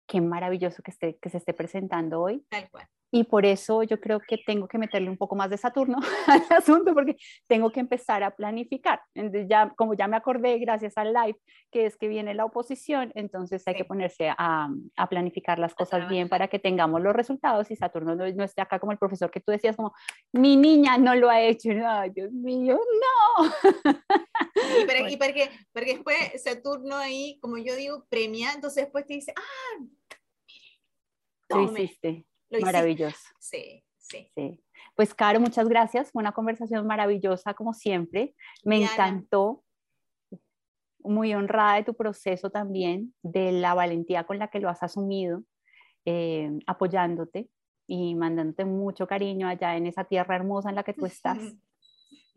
qué 0.08 0.22
maravilloso 0.22 0.82
que, 0.82 0.92
esté, 0.92 1.18
que 1.18 1.30
se 1.30 1.38
esté 1.38 1.54
presentando 1.54 2.22
hoy. 2.22 2.46
Tal 2.50 2.70
cual. 2.70 2.88
Y 3.12 3.24
por 3.24 3.46
eso 3.46 3.84
yo 3.84 4.00
creo 4.00 4.20
que 4.20 4.38
tengo 4.38 4.68
que 4.68 4.78
meterle 4.78 5.10
un 5.10 5.18
poco 5.18 5.36
más 5.36 5.50
de 5.50 5.58
Saturno 5.58 5.98
al 6.28 6.44
asunto, 6.50 6.94
porque 6.94 7.18
tengo 7.48 7.72
que 7.72 7.80
empezar 7.80 8.24
a 8.24 8.32
planificar. 8.32 9.02
Entonces 9.14 9.48
ya, 9.50 9.74
como 9.76 9.94
ya 9.94 10.08
me 10.08 10.18
acordé 10.18 10.58
gracias 10.60 10.98
al 10.98 11.14
live, 11.14 11.38
que 11.72 11.86
es 11.86 11.98
que 11.98 12.08
viene 12.08 12.34
la 12.34 12.46
oposición, 12.46 13.12
entonces 13.16 13.64
hay 13.68 13.76
que 13.76 13.86
ponerse 13.86 14.30
a, 14.30 14.70
a 14.96 15.10
planificar 15.10 15.60
las 15.60 15.74
cosas 15.74 16.10
bien 16.10 16.30
para 16.30 16.48
que 16.48 16.60
tengamos 16.60 17.02
los 17.02 17.16
resultados 17.16 17.70
y 17.72 17.76
Saturno 17.76 18.16
no, 18.16 18.28
no, 18.32 18.44
esté 18.44 18.62
acá 18.62 18.80
como 18.80 18.92
el 18.92 18.98
profesor 18.98 19.32
que 19.32 19.40
tú 19.40 19.52
decías, 19.52 19.76
como, 19.76 19.94
mi 20.34 20.56
niña 20.56 20.98
no 20.98 21.16
lo 21.16 21.30
ha 21.30 21.42
hecho. 21.42 21.70
Ay, 21.86 22.12
Dios 22.12 22.32
mío, 22.32 22.78
no. 22.78 23.52
Y 24.82 24.86
para, 24.86 25.10
y 25.10 25.18
para, 25.18 25.34
que, 25.34 25.50
para 25.72 25.86
que 25.86 25.94
después 25.94 26.18
Saturno 26.44 26.98
ahí, 26.98 27.38
como 27.42 27.58
yo 27.58 27.76
digo, 27.76 28.06
premia, 28.10 28.52
entonces 28.54 28.86
después 28.86 29.06
te 29.06 29.14
dice, 29.14 29.34
ah, 29.36 29.86
lo 31.50 31.64
hiciste. 31.64 32.26
Maravilloso. 32.62 33.18
Sí, 33.40 33.84
sí, 33.98 34.30
sí. 34.36 34.64
Pues, 34.96 35.14
Caro, 35.14 35.40
muchas 35.40 35.68
gracias. 35.68 36.12
Fue 36.12 36.22
una 36.22 36.32
conversación 36.32 36.86
maravillosa, 36.88 37.54
como 37.54 37.74
siempre. 37.74 38.36
Me 38.64 38.84
encantó. 38.84 39.64
Muy 41.00 41.34
honrada 41.34 41.76
de 41.76 41.84
tu 41.84 41.94
proceso 41.94 42.50
también, 42.50 43.14
de 43.22 43.54
la 43.54 43.74
valentía 43.74 44.26
con 44.26 44.40
la 44.40 44.50
que 44.50 44.60
lo 44.60 44.68
has 44.68 44.84
asumido, 44.84 45.44
eh, 46.04 46.52
apoyándote 46.66 47.50
y 47.86 48.14
mandándote 48.16 48.66
mucho 48.66 49.08
cariño 49.08 49.48
allá 49.48 49.78
en 49.78 49.88
esa 49.88 50.04
tierra 50.04 50.36
hermosa 50.36 50.68
en 50.70 50.76
la 50.76 50.84
que 50.84 50.94
tú 50.94 51.06
estás. 51.06 51.38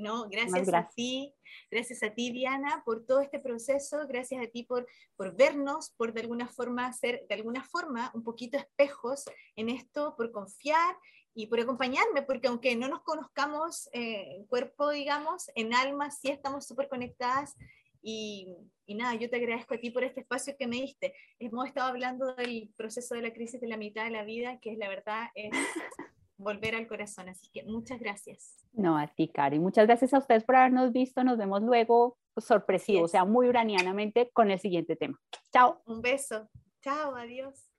No, 0.01 0.31
gracias, 0.31 0.73
a 0.73 0.89
ti, 0.89 1.35
gracias 1.71 2.03
a 2.03 2.09
ti 2.15 2.33
Diana 2.33 2.83
por 2.87 3.05
todo 3.05 3.21
este 3.21 3.39
proceso, 3.39 4.07
gracias 4.09 4.43
a 4.43 4.49
ti 4.49 4.63
por, 4.63 4.87
por 5.15 5.37
vernos, 5.37 5.91
por 5.91 6.15
de 6.15 6.23
alguna 6.23 6.49
forma 6.49 6.91
ser 6.95 7.27
de 7.29 7.35
alguna 7.35 7.63
forma 7.63 8.11
un 8.15 8.25
poquito 8.25 8.57
espejos 8.57 9.25
en 9.57 9.69
esto, 9.69 10.15
por 10.17 10.33
confiar 10.33 10.97
y 11.35 11.49
por 11.49 11.61
acompañarme, 11.61 12.23
porque 12.23 12.49
aunque 12.49 12.75
no 12.77 12.89
nos 12.89 13.03
conozcamos 13.03 13.91
eh, 13.93 14.37
en 14.37 14.47
cuerpo, 14.47 14.89
digamos, 14.89 15.51
en 15.55 15.75
alma 15.75 16.11
sí 16.11 16.29
estamos 16.31 16.67
súper 16.67 16.89
conectadas 16.89 17.55
y, 18.03 18.57
y, 18.87 18.95
nada, 18.95 19.15
yo 19.17 19.29
te 19.29 19.37
agradezco 19.37 19.75
a 19.75 19.79
ti 19.79 19.91
por 19.91 20.03
este 20.03 20.21
espacio 20.21 20.57
que 20.59 20.67
me 20.67 20.77
diste. 20.77 21.13
Hemos 21.39 21.67
estado 21.67 21.91
hablando 21.91 22.35
del 22.35 22.73
proceso 22.75 23.15
de 23.15 23.21
la 23.21 23.35
crisis 23.35 23.61
de 23.61 23.69
la 23.69 23.77
mitad 23.77 24.05
de 24.05 24.11
la 24.11 24.25
vida, 24.25 24.59
que 24.61 24.73
es 24.73 24.79
la 24.79 24.89
verdad, 24.89 25.29
es 25.35 25.51
volver 26.41 26.75
al 26.75 26.89
corazón. 26.89 27.29
Así 27.29 27.49
que 27.53 27.63
muchas 27.65 28.01
gracias. 28.01 28.57
No, 28.73 28.99
a 28.99 29.07
ti, 29.07 29.29
Cari. 29.29 29.59
Muchas 29.59 29.87
gracias 29.87 30.15
a 30.15 30.19
ustedes 30.19 30.45
por 30.45 30.57
habernos 30.57 30.93
visto. 30.93 31.23
Nos 31.23 31.39
vemos 31.39 31.63
luego 31.63 32.19
sorpresivo, 32.37 33.05
o 33.05 33.09
sea, 33.09 33.25
muy 33.25 33.49
uranianamente 33.49 34.31
con 34.33 34.51
el 34.51 34.59
siguiente 34.59 34.97
tema. 34.97 35.21
Chao. 35.53 35.83
Un 35.87 36.01
beso. 36.01 36.49
Chao, 36.83 37.15
adiós. 37.15 37.71